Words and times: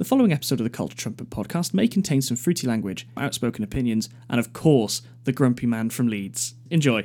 The 0.00 0.06
following 0.06 0.32
episode 0.32 0.60
of 0.60 0.64
the 0.64 0.70
Culture 0.70 0.96
Trumpet 0.96 1.28
podcast 1.28 1.74
may 1.74 1.86
contain 1.86 2.22
some 2.22 2.38
fruity 2.38 2.66
language, 2.66 3.06
outspoken 3.18 3.62
opinions, 3.62 4.08
and 4.30 4.40
of 4.40 4.54
course, 4.54 5.02
the 5.24 5.32
grumpy 5.32 5.66
man 5.66 5.90
from 5.90 6.08
Leeds. 6.08 6.54
Enjoy. 6.70 7.04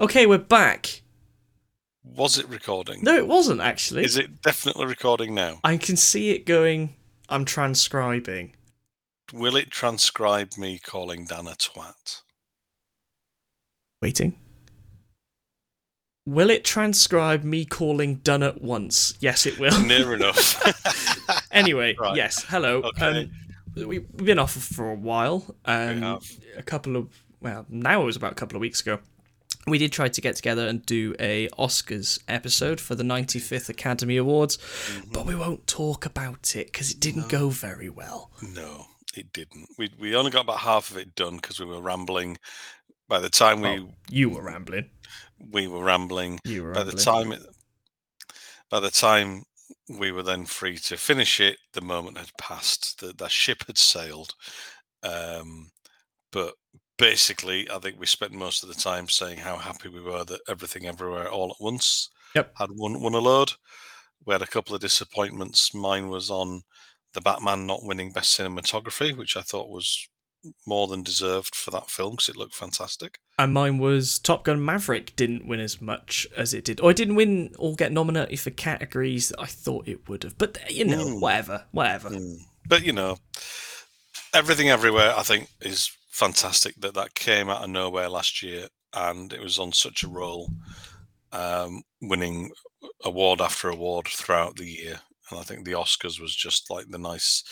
Okay, 0.00 0.26
we're 0.26 0.38
back. 0.38 1.02
Was 2.02 2.38
it 2.38 2.48
recording? 2.48 3.00
No, 3.02 3.14
it 3.16 3.26
wasn't 3.28 3.60
actually. 3.60 4.04
Is 4.04 4.16
it 4.16 4.40
definitely 4.42 4.86
recording 4.86 5.34
now? 5.34 5.60
I 5.62 5.76
can 5.76 5.96
see 5.96 6.30
it 6.30 6.46
going. 6.46 6.96
I'm 7.28 7.44
transcribing. 7.44 8.54
Will 9.32 9.56
it 9.56 9.70
transcribe 9.70 10.56
me 10.56 10.78
calling 10.78 11.24
Dan 11.26 11.46
a 11.46 11.50
twat? 11.50 12.22
Waiting. 14.02 14.38
Will 16.26 16.50
it 16.50 16.64
transcribe 16.64 17.44
me 17.44 17.64
calling 17.64 18.16
done 18.16 18.42
at 18.42 18.62
once? 18.62 19.14
Yes, 19.20 19.46
it 19.46 19.58
will. 19.58 19.78
Near 19.84 20.14
enough. 20.16 21.46
anyway, 21.52 21.94
Right. 22.00 22.16
yes. 22.16 22.42
Hello. 22.48 22.78
Okay. 22.82 23.22
Um, 23.24 23.30
we, 23.76 23.84
we've 23.84 24.16
been 24.16 24.38
off 24.38 24.52
for 24.52 24.90
a 24.90 24.94
while. 24.94 25.54
Um, 25.66 26.02
have. 26.02 26.24
a 26.56 26.62
couple 26.62 26.96
of 26.96 27.22
well, 27.40 27.66
now 27.68 28.02
it 28.02 28.06
was 28.06 28.16
about 28.16 28.32
a 28.32 28.36
couple 28.36 28.56
of 28.56 28.60
weeks 28.60 28.80
ago. 28.80 28.98
We 29.66 29.78
did 29.78 29.92
try 29.92 30.08
to 30.08 30.20
get 30.20 30.36
together 30.36 30.66
and 30.66 30.84
do 30.86 31.14
a 31.20 31.48
Oscars 31.58 32.18
episode 32.26 32.80
for 32.80 32.94
the 32.94 33.02
95th 33.04 33.68
Academy 33.68 34.16
Awards, 34.16 34.56
Mm-hmm. 34.56 35.12
but 35.12 35.26
we 35.26 35.34
won't 35.34 35.66
talk 35.66 36.06
about 36.06 36.56
it 36.56 36.66
because 36.72 36.90
it 36.90 36.98
didn't 37.00 37.28
go 37.28 37.50
very 37.50 37.88
well. 37.90 38.30
no, 38.42 38.86
it 39.14 39.32
didn't. 39.32 39.68
We 39.78 39.90
we 39.98 40.16
only 40.16 40.30
got 40.30 40.42
about 40.44 40.60
half 40.60 40.90
of 40.90 40.96
it 40.96 41.14
done 41.14 41.36
because 41.36 41.60
we 41.60 41.66
were 41.66 41.80
rambling. 41.80 42.38
By 43.08 43.18
the 43.20 43.28
time 43.30 43.60
we 43.60 43.68
Oh, 43.68 43.94
you 44.08 44.30
were 44.30 44.42
rambling. 44.44 44.90
we 45.52 45.66
were 45.68 45.82
rambling, 45.84 46.38
You 46.44 46.62
were 46.64 46.72
by 46.72 46.78
rambling. 46.82 46.96
the 46.96 47.02
time 47.02 47.32
it, 47.32 47.42
by 48.70 48.80
the 48.80 48.90
time 48.90 49.42
we 49.88 50.12
were 50.12 50.22
then 50.22 50.46
free 50.46 50.78
to 50.78 50.96
finish 50.96 51.40
it, 51.40 51.58
the 51.72 51.80
moment 51.80 52.18
had 52.18 52.30
passed. 52.38 53.00
The 53.00 53.12
the 53.12 53.28
ship 53.28 53.64
had 53.66 53.78
sailed. 53.78 54.34
Um, 55.02 55.70
but 56.32 56.54
basically, 57.00 57.68
I 57.70 57.78
think 57.78 57.98
we 57.98 58.06
spent 58.06 58.32
most 58.32 58.62
of 58.62 58.68
the 58.68 58.74
time 58.74 59.08
saying 59.08 59.38
how 59.38 59.56
happy 59.56 59.88
we 59.88 60.00
were 60.00 60.24
that 60.24 60.40
everything 60.48 60.86
everywhere 60.86 61.28
all 61.28 61.50
at 61.50 61.60
once 61.60 62.08
Yep. 62.34 62.52
had 62.58 62.70
won 62.72 63.00
won 63.00 63.14
a 63.14 63.18
load. 63.18 63.52
We 64.24 64.34
had 64.34 64.42
a 64.42 64.46
couple 64.46 64.74
of 64.74 64.80
disappointments. 64.80 65.74
Mine 65.74 66.08
was 66.10 66.30
on 66.30 66.62
the 67.14 67.20
Batman 67.20 67.66
not 67.66 67.82
winning 67.82 68.12
best 68.12 68.38
cinematography, 68.38 69.16
which 69.16 69.36
I 69.36 69.40
thought 69.40 69.68
was 69.70 70.06
more 70.66 70.86
than 70.86 71.02
deserved 71.02 71.54
for 71.54 71.70
that 71.70 71.90
film 71.90 72.12
because 72.12 72.28
it 72.28 72.36
looked 72.36 72.54
fantastic. 72.54 73.18
And 73.38 73.52
mine 73.52 73.78
was 73.78 74.18
Top 74.18 74.44
Gun 74.44 74.64
Maverick 74.64 75.14
didn't 75.16 75.46
win 75.46 75.60
as 75.60 75.80
much 75.82 76.26
as 76.36 76.54
it 76.54 76.64
did. 76.64 76.80
Or 76.80 76.90
it 76.90 76.96
didn't 76.96 77.16
win 77.16 77.52
or 77.58 77.74
get 77.74 77.92
nominated 77.92 78.40
for 78.40 78.50
categories 78.50 79.30
that 79.30 79.40
I 79.40 79.46
thought 79.46 79.88
it 79.88 80.08
would 80.08 80.22
have. 80.22 80.38
But, 80.38 80.70
you 80.70 80.84
know, 80.84 81.04
Mm. 81.04 81.20
whatever. 81.20 81.66
Whatever. 81.72 82.10
Mm. 82.10 82.38
But 82.66 82.84
you 82.84 82.92
know, 82.92 83.18
everything 84.32 84.68
everywhere. 84.70 85.14
I 85.16 85.22
think 85.22 85.48
is 85.60 85.90
fantastic 86.10 86.74
that 86.80 86.94
that 86.94 87.14
came 87.14 87.48
out 87.48 87.62
of 87.64 87.70
nowhere 87.70 88.08
last 88.08 88.42
year, 88.42 88.66
and 88.92 89.32
it 89.32 89.40
was 89.40 89.58
on 89.58 89.72
such 89.72 90.02
a 90.02 90.08
roll, 90.08 90.50
um, 91.32 91.82
winning 92.02 92.50
award 93.04 93.40
after 93.40 93.68
award 93.68 94.06
throughout 94.08 94.56
the 94.56 94.66
year. 94.66 95.00
And 95.30 95.38
I 95.38 95.42
think 95.42 95.64
the 95.64 95.72
Oscars 95.72 96.20
was 96.20 96.34
just 96.34 96.70
like 96.70 96.88
the 96.88 96.98
nice, 96.98 97.42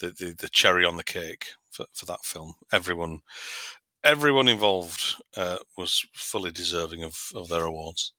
the 0.00 0.10
the, 0.10 0.34
the 0.38 0.48
cherry 0.48 0.84
on 0.84 0.96
the 0.96 1.04
cake 1.04 1.46
for, 1.70 1.86
for 1.92 2.06
that 2.06 2.24
film. 2.24 2.54
Everyone, 2.72 3.20
everyone 4.04 4.48
involved 4.48 5.16
uh, 5.36 5.58
was 5.76 6.06
fully 6.14 6.52
deserving 6.52 7.02
of, 7.02 7.18
of 7.34 7.48
their 7.48 7.64
awards. 7.64 8.12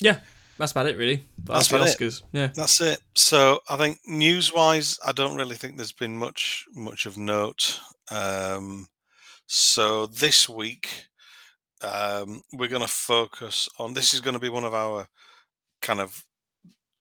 Yeah, 0.00 0.18
that's 0.58 0.72
about 0.72 0.86
it, 0.86 0.98
really. 0.98 1.24
That's 1.38 1.68
that's, 1.68 1.70
about 1.70 1.88
it. 1.88 1.98
the 1.98 2.04
Oscars. 2.04 2.22
Yeah. 2.32 2.48
That's 2.54 2.80
it. 2.80 3.00
So 3.14 3.60
I 3.70 3.76
think 3.76 3.98
news 4.06 4.52
wise, 4.52 4.98
I 5.04 5.12
don't 5.12 5.36
really 5.36 5.56
think 5.56 5.76
there's 5.76 5.92
been 5.92 6.16
much 6.16 6.66
much 6.74 7.06
of 7.06 7.16
note. 7.16 7.80
Um, 8.10 8.86
so 9.54 10.06
this 10.06 10.48
week, 10.48 10.88
um, 11.82 12.40
we're 12.54 12.68
going 12.70 12.80
to 12.80 12.88
focus 12.88 13.68
on. 13.78 13.92
This 13.92 14.14
is 14.14 14.22
going 14.22 14.32
to 14.32 14.40
be 14.40 14.48
one 14.48 14.64
of 14.64 14.72
our 14.72 15.06
kind 15.82 16.00
of 16.00 16.24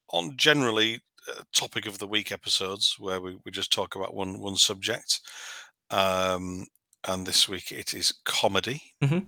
on 0.09 0.35
generally 0.35 0.99
uh, 1.29 1.43
topic 1.53 1.85
of 1.85 1.97
the 1.99 2.07
week 2.07 2.29
episodes 2.29 2.97
where 2.99 3.21
we, 3.21 3.37
we 3.45 3.51
just 3.51 3.71
talk 3.71 3.95
about 3.95 4.13
one 4.13 4.41
one 4.41 4.57
subject. 4.57 5.21
Um, 5.91 6.65
and 7.07 7.25
this 7.25 7.47
week 7.47 7.71
it 7.71 7.93
is 7.93 8.13
comedy. 8.25 8.81
Mhm. 9.01 9.27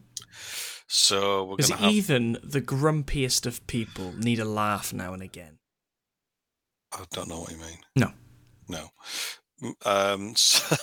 So 0.90 1.45
we're 1.45 1.55
going 1.55 1.69
to 1.69 1.75
have. 1.78 1.91
even 1.94 2.38
the 2.44 2.61
grumpiest 2.61 3.45
of 3.45 3.66
people 3.67 4.11
need 4.17 4.40
a 4.40 4.45
laugh 4.45 4.91
now 4.91 5.13
and 5.13 5.23
again. 5.23 5.59
I 6.91 7.05
don't 7.11 7.29
know 7.29 7.40
what 7.40 7.51
you 7.51 7.57
mean. 7.57 7.79
No. 7.95 8.11
No. 8.67 8.90
M- 9.63 9.75
Um, 9.85 10.35
so, 10.35 10.75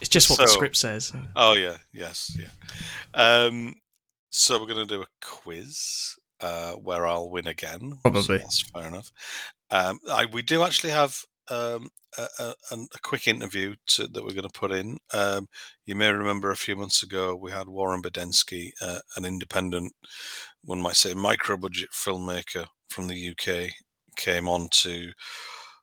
It's 0.00 0.08
just 0.08 0.30
what 0.30 0.38
the 0.38 0.46
script 0.46 0.76
says. 0.76 1.12
Oh 1.36 1.54
yeah, 1.54 1.76
yes, 1.92 2.36
yeah. 2.38 2.48
Um, 3.14 3.74
so 4.30 4.58
we're 4.60 4.66
going 4.72 4.86
to 4.86 4.94
do 4.94 5.02
a 5.02 5.06
quiz 5.24 6.14
uh, 6.40 6.72
where 6.72 7.06
I'll 7.06 7.30
win 7.30 7.46
again. 7.48 7.98
Probably. 8.02 8.38
that's 8.38 8.60
fair 8.62 8.86
enough. 8.86 9.10
Um, 9.70 9.98
I, 10.10 10.26
we 10.26 10.42
do 10.42 10.62
actually 10.62 10.90
have 10.92 11.18
um, 11.50 11.88
a, 12.16 12.28
a, 12.38 12.54
a 12.74 12.98
quick 13.02 13.26
interview 13.26 13.74
to, 13.88 14.06
that 14.08 14.22
we're 14.22 14.32
going 14.34 14.42
to 14.48 14.58
put 14.60 14.72
in. 14.72 14.98
Um, 15.12 15.48
you 15.86 15.94
may 15.94 16.10
remember 16.10 16.50
a 16.50 16.56
few 16.56 16.76
months 16.76 17.02
ago 17.02 17.34
we 17.34 17.50
had 17.50 17.68
Warren 17.68 18.02
Badenski, 18.02 18.70
uh, 18.80 18.98
an 19.16 19.24
independent, 19.24 19.92
one 20.64 20.80
might 20.80 20.96
say, 20.96 21.14
micro 21.14 21.56
budget 21.56 21.88
filmmaker 21.92 22.66
from 22.90 23.08
the 23.08 23.30
UK, 23.30 23.70
came 24.16 24.48
on 24.48 24.68
to 24.72 25.10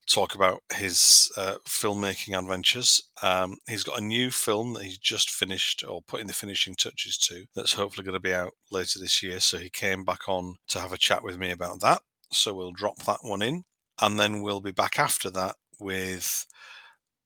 talk 0.08 0.36
about 0.36 0.62
his 0.74 1.32
uh, 1.38 1.56
filmmaking 1.68 2.38
adventures. 2.38 3.02
Um, 3.22 3.58
he's 3.68 3.84
got 3.84 4.00
a 4.00 4.04
new 4.04 4.32
film 4.32 4.74
that 4.74 4.84
he's 4.84 4.98
just 4.98 5.32
finished 5.32 5.84
or 5.88 6.02
putting 6.08 6.28
the 6.28 6.34
finishing 6.34 6.76
touches 6.76 7.18
to 7.20 7.46
that's 7.56 7.74
hopefully 7.74 8.06
going 8.06 8.14
to 8.14 8.20
be 8.20 8.34
out 8.34 8.54
later 8.72 9.00
this 9.00 9.24
year. 9.24 9.40
So 9.40 9.58
he 9.58 9.70
came 9.70 10.04
back 10.04 10.28
on 10.28 10.56
to 10.70 10.80
have 10.80 10.94
a 10.94 10.98
chat 10.98 11.24
with 11.24 11.38
me 11.38 11.52
about 11.52 11.82
that. 11.82 12.02
So 12.32 12.54
we'll 12.54 12.72
drop 12.72 13.00
that 13.04 13.20
one 13.22 13.42
in. 13.42 13.64
And 14.02 14.20
then 14.20 14.42
we'll 14.42 14.62
be 14.62 14.72
back 14.72 15.00
after 15.00 15.30
that 15.32 15.56
with 15.80 16.46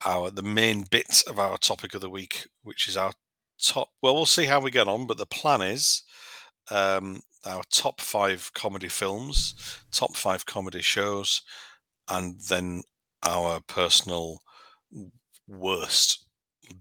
our 0.06 0.32
the 0.32 0.44
main 0.44 0.86
bit 0.90 1.24
of 1.28 1.40
our 1.40 1.58
topic 1.58 1.94
of 1.94 2.02
the 2.02 2.10
week, 2.10 2.48
which 2.64 2.88
is 2.88 2.96
our 2.96 3.12
top. 3.62 3.90
Well, 4.02 4.16
we'll 4.16 4.26
see 4.26 4.46
how 4.46 4.60
we 4.60 4.72
get 4.72 4.88
on, 4.88 5.08
but 5.08 5.18
the 5.18 5.26
plan 5.26 5.62
is 5.62 6.04
um, 6.72 7.22
our 7.46 7.64
top 7.72 8.02
five 8.02 8.52
comedy 8.54 8.88
films, 8.88 9.56
top 9.92 10.16
five 10.16 10.46
comedy 10.46 10.82
shows, 10.82 11.42
and 12.10 12.40
then 12.50 12.84
our 13.24 13.60
personal 13.62 14.42
worst, 15.48 16.26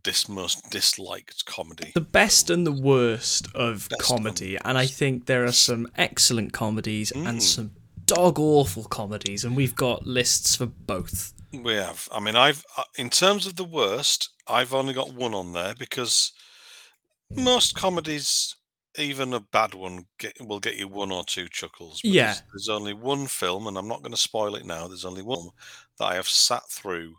dis 0.02 0.28
most 0.28 0.70
disliked 0.70 1.44
comedy. 1.46 1.92
The 1.94 2.00
best 2.00 2.50
and 2.50 2.66
the 2.66 2.72
worst 2.72 3.48
of 3.54 3.88
Best 3.88 4.02
comedy. 4.02 4.58
And 4.64 4.76
I 4.78 4.86
think 4.86 5.26
there 5.26 5.44
are 5.44 5.52
some 5.52 5.88
excellent 5.96 6.52
comedies 6.52 7.12
Mm. 7.12 7.28
and 7.28 7.42
some 7.42 7.70
dog 8.04 8.38
awful 8.38 8.84
comedies. 8.84 9.44
And 9.44 9.56
we've 9.56 9.74
got 9.76 10.06
lists 10.06 10.56
for 10.56 10.66
both. 10.66 11.32
We 11.52 11.74
have. 11.74 12.08
I 12.12 12.20
mean, 12.20 12.36
I've 12.36 12.64
uh, 12.76 12.84
in 12.96 13.08
terms 13.10 13.46
of 13.46 13.56
the 13.56 13.64
worst, 13.64 14.30
I've 14.46 14.74
only 14.74 14.92
got 14.94 15.14
one 15.14 15.34
on 15.34 15.52
there 15.52 15.74
because 15.78 16.32
most 17.30 17.74
comedies, 17.74 18.54
even 18.98 19.32
a 19.32 19.40
bad 19.40 19.74
one, 19.74 20.06
get, 20.18 20.36
will 20.40 20.60
get 20.60 20.76
you 20.76 20.88
one 20.88 21.10
or 21.12 21.24
two 21.24 21.48
chuckles. 21.48 22.00
Yeah. 22.04 22.26
There's, 22.26 22.42
there's 22.52 22.68
only 22.68 22.92
one 22.94 23.26
film, 23.26 23.66
and 23.66 23.76
I'm 23.78 23.88
not 23.88 24.02
going 24.02 24.12
to 24.12 24.18
spoil 24.18 24.54
it 24.56 24.66
now. 24.66 24.86
There's 24.88 25.04
only 25.04 25.22
one 25.22 25.48
that 25.98 26.04
I 26.06 26.14
have 26.14 26.28
sat 26.28 26.68
through 26.70 27.16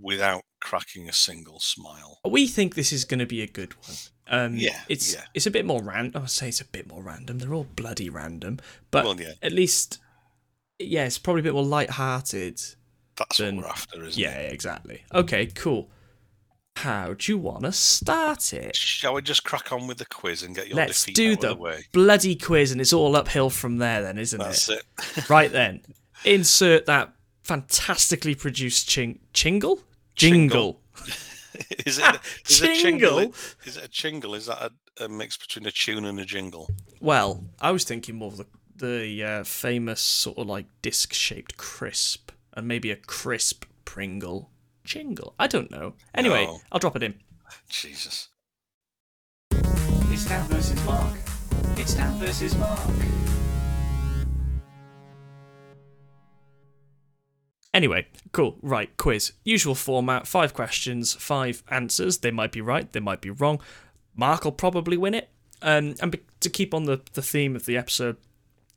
without 0.00 0.42
cracking 0.60 1.08
a 1.08 1.12
single 1.12 1.60
smile. 1.60 2.18
We 2.28 2.46
think 2.46 2.74
this 2.74 2.92
is 2.92 3.04
going 3.04 3.20
to 3.20 3.26
be 3.26 3.42
a 3.42 3.46
good 3.46 3.74
one. 3.86 3.96
Um, 4.28 4.56
Yeah, 4.56 4.80
it's 4.88 5.12
yeah. 5.14 5.24
it's 5.34 5.46
a 5.46 5.50
bit 5.50 5.66
more 5.66 5.82
random. 5.82 6.22
I'd 6.22 6.30
say 6.30 6.48
it's 6.48 6.60
a 6.60 6.64
bit 6.64 6.86
more 6.88 7.02
random. 7.02 7.38
They're 7.38 7.52
all 7.52 7.66
bloody 7.76 8.08
random, 8.08 8.60
but 8.90 9.04
well, 9.04 9.20
yeah, 9.20 9.32
at 9.42 9.52
least, 9.52 9.98
yeah, 10.78 11.04
it's 11.04 11.18
probably 11.18 11.40
a 11.40 11.44
bit 11.44 11.54
more 11.54 11.64
light-hearted. 11.64 12.60
that's 13.16 13.36
then- 13.38 13.56
what 13.56 13.64
we're 13.64 13.70
after, 13.70 14.04
isn't 14.04 14.20
Yeah, 14.20 14.38
it? 14.38 14.44
Yeah, 14.46 14.52
exactly. 14.52 15.04
Okay, 15.12 15.46
cool. 15.46 15.90
How 16.76 17.14
do 17.14 17.30
you 17.30 17.38
want 17.38 17.62
to 17.64 17.72
start 17.72 18.52
it? 18.52 18.74
Shall 18.74 19.14
we 19.14 19.22
just 19.22 19.44
crack 19.44 19.70
on 19.72 19.86
with 19.86 19.98
the 19.98 20.06
quiz 20.06 20.42
and 20.42 20.54
get 20.54 20.68
your 20.68 20.76
Let's 20.76 21.02
defeat 21.04 21.14
do 21.16 21.32
out 21.32 21.40
the 21.40 21.50
of 21.52 21.56
the 21.58 21.62
way? 21.62 21.84
bloody 21.92 22.34
quiz, 22.34 22.72
and 22.72 22.80
it's 22.80 22.92
all 22.92 23.14
uphill 23.14 23.50
from 23.50 23.78
there, 23.78 24.02
then, 24.02 24.18
isn't 24.18 24.38
That's 24.38 24.68
it? 24.68 24.82
it. 25.16 25.28
Right 25.30 25.52
then, 25.52 25.82
insert 26.24 26.86
that 26.86 27.12
fantastically 27.42 28.34
produced 28.34 28.88
ching- 28.88 29.20
chingle, 29.34 29.80
jingle. 30.16 30.80
Is 31.84 31.98
it? 31.98 32.04
Is 32.48 32.62
a 32.62 32.66
Chingle? 32.68 33.10
chingle? 33.26 33.66
Is 33.66 33.76
it 33.76 33.84
a 33.84 33.88
chingle? 33.88 34.34
Is 34.34 34.46
that 34.46 34.62
a 34.62 35.04
a 35.04 35.08
mix 35.08 35.36
between 35.36 35.66
a 35.66 35.70
tune 35.70 36.04
and 36.04 36.18
a 36.18 36.24
jingle? 36.24 36.68
Well, 37.00 37.44
I 37.60 37.70
was 37.70 37.84
thinking 37.84 38.16
more 38.16 38.28
of 38.28 38.38
the 38.38 38.46
the 38.74 39.22
uh, 39.22 39.44
famous 39.44 40.00
sort 40.00 40.38
of 40.38 40.46
like 40.48 40.66
disc 40.80 41.12
shaped 41.12 41.56
crisp, 41.58 42.32
and 42.54 42.66
maybe 42.66 42.90
a 42.90 42.96
crisp 42.96 43.66
Pringle 43.84 44.50
jingle. 44.84 45.34
I 45.38 45.46
don't 45.46 45.70
know. 45.70 45.94
Anyway, 46.14 46.44
No. 46.44 46.60
I'll 46.70 46.78
drop 46.80 46.96
it 46.96 47.02
in. 47.02 47.14
Jesus. 47.68 48.28
It's 49.52 50.24
Dan 50.26 50.46
versus 50.48 50.84
Mark. 50.84 51.14
It's 51.76 51.94
Dan 51.94 52.18
versus 52.18 52.54
Mark. 52.56 52.78
Anyway, 57.74 58.06
cool. 58.32 58.58
Right, 58.60 58.94
quiz. 58.98 59.32
Usual 59.44 59.74
format 59.74 60.26
five 60.26 60.52
questions, 60.52 61.14
five 61.14 61.62
answers. 61.70 62.18
They 62.18 62.30
might 62.30 62.52
be 62.52 62.60
right, 62.60 62.90
they 62.92 63.00
might 63.00 63.22
be 63.22 63.30
wrong. 63.30 63.60
Mark 64.14 64.44
will 64.44 64.52
probably 64.52 64.96
win 64.98 65.14
it. 65.14 65.30
Um, 65.62 65.94
and 66.02 66.10
be- 66.12 66.20
to 66.40 66.50
keep 66.50 66.74
on 66.74 66.84
the, 66.84 67.00
the 67.14 67.22
theme 67.22 67.56
of 67.56 67.64
the 67.64 67.76
episode, 67.78 68.16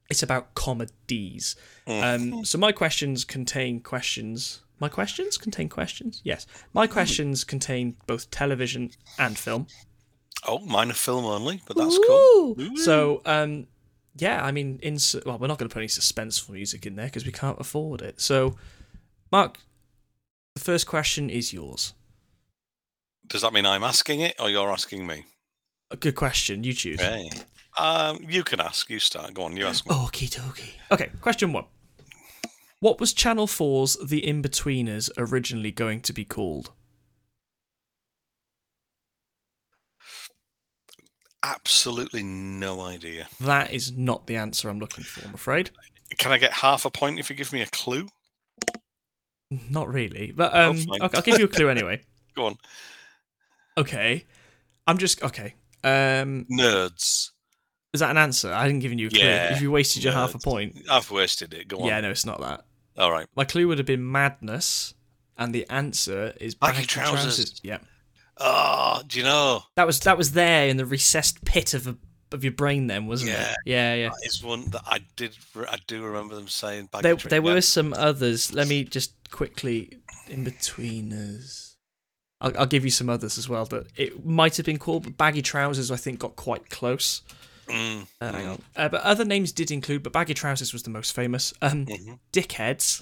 it's 0.09 0.23
about 0.23 0.53
comedies. 0.53 1.55
Um, 1.87 2.45
so 2.45 2.57
my 2.57 2.71
questions 2.71 3.25
contain 3.25 3.79
questions. 3.81 4.61
My 4.79 4.89
questions 4.89 5.37
contain 5.37 5.69
questions? 5.69 6.21
Yes. 6.23 6.45
My 6.73 6.87
questions 6.87 7.43
contain 7.43 7.95
both 8.07 8.29
television 8.29 8.91
and 9.17 9.37
film. 9.37 9.67
Oh, 10.47 10.59
mine 10.59 10.91
are 10.91 10.93
film 10.93 11.25
only, 11.25 11.61
but 11.65 11.77
that's 11.77 11.97
cool. 11.97 12.55
Ooh. 12.59 12.77
So, 12.77 13.21
um, 13.25 13.67
yeah, 14.17 14.43
I 14.43 14.51
mean, 14.51 14.79
in 14.83 14.97
well, 15.25 15.37
we're 15.37 15.47
not 15.47 15.57
going 15.57 15.69
to 15.69 15.73
put 15.73 15.79
any 15.79 15.87
suspenseful 15.87 16.49
music 16.49 16.85
in 16.85 16.95
there 16.95 17.05
because 17.05 17.25
we 17.25 17.31
can't 17.31 17.59
afford 17.59 18.01
it. 18.01 18.19
So, 18.21 18.57
Mark, 19.31 19.59
the 20.55 20.61
first 20.61 20.87
question 20.87 21.29
is 21.29 21.53
yours. 21.53 21.93
Does 23.27 23.41
that 23.41 23.53
mean 23.53 23.65
I'm 23.65 23.83
asking 23.83 24.21
it 24.21 24.35
or 24.39 24.49
you're 24.49 24.71
asking 24.71 25.07
me? 25.07 25.25
A 25.91 25.97
good 25.97 26.15
question. 26.15 26.63
You 26.63 26.73
choose. 26.73 27.01
Hey. 27.01 27.29
Um, 27.77 28.19
you 28.27 28.43
can 28.43 28.59
ask. 28.59 28.89
You 28.89 28.99
start. 28.99 29.33
Go 29.33 29.43
on. 29.43 29.57
You 29.57 29.65
ask 29.65 29.87
me. 29.87 29.95
Okie 29.95 30.29
dokie. 30.29 30.73
Okay, 30.91 31.09
question 31.21 31.51
one. 31.53 31.65
What 32.85 32.99
was 32.99 33.13
Channel 33.13 33.47
4's 33.47 33.97
The 33.97 34.21
Inbetweeners 34.21 35.09
originally 35.17 35.71
going 35.71 36.01
to 36.01 36.13
be 36.13 36.23
called? 36.23 36.71
Absolutely 41.41 42.21
no 42.21 42.81
idea. 42.81 43.25
That 43.41 43.73
is 43.73 43.91
not 43.91 44.27
the 44.27 44.35
answer 44.35 44.69
I'm 44.69 44.77
looking 44.77 45.03
for, 45.03 45.27
I'm 45.27 45.33
afraid. 45.33 45.71
Can 46.19 46.31
I 46.31 46.37
get 46.37 46.53
half 46.53 46.85
a 46.85 46.91
point 46.91 47.17
if 47.17 47.27
you 47.27 47.35
give 47.35 47.51
me 47.51 47.63
a 47.63 47.65
clue? 47.65 48.07
Not 49.67 49.91
really. 49.91 50.31
But 50.35 50.55
um, 50.55 50.77
fine. 50.77 51.01
okay, 51.01 51.17
I'll 51.17 51.23
give 51.23 51.39
you 51.39 51.45
a 51.45 51.47
clue 51.47 51.69
anyway. 51.69 52.03
Go 52.35 52.45
on. 52.45 52.57
Okay. 53.79 54.25
I'm 54.85 54.99
just. 54.99 55.23
Okay. 55.23 55.55
Um, 55.83 56.45
Nerds. 56.51 57.31
is 57.95 58.01
that 58.01 58.11
an 58.11 58.17
answer? 58.17 58.53
I 58.53 58.67
didn't 58.67 58.81
give 58.81 58.93
you 58.93 59.07
a 59.07 59.09
clue. 59.09 59.21
Yeah, 59.21 59.55
if 59.55 59.61
you 59.63 59.71
wasted 59.71 60.03
your 60.03 60.13
half 60.13 60.35
a 60.35 60.37
point. 60.37 60.83
I've 60.87 61.09
wasted 61.09 61.55
it. 61.55 61.67
Go 61.67 61.79
on. 61.79 61.87
Yeah, 61.87 61.99
no, 62.01 62.11
it's 62.11 62.27
not 62.27 62.39
that. 62.41 62.63
All 62.97 63.11
right. 63.11 63.27
My 63.35 63.43
clue 63.45 63.67
would 63.67 63.77
have 63.77 63.87
been 63.87 64.09
madness, 64.11 64.93
and 65.37 65.53
the 65.53 65.69
answer 65.69 66.33
is 66.39 66.55
Baggy 66.55 66.73
baggy 66.77 66.87
trousers. 66.87 67.59
Yeah, 67.63 67.79
Oh, 68.37 69.01
do 69.07 69.17
you 69.19 69.23
know? 69.25 69.63
that 69.75 69.85
was 69.87 69.99
that 70.01 70.17
was 70.17 70.31
there 70.33 70.67
in 70.67 70.77
the 70.77 70.85
recessed 70.85 71.43
pit 71.45 71.73
of 71.73 71.87
a, 71.87 71.97
of 72.31 72.43
your 72.43 72.53
brain, 72.53 72.87
then, 72.87 73.05
wasn't 73.07 73.31
Yeah. 73.31 73.51
it? 73.51 73.57
Yeah, 73.65 73.93
yeah. 73.93 74.03
Yeah. 74.03 74.09
That 74.09 74.25
is 74.27 74.43
one 74.43 74.69
that 74.71 74.81
I 74.85 74.99
did. 75.15 75.35
I 75.69 75.77
do 75.87 76.03
remember 76.03 76.35
them 76.35 76.47
saying. 76.47 76.89
baggy 76.91 77.03
There, 77.03 77.15
tra- 77.15 77.29
there 77.29 77.43
yeah. 77.45 77.53
were 77.53 77.61
some 77.61 77.93
others. 77.93 78.53
Let 78.53 78.67
me 78.67 78.83
just 78.83 79.13
quickly 79.31 79.99
in 80.27 80.43
between 80.43 81.11
us. 81.13 81.75
I'll, 82.41 82.57
I'll 82.59 82.65
give 82.65 82.83
you 82.83 82.91
some 82.91 83.09
others 83.09 83.37
as 83.37 83.47
well. 83.47 83.65
That 83.65 83.87
it 83.95 84.25
might 84.25 84.57
have 84.57 84.65
been 84.65 84.79
called, 84.79 85.03
but 85.03 85.17
baggy 85.17 85.41
trousers. 85.41 85.91
I 85.91 85.95
think 85.97 86.19
got 86.19 86.35
quite 86.35 86.69
close. 86.69 87.21
Mm, 87.67 88.07
Uh, 88.21 88.31
hang 88.31 88.47
on. 88.47 88.61
Uh, 88.75 88.89
but 88.89 89.01
other 89.01 89.25
names 89.25 89.51
did 89.51 89.71
include, 89.71 90.03
but 90.03 90.13
baggy 90.13 90.33
trousers 90.33 90.71
was 90.73 90.83
the 90.83 90.89
most 90.89 91.13
famous. 91.13 91.53
Um, 91.61 91.85
mhm. 91.85 92.19
dickheads, 92.31 93.01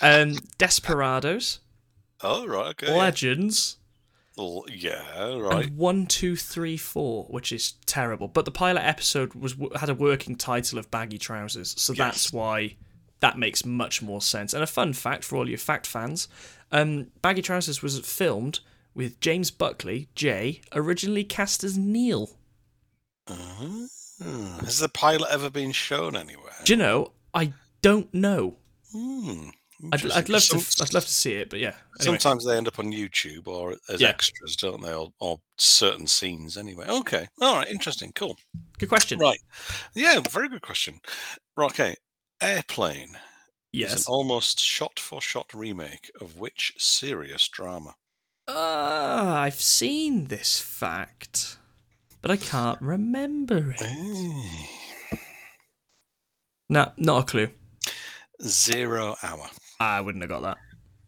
um, 0.02 0.38
desperados, 0.58 1.60
Oh 2.22 2.46
right. 2.46 2.68
Okay. 2.68 2.96
legends. 2.96 3.76
L- 4.38 4.64
Yeah. 4.68 5.36
Right. 5.38 5.66
and 5.66 5.76
one, 5.76 6.06
two, 6.06 6.36
three, 6.36 6.76
four, 6.76 7.24
which 7.24 7.52
is 7.52 7.72
terrible. 7.86 8.28
But 8.28 8.44
the 8.46 8.50
pilot 8.50 8.82
episode 8.82 9.34
was 9.34 9.54
had 9.76 9.88
a 9.90 9.94
working 9.94 10.36
title 10.36 10.78
of 10.78 10.90
baggy 10.90 11.18
trousers, 11.18 11.74
so 11.80 11.92
that's 11.92 12.32
why 12.32 12.76
that 13.20 13.38
makes 13.38 13.64
much 13.64 14.02
more 14.02 14.20
sense. 14.20 14.52
And 14.52 14.62
a 14.62 14.66
fun 14.66 14.92
fact 14.92 15.24
for 15.24 15.36
all 15.36 15.48
your 15.48 15.58
fact 15.58 15.86
fans: 15.86 16.28
um, 16.72 17.08
baggy 17.22 17.42
trousers 17.42 17.82
was 17.82 17.98
filmed 18.00 18.60
with 18.94 19.20
James 19.20 19.50
Buckley, 19.50 20.08
Jay, 20.14 20.60
originally 20.72 21.24
cast 21.24 21.62
as 21.64 21.76
Neil. 21.78 22.30
Uh-huh. 23.26 23.86
Has 24.64 24.78
the 24.78 24.88
pilot 24.88 25.28
ever 25.30 25.50
been 25.50 25.72
shown 25.72 26.16
anywhere? 26.16 26.52
Do 26.64 26.72
you 26.72 26.76
know? 26.76 27.12
I 27.32 27.52
don't 27.82 28.12
know. 28.14 28.56
Hmm. 28.92 29.48
I'd. 29.92 30.10
I'd 30.12 30.28
love 30.28 30.42
to. 30.44 30.56
I'd 30.82 30.94
love 30.94 31.04
to 31.04 31.10
see 31.12 31.34
it, 31.34 31.50
but 31.50 31.58
yeah. 31.58 31.74
Anyway. 32.00 32.18
Sometimes 32.18 32.46
they 32.46 32.56
end 32.56 32.68
up 32.68 32.78
on 32.78 32.92
YouTube 32.92 33.48
or 33.48 33.74
as 33.88 34.00
Yeah. 34.00 34.08
extras, 34.08 34.56
don't 34.56 34.80
they? 34.82 34.94
Or, 34.94 35.12
or 35.18 35.40
certain 35.58 36.06
scenes, 36.06 36.56
anyway. 36.56 36.86
Okay. 36.88 37.28
All 37.40 37.56
right. 37.56 37.68
Interesting. 37.68 38.12
Cool. 38.14 38.36
Good 38.78 38.88
question. 38.88 39.18
Right. 39.18 39.40
Yeah. 39.94 40.20
Very 40.30 40.48
good 40.48 40.62
question. 40.62 41.00
Right, 41.56 41.70
Okay. 41.72 41.96
Airplane 42.40 43.10
is 43.10 43.18
Yes. 43.72 44.06
an 44.06 44.12
almost 44.12 44.60
shot-for-shot 44.60 45.52
remake 45.52 46.10
of 46.20 46.36
which 46.38 46.72
serious 46.78 47.48
drama? 47.48 47.94
Ah, 48.46 49.40
I've 49.40 49.60
seen 49.60 50.26
this 50.26 50.60
fact, 50.60 51.58
but 52.24 52.30
I 52.30 52.38
can't 52.38 52.80
remember 52.80 53.72
it. 53.72 53.82
Eh. 53.82 55.16
No, 56.70 56.90
not 56.96 57.24
a 57.24 57.26
clue. 57.26 57.50
Zero 58.40 59.14
Hour. 59.22 59.46
I 59.78 60.00
wouldn't 60.00 60.22
have 60.22 60.30
got 60.30 60.40
that. 60.40 60.56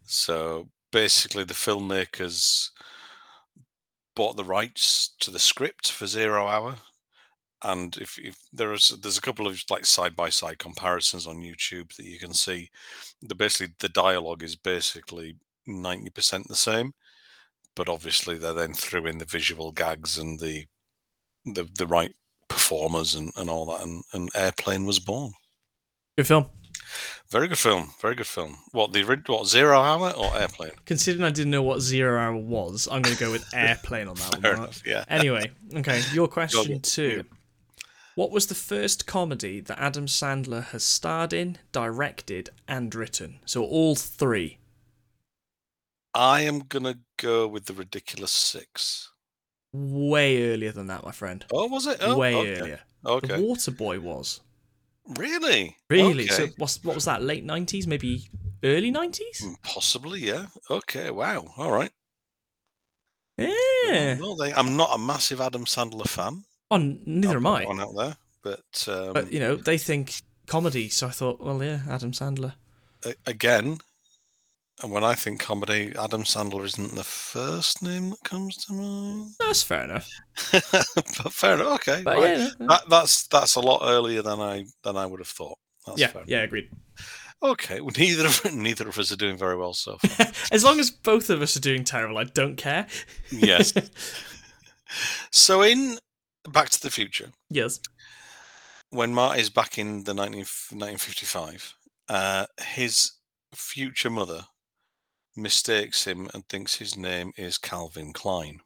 So 0.03 0.69
basically, 0.91 1.43
the 1.43 1.55
filmmakers 1.55 2.69
bought 4.15 4.37
the 4.37 4.43
rights 4.43 5.15
to 5.21 5.31
the 5.31 5.39
script 5.39 5.91
for 5.91 6.05
Zero 6.05 6.45
Hour, 6.45 6.75
and 7.63 7.97
if, 7.97 8.19
if 8.19 8.37
there 8.53 8.71
is 8.73 8.89
there's 9.01 9.17
a 9.17 9.21
couple 9.21 9.47
of 9.47 9.59
like 9.71 9.87
side 9.87 10.15
by 10.15 10.29
side 10.29 10.59
comparisons 10.59 11.25
on 11.25 11.37
YouTube 11.37 11.95
that 11.95 12.05
you 12.05 12.19
can 12.19 12.35
see. 12.35 12.69
The 13.23 13.33
basically 13.33 13.73
the 13.79 13.89
dialogue 13.89 14.43
is 14.43 14.55
basically 14.55 15.37
ninety 15.65 16.11
percent 16.11 16.47
the 16.47 16.55
same, 16.55 16.93
but 17.75 17.89
obviously 17.89 18.37
they 18.37 18.53
then 18.53 18.75
threw 18.75 19.07
in 19.07 19.17
the 19.17 19.25
visual 19.25 19.71
gags 19.71 20.19
and 20.19 20.39
the 20.39 20.67
the 21.53 21.67
the 21.77 21.87
right 21.87 22.13
performers 22.47 23.15
and, 23.15 23.31
and 23.35 23.49
all 23.49 23.65
that, 23.67 23.81
and, 23.81 24.03
and 24.13 24.29
Airplane 24.35 24.85
was 24.85 24.99
born. 24.99 25.33
Good 26.17 26.27
film. 26.27 26.47
Very 27.29 27.47
good 27.47 27.57
film. 27.57 27.93
Very 28.01 28.15
good 28.15 28.27
film. 28.27 28.57
What 28.71 28.93
the 28.93 29.03
what 29.03 29.47
Zero 29.47 29.79
Hour 29.79 30.11
or 30.11 30.35
Airplane? 30.37 30.71
Considering 30.85 31.25
I 31.25 31.29
didn't 31.29 31.51
know 31.51 31.61
what 31.61 31.81
Zero 31.81 32.17
Hour 32.19 32.37
was, 32.37 32.87
I'm 32.89 33.01
going 33.01 33.15
to 33.15 33.23
go 33.23 33.31
with 33.31 33.45
Airplane 33.53 34.07
on 34.07 34.15
that 34.15 34.43
one. 34.43 34.55
Enough. 34.55 34.83
Yeah. 34.85 35.03
Anyway, 35.09 35.51
okay, 35.75 36.01
your 36.13 36.27
question 36.37 36.79
two. 36.81 37.25
What 38.15 38.31
was 38.31 38.47
the 38.47 38.55
first 38.55 39.05
comedy 39.05 39.59
that 39.59 39.79
Adam 39.79 40.07
Sandler 40.07 40.63
has 40.67 40.83
starred 40.83 41.33
in, 41.33 41.57
directed, 41.71 42.49
and 42.67 42.93
written? 42.95 43.39
So 43.45 43.63
all 43.63 43.95
three. 43.95 44.57
I 46.13 46.41
am 46.41 46.59
gonna 46.59 46.99
go 47.17 47.47
with 47.47 47.65
the 47.65 47.73
ridiculous 47.73 48.31
six. 48.31 49.11
Way 49.73 50.51
earlier 50.51 50.71
than 50.71 50.87
that, 50.87 51.03
my 51.03 51.11
friend. 51.11 51.45
Oh, 51.51 51.67
was 51.67 51.87
it? 51.87 51.97
Oh, 52.01 52.17
Way 52.17 52.35
okay. 52.35 52.59
earlier. 52.59 52.79
Okay. 53.05 53.27
The 53.27 53.33
Waterboy 53.35 53.99
was. 53.99 54.41
Really? 55.17 55.77
Really? 55.89 56.27
So 56.27 56.47
what's, 56.57 56.83
what 56.83 56.95
was 56.95 57.05
that? 57.05 57.21
Late 57.21 57.45
90s? 57.45 57.87
Maybe 57.87 58.27
early 58.63 58.91
90s? 58.91 59.43
Mm, 59.43 59.55
Possibly, 59.63 60.19
yeah. 60.21 60.47
Okay. 60.69 61.11
Wow. 61.11 61.45
All 61.57 61.71
right. 61.71 61.91
Yeah. 63.37 64.17
Well, 64.19 64.35
they, 64.35 64.53
I'm 64.53 64.75
not 64.75 64.95
a 64.95 64.97
massive 64.97 65.39
Adam 65.41 65.65
Sandler 65.65 66.07
fan. 66.07 66.43
Oh, 66.71 66.77
neither 66.77 67.37
am 67.37 67.47
I. 67.47 67.65
One 67.65 67.79
out 67.79 67.95
there, 67.95 68.17
but, 68.43 68.87
um, 68.89 69.13
But, 69.13 69.31
you 69.31 69.39
know, 69.39 69.55
they 69.55 69.77
think 69.77 70.21
comedy, 70.47 70.89
so 70.89 71.07
I 71.07 71.11
thought, 71.11 71.39
well, 71.39 71.63
yeah, 71.63 71.81
Adam 71.89 72.11
Sandler. 72.11 72.55
again, 73.25 73.77
and 74.83 74.91
when 74.91 75.03
I 75.03 75.15
think 75.15 75.39
comedy, 75.39 75.93
Adam 75.97 76.23
Sandler 76.23 76.63
isn't 76.65 76.93
the 76.95 77.03
first 77.03 77.81
name 77.81 78.11
that 78.11 78.23
comes 78.23 78.57
to 78.65 78.73
mind. 78.73 79.31
That's 79.39 79.63
fair 79.63 79.83
enough. 79.85 80.09
but 80.51 81.33
fair 81.33 81.55
enough. 81.55 81.87
Okay. 81.87 82.01
But 82.03 82.17
right. 82.17 82.37
yeah, 82.37 82.49
That, 82.59 82.83
that's 82.89 83.27
that's 83.27 83.55
a 83.55 83.59
lot 83.59 83.81
earlier 83.83 84.21
than 84.21 84.39
I 84.39 84.65
than 84.83 84.95
I 84.95 85.05
would 85.05 85.19
have 85.19 85.27
thought. 85.27 85.57
That's 85.85 85.99
yeah, 85.99 86.07
fair. 86.07 86.23
yeah, 86.27 86.41
agreed. 86.43 86.69
Okay. 87.41 87.81
Well, 87.81 87.93
neither 87.97 88.25
of 88.25 88.53
neither 88.53 88.87
of 88.87 88.97
us 88.99 89.11
are 89.11 89.15
doing 89.17 89.37
very 89.37 89.55
well 89.57 89.73
so 89.73 89.97
far. 90.01 90.27
as 90.51 90.63
long 90.63 90.79
as 90.79 90.91
both 90.91 91.29
of 91.29 91.41
us 91.41 91.57
are 91.57 91.61
doing 91.61 91.83
terrible, 91.83 92.17
I 92.17 92.25
don't 92.25 92.55
care. 92.55 92.85
yes. 93.31 93.73
So 95.31 95.63
in 95.63 95.97
Back 96.49 96.69
to 96.69 96.81
the 96.81 96.89
Future, 96.91 97.31
yes. 97.49 97.79
when 98.89 99.13
Marty's 99.13 99.49
back 99.49 99.77
in 99.77 100.03
the 100.05 100.13
19, 100.13 100.39
1955, 100.39 101.73
uh, 102.09 102.45
his 102.61 103.11
future 103.53 104.09
mother 104.09 104.45
mistakes 105.37 106.05
him 106.05 106.27
and 106.33 106.47
thinks 106.47 106.75
his 106.75 106.97
name 106.97 107.31
is 107.37 107.57
Calvin 107.57 108.11
Klein. 108.13 108.61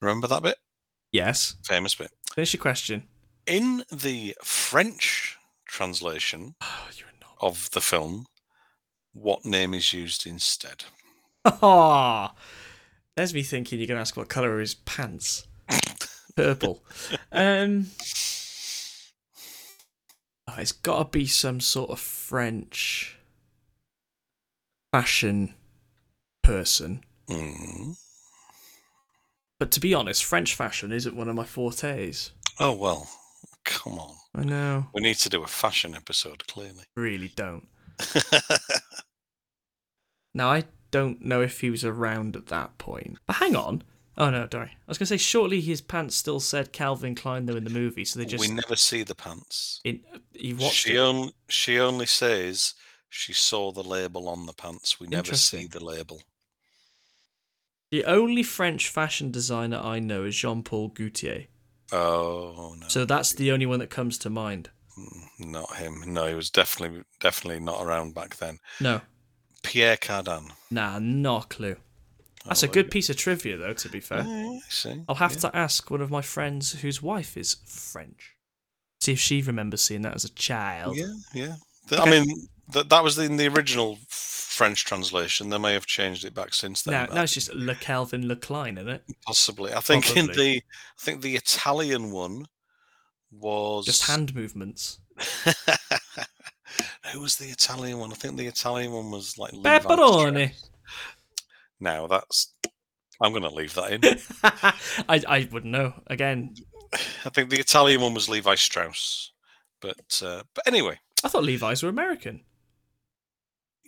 Remember 0.00 0.26
that 0.26 0.42
bit? 0.42 0.56
Yes. 1.12 1.56
famous 1.64 1.94
bit. 1.94 2.10
Finish 2.34 2.54
your 2.54 2.60
question. 2.60 3.04
In 3.46 3.84
the 3.90 4.34
French 4.44 5.38
translation 5.66 6.54
Oh, 6.62 6.88
you're 6.96 7.08
a 7.08 7.12
knob. 7.20 7.36
of 7.40 7.70
the 7.70 7.80
film, 7.80 8.26
what 9.12 9.44
name 9.44 9.72
is 9.74 9.92
used 9.92 10.26
instead? 10.26 10.84
Oh, 11.44 12.30
there's 13.16 13.32
me 13.32 13.42
thinking 13.42 13.78
you're 13.78 13.88
going 13.88 13.96
to 13.96 14.02
ask 14.02 14.16
what 14.16 14.28
colour 14.28 14.56
are 14.56 14.60
his 14.60 14.74
pants. 14.74 15.46
Purple. 16.36 16.84
Um, 17.32 17.86
oh, 20.46 20.54
it's 20.58 20.72
got 20.72 20.98
to 20.98 21.18
be 21.18 21.26
some 21.26 21.60
sort 21.60 21.90
of 21.90 21.98
French 21.98 23.18
fashion 24.92 25.54
person. 26.48 27.04
Mm. 27.28 27.96
But 29.58 29.70
to 29.72 29.80
be 29.80 29.94
honest, 29.94 30.24
French 30.24 30.54
fashion 30.54 30.92
isn't 30.92 31.16
one 31.16 31.28
of 31.28 31.34
my 31.34 31.44
fortes. 31.44 32.32
Oh, 32.60 32.72
well, 32.74 33.08
come 33.64 33.98
on. 33.98 34.14
I 34.34 34.44
know. 34.44 34.86
We 34.94 35.02
need 35.02 35.16
to 35.16 35.28
do 35.28 35.42
a 35.42 35.46
fashion 35.46 35.94
episode, 35.94 36.46
clearly. 36.46 36.84
Really 36.96 37.32
don't. 37.34 37.68
Now, 40.34 40.50
I 40.50 40.64
don't 40.92 41.22
know 41.22 41.42
if 41.42 41.60
he 41.62 41.70
was 41.70 41.84
around 41.84 42.36
at 42.36 42.46
that 42.46 42.78
point. 42.78 43.18
But 43.26 43.36
hang 43.36 43.56
on. 43.56 43.82
Oh, 44.16 44.30
no, 44.30 44.48
sorry. 44.50 44.70
I 44.70 44.84
was 44.86 44.98
going 44.98 45.06
to 45.06 45.14
say, 45.14 45.16
shortly 45.16 45.60
his 45.60 45.80
pants 45.80 46.14
still 46.14 46.38
said 46.38 46.72
Calvin 46.72 47.14
Klein, 47.14 47.46
though, 47.46 47.56
in 47.56 47.64
the 47.64 47.70
movie, 47.70 48.04
so 48.04 48.18
they 48.18 48.24
just. 48.24 48.46
we 48.46 48.54
never 48.54 48.76
see 48.76 49.02
the 49.02 49.14
pants. 49.14 49.80
in, 49.84 50.00
you 50.32 50.54
watched 50.56 50.86
She, 50.86 50.98
on, 50.98 51.30
she 51.48 51.78
only 51.80 52.06
says 52.06 52.74
she 53.08 53.32
saw 53.32 53.72
the 53.72 53.82
label 53.82 54.28
on 54.28 54.46
the 54.46 54.52
pants. 54.52 55.00
We 55.00 55.08
never 55.08 55.34
see 55.34 55.66
the 55.66 55.84
label. 55.84 56.22
The 57.90 58.04
only 58.04 58.42
French 58.42 58.88
fashion 58.88 59.30
designer 59.30 59.78
I 59.78 59.98
know 59.98 60.24
is 60.24 60.36
Jean 60.36 60.62
Paul 60.62 60.88
Gaultier. 60.88 61.46
Oh, 61.90 62.74
no. 62.78 62.86
So 62.88 63.04
that's 63.04 63.32
the 63.32 63.50
only 63.50 63.64
one 63.66 63.78
that 63.78 63.88
comes 63.90 64.18
to 64.18 64.30
mind. 64.30 64.70
Mm, 64.98 65.50
Not 65.50 65.76
him. 65.76 66.02
No, 66.06 66.26
he 66.26 66.34
was 66.34 66.50
definitely 66.50 67.02
definitely 67.20 67.60
not 67.60 67.82
around 67.82 68.14
back 68.14 68.36
then. 68.36 68.58
No. 68.80 69.00
Pierre 69.62 69.96
Cardin. 69.96 70.50
Nah, 70.70 70.98
not 70.98 71.44
a 71.44 71.48
clue. 71.48 71.76
That's 72.46 72.62
Oh, 72.62 72.66
a 72.66 72.70
good 72.70 72.90
piece 72.90 73.10
of 73.10 73.16
trivia, 73.16 73.56
though, 73.56 73.74
to 73.74 73.88
be 73.88 74.00
fair. 74.00 74.22
Yeah, 74.22 74.58
see. 74.68 75.02
I'll 75.08 75.16
have 75.16 75.34
yeah. 75.34 75.40
to 75.50 75.56
ask 75.56 75.90
one 75.90 76.00
of 76.00 76.10
my 76.10 76.22
friends 76.22 76.80
whose 76.80 77.02
wife 77.02 77.36
is 77.36 77.56
French. 77.66 78.36
See 79.00 79.12
if 79.12 79.18
she 79.18 79.42
remembers 79.42 79.82
seeing 79.82 80.02
that 80.02 80.14
as 80.14 80.24
a 80.24 80.30
child. 80.30 80.96
Yeah, 80.96 81.12
yeah. 81.34 81.54
Okay. 81.92 82.02
I 82.02 82.10
mean, 82.10 82.48
that 82.72 82.88
that 82.88 83.04
was 83.04 83.18
in 83.18 83.36
the 83.36 83.48
original 83.48 83.98
French 84.08 84.84
translation. 84.84 85.50
They 85.50 85.58
may 85.58 85.72
have 85.74 85.86
changed 85.86 86.24
it 86.24 86.34
back 86.34 86.52
since 86.52 86.82
then. 86.82 86.92
Now, 86.92 87.06
but 87.06 87.14
now 87.14 87.22
it's 87.22 87.34
just 87.34 87.54
Le 87.54 87.74
Calvin 87.74 88.26
Le 88.26 88.36
Klein, 88.36 88.76
isn't 88.78 88.88
it? 88.88 89.04
possibly. 89.24 89.72
I 89.72 89.80
think 89.80 90.16
in 90.16 90.26
the 90.26 90.62
I 90.62 91.00
think 91.00 91.22
the 91.22 91.36
Italian 91.36 92.10
one 92.10 92.46
was 93.30 93.86
Just 93.86 94.06
hand 94.06 94.34
movements. 94.34 94.98
Who 97.12 97.20
was 97.20 97.36
the 97.36 97.46
Italian 97.46 97.98
one? 97.98 98.12
I 98.12 98.14
think 98.16 98.36
the 98.36 98.46
Italian 98.46 98.92
one 98.92 99.10
was 99.10 99.38
like 99.38 99.52
Pepperoni. 99.52 100.52
Now 101.80 102.06
that's. 102.06 102.52
I'm 103.20 103.32
going 103.32 103.42
to 103.42 103.50
leave 103.50 103.74
that 103.74 103.92
in. 103.92 104.00
I, 105.08 105.22
I 105.26 105.48
wouldn't 105.50 105.72
know. 105.72 105.94
Again, 106.06 106.54
I 107.24 107.30
think 107.30 107.50
the 107.50 107.58
Italian 107.58 108.00
one 108.00 108.14
was 108.14 108.28
Levi 108.28 108.54
Strauss, 108.54 109.32
but 109.80 110.22
uh, 110.24 110.42
but 110.54 110.66
anyway, 110.66 110.98
I 111.24 111.28
thought 111.28 111.44
Levi's 111.44 111.82
were 111.82 111.88
American. 111.88 112.42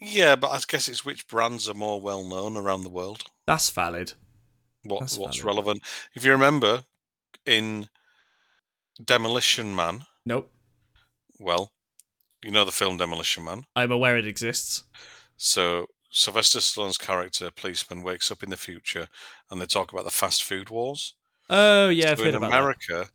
Yeah. 0.01 0.37
But 0.37 0.51
I 0.51 0.61
guess 0.69 0.89
it's 0.89 1.05
which 1.05 1.27
brands 1.29 1.69
are 1.69 1.75
more 1.75 2.01
well 2.01 2.25
known 2.25 2.57
around 2.57 2.83
the 2.83 2.89
world. 2.91 3.25
That's 3.47 3.71
valid. 3.71 4.13
What 4.85 5.01
That's 5.01 5.19
what's 5.19 5.39
valid. 5.39 5.47
relevant? 5.47 5.83
If 6.15 6.25
you 6.25 6.33
remember, 6.33 6.85
in 7.47 7.89
Demolition 9.05 9.75
Man, 9.75 10.05
Nope. 10.27 10.51
well, 11.39 11.73
you 12.45 12.51
know 12.51 12.65
the 12.65 12.73
film 12.73 12.97
Demolition 12.97 13.45
Man. 13.45 13.65
I'm 13.77 13.93
aware 13.93 14.17
it 14.19 14.27
exists. 14.27 14.85
So 15.37 15.87
Sylvester 16.11 16.59
Stallone's 16.59 16.99
character, 16.99 17.51
policeman, 17.51 18.03
wakes 18.03 18.31
up 18.31 18.43
in 18.43 18.51
the 18.51 18.57
future, 18.57 19.09
and 19.51 19.61
they 19.61 19.67
talk 19.67 19.93
about 19.93 20.05
the 20.05 20.11
fast 20.11 20.43
food 20.43 20.71
wars. 20.71 21.15
Oh, 21.49 21.89
yeah, 21.89 22.13
I've 22.13 22.19
so 22.19 22.25
heard 22.25 22.31
in 22.31 22.37
about 22.37 22.51
that. 22.51 22.59
America, 22.59 23.09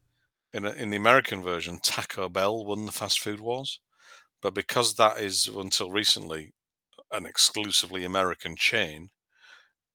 in 0.53 0.65
a, 0.65 0.71
in 0.71 0.89
the 0.89 0.97
American 0.97 1.41
version, 1.43 1.79
Taco 1.83 2.29
Bell 2.29 2.65
won 2.65 2.85
the 2.85 2.91
fast 2.91 3.19
food 3.19 3.39
wars, 3.39 3.79
but 4.41 4.53
because 4.53 4.95
that 4.95 5.19
is 5.19 5.47
until 5.47 5.91
recently 5.91 6.53
an 7.15 7.25
exclusively 7.25 8.03
American 8.03 8.55
chain, 8.55 9.09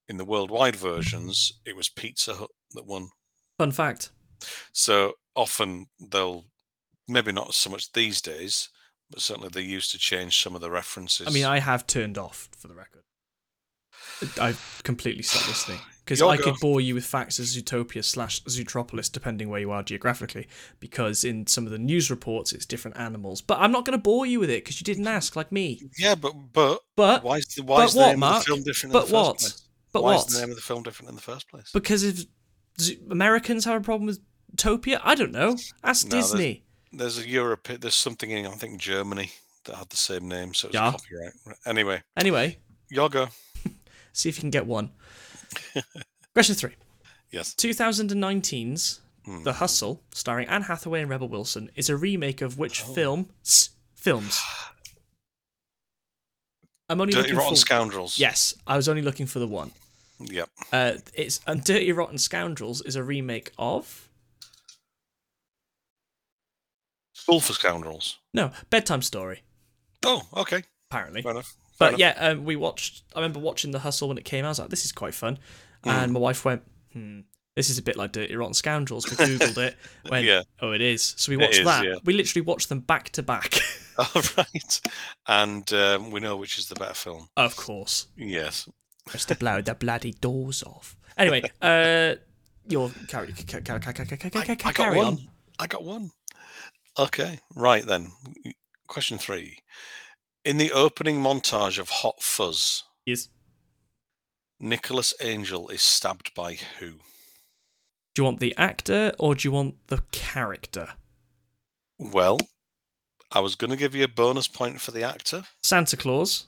in 0.09 0.17
the 0.17 0.25
worldwide 0.25 0.75
mm-hmm. 0.75 0.89
versions, 0.89 1.53
it 1.65 1.77
was 1.77 1.89
Pizza 1.89 2.35
Hut 2.35 2.51
that 2.73 2.87
won. 2.87 3.09
Fun 3.59 3.73
fact. 3.73 4.11
So 4.73 5.15
often 5.37 5.87
they'll 6.01 6.47
maybe 7.07 7.33
not 7.33 7.55
so 7.55 7.71
much 7.71 7.93
these 7.93 8.21
days, 8.21 8.71
but 9.11 9.21
certainly 9.21 9.51
they 9.53 9.61
used 9.61 9.91
to 9.93 9.99
change 9.99 10.43
some 10.43 10.55
of 10.55 10.61
the 10.61 10.71
references. 10.71 11.27
I 11.27 11.31
mean, 11.31 11.45
I 11.45 11.59
have 11.59 11.87
turned 11.87 12.19
off 12.19 12.49
for 12.57 12.69
the 12.69 12.75
record. 12.75 13.03
I've 14.41 14.81
completely 14.85 15.23
stopped 15.23 15.49
listening 15.49 15.81
because 16.19 16.23
I 16.23 16.37
could 16.37 16.59
bore 16.61 16.81
you 16.81 16.95
with 16.95 17.05
facts 17.07 17.39
of 17.39 17.45
Zootopia 17.45 18.05
slash 18.05 18.43
Zootropolis, 18.45 19.11
depending 19.11 19.49
where 19.49 19.61
you 19.61 19.71
are 19.71 19.83
geographically. 19.83 20.49
Because 20.81 21.25
in 21.25 21.47
some 21.47 21.65
of 21.67 21.71
the 21.73 21.79
news 21.79 22.11
reports, 22.11 22.53
it's 22.53 22.67
different 22.67 22.97
animals. 22.99 23.41
But 23.41 23.59
I'm 23.61 23.71
not 23.73 23.85
going 23.85 23.97
to 23.99 24.03
bore 24.03 24.27
you 24.27 24.41
with 24.41 24.51
it 24.51 24.65
because 24.65 24.81
you 24.81 24.85
didn't 24.85 25.07
ask, 25.07 25.37
like 25.37 25.53
me. 25.53 25.81
yeah, 25.99 26.15
but 26.17 26.35
but 26.53 26.81
But 26.97 27.23
why 27.25 27.37
is 27.37 27.47
the 27.47 27.63
why 27.63 27.85
is 27.85 27.93
the 27.95 28.01
what, 28.01 28.09
name 28.11 28.19
Mark? 28.21 28.41
of 28.41 28.45
the 28.45 28.51
film 28.51 28.63
different? 28.65 28.93
But 28.93 28.99
in 29.05 29.05
the 29.05 29.11
first 29.11 29.15
what? 29.15 29.39
Place? 29.39 29.63
but 29.93 30.03
why 30.03 30.15
what? 30.17 30.27
is 30.29 30.35
the 30.35 30.41
name 30.41 30.51
of 30.51 30.57
the 30.57 30.63
film 30.63 30.83
different 30.83 31.09
in 31.11 31.15
the 31.17 31.23
first 31.23 31.49
place? 31.49 31.71
Because 31.73 32.03
if 32.03 32.25
Zo- 32.81 32.95
Americans 33.11 33.65
have 33.65 33.81
a 33.81 33.85
problem 33.85 34.07
with 34.07 34.21
Topia, 34.57 35.01
I 35.05 35.15
don't 35.15 35.33
know. 35.33 35.57
Ask 35.85 36.07
No, 36.07 36.17
Disney. 36.17 36.65
There's 36.93 37.19
a 37.19 37.29
Europe. 37.29 37.69
There's 37.81 37.95
something 37.95 38.31
in 38.31 38.47
I 38.47 38.51
think 38.51 38.81
Germany 38.81 39.31
that 39.65 39.77
had 39.77 39.91
the 39.91 39.97
same 39.97 40.27
name, 40.29 40.55
so 40.55 40.67
it's 40.69 40.75
Yeah. 40.75 40.91
copyright. 40.91 41.33
Anyway, 41.67 42.03
Anyway, 42.17 42.59
your 42.91 43.09
go. 43.09 43.29
see 44.13 44.29
if 44.29 44.37
you 44.39 44.41
can 44.41 44.51
get 44.51 44.67
one. 44.67 44.91
Question 46.35 46.55
three. 46.57 46.75
Yes. 47.31 47.55
2019's 47.55 49.01
Hmm. 49.27 49.43
The 49.45 49.53
Hustle, 49.53 50.01
starring 50.15 50.49
Anne 50.49 50.63
Hathaway 50.63 51.03
and 51.03 51.11
Rebel 51.11 51.29
Wilson, 51.29 51.71
is 51.77 51.91
a 51.91 51.97
remake 51.97 52.41
of 52.41 52.59
which 52.59 52.83
Oh. 52.85 52.95
film? 52.95 53.29
S- 53.45 53.69
films. 53.95 54.41
I'm 56.89 57.01
only 57.03 57.13
Dirty 57.13 57.25
looking 57.29 57.37
Rotten 57.37 57.55
for. 57.55 57.61
Scoundrels. 57.61 58.19
Yes, 58.19 58.55
I 58.67 58.77
was 58.77 58.89
only 58.89 59.03
looking 59.03 59.27
for 59.27 59.39
the 59.39 59.47
one. 59.47 59.73
Yep. 60.21 60.49
Uh, 60.73 60.93
it's 61.13 61.41
and 61.47 61.63
Dirty 61.63 61.93
Rotten 61.93 62.17
Scoundrels 62.17 62.81
is 62.81 62.97
a 62.97 63.03
remake 63.05 63.53
of 63.59 64.09
Full 67.15 67.41
for 67.41 67.53
Scoundrels. 67.53 68.19
no 68.33 68.53
Bedtime 68.71 69.03
Story 69.03 69.43
Oh, 70.03 70.23
okay. 70.35 70.65
apparently. 70.91 71.21
Fair 71.23 71.33
enough. 71.33 71.55
But 71.81 71.99
yeah, 71.99 72.15
um, 72.19 72.45
we 72.45 72.55
watched. 72.55 73.03
I 73.17 73.19
remember 73.19 73.41
watching 73.41 73.73
The 73.73 73.81
Hustle 73.81 74.07
when 74.09 74.19
it 74.19 74.25
came 74.25 74.45
out. 74.45 74.49
I 74.49 74.51
was 74.51 74.59
like, 74.61 74.69
"This 74.69 74.85
is 74.85 74.93
quite 74.93 75.15
fun," 75.15 75.39
and 75.85 76.13
my 76.13 76.21
wife 76.21 76.45
went, 76.45 76.63
"Hmm, 76.93 77.21
this 77.57 77.69
is 77.71 77.79
a 77.79 77.83
bit 77.83 77.97
like 77.97 78.13
Dirty 78.13 78.37
Rotten 78.37 78.55
Scoundrels." 78.55 79.11
We 79.11 79.17
googled 79.17 79.59
it. 79.59 79.77
Went, 80.11 80.25
Yeah. 80.25 80.43
"Oh, 80.61 80.71
it 80.73 80.81
is." 80.81 81.15
So 81.17 81.33
we 81.33 81.37
watched 81.37 81.59
is, 81.59 81.65
that. 81.65 81.85
yeah. 81.85 81.95
We 82.05 82.13
literally 82.13 82.45
watched 82.45 82.69
them 82.69 82.81
back 82.81 83.09
to 83.11 83.23
back. 83.23 83.59
All 83.99 84.07
right. 84.37 84.81
And 85.27 85.73
um, 85.73 86.11
we 86.13 86.21
know 86.21 86.37
which 86.37 86.59
is 86.59 86.69
the 86.69 86.75
better 86.77 86.95
film. 86.95 87.29
of 87.37 87.57
course, 87.57 88.07
Yes. 88.17 88.69
just 89.11 89.29
to 89.29 89.35
blow 89.35 89.61
the 89.61 89.75
bloody 89.75 90.13
doors 90.13 90.63
off. 90.63 90.97
Anyway, 91.19 91.43
uh, 91.63 92.15
your 92.69 92.91
carry, 93.09 93.33
ca- 93.33 93.61
ca- 93.61 93.79
ca- 93.79 93.93
ca- 93.93 94.05
ca- 94.05 94.17
ca- 94.17 94.31
ca- 94.31 94.39
I, 94.39 94.53
I 94.53 94.55
got 94.55 94.75
carry 94.75 94.97
one. 94.99 95.07
on. 95.07 95.19
I 95.59 95.67
got 95.67 95.83
one. 95.83 96.11
Okay. 96.99 97.41
Right 97.55 97.85
then. 97.87 98.13
Question 98.87 99.19
three. 99.19 99.59
In 100.45 100.57
the 100.57 100.73
opening 100.73 101.21
montage 101.23 101.79
of 101.79 101.89
Hot 101.89 102.23
Fuzz, 102.23 102.85
Yes. 103.05 103.29
Nicholas 104.59 105.15
Angel 105.21 105.69
is 105.69 105.83
stabbed 105.83 106.35
by 106.35 106.59
who? 106.79 106.91
Do 108.15 108.23
you 108.23 108.25
want 108.25 108.41
the 108.41 108.55
actor 108.57 109.13
or 109.19 109.35
do 109.35 109.47
you 109.47 109.53
want 109.53 109.87
the 109.89 110.03
character? 110.13 110.95
Well, 111.99 112.39
I 113.31 113.41
was 113.41 113.55
going 113.55 113.71
to 113.71 113.77
give 113.77 113.95
you 113.95 114.05
a 114.05 114.09
bonus 114.09 114.49
point 114.49 114.81
for 114.81 114.91
the 114.91 115.03
actor. 115.03 115.45
Santa 115.63 115.97
Claus, 115.97 116.47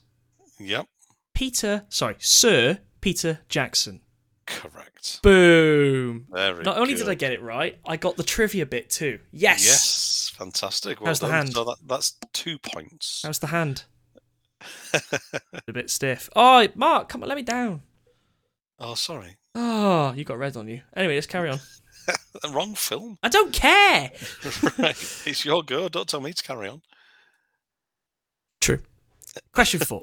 Yep. 0.59 0.87
Peter. 1.33 1.85
Sorry, 1.89 2.15
Sir 2.19 2.79
Peter 3.01 3.39
Jackson. 3.49 4.01
Correct. 4.45 5.21
Boom. 5.23 6.27
Very 6.31 6.63
Not 6.63 6.77
only 6.77 6.93
good. 6.93 6.99
did 6.99 7.09
I 7.09 7.15
get 7.15 7.31
it 7.33 7.41
right, 7.41 7.79
I 7.85 7.97
got 7.97 8.17
the 8.17 8.23
trivia 8.23 8.65
bit 8.65 8.89
too. 8.89 9.19
Yes. 9.31 9.63
Yes. 9.65 10.22
Fantastic. 10.43 10.99
Well 10.99 11.07
How's 11.07 11.21
the 11.21 11.27
done. 11.27 11.35
hand? 11.35 11.53
So 11.53 11.63
that, 11.63 11.77
that's 11.85 12.17
two 12.33 12.57
points. 12.59 13.21
How's 13.23 13.39
the 13.39 13.47
hand? 13.47 13.85
a 14.93 15.71
bit 15.71 15.89
stiff. 15.89 16.29
Oh, 16.35 16.67
Mark, 16.75 17.07
come 17.07 17.23
on, 17.23 17.29
let 17.29 17.37
me 17.37 17.43
down. 17.43 17.81
oh, 18.77 18.95
sorry. 18.95 19.37
Oh, 19.55 20.11
you 20.13 20.25
got 20.25 20.37
red 20.37 20.57
on 20.57 20.67
you. 20.67 20.81
Anyway, 20.97 21.15
let's 21.15 21.27
carry 21.27 21.49
on. 21.49 21.59
Wrong 22.51 22.75
film. 22.75 23.17
I 23.23 23.29
don't 23.29 23.53
care. 23.53 24.11
right. 24.77 25.21
It's 25.25 25.45
your 25.45 25.63
go. 25.63 25.87
Don't 25.87 26.09
tell 26.09 26.19
me 26.19 26.33
to 26.33 26.43
carry 26.43 26.67
on. 26.67 26.81
True. 28.59 28.79
Question 29.53 29.79
four. 29.79 30.01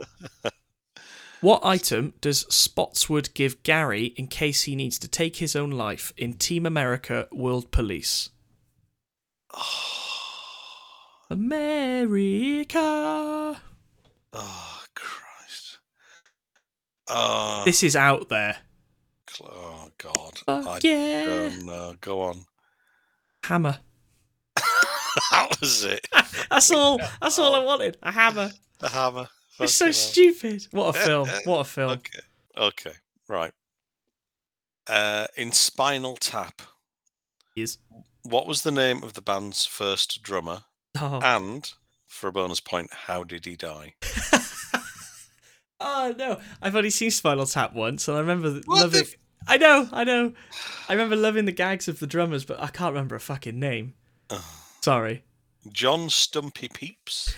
What 1.43 1.61
item 1.65 2.15
does 2.23 2.45
Spottswoode 2.45 3.35
give 3.35 3.63
Gary 3.63 4.07
in 4.17 4.27
case 4.27 4.63
he 4.63 4.75
needs 4.75 4.99
to 5.01 5.09
take 5.09 5.37
his 5.37 5.55
own 5.55 5.71
life 5.71 6.15
in 6.17 6.35
Team 6.35 6.65
America 6.65 7.29
World 7.31 7.71
Police? 7.71 8.31
Oh. 9.53 10.10
America. 11.31 12.79
Oh 14.33 14.83
Christ! 14.95 15.79
Oh, 17.09 17.63
This 17.65 17.83
is 17.85 17.95
out 17.97 18.29
there. 18.29 18.57
oh 19.43 19.89
God! 19.99 20.83
Yeah. 20.85 21.51
don't. 21.65 22.01
Go 22.01 22.23
on. 22.23 22.45
Hammer. 23.45 23.79
that 25.31 25.57
was 25.61 25.85
it. 25.85 26.07
That's 26.51 26.71
all. 26.73 26.99
That's 27.23 27.39
all 27.39 27.55
I 27.55 27.65
wanted. 27.65 27.97
A 28.03 28.11
hammer. 28.11 28.51
A 28.81 28.89
hammer. 28.89 29.29
It's 29.61 29.73
so 29.75 29.87
hell. 29.87 29.93
stupid. 29.93 30.67
What 30.73 30.97
a 30.97 30.99
film. 30.99 31.29
What 31.45 31.61
a 31.61 31.65
film. 31.65 31.91
Okay. 31.93 32.21
Okay. 32.57 32.93
Right. 33.29 33.53
Uh, 34.87 35.27
in 35.37 35.53
Spinal 35.53 36.17
Tap, 36.17 36.63
Is. 37.55 37.79
what 38.25 38.47
was 38.49 38.63
the 38.63 38.73
name 38.73 39.05
of 39.05 39.13
the 39.13 39.23
band's 39.23 39.65
first 39.65 40.23
drummer? 40.23 40.65
Oh. 40.99 41.21
And 41.23 41.71
for 42.09 42.29
a 42.29 42.33
bonus 42.33 42.61
point, 42.61 42.91
how 42.93 43.25
did 43.25 43.45
he 43.45 43.57
die? 43.57 43.95
oh 45.81 46.15
no! 46.19 46.41
I've 46.61 46.77
only 46.77 46.91
seen 46.91 47.11
Spinal 47.11 47.47
Tap 47.47 47.75
once, 47.75 48.09
and 48.09 48.17
I 48.17 48.21
remember 48.21 48.61
What 48.67 48.83
loving. 48.83 49.01
f- 49.03 49.15
I 49.47 49.57
know, 49.57 49.89
I 49.93 50.05
know. 50.05 50.33
I 50.89 50.93
remember 50.93 51.17
loving 51.17 51.47
the 51.47 51.53
gags 51.53 51.89
of 51.89 51.99
the 51.99 52.07
drummers, 52.07 52.45
but 52.45 52.61
I 52.61 52.67
can't 52.69 52.93
remember 52.93 53.15
a 53.17 53.21
fucking 53.21 53.59
name. 53.59 53.95
Sorry. 54.83 55.25
John 55.73 56.11
Stumpy 56.11 56.69
Pepys. 56.69 57.35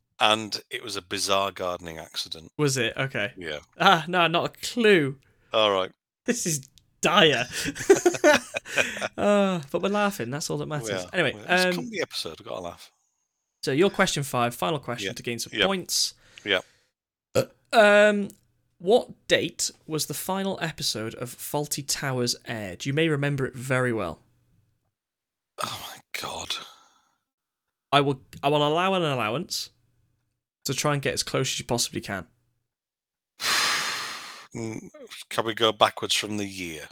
and 0.20 0.60
it 0.70 0.82
was 0.82 0.96
a 0.96 1.02
bizarre 1.02 1.52
gardening 1.52 1.98
accident. 1.98 2.50
Was 2.56 2.76
it 2.76 2.94
okay? 2.96 3.32
Yeah. 3.36 3.60
Ah, 3.78 4.04
no, 4.08 4.26
not 4.26 4.46
a 4.56 4.66
clue. 4.66 5.16
All 5.52 5.70
right. 5.70 5.90
This 6.26 6.46
is 6.46 6.68
dire. 7.00 7.46
uh, 9.16 9.60
but 9.70 9.82
we're 9.82 9.88
laughing. 9.88 10.30
That's 10.30 10.50
all 10.50 10.58
that 10.58 10.66
matters. 10.66 11.06
Anyway, 11.12 11.34
it's 11.48 11.64
um, 11.66 11.74
comedy 11.74 12.00
episode. 12.00 12.38
We've 12.40 12.48
got 12.48 12.56
to 12.56 12.60
laugh. 12.62 12.92
so 13.62 13.72
your 13.72 13.90
question 13.90 14.22
five, 14.22 14.54
final 14.54 14.78
question 14.78 15.06
Yeah. 15.08 15.12
to 15.14 15.22
gain 15.22 15.38
some 15.38 15.52
Yeah. 15.54 15.66
points. 15.66 16.14
Yeah. 16.44 16.60
Um, 17.72 18.28
what 18.78 19.10
date 19.28 19.70
was 19.86 20.06
the 20.06 20.14
final 20.14 20.58
episode 20.60 21.14
of 21.14 21.34
Fawlty 21.34 21.84
Towers 21.86 22.34
aired? 22.46 22.84
You 22.86 22.92
may 22.92 23.08
remember 23.08 23.46
it 23.46 23.54
very 23.54 23.92
well. 23.92 24.18
Oh 25.62 25.86
my 25.88 26.00
god. 26.20 26.56
I 27.92 28.00
will. 28.00 28.20
I 28.42 28.48
will 28.48 28.66
allow 28.66 28.94
an 28.94 29.02
allowance 29.02 29.70
to 30.64 30.74
try 30.74 30.94
and 30.94 31.02
get 31.02 31.12
as 31.14 31.22
close 31.22 31.52
as 31.52 31.58
you 31.58 31.64
possibly 31.64 32.00
can. 32.00 32.26
Can 34.52 35.44
we 35.44 35.54
go 35.54 35.72
backwards 35.72 36.14
from 36.14 36.36
the 36.36 36.46
year? 36.46 36.88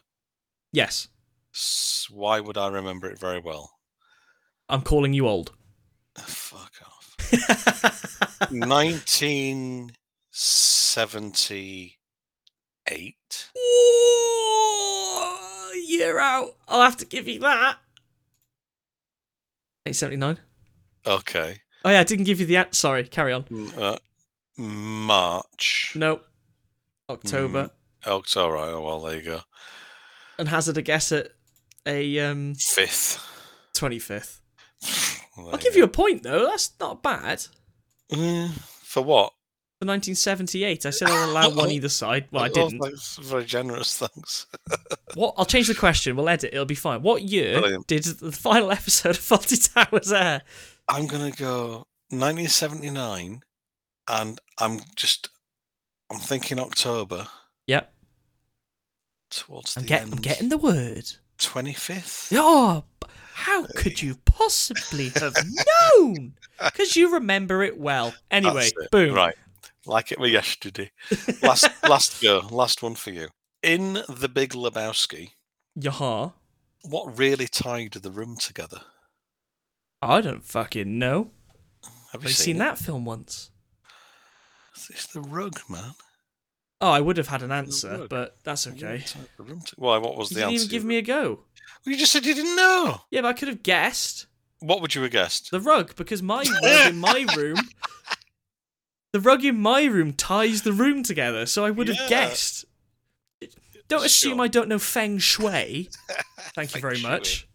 Yes, 0.72 1.08
S- 1.54 2.06
Why 2.10 2.40
would 2.40 2.56
I 2.58 2.68
remember 2.68 3.08
it 3.10 3.18
very 3.18 3.40
well? 3.40 3.72
I'm 4.68 4.82
calling 4.82 5.14
you 5.14 5.26
old. 5.26 5.52
Fuck 6.16 6.72
off. 6.84 8.50
1978. 11.28 13.48
Ooh, 13.56 15.74
Year 15.86 16.18
out. 16.18 16.56
I'll 16.68 16.82
have 16.82 16.96
to 16.98 17.06
give 17.06 17.26
you 17.28 17.38
that. 17.40 17.76
879. 19.86 20.38
Okay. 21.06 21.60
Oh 21.84 21.90
yeah, 21.90 22.00
I 22.00 22.04
didn't 22.04 22.24
give 22.26 22.40
you 22.40 22.46
the 22.46 22.56
answer. 22.58 22.74
Sorry, 22.74 23.04
carry 23.04 23.32
on. 23.32 23.44
Mm, 23.44 23.78
Uh, 23.78 23.96
March. 24.58 25.92
No. 25.94 26.20
October. 27.08 27.70
Oh, 28.06 28.18
it's 28.18 28.36
all 28.36 28.52
right. 28.52 28.68
Oh, 28.68 28.82
well, 28.82 29.00
there 29.00 29.16
you 29.16 29.22
go. 29.22 29.40
And 30.38 30.48
hazard 30.48 30.76
a 30.78 30.82
guess 30.82 31.10
at 31.12 31.28
a 31.86 32.18
um 32.20 32.54
Fifth. 32.54 33.24
25th. 33.74 34.40
I'll 35.38 35.56
give 35.58 35.76
you 35.76 35.84
a 35.84 35.88
point 35.88 36.22
though. 36.22 36.46
That's 36.46 36.72
not 36.80 37.02
bad. 37.02 37.44
Mm, 38.12 38.50
for 38.82 39.02
what? 39.02 39.32
For 39.80 39.86
1978, 39.86 40.86
I 40.86 40.90
said 40.90 41.08
I'll 41.08 41.30
allow 41.30 41.50
one 41.54 41.70
either 41.70 41.88
side. 41.88 42.26
Well, 42.32 42.42
I 42.44 42.48
Oh, 42.48 42.52
didn't. 42.52 42.80
thanks. 42.80 43.16
Very 43.22 43.44
generous. 43.44 43.96
Thanks. 43.98 44.46
What? 45.14 45.34
I'll 45.38 45.46
change 45.46 45.68
the 45.68 45.74
question. 45.74 46.16
We'll 46.16 46.28
edit. 46.28 46.50
It'll 46.52 46.66
be 46.66 46.74
fine. 46.74 47.00
What 47.02 47.22
year 47.22 47.58
Brilliant. 47.60 47.86
did 47.86 48.04
the 48.04 48.30
final 48.30 48.70
episode 48.70 49.10
of 49.16 49.18
Fawlty 49.22 49.72
Towers 49.72 50.12
air? 50.12 50.42
I'm 50.86 51.06
gonna 51.06 51.30
go 51.30 51.86
1979, 52.10 53.40
and 54.06 54.40
I'm 54.58 54.80
just 54.96 55.30
I'm 56.10 56.18
thinking 56.18 56.58
October 56.58 57.28
Yep. 57.66 57.92
towards 59.30 59.76
I'm, 59.76 59.82
the 59.82 59.88
get, 59.88 60.02
end. 60.02 60.12
I'm 60.14 60.20
getting 60.20 60.48
the 60.48 60.58
word. 60.58 61.04
25th. 61.38 62.32
Oh, 62.34 62.84
how 63.34 63.66
could 63.76 64.02
you 64.02 64.16
possibly 64.24 65.08
have 65.16 65.36
known? 65.96 66.34
Because 66.62 66.96
you 66.96 67.12
remember 67.12 67.62
it 67.62 67.78
well. 67.78 68.14
Anyway, 68.30 68.70
it. 68.76 68.90
boom. 68.90 69.14
Right, 69.14 69.36
like 69.86 70.10
it 70.10 70.18
were 70.18 70.26
yesterday. 70.26 70.90
Last 71.42 71.68
last 71.88 72.20
go. 72.22 72.40
Last 72.50 72.82
one 72.82 72.94
for 72.96 73.10
you. 73.10 73.28
In 73.62 74.02
the 74.08 74.28
Big 74.28 74.50
Lebowski, 74.54 75.30
Yaha. 75.78 76.32
what 76.82 77.16
really 77.18 77.46
tied 77.46 77.92
the 77.92 78.10
room 78.10 78.36
together? 78.36 78.80
I 80.02 80.20
don't 80.20 80.44
fucking 80.44 80.98
know. 80.98 81.30
Have 82.12 82.22
you 82.22 82.28
you 82.28 82.34
seen, 82.34 82.44
seen 82.44 82.58
that 82.58 82.78
film 82.78 83.04
once? 83.04 83.50
It's 84.90 85.06
the 85.08 85.20
rug, 85.20 85.60
man. 85.68 85.92
Oh, 86.80 86.90
I 86.90 87.00
would 87.00 87.16
have 87.16 87.26
had 87.28 87.42
an 87.42 87.50
answer, 87.50 88.06
but 88.08 88.36
that's 88.44 88.66
okay. 88.68 89.02
tied 89.06 89.28
the 89.36 89.42
room 89.42 89.60
to- 89.62 89.74
Why? 89.76 89.98
What 89.98 90.16
was 90.16 90.30
You 90.30 90.36
the 90.36 90.40
didn't 90.42 90.52
answer? 90.52 90.64
even 90.66 90.70
give 90.70 90.84
me 90.84 90.96
a 90.98 91.02
go. 91.02 91.40
You 91.84 91.96
just 91.96 92.12
said 92.12 92.24
you 92.24 92.34
didn't 92.34 92.54
know. 92.56 93.00
Yeah, 93.10 93.22
but 93.22 93.28
I 93.28 93.32
could 93.32 93.48
have 93.48 93.62
guessed 93.64 94.26
What 94.60 94.80
would 94.80 94.94
you 94.94 95.02
have 95.02 95.10
guessed? 95.10 95.50
the 95.50 95.60
rug 95.60 95.96
because 95.96 96.22
my 96.22 96.44
rug 96.62 96.86
in 96.90 96.98
my 96.98 97.26
room, 97.36 97.56
the 99.12 99.20
rug 99.20 99.44
in 99.44 99.58
my 99.60 99.84
room 99.84 100.12
ties 100.12 100.62
the 100.62 100.72
room 100.72 101.02
together. 101.02 101.46
So 101.46 101.64
I 101.64 101.70
would 101.70 101.88
have 101.88 102.08
guessed. 102.08 102.64
Don't 103.88 104.04
assume 104.04 104.34
Sure. 104.36 104.44
I 104.44 104.48
don't 104.48 104.68
know 104.68 104.78
feng 104.78 105.18
shui. 105.18 105.88
Thank 106.54 106.70
you 106.70 106.74
Feng 106.74 106.82
very 106.82 106.96
shui. 106.98 107.10
much. 107.10 107.47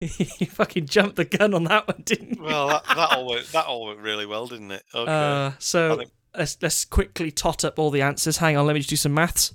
you 0.00 0.46
fucking 0.46 0.86
jumped 0.86 1.16
the 1.16 1.24
gun 1.24 1.54
on 1.54 1.64
that 1.64 1.88
one, 1.88 2.02
didn't 2.04 2.36
you? 2.38 2.42
Well, 2.44 2.68
that, 2.68 2.84
that 2.86 3.12
all 3.12 3.26
went 3.26 3.46
that 3.52 3.66
all 3.66 3.86
went 3.88 3.98
really 3.98 4.26
well, 4.26 4.46
didn't 4.46 4.70
it? 4.70 4.84
Okay. 4.94 5.10
Uh, 5.10 5.52
so 5.58 5.96
think- 5.96 6.10
let's 6.36 6.56
let's 6.62 6.84
quickly 6.84 7.30
tot 7.32 7.64
up 7.64 7.78
all 7.78 7.90
the 7.90 8.02
answers. 8.02 8.36
Hang 8.36 8.56
on, 8.56 8.66
let 8.66 8.74
me 8.74 8.80
just 8.80 8.90
do 8.90 8.96
some 8.96 9.14
maths. 9.14 9.52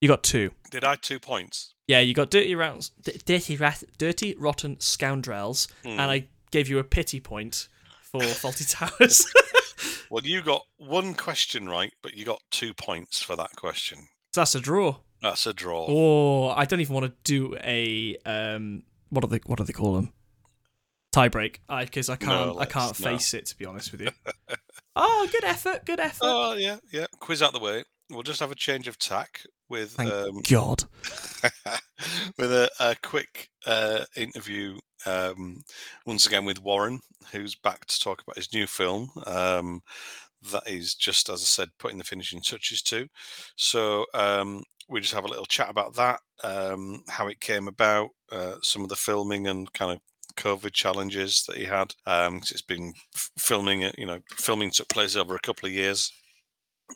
You 0.00 0.08
got 0.08 0.22
two. 0.22 0.50
Did 0.70 0.84
I 0.84 0.96
two 0.96 1.18
points? 1.18 1.74
Yeah, 1.86 2.00
you 2.00 2.14
got 2.14 2.30
dirty 2.30 2.54
rounds, 2.54 2.90
d- 3.02 3.20
dirty 3.24 3.56
rat, 3.56 3.82
dirty 3.98 4.34
rotten 4.38 4.78
scoundrels, 4.80 5.68
Hmm. 5.82 5.90
and 5.90 6.02
I 6.02 6.28
gave 6.50 6.68
you 6.68 6.78
a 6.78 6.84
pity 6.84 7.20
point 7.20 7.68
for 8.02 8.22
faulty 8.22 8.64
towers. 8.68 9.26
Well, 10.10 10.22
you 10.24 10.42
got 10.42 10.62
one 10.76 11.14
question 11.14 11.68
right, 11.68 11.92
but 12.00 12.14
you 12.14 12.24
got 12.24 12.40
two 12.52 12.72
points 12.72 13.20
for 13.20 13.34
that 13.34 13.50
question. 13.56 13.98
so 14.32 14.42
that's 14.42 14.54
a 14.54 14.60
draw. 14.60 14.96
That's 15.22 15.46
a 15.46 15.52
draw. 15.52 15.86
Oh, 15.88 16.48
I 16.48 16.64
don't 16.64 16.80
even 16.80 16.94
want 16.94 17.06
to 17.06 17.14
do 17.24 17.56
a 17.62 18.16
um. 18.26 18.82
What 19.10 19.22
do 19.22 19.28
they 19.28 19.40
What 19.46 19.58
do 19.58 19.64
they 19.64 19.72
call 19.72 19.94
them? 19.94 20.12
Tiebreak. 21.14 21.58
I 21.68 21.84
because 21.84 22.08
I 22.08 22.16
can't. 22.16 22.58
I 22.58 22.66
can't 22.66 22.98
no. 22.98 23.10
face 23.10 23.34
it 23.34 23.46
to 23.46 23.56
be 23.56 23.66
honest 23.66 23.92
with 23.92 24.02
you. 24.02 24.10
oh, 24.96 25.28
good 25.30 25.44
effort. 25.44 25.84
Good 25.84 26.00
effort. 26.00 26.22
Oh 26.22 26.54
yeah, 26.54 26.76
yeah. 26.92 27.06
Quiz 27.20 27.42
out 27.42 27.52
the 27.52 27.60
way. 27.60 27.84
We'll 28.10 28.22
just 28.22 28.40
have 28.40 28.50
a 28.50 28.56
change 28.56 28.86
of 28.86 28.98
tack 28.98 29.40
with 29.68 29.92
Thank 29.92 30.12
um, 30.12 30.42
God. 30.50 30.84
with 32.38 32.52
a, 32.52 32.70
a 32.80 32.96
quick 33.02 33.48
uh, 33.66 34.04
interview 34.16 34.78
um, 35.06 35.62
once 36.06 36.26
again 36.26 36.44
with 36.44 36.62
Warren, 36.62 37.00
who's 37.32 37.54
back 37.54 37.86
to 37.86 38.00
talk 38.00 38.22
about 38.22 38.36
his 38.36 38.52
new 38.52 38.66
film. 38.66 39.10
Um, 39.26 39.82
that 40.52 40.68
is 40.68 40.94
just 40.94 41.28
as 41.28 41.40
I 41.40 41.44
said, 41.44 41.70
putting 41.78 41.98
the 41.98 42.04
finishing 42.04 42.40
touches 42.40 42.82
to. 42.82 43.08
So 43.56 44.06
um, 44.14 44.62
we 44.88 45.00
just 45.00 45.14
have 45.14 45.24
a 45.24 45.28
little 45.28 45.46
chat 45.46 45.70
about 45.70 45.94
that, 45.94 46.20
um, 46.42 47.02
how 47.08 47.28
it 47.28 47.40
came 47.40 47.68
about, 47.68 48.10
uh, 48.30 48.56
some 48.62 48.82
of 48.82 48.88
the 48.88 48.96
filming 48.96 49.46
and 49.46 49.72
kind 49.72 49.92
of 49.92 50.00
COVID 50.36 50.72
challenges 50.72 51.44
that 51.46 51.56
he 51.56 51.64
had. 51.64 51.94
Um, 52.06 52.40
'cause 52.40 52.50
it's 52.50 52.62
been 52.62 52.92
filming, 53.38 53.82
it, 53.82 53.94
you 53.98 54.06
know, 54.06 54.20
filming 54.36 54.70
took 54.70 54.88
place 54.88 55.16
over 55.16 55.34
a 55.34 55.40
couple 55.40 55.66
of 55.66 55.72
years. 55.72 56.12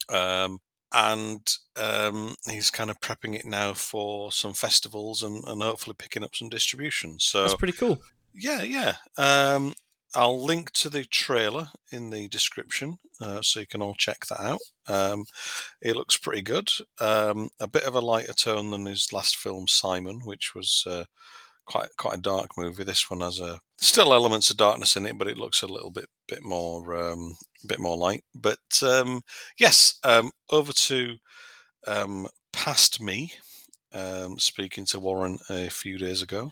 Um, 0.09 0.61
and 0.93 1.47
um, 1.77 2.35
he's 2.49 2.71
kind 2.71 2.91
of 2.91 2.99
prepping 3.01 3.35
it 3.35 3.45
now 3.45 3.75
for 3.75 4.33
some 4.33 4.55
festivals 4.55 5.23
and, 5.23 5.45
and 5.47 5.63
hopefully 5.63 5.95
picking 5.99 6.25
up 6.25 6.35
some 6.35 6.49
distribution. 6.49 7.19
So 7.21 7.43
That's 7.43 7.55
pretty 7.55 7.77
cool. 7.77 7.99
yeah, 8.35 8.63
yeah. 8.63 8.97
Um, 9.19 9.75
I'll 10.19 10.45
link 10.45 10.73
to 10.73 10.91
the 10.91 11.05
trailer 11.05 11.69
in 11.93 12.11
the 12.11 12.27
description 12.27 12.99
uh, 13.21 13.41
so 13.41 13.61
you 13.61 13.69
can 13.69 13.81
all 13.81 13.95
check 13.95 14.27
that 14.27 14.41
out. 14.41 14.59
Um, 14.89 15.25
it 15.81 15.95
looks 15.95 16.17
pretty 16.17 16.43
good. 16.43 16.69
Um, 17.01 17.51
a 17.61 17.69
bit 17.69 17.85
of 17.85 17.95
a 17.95 18.01
lighter 18.01 18.33
tone 18.33 18.73
than 18.73 18.85
his 18.85 19.13
last 19.13 19.37
film, 19.37 19.69
Simon, 19.69 20.21
which 20.25 20.57
was 20.57 20.83
uh, 20.89 21.05
quite 21.67 21.91
quite 21.99 22.19
a 22.19 22.21
dark 22.21 22.51
movie. 22.59 22.83
This 22.83 23.09
one 23.09 23.21
has 23.21 23.39
a 23.39 23.61
still 23.77 24.13
elements 24.13 24.51
of 24.51 24.57
darkness 24.57 24.97
in 24.97 25.07
it, 25.07 25.17
but 25.17 25.29
it 25.29 25.39
looks 25.39 25.63
a 25.63 25.69
little 25.69 25.93
bit 25.93 26.09
bit 26.27 26.43
more 26.43 26.97
um, 26.97 27.37
bit 27.69 27.79
more 27.79 27.97
light. 27.97 28.25
But 28.35 28.83
um, 28.83 29.23
yes, 29.57 30.01
um, 30.03 30.33
over 30.51 30.73
to 30.73 31.15
um, 31.87 32.27
past 32.53 33.01
me 33.01 33.35
speaking 34.37 34.85
to 34.87 34.99
Warren 34.99 35.39
a 35.49 35.71
few 35.71 35.97
days 35.97 36.23
ago, 36.23 36.51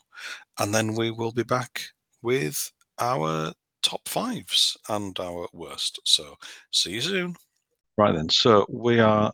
and 0.60 0.72
then 0.72 0.94
we 0.94 1.10
will 1.10 1.32
be 1.32 1.42
back 1.42 1.82
with 2.22 2.70
our 2.98 3.52
top 3.82 4.08
fives 4.08 4.76
and 4.88 5.18
our 5.20 5.48
worst. 5.52 6.00
So 6.04 6.34
see 6.72 6.92
you 6.92 7.00
soon. 7.00 7.36
Right 7.96 8.14
then, 8.14 8.28
so 8.28 8.66
we 8.68 9.00
are 9.00 9.32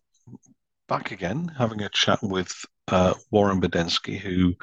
back 0.88 1.11
again 1.11 1.51
having 1.57 1.83
a 1.83 1.88
chat 1.88 2.18
with 2.22 2.53
uh, 2.88 3.14
Warren 3.31 3.61
Badenski, 3.61 4.18
who 4.18 4.55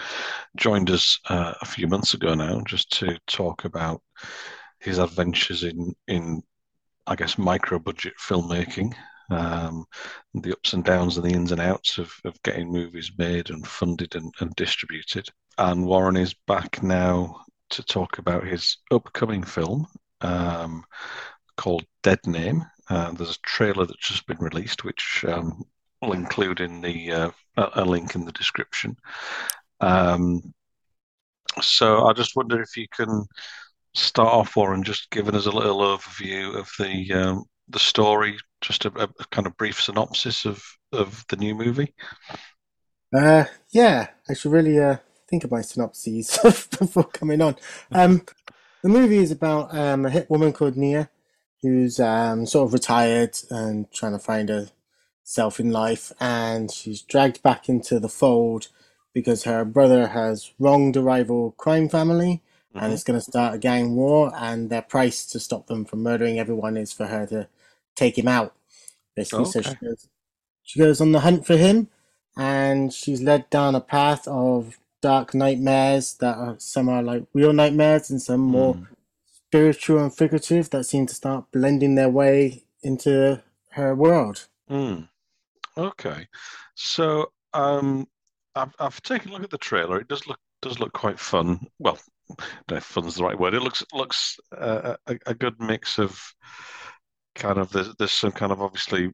joined 0.56 0.90
us 0.90 1.20
uh, 1.28 1.54
a 1.62 1.66
few 1.66 1.88
months 1.88 2.14
ago 2.14 2.34
now, 2.34 2.62
just 2.62 2.92
to 3.00 3.18
talk 3.28 3.66
about 3.66 4.02
his 4.80 5.00
adventures 5.00 5.64
in 5.64 5.94
in 6.08 6.42
I 7.08 7.16
guess 7.16 7.38
micro 7.38 7.80
budget 7.80 8.14
filmmaking, 8.20 8.94
um, 9.32 9.86
the 10.34 10.52
ups 10.52 10.74
and 10.74 10.84
downs 10.84 11.18
and 11.18 11.26
the 11.26 11.34
ins 11.34 11.52
and 11.52 11.62
outs 11.62 11.98
of, 11.98 12.12
of 12.26 12.42
getting 12.44 12.72
movies 12.72 13.12
made 13.18 13.50
and 13.50 13.66
funded 13.66 14.16
and, 14.16 14.32
and 14.40 14.56
distributed. 14.56 15.28
And 15.58 15.86
Warren 15.86 16.18
is 16.18 16.36
back 16.48 16.84
now 16.84 17.42
to 17.70 17.84
talk 17.84 18.18
about 18.18 18.46
his 18.46 18.78
upcoming 18.92 19.44
film 19.44 19.88
um, 20.22 20.84
called 21.58 21.86
Dead 22.04 22.20
Name. 22.26 22.66
Uh, 22.90 23.12
there's 23.12 23.36
a 23.36 23.42
trailer 23.42 23.86
that's 23.86 24.08
just 24.08 24.26
been 24.28 24.40
released, 24.40 24.84
which 24.84 25.24
um, 25.28 25.64
we'll 26.02 26.14
include 26.14 26.60
in 26.60 26.82
the 26.82 27.12
uh, 27.12 27.32
a 27.56 27.86
link 27.86 28.16
in 28.16 28.26
the 28.26 28.32
description. 28.32 28.96
Um, 29.80 30.54
so 31.62 32.06
I 32.06 32.14
just 32.14 32.36
wonder 32.36 32.62
if 32.62 32.76
you 32.78 32.88
can 32.96 33.26
start 33.96 34.34
off, 34.34 34.56
Warren, 34.56 34.84
just 34.84 35.10
giving 35.12 35.36
us 35.36 35.46
a 35.46 35.52
little 35.52 35.80
overview 35.80 36.56
of 36.56 36.70
the 36.80 37.14
um, 37.14 37.44
the 37.70 37.80
story, 37.80 38.38
just 38.62 38.86
a, 38.86 38.92
a, 39.02 39.08
kind 39.32 39.48
of 39.48 39.58
brief 39.58 39.82
synopsis 39.82 40.46
of 40.46 40.64
of 40.92 41.24
the 41.30 41.36
new 41.36 41.56
movie. 41.56 41.94
Uh, 43.16 43.46
yeah, 43.72 44.08
it's 44.28 44.42
should 44.42 44.52
really 44.52 44.80
uh, 44.80 44.98
think 45.30 45.44
of 45.44 45.52
my 45.52 45.62
synopses 45.62 46.38
before 46.44 47.06
coming 47.06 47.42
on. 47.42 47.56
Um, 47.92 48.24
the 48.82 48.90
movie 48.90 49.18
is 49.18 49.32
about 49.32 49.76
um, 49.76 50.06
a 50.06 50.10
hit 50.10 50.30
woman 50.30 50.54
called 50.54 50.78
Nia, 50.78 51.10
who's 51.62 52.00
um, 52.00 52.46
sort 52.46 52.68
of 52.68 52.74
retired 52.74 53.38
and 53.50 53.92
trying 53.92 54.14
to 54.14 54.20
find 54.20 54.50
herself 54.50 55.60
in 55.60 55.72
life, 55.72 56.12
and 56.20 56.72
she's 56.72 57.02
dragged 57.02 57.44
back 57.44 57.70
into 57.70 58.00
the 58.00 58.10
fold 58.10 58.70
because 59.14 59.44
her 59.44 59.66
brother 59.66 60.08
has 60.08 60.52
wronged 60.60 60.96
a 60.96 61.02
rival 61.02 61.52
crime 61.58 61.90
family 61.90 62.42
mm-hmm. 62.70 62.84
and 62.84 62.94
it's 62.94 63.04
going 63.04 63.20
to 63.20 63.24
start 63.24 63.56
a 63.56 63.60
gang 63.60 63.96
war, 63.96 64.32
and 64.36 64.70
their 64.70 64.82
price 64.82 65.26
to 65.28 65.40
stop 65.40 65.68
them 65.68 65.86
from 65.86 66.04
murdering 66.04 66.40
everyone 66.40 66.78
is 66.78 66.94
for 66.94 67.08
her 67.08 67.26
to 67.28 67.48
take 67.96 68.18
him 68.18 68.28
out. 68.28 68.56
Basically, 69.16 69.46
okay. 69.46 69.52
so 69.52 69.62
she 69.62 69.76
goes, 69.76 70.08
she 70.64 70.80
goes 70.80 71.02
on 71.02 71.12
the 71.12 71.22
hunt 71.22 71.46
for 71.46 71.58
him, 71.58 71.90
and 72.38 72.94
she's 72.94 73.22
led 73.22 73.50
down 73.50 73.76
a 73.76 73.82
path 73.82 74.28
of 74.28 74.80
dark 75.02 75.34
nightmares 75.34 76.16
that 76.16 76.38
are 76.38 76.56
some 76.60 76.90
are 76.90 77.04
like 77.04 77.24
real 77.34 77.54
nightmares 77.54 78.10
and 78.10 78.22
some 78.22 78.42
more 78.42 78.76
mm. 78.76 78.88
spiritual 79.26 80.00
and 80.00 80.14
figurative 80.14 80.70
that 80.70 80.84
seem 80.84 81.06
to 81.06 81.16
start 81.16 81.52
blending 81.52 81.96
their 81.96 82.10
way 82.10 82.64
into 82.84 83.42
her 83.72 83.96
world. 83.96 84.48
Mm. 84.70 85.08
Okay, 85.78 86.28
so 86.76 87.32
um, 87.54 88.08
I've, 88.56 88.74
I've 88.80 89.02
taken 89.02 89.30
a 89.30 89.34
look 89.34 89.44
at 89.44 89.50
the 89.50 89.58
trailer. 89.58 90.00
It 90.00 90.08
does 90.08 90.28
look 90.28 90.40
does 90.62 90.80
look 90.80 90.92
quite 90.94 91.20
fun. 91.20 91.66
Well, 91.80 91.98
fun's 92.82 93.16
the 93.16 93.24
right 93.24 93.40
word. 93.40 93.54
It 93.54 93.62
looks 93.62 93.84
looks 93.94 94.38
uh, 94.58 94.96
a, 95.08 95.18
a 95.26 95.34
good 95.34 95.60
mix 95.60 95.98
of 95.98 96.22
kind 97.36 97.58
of 97.58 97.72
there's, 97.72 97.96
there's 97.96 98.12
some 98.12 98.32
kind 98.32 98.52
of 98.52 98.62
obviously 98.62 99.12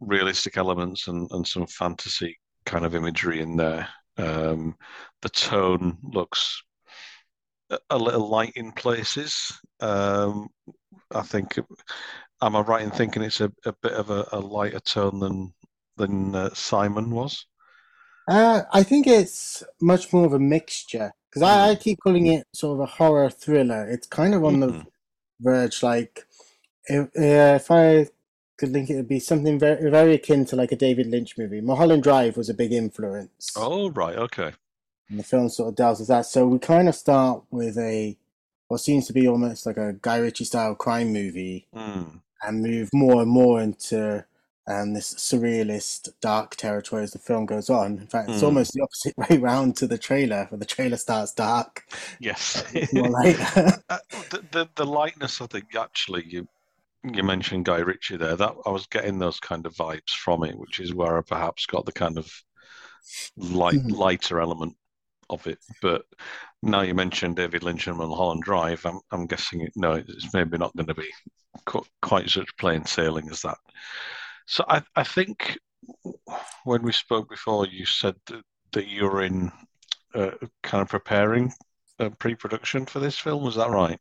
realistic 0.00 0.56
elements 0.56 1.08
and, 1.08 1.28
and 1.32 1.46
some 1.46 1.66
fantasy 1.66 2.38
kind 2.64 2.84
of 2.84 2.94
imagery 2.94 3.40
in 3.40 3.56
there. 3.56 3.88
Um, 4.18 4.76
the 5.22 5.28
tone 5.28 5.98
looks 6.02 6.62
a 7.90 7.98
little 7.98 8.28
light 8.28 8.52
in 8.56 8.72
places. 8.72 9.52
Um, 9.80 10.48
I 11.14 11.22
think, 11.22 11.58
am 12.42 12.56
I 12.56 12.60
right 12.60 12.82
in 12.82 12.90
thinking 12.90 13.22
it's 13.22 13.40
a, 13.40 13.52
a 13.64 13.72
bit 13.82 13.92
of 13.92 14.10
a, 14.10 14.26
a, 14.32 14.40
lighter 14.40 14.80
tone 14.80 15.20
than 15.20 15.54
than 15.96 16.34
uh, 16.34 16.50
Simon 16.54 17.10
was? 17.10 17.46
Uh, 18.28 18.62
I 18.72 18.82
think 18.82 19.06
it's 19.06 19.62
much 19.80 20.12
more 20.12 20.26
of 20.26 20.32
a 20.32 20.38
mixture 20.38 21.12
because 21.30 21.42
mm. 21.42 21.50
I, 21.50 21.70
I, 21.70 21.74
hmm. 21.74 21.80
keep 21.80 21.98
calling 22.00 22.26
it 22.26 22.46
sort 22.52 22.74
of 22.74 22.80
a 22.80 22.86
horror 22.86 23.30
thriller. 23.30 23.88
It's 23.88 24.06
kind 24.06 24.34
of 24.34 24.44
on 24.44 24.56
mm. 24.56 24.60
the 24.60 24.72
hmm. 24.72 24.88
verge, 25.40 25.82
like 25.82 26.26
if, 26.86 27.06
uh, 27.06 27.56
if 27.56 27.70
I 27.70 28.08
could 28.58 28.72
link 28.72 28.90
it, 28.90 28.94
it'd 28.94 29.08
be 29.08 29.20
something 29.20 29.58
very, 29.58 29.90
very 29.90 30.14
akin 30.14 30.44
to 30.46 30.56
like 30.56 30.72
a 30.72 30.76
David 30.76 31.06
Lynch 31.06 31.38
movie. 31.38 31.60
Mulholland 31.60 32.02
Drive 32.02 32.36
was 32.36 32.48
a 32.48 32.54
big 32.54 32.72
influence. 32.72 33.52
Oh, 33.56 33.90
right, 33.90 34.16
okay. 34.16 34.52
And 35.08 35.18
the 35.18 35.24
film 35.24 35.48
sort 35.48 35.70
of 35.70 35.76
deals 35.76 36.00
with 36.00 36.08
that. 36.08 36.26
So 36.26 36.46
we 36.46 36.58
kind 36.58 36.88
of 36.88 36.94
start 36.94 37.44
with 37.50 37.78
a 37.78 38.18
what 38.66 38.80
seems 38.80 39.06
to 39.06 39.14
be 39.14 39.26
almost 39.26 39.64
like 39.64 39.78
a 39.78 39.94
Guy 39.94 40.18
Ritchie 40.18 40.44
style 40.44 40.74
crime 40.74 41.12
movie, 41.12 41.66
mm. 41.74 42.20
and 42.42 42.62
move 42.62 42.90
more 42.92 43.22
and 43.22 43.30
more 43.30 43.62
into 43.62 44.26
um, 44.66 44.92
this 44.92 45.14
surrealist, 45.14 46.10
dark 46.20 46.54
territory 46.56 47.02
as 47.02 47.12
the 47.12 47.18
film 47.18 47.46
goes 47.46 47.70
on. 47.70 47.98
In 47.98 48.06
fact, 48.06 48.28
it's 48.28 48.42
mm. 48.42 48.46
almost 48.46 48.72
the 48.74 48.82
opposite 48.82 49.16
way 49.30 49.38
round 49.38 49.76
to 49.76 49.86
the 49.86 49.96
trailer, 49.96 50.46
where 50.50 50.58
the 50.58 50.66
trailer 50.66 50.98
starts 50.98 51.32
dark. 51.32 51.84
Yes, 52.20 52.62
more 52.92 53.06
uh, 53.88 53.98
the, 54.30 54.44
the 54.50 54.68
the 54.74 54.84
lightness. 54.84 55.40
I 55.40 55.46
think 55.46 55.74
actually 55.74 56.26
you 56.26 56.48
you 57.14 57.22
mentioned 57.22 57.64
Guy 57.64 57.78
Ritchie 57.78 58.16
there. 58.16 58.36
That 58.36 58.54
I 58.66 58.70
was 58.70 58.86
getting 58.86 59.18
those 59.18 59.40
kind 59.40 59.66
of 59.66 59.74
vibes 59.74 60.10
from 60.10 60.44
it, 60.44 60.58
which 60.58 60.80
is 60.80 60.94
where 60.94 61.18
I 61.18 61.22
perhaps 61.22 61.66
got 61.66 61.86
the 61.86 61.92
kind 61.92 62.18
of 62.18 62.30
light 63.36 63.74
mm-hmm. 63.74 63.94
lighter 63.94 64.40
element 64.40 64.76
of 65.30 65.46
it. 65.46 65.58
But 65.82 66.02
now 66.62 66.82
you 66.82 66.94
mentioned 66.94 67.36
David 67.36 67.62
Lynch 67.62 67.86
and 67.86 67.96
Mulholland 67.98 68.42
Drive, 68.42 68.84
I'm, 68.84 69.00
I'm 69.10 69.26
guessing 69.26 69.60
it, 69.60 69.72
no, 69.76 69.92
it's 69.92 70.32
maybe 70.32 70.58
not 70.58 70.74
going 70.76 70.86
to 70.86 70.94
be 70.94 71.08
quite 72.02 72.28
such 72.28 72.56
plain 72.56 72.84
sailing 72.84 73.28
as 73.30 73.42
that. 73.42 73.58
So 74.46 74.64
I, 74.68 74.82
I 74.96 75.04
think 75.04 75.58
when 76.64 76.82
we 76.82 76.92
spoke 76.92 77.28
before, 77.28 77.66
you 77.66 77.86
said 77.86 78.14
that, 78.26 78.42
that 78.72 78.88
you're 78.88 79.22
in 79.22 79.52
uh, 80.14 80.30
kind 80.62 80.82
of 80.82 80.88
preparing 80.88 81.52
pre-production 82.18 82.86
for 82.86 83.00
this 83.00 83.18
film. 83.18 83.44
Was 83.44 83.56
that 83.56 83.70
right? 83.70 83.98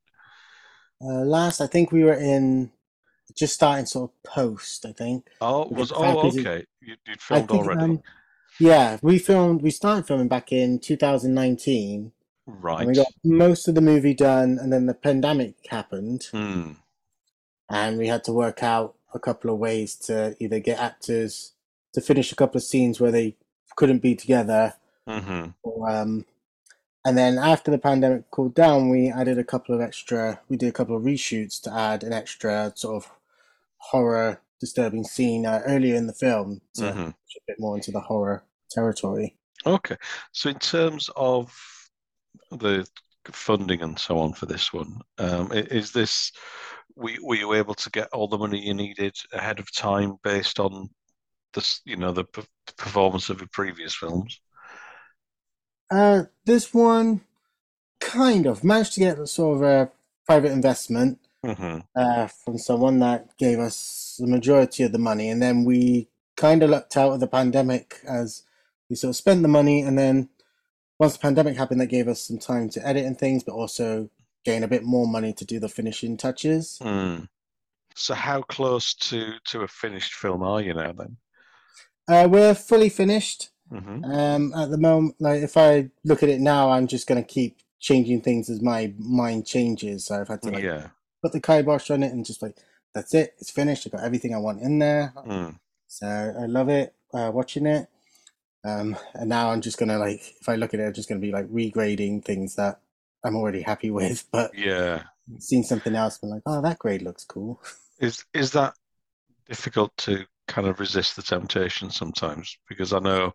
Uh, 1.02 1.26
last, 1.26 1.62
I 1.62 1.68
think 1.68 1.92
we 1.92 2.04
were 2.04 2.14
in 2.14 2.72
just 3.38 3.54
starting 3.54 3.86
sort 3.86 4.12
of 4.12 4.24
post. 4.24 4.86
I 4.86 4.92
think. 4.92 5.28
Oh, 5.40 5.68
was 5.68 5.92
oh 5.96 6.28
okay. 6.28 6.66
You, 6.82 6.96
would 7.08 7.22
filmed 7.22 7.50
think, 7.50 7.62
already. 7.62 7.82
Um, 7.82 8.04
yeah, 8.60 8.98
we 9.02 9.20
filmed. 9.20 9.62
We 9.62 9.72
started 9.72 10.08
filming 10.08 10.28
back 10.28 10.52
in 10.52 10.80
2019. 10.80 12.12
Right. 12.48 12.80
And 12.80 12.88
we 12.88 12.96
got 12.96 13.08
most 13.24 13.68
of 13.68 13.76
the 13.76 13.82
movie 13.82 14.14
done, 14.14 14.58
and 14.60 14.72
then 14.72 14.86
the 14.86 14.94
pandemic 14.94 15.56
happened, 15.70 16.28
mm. 16.32 16.78
and 17.70 17.98
we 17.98 18.08
had 18.08 18.24
to 18.26 18.34
work 18.34 18.64
out 18.64 18.96
a 19.14 19.20
couple 19.20 19.52
of 19.52 19.58
ways 19.58 19.96
to 19.96 20.36
either 20.40 20.60
get 20.60 20.80
actors 20.80 21.54
to 21.94 22.02
finish 22.02 22.32
a 22.32 22.36
couple 22.36 22.58
of 22.58 22.64
scenes 22.64 23.00
where 23.00 23.12
they 23.12 23.36
couldn't 23.76 24.02
be 24.02 24.16
together, 24.16 24.76
mm-hmm. 25.08 25.50
or 25.64 25.90
um, 25.90 26.26
and 27.08 27.18
then 27.18 27.38
after 27.38 27.72
the 27.72 27.78
pandemic 27.78 28.30
cooled 28.32 28.54
down, 28.54 28.90
we 28.90 29.10
added 29.10 29.38
a 29.38 29.44
couple 29.44 29.74
of 29.76 29.82
extra. 29.82 30.42
We 30.50 30.58
did 30.58 30.70
a 30.70 30.74
couple 30.74 30.96
of 30.96 31.04
reshoots 31.04 31.62
to 31.64 31.74
add 31.74 32.04
an 32.04 32.14
extra 32.14 32.74
sort 32.76 33.04
of 33.04 33.12
horror 33.92 34.42
disturbing 34.60 35.04
scene 35.04 35.46
uh, 35.46 35.62
earlier 35.66 35.96
in 35.96 36.08
the 36.08 36.14
film 36.14 36.62
to 36.76 36.82
mm-hmm. 36.82 37.08
a 37.08 37.14
bit 37.48 37.60
more 37.60 37.76
into 37.76 37.92
the 37.92 38.00
horror 38.00 38.44
territory. 38.70 39.36
Okay, 39.66 39.96
so 40.32 40.50
in 40.50 40.60
terms 40.60 41.10
of 41.16 41.54
the 42.52 42.88
funding 43.32 43.82
and 43.82 44.00
so 44.00 44.18
on 44.20 44.34
for 44.34 44.46
this 44.46 44.72
one, 44.72 45.00
um, 45.18 45.52
is 45.52 45.92
this 45.92 46.32
were, 46.96 47.14
were 47.22 47.36
you 47.36 47.54
able 47.54 47.76
to 47.76 47.90
get 47.92 48.10
all 48.12 48.28
the 48.28 48.38
money 48.38 48.60
you 48.60 48.74
needed 48.74 49.16
ahead 49.32 49.60
of 49.60 49.72
time 49.74 50.18
based 50.24 50.60
on 50.60 50.90
this, 51.54 51.82
you 51.86 51.96
know, 51.96 52.12
the 52.12 52.24
p- 52.26 52.44
performance 52.78 53.30
of 53.30 53.40
the 53.40 53.48
previous 53.48 53.96
films? 53.96 54.40
Uh, 55.90 56.24
this 56.46 56.74
one 56.74 57.22
kind 58.00 58.46
of 58.46 58.64
managed 58.64 58.94
to 58.94 59.00
get 59.00 59.28
sort 59.28 59.58
of 59.58 59.64
a 59.64 59.92
private 60.26 60.52
investment 60.52 61.20
mm-hmm. 61.46 61.80
uh, 61.96 62.28
from 62.28 62.58
someone 62.58 63.00
that 63.00 63.38
gave 63.38 63.60
us 63.60 64.18
the 64.20 64.28
majority 64.28 64.84
of 64.84 64.92
the 64.92 65.00
money, 65.00 65.30
and 65.30 65.42
then 65.42 65.66
we 65.66 66.10
kind 66.36 66.64
of 66.64 66.70
lucked 66.70 66.98
out 66.98 67.14
of 67.14 67.20
the 67.20 67.28
pandemic 67.28 68.00
as 68.08 68.44
we 68.90 68.96
sort 68.96 69.10
of 69.10 69.16
spent 69.16 69.42
the 69.42 69.48
money, 69.48 69.82
and 69.82 69.98
then 69.98 70.30
once 71.00 71.14
the 71.14 71.20
pandemic 71.20 71.58
happened, 71.58 71.82
that 71.82 71.88
gave 71.88 72.08
us 72.08 72.22
some 72.22 72.40
time 72.40 72.70
to 72.70 72.88
edit 72.88 73.06
and 73.06 73.18
things, 73.18 73.44
but 73.44 73.54
also 73.54 74.10
gain 74.44 74.64
a 74.64 74.68
bit 74.68 74.84
more 74.84 75.08
money 75.08 75.34
to 75.34 75.46
do 75.46 75.60
the 75.60 75.70
finishing 75.70 76.18
touches. 76.18 76.80
Mm. 76.82 77.28
So, 77.96 78.14
how 78.14 78.42
close 78.44 78.94
to 78.94 79.34
to 79.46 79.62
a 79.62 79.68
finished 79.68 80.14
film 80.14 80.44
are 80.44 80.62
you 80.62 80.74
now? 80.74 80.94
Then 80.94 81.18
uh, 82.08 82.28
we're 82.30 82.56
fully 82.56 82.90
finished. 82.90 83.50
hmm 83.70 84.04
Um, 84.04 84.54
at 84.54 84.70
the 84.70 84.78
moment, 84.78 85.16
like 85.20 85.42
if 85.42 85.58
I 85.58 85.90
look 86.04 86.24
at 86.24 86.30
it 86.30 86.40
now, 86.40 86.72
I'm 86.72 86.88
just 86.88 87.08
gonna 87.08 87.24
keep 87.24 87.58
changing 87.80 88.22
things 88.22 88.50
as 88.50 88.62
my 88.62 88.94
mind 88.98 89.46
changes. 89.46 90.06
So 90.06 90.20
I've 90.20 90.28
had 90.28 90.42
to 90.44 90.52
like 90.52 90.64
Yeah. 90.64 90.88
Put 91.28 91.34
the 91.34 91.42
kibosh 91.42 91.92
on 91.92 92.04
it 92.04 92.14
and 92.14 92.26
just 92.26 92.42
like 92.42 92.56
that's 92.94 93.14
it, 93.14 93.36
it's 93.40 93.52
finished. 93.52 93.86
I 93.86 93.90
got 93.90 94.06
everything 94.06 94.34
I 94.34 94.40
want 94.40 94.62
in 94.62 94.80
there. 94.80 95.14
Mm. 95.16 95.60
So 95.88 96.08
I 96.08 96.46
love 96.46 96.70
it, 96.70 96.94
uh, 97.14 97.32
watching 97.34 97.66
it. 97.66 97.88
Um, 98.66 98.98
and 99.14 99.30
now 99.30 99.52
I'm 99.52 99.62
just 99.62 99.78
gonna 99.78 99.98
like, 99.98 100.22
if 100.42 100.50
I 100.50 100.56
look 100.56 100.74
at 100.74 100.80
it, 100.80 100.86
I'm 100.86 100.94
just 100.94 101.10
gonna 101.10 101.22
be 101.22 101.32
like 101.32 101.48
regrading 101.48 102.26
things 102.26 102.56
that 102.56 102.80
I'm 103.24 103.36
already 103.36 103.62
happy 103.62 103.92
with, 104.00 104.26
but 104.32 104.58
Yeah. 104.58 105.04
seeing 105.40 105.64
something 105.64 105.96
else, 105.96 106.20
I'm 106.24 106.30
like, 106.30 106.44
oh, 106.46 106.62
that 106.62 106.80
grade 106.80 107.02
looks 107.02 107.26
cool. 107.26 107.62
Is 108.00 108.26
is 108.34 108.52
that 108.52 108.74
difficult 109.48 109.96
to 109.98 110.26
kind 110.48 110.68
of 110.68 110.80
resist 110.80 111.16
the 111.16 111.22
temptation 111.22 111.92
sometimes? 111.92 112.58
Because 112.70 112.94
I 112.94 113.00
know 113.00 113.34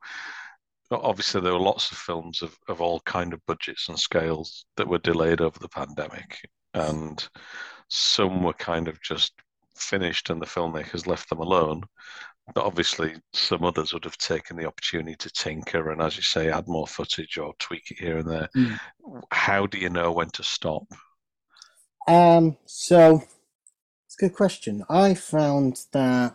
obviously 0.90 1.40
there 1.40 1.54
were 1.54 1.58
lots 1.58 1.90
of 1.90 1.96
films 1.96 2.42
of, 2.42 2.56
of 2.68 2.80
all 2.80 3.00
kind 3.00 3.32
of 3.32 3.44
budgets 3.46 3.88
and 3.88 3.98
scales 3.98 4.66
that 4.76 4.88
were 4.88 4.98
delayed 4.98 5.40
over 5.40 5.58
the 5.58 5.68
pandemic, 5.68 6.38
and 6.74 7.28
some 7.94 8.42
were 8.42 8.54
kind 8.54 8.88
of 8.88 9.00
just 9.02 9.34
finished 9.76 10.30
and 10.30 10.40
the 10.40 10.46
filmmakers 10.46 11.06
left 11.06 11.28
them 11.28 11.40
alone. 11.40 11.82
But 12.54 12.64
obviously, 12.64 13.16
some 13.34 13.64
others 13.64 13.92
would 13.92 14.04
have 14.04 14.16
taken 14.16 14.56
the 14.56 14.64
opportunity 14.64 15.14
to 15.16 15.30
tinker 15.30 15.90
and, 15.90 16.00
as 16.00 16.16
you 16.16 16.22
say, 16.22 16.50
add 16.50 16.66
more 16.66 16.86
footage 16.86 17.36
or 17.36 17.52
tweak 17.58 17.90
it 17.90 17.98
here 17.98 18.18
and 18.18 18.28
there. 18.28 18.48
Mm. 18.56 18.80
How 19.30 19.66
do 19.66 19.78
you 19.78 19.90
know 19.90 20.10
when 20.10 20.30
to 20.30 20.42
stop? 20.42 20.84
Um, 22.08 22.56
so 22.64 23.22
it's 24.06 24.16
a 24.18 24.26
good 24.26 24.34
question. 24.34 24.84
I 24.88 25.12
found 25.14 25.84
that 25.92 26.34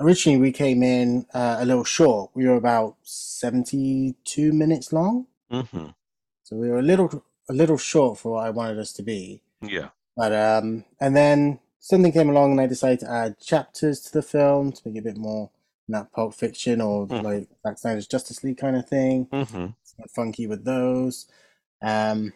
originally 0.00 0.40
we 0.40 0.52
came 0.52 0.82
in 0.82 1.26
uh, 1.32 1.58
a 1.60 1.64
little 1.64 1.84
short. 1.84 2.32
We 2.34 2.46
were 2.46 2.56
about 2.56 2.96
72 3.04 4.52
minutes 4.52 4.92
long. 4.92 5.28
hmm 5.48 5.86
So 6.42 6.56
we 6.56 6.68
were 6.68 6.80
a 6.80 6.82
little 6.82 7.24
a 7.48 7.54
little 7.54 7.78
short 7.78 8.18
for 8.18 8.32
what 8.32 8.46
I 8.46 8.50
wanted 8.50 8.78
us 8.80 8.92
to 8.94 9.02
be. 9.02 9.40
Yeah. 9.62 9.88
But 10.18 10.32
um 10.34 10.84
and 11.00 11.16
then 11.16 11.60
something 11.80 12.12
came 12.12 12.30
along 12.30 12.52
and 12.52 12.60
I 12.62 12.66
decided 12.66 13.00
to 13.00 13.10
add 13.10 13.40
chapters 13.40 14.00
to 14.02 14.12
the 14.12 14.22
film 14.22 14.72
to 14.72 14.82
make 14.84 14.96
it 14.96 15.00
a 15.06 15.10
bit 15.10 15.18
more 15.18 15.50
not 15.88 16.12
Pulp 16.12 16.34
Fiction 16.34 16.82
or 16.82 17.06
Mhm. 17.06 17.24
like 17.24 17.48
Zack 17.64 17.78
Snyder's 17.78 18.08
Justice 18.14 18.44
League 18.44 18.58
kind 18.58 18.76
of 18.76 18.88
thing. 18.88 19.26
hmm 19.32 19.68
It's 19.82 19.94
funky 20.14 20.46
with 20.48 20.64
those. 20.64 21.26
Um 21.82 22.34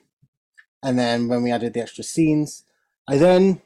and 0.83 0.99
then 0.99 1.29
when 1.29 1.43
we 1.43 1.53
added 1.53 1.75
the 1.75 1.83
extra 1.83 2.05
scenes, 2.05 2.65
I 3.09 3.19
then 3.19 3.63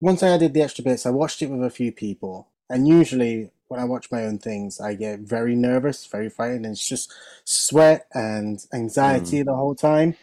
once 0.00 0.22
I 0.22 0.28
added 0.28 0.54
the 0.54 0.62
extra 0.62 0.84
bits, 0.84 1.06
I 1.06 1.10
watched 1.10 1.42
it 1.42 1.50
with 1.50 1.64
a 1.64 1.70
few 1.70 1.92
people. 1.92 2.48
And 2.70 2.86
usually 2.88 3.50
when 3.68 3.80
I 3.80 3.84
watch 3.84 4.12
my 4.12 4.24
own 4.24 4.38
things, 4.38 4.80
I 4.80 4.94
get 4.94 5.20
very 5.20 5.56
nervous, 5.56 6.06
very 6.06 6.28
frightened, 6.30 6.66
and 6.66 6.74
it's 6.74 6.88
just 6.88 7.12
sweat 7.44 8.06
and 8.14 8.64
anxiety 8.72 9.42
the 9.42 9.54
whole 9.56 9.74
time. 9.74 10.16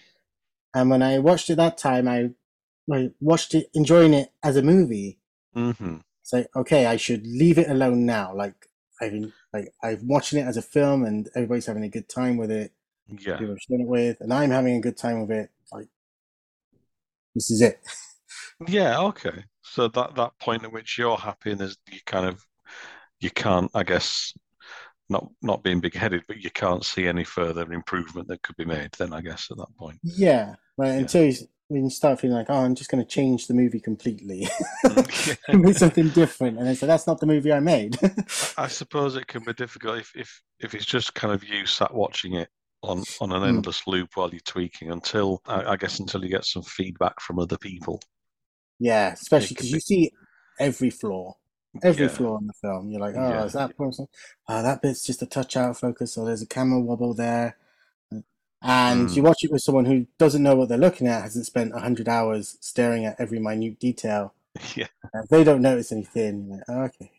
And 0.74 0.90
when 0.92 1.02
I 1.04 1.20
watched 1.20 1.50
it 1.50 1.56
that 1.58 1.78
time, 1.78 2.08
I 2.08 2.32
like 2.88 3.14
watched 3.20 3.56
it 3.56 3.70
enjoying 3.74 4.14
it 4.14 4.30
as 4.44 4.58
a 4.58 4.62
movie. 4.62 5.20
hmm 5.54 5.98
It's 6.22 6.34
like, 6.34 6.48
okay, 6.56 6.86
I 6.86 6.98
should 6.98 7.26
leave 7.26 7.58
it 7.58 7.70
alone 7.70 8.06
now. 8.06 8.36
Like 8.36 8.70
I've 9.02 9.12
been 9.12 9.34
like 9.54 9.74
I'm 9.84 10.08
watching 10.08 10.40
it 10.40 10.48
as 10.48 10.58
a 10.58 10.62
film 10.62 11.04
and 11.06 11.30
everybody's 11.36 11.66
having 11.66 11.84
a 11.84 11.90
good 11.90 12.10
time 12.10 12.38
with 12.38 12.52
it. 12.52 12.72
Yeah. 13.08 13.38
People 13.38 13.54
are 13.54 13.58
it 13.58 13.88
with, 13.88 14.18
and 14.22 14.34
I'm 14.34 14.50
having 14.50 14.76
a 14.76 14.82
good 14.82 14.98
time 14.98 15.22
with 15.22 15.32
it. 15.32 15.50
Like 15.72 15.88
this 17.36 17.52
is 17.52 17.62
it. 17.62 17.80
Yeah, 18.68 19.00
okay. 19.00 19.44
So 19.62 19.88
that 19.90 20.16
that 20.16 20.38
point 20.40 20.64
at 20.64 20.72
which 20.72 20.98
you're 20.98 21.18
happy 21.18 21.52
and 21.52 21.60
there's 21.60 21.78
you 21.92 22.00
kind 22.06 22.28
of 22.28 22.44
you 23.20 23.32
can't, 23.32 23.72
I 23.74 23.84
guess, 23.84 24.34
not 25.10 25.30
not 25.42 25.64
being 25.64 25.82
big-headed, 25.82 26.24
but 26.28 26.38
you 26.38 26.52
can't 26.52 26.86
see 26.86 27.08
any 27.08 27.24
further 27.24 27.72
improvement 27.74 28.28
that 28.30 28.44
could 28.44 28.56
be 28.58 28.66
made. 28.66 28.92
Then 28.94 29.14
I 29.14 29.22
guess 29.22 29.48
at 29.52 29.58
that 29.58 29.76
point. 29.78 30.00
Yeah. 30.04 30.56
Right. 30.78 30.90
Until 30.90 31.26
you, 31.26 31.34
when 31.74 31.84
you 31.86 31.90
start 31.90 32.20
feeling 32.20 32.38
like, 32.38 32.50
oh, 32.50 32.56
I'm 32.64 32.76
just 32.76 32.90
going 32.90 33.04
to 33.04 33.10
change 33.10 33.48
the 33.48 33.54
movie 33.54 33.80
completely, 33.80 34.48
make 35.54 35.78
something 35.78 36.10
different, 36.10 36.60
and 36.60 36.68
I 36.70 36.74
said, 36.74 36.90
that's 36.90 37.08
not 37.08 37.20
the 37.20 37.26
movie 37.26 37.52
I 37.52 37.60
made. 37.60 37.98
I 38.58 38.68
suppose 38.68 39.16
it 39.16 39.28
can 39.28 39.44
be 39.44 39.54
difficult 39.54 40.00
if 40.00 40.12
if 40.16 40.42
if 40.60 40.74
it's 40.76 40.86
just 40.86 41.14
kind 41.14 41.34
of 41.34 41.44
you 41.44 41.66
sat 41.66 41.94
watching 41.94 42.36
it 42.36 42.50
on 42.84 43.04
on 43.20 43.32
an 43.32 43.42
Mm. 43.42 43.48
endless 43.50 43.88
loop 43.88 44.10
while 44.16 44.30
you're 44.30 44.40
tweaking 44.42 44.92
until 44.92 45.42
I, 45.48 45.72
I 45.74 45.76
guess 45.78 46.00
until 46.00 46.24
you 46.24 46.30
get 46.30 46.46
some 46.46 46.64
feedback 46.64 47.20
from 47.22 47.40
other 47.40 47.58
people. 47.58 48.00
yeah, 48.80 49.14
especially 49.14 49.56
because 49.56 49.70
be- 49.70 49.76
you 49.76 49.80
see 49.80 50.12
every 50.60 50.90
flaw. 50.90 51.34
every 51.82 52.06
Yeah. 52.06 52.10
flaw 52.10 52.38
in 52.38 52.48
the 52.48 52.54
film. 52.62 52.90
You're 52.90 53.02
like, 53.02 53.16
oh, 53.18 53.20
Yeah. 53.30 53.44
is 53.46 53.54
that 53.54 53.76
person? 53.78 54.08
Oh, 54.48 54.62
that 54.62 54.82
bit's 54.82 55.04
just 55.06 55.22
a 55.24 55.26
touch 55.26 55.58
out 55.58 55.72
of 55.72 55.78
focus, 55.80 56.18
or 56.18 56.26
there's 56.26 56.42
a 56.44 56.48
camera 56.48 56.80
wobble 56.80 57.14
there. 57.16 57.58
And 58.66 59.10
Mm. 59.10 59.16
you 59.16 59.24
watch 59.24 59.44
it 59.44 59.52
with 59.52 59.62
someone 59.62 59.86
who 59.86 60.08
doesn't 60.18 60.42
know 60.42 60.56
what 60.56 60.70
they're 60.70 60.78
looking 60.78 61.08
at, 61.08 61.22
hasn't 61.22 61.46
spent 61.46 61.74
100 61.74 62.08
hours 62.08 62.58
staring 62.62 63.06
at 63.06 63.20
every 63.20 63.40
minute 63.40 63.80
detail. 63.80 64.34
Yeah. 64.76 64.88
And 65.14 65.28
they 65.30 65.44
don't 65.44 65.62
notice 65.62 65.92
anything, 65.92 66.50
like, 66.50 66.62
oh, 66.70 66.82
okay. 66.84 67.12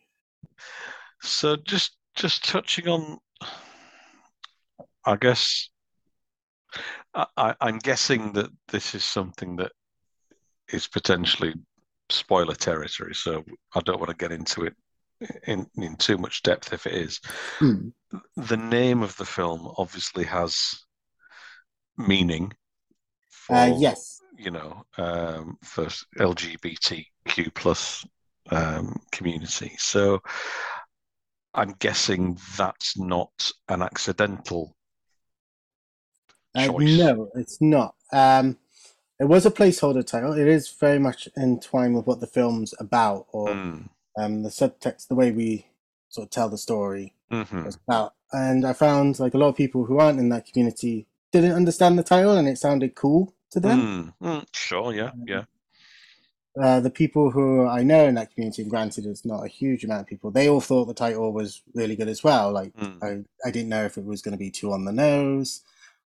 So 1.21 1.55
just 1.57 1.97
just 2.15 2.45
touching 2.45 2.87
on, 2.87 3.17
I 5.05 5.17
guess, 5.17 5.69
I, 7.13 7.55
I'm 7.59 7.77
guessing 7.79 8.31
that 8.33 8.49
this 8.69 8.95
is 8.95 9.03
something 9.03 9.57
that 9.57 9.71
is 10.71 10.87
potentially 10.87 11.53
spoiler 12.09 12.55
territory. 12.55 13.13
So 13.13 13.43
I 13.75 13.81
don't 13.81 13.99
want 13.99 14.11
to 14.11 14.15
get 14.17 14.31
into 14.31 14.63
it 14.63 14.75
in 15.47 15.67
in 15.75 15.95
too 15.97 16.17
much 16.17 16.41
depth 16.43 16.71
if 16.73 16.87
it 16.87 16.93
is. 16.93 17.19
Hmm. 17.59 17.89
The 18.37 18.57
name 18.57 19.03
of 19.03 19.15
the 19.17 19.25
film 19.25 19.73
obviously 19.77 20.23
has 20.25 20.84
meaning 21.97 22.53
for 23.29 23.55
Uh, 23.55 23.75
yes. 23.79 24.21
you 24.37 24.51
know 24.51 24.85
um, 24.97 25.57
for 25.63 25.87
LGBTQ 26.19 27.53
plus 27.53 28.05
um, 28.51 28.95
community. 29.11 29.71
So 29.77 30.21
I'm 31.53 31.73
guessing 31.79 32.37
that's 32.57 32.97
not 32.97 33.51
an 33.69 33.81
accidental 33.81 34.75
Uh, 36.53 36.67
no, 36.79 37.29
it's 37.35 37.59
not. 37.61 37.95
Um, 38.13 38.57
it 39.19 39.25
was 39.25 39.45
a 39.45 39.51
placeholder 39.51 40.05
title. 40.05 40.33
It 40.33 40.47
is 40.47 40.69
very 40.69 40.99
much 40.99 41.27
entwined 41.37 41.95
with 41.95 42.07
what 42.07 42.19
the 42.19 42.27
film's 42.27 42.73
about, 42.79 43.27
or 43.31 43.49
Mm, 43.49 43.89
um, 44.17 44.43
the 44.43 44.49
subtext, 44.49 45.07
the 45.07 45.15
way 45.15 45.31
we 45.31 45.67
sort 46.09 46.25
of 46.27 46.31
tell 46.31 46.49
the 46.49 46.57
story. 46.57 47.13
mhm. 47.31 47.75
about. 47.87 48.13
And 48.31 48.65
I 48.65 48.73
found 48.73 49.19
like 49.19 49.33
a 49.33 49.37
lot 49.37 49.49
of 49.49 49.55
people 49.55 49.85
who 49.85 49.97
aren't 49.99 50.19
in 50.19 50.29
that 50.29 50.45
community 50.45 51.07
didn't 51.31 51.53
understand 51.53 51.97
the 51.97 52.03
title 52.03 52.37
and 52.37 52.47
it 52.47 52.57
sounded 52.57 52.95
cool 52.95 53.33
to 53.51 53.59
them. 53.59 54.13
Mm, 54.21 54.27
mm, 54.27 54.45
sure, 54.53 54.93
yeah, 54.93 55.11
yeah. 55.25 55.43
Uh, 56.61 56.79
the 56.79 56.89
people 56.89 57.31
who 57.31 57.65
I 57.67 57.83
know 57.83 58.05
in 58.05 58.15
that 58.15 58.33
community, 58.33 58.61
and 58.61 58.71
granted 58.71 59.05
it's 59.05 59.25
not 59.25 59.43
a 59.43 59.49
huge 59.49 59.83
amount 59.83 60.01
of 60.01 60.07
people, 60.07 60.31
they 60.31 60.47
all 60.47 60.61
thought 60.61 60.85
the 60.85 60.93
title 60.93 61.33
was 61.33 61.61
really 61.73 61.97
good 61.97 62.07
as 62.07 62.23
well. 62.23 62.51
Like 62.51 62.73
Mm. 62.73 63.03
I, 63.03 63.47
I 63.47 63.51
didn't 63.51 63.69
know 63.69 63.83
if 63.83 63.97
it 63.97 64.05
was 64.05 64.21
going 64.21 64.31
to 64.31 64.37
be 64.37 64.51
too 64.51 64.71
on 64.71 64.85
the 64.85 64.93
nose 64.93 65.61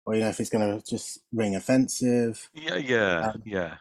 or 0.05 0.15
you 0.15 0.21
know 0.21 0.29
if 0.29 0.39
it's 0.39 0.49
going 0.49 0.79
to 0.79 0.85
just 0.89 1.19
ring 1.33 1.53
offensive. 1.55 2.49
Yeah, 2.53 2.77
yeah, 2.77 3.31
Um, 3.33 3.43
yeah. 3.45 3.75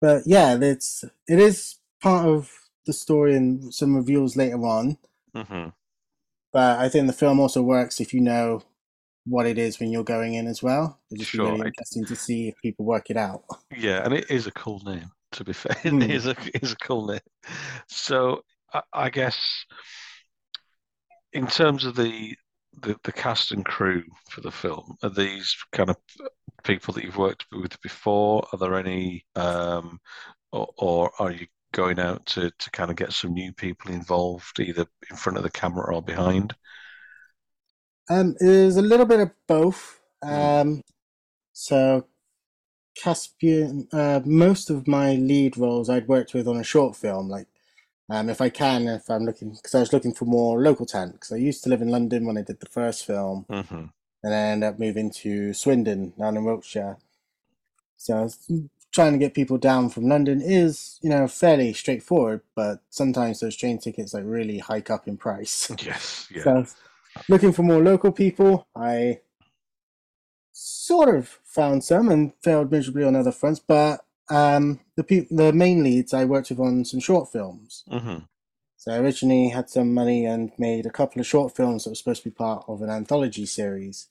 But 0.00 0.22
yeah, 0.24 0.56
it's 0.60 1.04
it 1.28 1.40
is 1.40 1.76
part 2.00 2.26
of 2.26 2.52
the 2.86 2.92
story 2.92 3.34
and 3.34 3.74
some 3.74 3.96
reveals 3.96 4.36
later 4.36 4.64
on. 4.64 4.98
hmm 5.34 5.68
But 6.52 6.78
I 6.78 6.88
think 6.88 7.06
the 7.08 7.12
film 7.12 7.40
also 7.40 7.62
works 7.62 8.00
if 8.00 8.14
you 8.14 8.20
know 8.20 8.62
what 9.24 9.46
it 9.46 9.58
is 9.58 9.78
when 9.80 9.90
you're 9.90 10.04
going 10.04 10.34
in 10.34 10.46
as 10.46 10.62
well. 10.62 11.00
Just 11.16 11.32
Sure, 11.32 11.52
really 11.52 11.62
interesting 11.62 12.06
to 12.06 12.16
see 12.16 12.48
if 12.48 12.54
people 12.62 12.84
work 12.84 13.10
it 13.10 13.16
out. 13.16 13.44
Yeah, 13.70 14.04
and 14.04 14.12
it 14.12 14.30
is 14.30 14.46
a 14.46 14.52
cool 14.52 14.80
name, 14.84 15.10
to 15.32 15.44
be 15.44 15.52
fair. 15.52 15.76
Mm. 15.84 16.02
It 16.02 16.10
is 16.10 16.26
a 16.26 16.36
it 16.54 16.62
is 16.62 16.72
a 16.72 16.76
cool 16.76 17.06
name. 17.06 17.20
So 17.88 18.42
I, 18.72 18.82
I 18.92 19.10
guess 19.10 19.64
in 21.32 21.46
terms 21.46 21.84
of 21.84 21.96
the, 21.96 22.36
the 22.82 22.96
the 23.04 23.12
cast 23.12 23.52
and 23.52 23.64
crew 23.64 24.02
for 24.30 24.40
the 24.40 24.50
film, 24.50 24.96
are 25.02 25.10
these 25.10 25.54
kind 25.72 25.90
of 25.90 25.96
people 26.64 26.94
that 26.94 27.04
you've 27.04 27.16
worked 27.16 27.46
with 27.52 27.80
before? 27.82 28.46
Are 28.52 28.58
there 28.58 28.74
any, 28.78 29.24
um, 29.36 30.00
or, 30.52 30.68
or 30.78 31.12
are 31.18 31.32
you 31.32 31.46
going 31.72 31.98
out 31.98 32.24
to 32.26 32.50
to 32.50 32.70
kind 32.70 32.90
of 32.90 32.96
get 32.96 33.12
some 33.12 33.32
new 33.32 33.52
people 33.52 33.90
involved, 33.90 34.60
either 34.60 34.86
in 35.10 35.16
front 35.16 35.38
of 35.38 35.44
the 35.44 35.50
camera 35.50 35.94
or 35.94 36.02
behind? 36.02 36.54
Um, 38.12 38.36
there's 38.38 38.76
a 38.76 38.82
little 38.82 39.06
bit 39.06 39.20
of 39.20 39.30
both. 39.46 40.00
Mm. 40.22 40.60
Um, 40.60 40.82
so 41.52 42.06
Caspian, 42.96 43.88
uh, 43.92 44.20
most 44.24 44.70
of 44.70 44.86
my 44.86 45.14
lead 45.14 45.56
roles 45.56 45.88
I'd 45.88 46.08
worked 46.08 46.34
with 46.34 46.46
on 46.46 46.56
a 46.56 46.64
short 46.64 46.96
film. 46.96 47.28
Like, 47.28 47.46
um, 48.10 48.28
if 48.28 48.40
I 48.40 48.50
can, 48.50 48.86
if 48.86 49.08
I'm 49.08 49.24
looking, 49.24 49.52
because 49.52 49.74
I 49.74 49.80
was 49.80 49.92
looking 49.92 50.12
for 50.12 50.26
more 50.26 50.60
local 50.60 50.86
talent. 50.86 51.14
Because 51.14 51.32
I 51.32 51.36
used 51.36 51.62
to 51.64 51.70
live 51.70 51.80
in 51.80 51.88
London 51.88 52.26
when 52.26 52.36
I 52.36 52.42
did 52.42 52.60
the 52.60 52.66
first 52.66 53.06
film, 53.06 53.46
hmm 53.48 53.86
and 54.24 54.34
I 54.34 54.38
ended 54.38 54.68
up 54.68 54.78
moving 54.78 55.10
to 55.10 55.52
Swindon 55.52 56.12
down 56.16 56.36
in 56.36 56.44
Wiltshire. 56.44 56.98
So 57.96 58.30
trying 58.92 59.12
to 59.12 59.18
get 59.18 59.34
people 59.34 59.58
down 59.58 59.88
from 59.88 60.08
London 60.08 60.40
is, 60.40 61.00
you 61.02 61.10
know, 61.10 61.26
fairly 61.26 61.72
straightforward, 61.72 62.42
but 62.54 62.82
sometimes 62.88 63.40
those 63.40 63.56
train 63.56 63.78
tickets 63.78 64.14
like 64.14 64.22
really 64.24 64.58
hike 64.58 64.90
up 64.90 65.08
in 65.08 65.16
price. 65.16 65.72
Yes, 65.82 66.28
yeah. 66.34 66.42
So 66.44 66.66
looking 67.28 67.52
for 67.52 67.62
more 67.62 67.82
local 67.82 68.12
people. 68.12 68.66
I 68.76 69.20
sort 70.52 71.14
of 71.14 71.28
found 71.44 71.84
some 71.84 72.08
and 72.08 72.32
failed 72.42 72.70
miserably 72.70 73.04
on 73.04 73.16
other 73.16 73.32
fronts, 73.32 73.60
but 73.60 74.04
um, 74.30 74.80
the 74.96 75.04
pe- 75.04 75.26
the 75.30 75.52
main 75.52 75.82
leads 75.82 76.14
I 76.14 76.24
worked 76.24 76.50
with 76.50 76.60
on 76.60 76.84
some 76.84 77.00
short 77.00 77.30
films. 77.32 77.84
hmm 77.90 78.18
So 78.76 78.92
I 78.92 78.98
originally 78.98 79.48
had 79.48 79.70
some 79.70 79.94
money 79.94 80.24
and 80.26 80.52
made 80.58 80.86
a 80.86 80.90
couple 80.90 81.20
of 81.20 81.26
short 81.26 81.54
films 81.56 81.84
that 81.84 81.90
were 81.90 81.96
supposed 81.96 82.22
to 82.22 82.30
be 82.30 82.34
part 82.34 82.64
of 82.68 82.82
an 82.82 82.90
anthology 82.90 83.46
series 83.46 84.08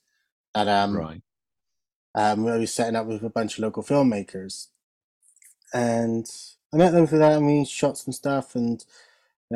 that 0.54 0.68
um, 0.68 0.98
Right. 0.98 1.22
um, 2.16 2.44
we 2.44 2.52
was 2.52 2.74
setting 2.74 2.96
up 2.96 3.06
with 3.08 3.24
a 3.24 3.30
bunch 3.30 3.58
of 3.58 3.64
local 3.64 3.84
filmmakers. 3.84 4.68
And 5.74 6.26
I 6.74 6.78
met 6.78 6.92
them 6.92 7.08
for 7.08 7.18
that, 7.18 7.34
and 7.38 7.46
we 7.46 7.66
shot 7.66 7.98
some 7.98 8.12
stuff, 8.14 8.56
and 8.56 8.84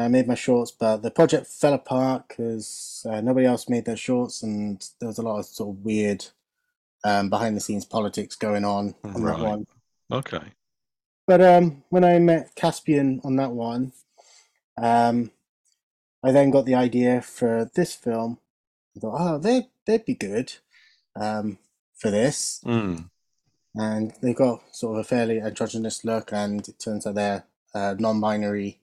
I 0.02 0.08
made 0.08 0.28
my 0.28 0.36
shorts. 0.36 0.72
But 0.72 0.98
the 1.04 1.12
project 1.12 1.48
fell 1.48 1.74
apart 1.74 2.28
because 2.28 3.06
uh, 3.10 3.22
nobody 3.22 3.46
else 3.46 3.70
made 3.70 3.86
their 3.86 3.98
shorts, 3.98 4.44
and 4.44 4.86
there 5.00 5.08
was 5.08 5.18
a 5.18 5.22
lot 5.24 5.40
of 5.40 5.46
sort 5.46 5.70
of 5.76 5.86
weird 5.86 6.26
um, 7.04 7.30
behind 7.30 7.56
the 7.56 7.62
scenes 7.62 7.86
politics 7.86 8.36
going 8.36 8.66
on 8.66 8.96
on 9.04 9.22
Right. 9.22 9.38
that 9.38 9.46
one. 9.46 9.68
Okay. 10.12 10.42
But 11.28 11.42
um, 11.42 11.84
when 11.90 12.04
I 12.04 12.20
met 12.20 12.54
Caspian 12.56 13.22
on 13.24 13.36
that 13.38 13.52
one, 13.52 13.94
um, 14.78 15.32
I 16.24 16.32
then 16.32 16.52
got 16.52 16.66
the 16.66 16.76
idea 16.76 17.22
for 17.22 17.70
this 17.76 17.96
film. 17.96 18.40
I 18.96 19.00
thought, 19.00 19.16
oh, 19.20 19.38
they 19.38 19.70
they'd 19.86 20.06
be 20.06 20.16
good 20.16 20.54
um, 21.16 21.58
for 21.96 22.12
this, 22.12 22.62
Mm. 22.66 23.10
and 23.76 24.14
they 24.22 24.34
got 24.34 24.62
sort 24.76 24.96
of 24.98 25.02
a 25.02 25.08
fairly 25.08 25.40
androgynous 25.40 26.04
look, 26.04 26.32
and 26.34 26.68
it 26.68 26.80
turns 26.80 27.06
out 27.08 27.16
they're 27.16 27.46
uh, 27.74 27.96
non-binary 28.00 28.80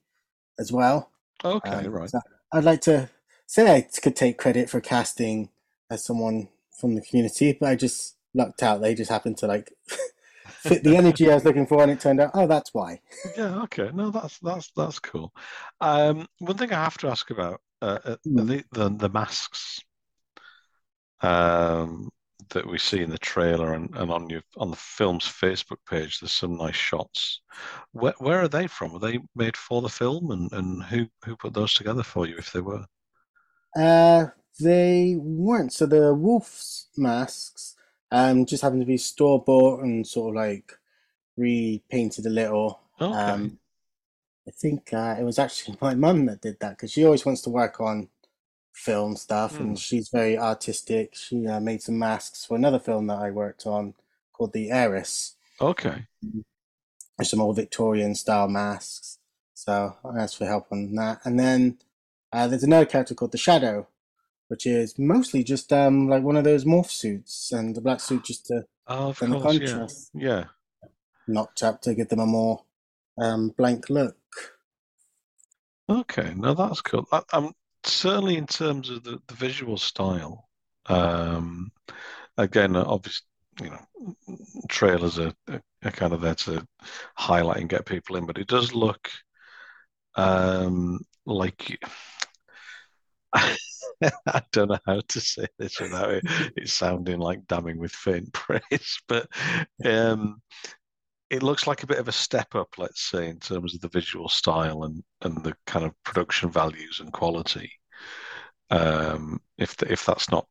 as 0.58 0.72
well. 0.72 1.10
Okay. 1.44 1.70
Um, 1.70 1.86
right. 1.88 2.10
so 2.10 2.20
I'd 2.52 2.64
like 2.64 2.80
to 2.82 3.10
say 3.46 3.74
I 3.74 3.82
could 3.82 4.16
take 4.16 4.38
credit 4.38 4.70
for 4.70 4.80
casting 4.80 5.50
as 5.90 6.04
someone 6.04 6.48
from 6.78 6.94
the 6.94 7.00
community, 7.02 7.56
but 7.58 7.68
I 7.68 7.74
just 7.76 8.16
lucked 8.34 8.62
out. 8.62 8.80
They 8.80 8.94
just 8.94 9.10
happened 9.10 9.38
to 9.38 9.46
like 9.46 9.72
fit 10.46 10.84
the 10.84 10.96
energy 11.02 11.30
I 11.30 11.34
was 11.34 11.44
looking 11.44 11.66
for, 11.66 11.82
and 11.82 11.92
it 11.92 12.00
turned 12.00 12.20
out, 12.20 12.30
oh, 12.34 12.46
that's 12.46 12.72
why. 12.74 13.00
Yeah, 13.36 13.62
okay. 13.64 13.90
No, 13.92 14.10
that's 14.10 14.38
that's 14.40 14.70
that's 14.76 14.98
cool. 14.98 15.32
Um, 15.80 16.26
one 16.38 16.56
thing 16.56 16.72
I 16.72 16.82
have 16.84 16.98
to 16.98 17.08
ask 17.08 17.30
about 17.30 17.60
uh, 17.80 17.98
uh, 18.04 18.16
Hmm. 18.24 18.46
the, 18.46 18.64
the 18.72 18.88
the 18.90 19.08
masks 19.08 19.80
um, 21.20 22.10
that 22.50 22.66
we 22.66 22.78
see 22.78 23.02
in 23.02 23.10
the 23.10 23.18
trailer 23.18 23.74
and, 23.74 23.94
and 23.96 24.10
on 24.10 24.28
your 24.28 24.42
on 24.56 24.70
the 24.70 24.76
film's 24.76 25.24
Facebook 25.24 25.78
page. 25.88 26.20
There's 26.20 26.32
some 26.32 26.56
nice 26.56 26.76
shots. 26.76 27.40
Where 27.92 28.14
where 28.18 28.40
are 28.40 28.48
they 28.48 28.66
from? 28.66 28.92
Were 28.92 28.98
they 28.98 29.20
made 29.34 29.56
for 29.56 29.82
the 29.82 29.88
film, 29.88 30.30
and 30.30 30.52
and 30.52 30.82
who 30.82 31.06
who 31.24 31.36
put 31.36 31.54
those 31.54 31.74
together 31.74 32.02
for 32.02 32.26
you 32.26 32.36
if 32.36 32.52
they 32.52 32.60
were? 32.60 32.84
Uh, 33.76 34.26
they 34.60 35.16
weren't. 35.18 35.72
So 35.72 35.86
the 35.86 36.14
wolf's 36.14 36.88
masks 36.96 37.76
um 38.10 38.44
just 38.44 38.62
happened 38.62 38.82
to 38.82 38.86
be 38.86 38.98
store 38.98 39.42
bought 39.42 39.82
and 39.82 40.06
sort 40.06 40.30
of 40.30 40.36
like 40.36 40.72
repainted 41.36 42.26
a 42.26 42.30
little. 42.30 42.80
Okay. 43.00 43.18
Um, 43.18 43.58
I 44.46 44.50
think 44.50 44.92
uh, 44.92 45.16
it 45.18 45.22
was 45.22 45.38
actually 45.38 45.76
my 45.80 45.94
mum 45.94 46.26
that 46.26 46.40
did 46.40 46.58
that 46.60 46.76
because 46.76 46.92
she 46.92 47.04
always 47.04 47.24
wants 47.24 47.42
to 47.42 47.50
work 47.50 47.80
on 47.80 48.08
film 48.72 49.16
stuff 49.16 49.56
Hmm. 49.56 49.62
and 49.62 49.78
she's 49.78 50.08
very 50.08 50.36
artistic. 50.38 51.14
She 51.14 51.46
uh, 51.46 51.60
made 51.60 51.82
some 51.82 51.98
masks 51.98 52.44
for 52.44 52.56
another 52.56 52.78
film 52.78 53.06
that 53.08 53.18
I 53.18 53.30
worked 53.30 53.66
on 53.66 53.94
called 54.32 54.52
The 54.52 54.70
Heiress. 54.70 55.36
Okay. 55.60 56.06
Some 57.22 57.40
old 57.40 57.56
Victorian 57.56 58.14
style 58.14 58.48
masks. 58.48 59.18
So 59.54 59.96
I 60.04 60.18
asked 60.20 60.38
for 60.38 60.46
help 60.46 60.66
on 60.72 60.94
that. 60.96 61.20
And 61.24 61.38
then 61.38 61.78
uh, 62.32 62.48
there's 62.48 62.64
another 62.64 62.86
character 62.86 63.14
called 63.14 63.30
the 63.32 63.38
Shadow, 63.38 63.86
which 64.48 64.66
is 64.66 64.98
mostly 64.98 65.44
just 65.44 65.72
um 65.72 66.08
like 66.08 66.22
one 66.24 66.36
of 66.36 66.44
those 66.44 66.64
morph 66.64 66.90
suits 66.90 67.52
and 67.52 67.76
the 67.76 67.80
black 67.80 68.00
suit 68.00 68.24
just 68.24 68.46
to 68.46 68.64
Oh, 68.88 69.10
of 69.10 69.18
course, 69.18 69.30
yeah. 69.30 69.40
contrast 69.40 70.10
Yeah. 70.14 70.44
knocked 71.28 71.62
up 71.62 71.80
to 71.82 71.94
give 71.94 72.08
them 72.08 72.18
a 72.20 72.26
more 72.26 72.64
um 73.18 73.50
blank 73.50 73.88
look. 73.90 74.16
Okay, 75.88 76.32
now 76.34 76.54
that's 76.54 76.80
cool. 76.80 77.06
I, 77.12 77.22
I'm 77.32 77.52
certainly 77.84 78.36
in 78.36 78.46
terms 78.46 78.90
of 78.90 79.02
the, 79.04 79.20
the 79.26 79.34
visual 79.34 79.76
style. 79.76 80.48
Um, 80.86 81.70
again, 82.36 82.76
obviously, 82.76 83.26
you 83.60 83.70
know, 83.70 84.14
trailers 84.68 85.18
are, 85.18 85.32
are 85.48 85.90
kind 85.90 86.12
of 86.12 86.20
there 86.20 86.34
to 86.34 86.66
highlight 87.16 87.58
and 87.58 87.68
get 87.68 87.86
people 87.86 88.16
in, 88.16 88.26
but 88.26 88.38
it 88.38 88.46
does 88.46 88.74
look 88.74 89.10
um, 90.14 91.00
like 91.26 91.78
I 93.32 94.42
don't 94.52 94.70
know 94.70 94.78
how 94.86 95.00
to 95.00 95.20
say 95.20 95.46
this 95.58 95.80
without 95.80 96.10
it, 96.10 96.24
it 96.56 96.68
sounding 96.68 97.18
like 97.18 97.46
damning 97.46 97.78
with 97.78 97.92
faint 97.92 98.32
praise, 98.32 99.00
but 99.08 99.28
um, 99.84 100.42
it 101.32 101.42
looks 101.42 101.66
like 101.66 101.82
a 101.82 101.86
bit 101.86 101.98
of 101.98 102.08
a 102.08 102.12
step 102.12 102.54
up, 102.54 102.68
let's 102.76 103.02
say, 103.10 103.28
in 103.28 103.38
terms 103.40 103.74
of 103.74 103.80
the 103.80 103.88
visual 103.88 104.28
style 104.28 104.84
and, 104.84 105.02
and 105.22 105.42
the 105.42 105.56
kind 105.66 105.84
of 105.86 105.92
production 106.04 106.50
values 106.50 107.00
and 107.00 107.10
quality. 107.12 107.72
Um, 108.70 109.40
if 109.58 109.76
the, 109.78 109.90
if 109.90 110.04
that's 110.04 110.30
not 110.30 110.46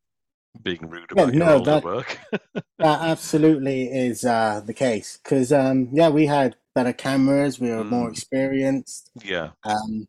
being 0.63 0.89
rude 0.89 1.12
Yeah, 1.15 1.24
about 1.24 1.34
your 1.34 1.46
no, 1.46 1.54
older 1.54 1.72
that- 1.72 1.84
work. 1.84 2.20
That 2.80 3.02
absolutely 3.02 3.84
is 3.84 4.26
uh 4.26 4.62
the 4.65 4.74
case 4.74 5.20
because 5.24 5.54
um 5.54 5.89
yeah 5.94 6.10
we 6.10 6.26
had 6.26 6.56
better 6.74 6.94
cameras, 6.94 7.60
we 7.60 7.70
were 7.70 7.84
more 7.84 8.08
Mm. 8.10 8.12
experienced. 8.13 9.12
Yeah. 9.24 9.52
Um, 9.63 10.08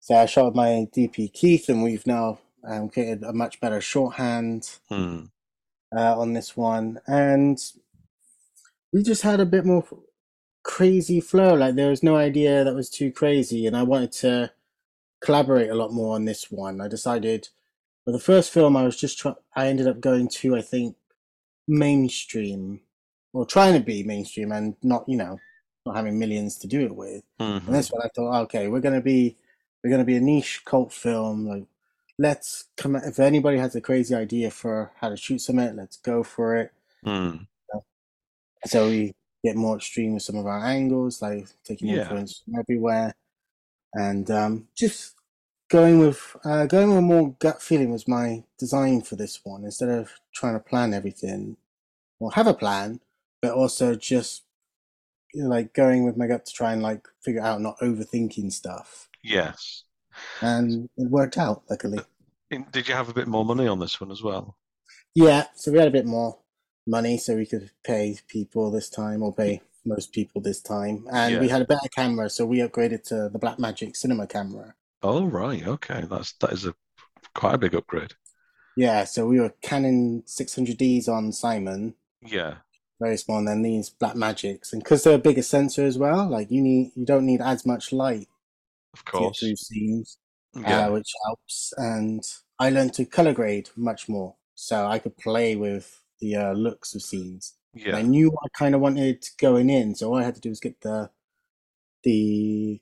so 0.00 0.14
I 0.16 0.26
shot 0.26 0.54
my 0.54 0.86
DP 0.96 1.32
Keith, 1.32 1.68
and 1.68 1.82
we've 1.82 2.06
now 2.06 2.38
um, 2.64 2.88
created 2.88 3.24
a 3.24 3.32
much 3.32 3.60
better 3.60 3.80
shorthand 3.80 4.70
Hmm. 4.88 5.24
uh, 5.94 6.18
on 6.20 6.34
this 6.34 6.56
one, 6.56 7.00
and 7.08 7.58
we 8.92 9.02
just 9.02 9.22
had 9.22 9.40
a 9.40 9.46
bit 9.46 9.64
more 9.64 9.84
crazy 10.62 11.20
flow. 11.20 11.54
Like 11.54 11.74
there 11.74 11.90
was 11.90 12.02
no 12.02 12.16
idea 12.16 12.64
that 12.64 12.74
was 12.74 12.90
too 12.90 13.10
crazy, 13.12 13.66
and 13.66 13.76
I 13.76 13.82
wanted 13.82 14.12
to 14.12 14.52
collaborate 15.20 15.70
a 15.70 15.74
lot 15.74 15.92
more 15.92 16.14
on 16.14 16.24
this 16.24 16.50
one. 16.50 16.80
I 16.80 16.88
decided 16.88 17.48
for 18.04 18.12
the 18.12 18.18
first 18.18 18.52
film, 18.52 18.76
I 18.76 18.84
was 18.84 18.96
just 18.96 19.18
try- 19.18 19.34
I 19.54 19.68
ended 19.68 19.86
up 19.88 20.00
going 20.00 20.28
to 20.28 20.56
I 20.56 20.62
think 20.62 20.96
mainstream 21.66 22.80
or 23.32 23.44
trying 23.44 23.74
to 23.74 23.80
be 23.80 24.02
mainstream 24.02 24.52
and 24.52 24.74
not 24.82 25.04
you 25.08 25.16
know 25.16 25.38
not 25.86 25.96
having 25.96 26.18
millions 26.18 26.56
to 26.58 26.66
do 26.66 26.80
it 26.84 26.94
with. 26.94 27.22
Mhm. 27.40 27.66
And 27.66 27.74
this 27.74 27.90
one, 27.90 28.02
I 28.02 28.08
thought, 28.14 28.42
okay, 28.44 28.68
we're 28.68 28.80
gonna 28.80 29.00
be 29.00 29.36
we're 29.82 29.90
gonna 29.90 30.04
be 30.04 30.16
a 30.16 30.20
niche 30.20 30.62
cult 30.64 30.92
film. 30.92 31.46
Like, 31.46 31.64
let's 32.18 32.64
come. 32.76 32.96
If 32.96 33.18
anybody 33.18 33.58
has 33.58 33.74
a 33.76 33.80
crazy 33.80 34.14
idea 34.14 34.50
for 34.50 34.92
how 34.96 35.08
to 35.10 35.16
shoot 35.16 35.40
something, 35.40 35.76
let's 35.76 35.96
go 35.98 36.22
for 36.22 36.56
it. 36.56 36.72
Hmm. 37.04 37.36
So 38.66 38.88
we 38.88 39.12
get 39.44 39.56
more 39.56 39.76
extreme 39.76 40.14
with 40.14 40.22
some 40.22 40.36
of 40.36 40.46
our 40.46 40.64
angles, 40.64 41.22
like 41.22 41.48
taking 41.64 41.88
Yeah. 41.88 42.02
influence 42.02 42.42
from 42.44 42.56
everywhere, 42.60 43.14
and 43.94 44.30
um, 44.30 44.68
just 44.76 45.14
going 45.70 45.98
with 45.98 46.36
uh, 46.44 46.66
going 46.66 46.94
with 46.94 47.04
more 47.04 47.34
gut 47.38 47.62
feeling 47.62 47.90
was 47.90 48.08
my 48.08 48.44
design 48.58 49.02
for 49.02 49.16
this 49.16 49.40
one. 49.44 49.64
Instead 49.64 49.88
of 49.90 50.10
trying 50.34 50.54
to 50.54 50.60
plan 50.60 50.94
everything 50.94 51.56
or 52.20 52.32
have 52.32 52.46
a 52.46 52.54
plan, 52.54 53.00
but 53.42 53.52
also 53.52 53.94
just 53.94 54.44
you 55.34 55.42
know, 55.44 55.48
like 55.50 55.74
going 55.74 56.04
with 56.04 56.16
my 56.16 56.26
gut 56.26 56.46
to 56.46 56.52
try 56.52 56.72
and 56.72 56.82
like 56.82 57.06
figure 57.22 57.42
out 57.42 57.60
not 57.60 57.78
overthinking 57.80 58.52
stuff. 58.52 59.08
Yes. 59.22 59.84
and 60.40 60.88
it 60.96 61.10
worked 61.10 61.38
out 61.38 61.62
luckily 61.70 62.00
Did 62.72 62.88
you 62.88 62.94
have 62.94 63.08
a 63.08 63.14
bit 63.14 63.28
more 63.28 63.44
money 63.44 63.68
on 63.68 63.78
this 63.78 64.00
one 64.00 64.10
as 64.10 64.22
well? 64.22 64.56
yeah 65.14 65.44
so 65.54 65.70
we 65.70 65.78
had 65.78 65.86
a 65.88 65.92
bit 65.92 66.06
more 66.06 66.38
money 66.88 67.18
so 67.18 67.36
we 67.36 67.46
could 67.46 67.70
pay 67.84 68.16
people 68.28 68.70
this 68.70 68.88
time 68.88 69.22
or 69.22 69.32
pay 69.32 69.60
most 69.84 70.12
people 70.12 70.40
this 70.40 70.60
time 70.60 71.06
and 71.12 71.38
we 71.40 71.48
had 71.48 71.62
a 71.62 71.64
better 71.64 71.88
camera 71.94 72.28
so 72.30 72.44
we 72.44 72.58
upgraded 72.58 73.02
to 73.04 73.28
the 73.32 73.38
Blackmagic 73.38 73.94
cinema 73.96 74.26
camera 74.26 74.74
Oh, 75.02 75.24
right. 75.26 75.64
Okay. 75.64 76.02
That's 76.10 76.32
that 76.40 76.52
is 76.52 76.66
a 76.66 76.74
quite 77.34 77.54
a 77.54 77.58
big 77.58 77.74
upgrade. 77.74 78.14
yeah 78.76 79.04
so 79.04 79.26
we 79.26 79.38
were 79.40 79.54
canon 79.70 80.22
600ds 80.26 81.08
on 81.08 81.30
simon 81.32 81.94
Yeah. 82.22 82.54
very 83.00 83.16
small 83.16 83.38
and 83.38 83.48
then 83.48 83.62
these 83.62 83.90
Blackmagics 83.90 84.72
and 84.72 84.82
because 84.82 85.04
they're 85.04 85.14
a 85.22 85.28
bigger 85.28 85.42
sensor 85.42 85.84
as 85.86 85.96
well 85.98 86.26
like 86.28 86.50
you 86.50 86.60
need 86.62 86.92
you 86.96 87.04
don't 87.04 87.26
need 87.26 87.40
as 87.40 87.64
much 87.72 87.92
light 87.92 88.26
Of 88.94 89.04
course. 89.04 89.38
through 89.38 89.56
scenes 89.56 90.18
Yeah. 90.56 90.86
uh, 90.86 90.90
which 90.92 91.10
helps. 91.26 91.72
And 91.76 92.22
I 92.58 92.70
learned 92.70 92.94
to 92.94 93.04
color 93.04 93.32
grade 93.40 93.68
much 93.76 94.08
more, 94.08 94.34
so 94.54 94.86
I 94.94 94.98
could 94.98 95.16
play 95.16 95.54
with 95.54 95.86
the 96.20 96.36
uh, 96.36 96.52
looks 96.52 96.94
of 96.94 97.02
scenes. 97.02 97.54
And 97.88 97.96
I 97.96 98.02
knew 98.02 98.30
what 98.30 98.42
I 98.44 98.58
kind 98.58 98.74
of 98.74 98.80
wanted 98.80 99.24
going 99.38 99.70
in, 99.70 99.94
so 99.94 100.08
all 100.08 100.18
I 100.18 100.24
had 100.24 100.34
to 100.34 100.40
do 100.40 100.48
was 100.50 100.60
get 100.60 100.80
the 100.80 101.10
the 102.04 102.80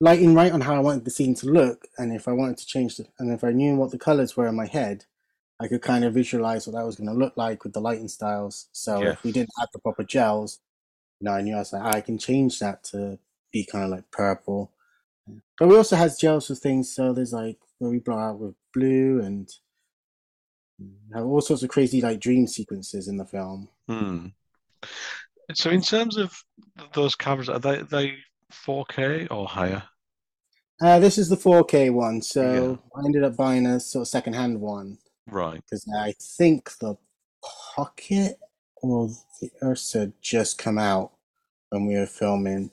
lighting 0.00 0.34
right 0.34 0.52
on 0.52 0.60
how 0.60 0.74
I 0.74 0.78
wanted 0.80 1.04
the 1.04 1.10
scene 1.10 1.34
to 1.36 1.46
look, 1.46 1.86
and 1.98 2.12
if 2.12 2.28
I 2.28 2.32
wanted 2.32 2.58
to 2.58 2.66
change 2.66 2.96
the, 2.96 3.06
and 3.18 3.32
if 3.32 3.42
I 3.44 3.50
knew 3.52 3.76
what 3.76 3.90
the 3.90 3.98
colors 3.98 4.36
were 4.36 4.46
in 4.46 4.54
my 4.54 4.66
head, 4.66 5.04
I 5.60 5.68
could 5.68 5.82
kind 5.82 6.04
of 6.04 6.14
visualize 6.14 6.66
what 6.66 6.76
that 6.76 6.86
was 6.86 6.96
going 6.96 7.08
to 7.08 7.14
look 7.14 7.36
like 7.36 7.64
with 7.64 7.72
the 7.72 7.80
lighting 7.80 8.08
styles. 8.08 8.68
So 8.72 9.02
Yeah. 9.02 9.12
if 9.12 9.24
we 9.24 9.32
didn't 9.32 9.50
have 9.58 9.68
the 9.72 9.80
proper 9.80 10.04
gels, 10.04 10.60
you 11.20 11.24
know, 11.26 11.32
I 11.32 11.40
knew 11.42 11.56
I 11.56 11.58
was 11.58 11.72
like, 11.72 11.94
I 11.96 12.00
can 12.00 12.16
change 12.16 12.60
that 12.60 12.84
to 12.84 13.18
be 13.52 13.64
kind 13.64 13.84
of 13.84 13.90
like 13.90 14.10
purple. 14.12 14.72
But 15.58 15.68
we 15.68 15.76
also 15.76 15.96
has 15.96 16.18
gels 16.18 16.46
for 16.46 16.54
things, 16.54 16.92
so 16.94 17.12
there's 17.12 17.32
like 17.32 17.58
where 17.78 17.90
we 17.90 17.98
blow 17.98 18.18
out 18.18 18.38
with 18.38 18.54
blue 18.72 19.20
and 19.20 19.48
You 20.78 20.90
have 21.14 21.24
all 21.26 21.40
sorts 21.40 21.62
of 21.62 21.68
crazy 21.70 22.00
like 22.00 22.20
dream 22.20 22.46
sequences 22.46 23.08
in 23.08 23.16
the 23.16 23.24
film. 23.24 23.68
Hmm. 23.88 24.26
So 25.54 25.70
in 25.70 25.80
terms 25.82 26.16
of 26.16 26.42
those 26.94 27.14
cameras, 27.14 27.48
are 27.48 27.58
they 27.58 27.82
they 27.82 28.14
4K 28.52 29.28
or 29.30 29.46
higher? 29.48 29.82
Uh, 30.80 30.98
this 31.00 31.18
is 31.18 31.28
the 31.28 31.36
4K 31.36 31.90
one, 31.92 32.22
so 32.22 32.78
I 32.94 33.00
ended 33.04 33.24
up 33.24 33.36
buying 33.36 33.66
a 33.66 33.80
sort 33.80 34.02
of 34.02 34.08
second-hand 34.08 34.60
one 34.60 34.98
Right. 35.26 35.60
because 35.64 35.84
I 35.98 36.14
think 36.38 36.70
the 36.78 36.94
Pocket 37.74 38.38
or 38.76 39.08
the 39.40 39.50
Ursa 39.62 40.12
just 40.20 40.56
come 40.58 40.78
out 40.78 41.12
when 41.70 41.86
we 41.86 41.96
were 41.96 42.06
filming. 42.06 42.70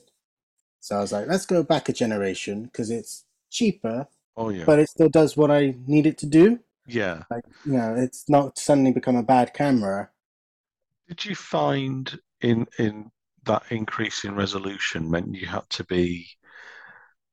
So 0.82 0.98
I 0.98 1.00
was 1.02 1.12
like, 1.12 1.28
let's 1.28 1.46
go 1.48 1.64
back 1.64 1.90
a 1.90 1.94
generation 1.94 2.66
because 2.66 2.92
it's 2.92 3.26
cheaper, 3.50 4.08
Oh 4.38 4.50
yeah. 4.50 4.66
but 4.66 4.78
it 4.80 4.90
still 4.90 5.10
does 5.10 5.36
what 5.36 5.50
I 5.50 5.76
need 5.88 6.06
it 6.06 6.18
to 6.20 6.26
do. 6.28 6.60
Yeah. 6.88 7.24
Like, 7.32 7.46
you 7.66 7.74
know, 7.74 7.96
it's 7.96 8.30
not 8.30 8.58
suddenly 8.58 8.92
become 8.92 9.16
a 9.16 9.24
bad 9.24 9.54
camera. 9.54 10.10
Did 11.08 11.26
you 11.26 11.36
find 11.36 12.18
in 12.42 12.68
in 12.80 13.12
that 13.46 13.64
increase 13.70 14.24
in 14.24 14.36
resolution 14.36 15.10
meant 15.10 15.36
you 15.36 15.48
had 15.48 15.70
to 15.70 15.84
be 15.84 16.28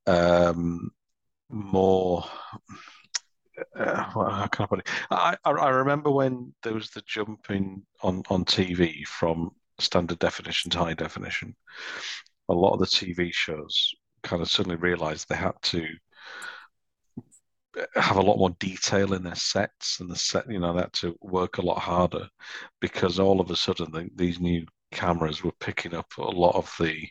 um 0.05 0.91
more 1.49 2.23
uh, 3.75 4.03
how 4.03 4.47
can 4.47 4.63
I 4.63 4.67
put 4.67 4.79
it? 4.79 4.89
I, 5.11 5.37
I 5.45 5.51
I 5.51 5.69
remember 5.69 6.09
when 6.11 6.53
there 6.63 6.73
was 6.73 6.89
the 6.89 7.01
jump 7.05 7.49
in 7.49 7.83
on 8.01 8.23
on 8.29 8.45
TV 8.45 9.05
from 9.05 9.51
standard 9.79 10.19
definition 10.19 10.71
to 10.71 10.79
high 10.79 10.93
definition. 10.93 11.55
A 12.49 12.53
lot 12.53 12.73
of 12.73 12.79
the 12.79 12.85
TV 12.85 13.33
shows 13.33 13.93
kind 14.23 14.41
of 14.41 14.49
suddenly 14.49 14.77
realized 14.77 15.27
they 15.29 15.35
had 15.35 15.53
to 15.63 15.87
have 17.95 18.17
a 18.17 18.21
lot 18.21 18.37
more 18.37 18.51
detail 18.59 19.13
in 19.13 19.23
their 19.23 19.35
sets 19.35 19.99
and 19.99 20.09
the 20.09 20.15
set, 20.15 20.49
you 20.49 20.59
know, 20.59 20.73
they 20.73 20.81
had 20.81 20.93
to 20.93 21.15
work 21.21 21.57
a 21.57 21.61
lot 21.61 21.79
harder 21.79 22.27
because 22.79 23.19
all 23.19 23.41
of 23.41 23.49
a 23.49 23.55
sudden 23.55 23.91
the, 23.91 24.09
these 24.15 24.39
new 24.39 24.65
cameras 24.91 25.43
were 25.43 25.53
picking 25.59 25.93
up 25.95 26.11
a 26.17 26.21
lot 26.21 26.55
of 26.55 26.73
the 26.79 27.07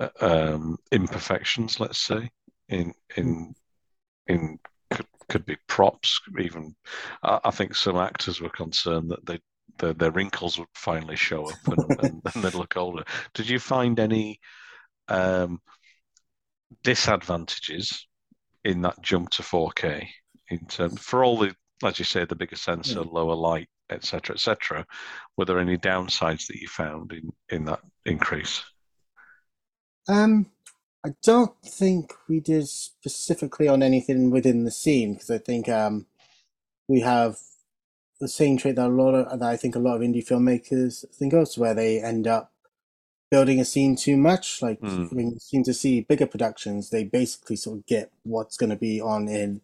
uh, 0.00 0.08
um, 0.20 0.76
imperfections, 0.92 1.80
let's 1.80 1.98
say, 1.98 2.30
in 2.68 2.92
in 3.16 3.54
in 4.26 4.58
could, 4.90 5.06
could 5.28 5.46
be 5.46 5.56
props, 5.66 6.20
even. 6.38 6.74
I, 7.22 7.40
I 7.44 7.50
think 7.50 7.74
some 7.74 7.96
actors 7.96 8.40
were 8.40 8.50
concerned 8.50 9.10
that 9.10 9.24
they 9.26 9.40
their, 9.78 9.94
their 9.94 10.10
wrinkles 10.10 10.58
would 10.58 10.68
finally 10.74 11.16
show 11.16 11.48
up 11.48 11.58
and, 11.66 12.00
and, 12.00 12.22
and 12.34 12.44
they'd 12.44 12.54
look 12.54 12.76
older. 12.76 13.04
Did 13.34 13.48
you 13.48 13.58
find 13.58 13.98
any 13.98 14.40
um, 15.08 15.60
disadvantages 16.82 18.07
in 18.64 18.82
that 18.82 19.00
jump 19.02 19.30
to 19.30 19.42
4K 19.42 20.06
in 20.50 20.58
terms 20.66 21.00
for 21.00 21.24
all 21.24 21.38
the, 21.38 21.54
as 21.84 21.98
you 21.98 22.04
say, 22.04 22.24
the 22.24 22.34
bigger 22.34 22.56
sensor, 22.56 23.02
lower 23.02 23.34
light, 23.34 23.68
etc., 23.90 24.34
etc. 24.34 24.86
Were 25.36 25.44
there 25.44 25.58
any 25.58 25.76
downsides 25.76 26.46
that 26.46 26.60
you 26.60 26.68
found 26.68 27.12
in 27.12 27.32
in 27.48 27.64
that 27.66 27.80
increase? 28.04 28.62
Um, 30.08 30.46
I 31.04 31.10
don't 31.22 31.54
think 31.64 32.12
we 32.28 32.40
did 32.40 32.68
specifically 32.68 33.68
on 33.68 33.82
anything 33.82 34.30
within 34.30 34.64
the 34.64 34.70
scene 34.70 35.14
because 35.14 35.30
I 35.30 35.38
think 35.38 35.68
um, 35.68 36.06
we 36.88 37.00
have 37.00 37.38
the 38.20 38.28
same 38.28 38.56
trait 38.56 38.76
that 38.76 38.86
a 38.86 38.88
lot 38.88 39.14
of 39.14 39.38
that 39.38 39.48
I 39.48 39.56
think 39.56 39.76
a 39.76 39.78
lot 39.78 39.96
of 39.96 40.02
indie 40.02 40.26
filmmakers 40.26 41.04
think 41.14 41.32
of, 41.32 41.48
where 41.56 41.74
they 41.74 42.02
end 42.02 42.26
up 42.26 42.52
building 43.30 43.60
a 43.60 43.64
scene 43.64 43.96
too 43.96 44.16
much. 44.16 44.62
Like 44.62 44.80
Mm. 44.80 45.12
when 45.12 45.30
you 45.32 45.38
seem 45.40 45.62
to 45.64 45.74
see 45.74 46.00
bigger 46.00 46.26
productions, 46.26 46.90
they 46.90 47.04
basically 47.04 47.56
sort 47.56 47.78
of 47.78 47.86
get 47.86 48.10
what's 48.24 48.56
going 48.56 48.70
to 48.70 48.76
be 48.76 49.00
on 49.00 49.28
in 49.28 49.60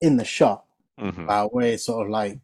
in 0.00 0.16
the 0.18 0.24
shot, 0.24 0.64
hmm 0.98 1.28
uh, 1.28 1.46
where 1.48 1.68
it's 1.74 1.84
sort 1.86 2.06
of 2.06 2.10
like 2.10 2.38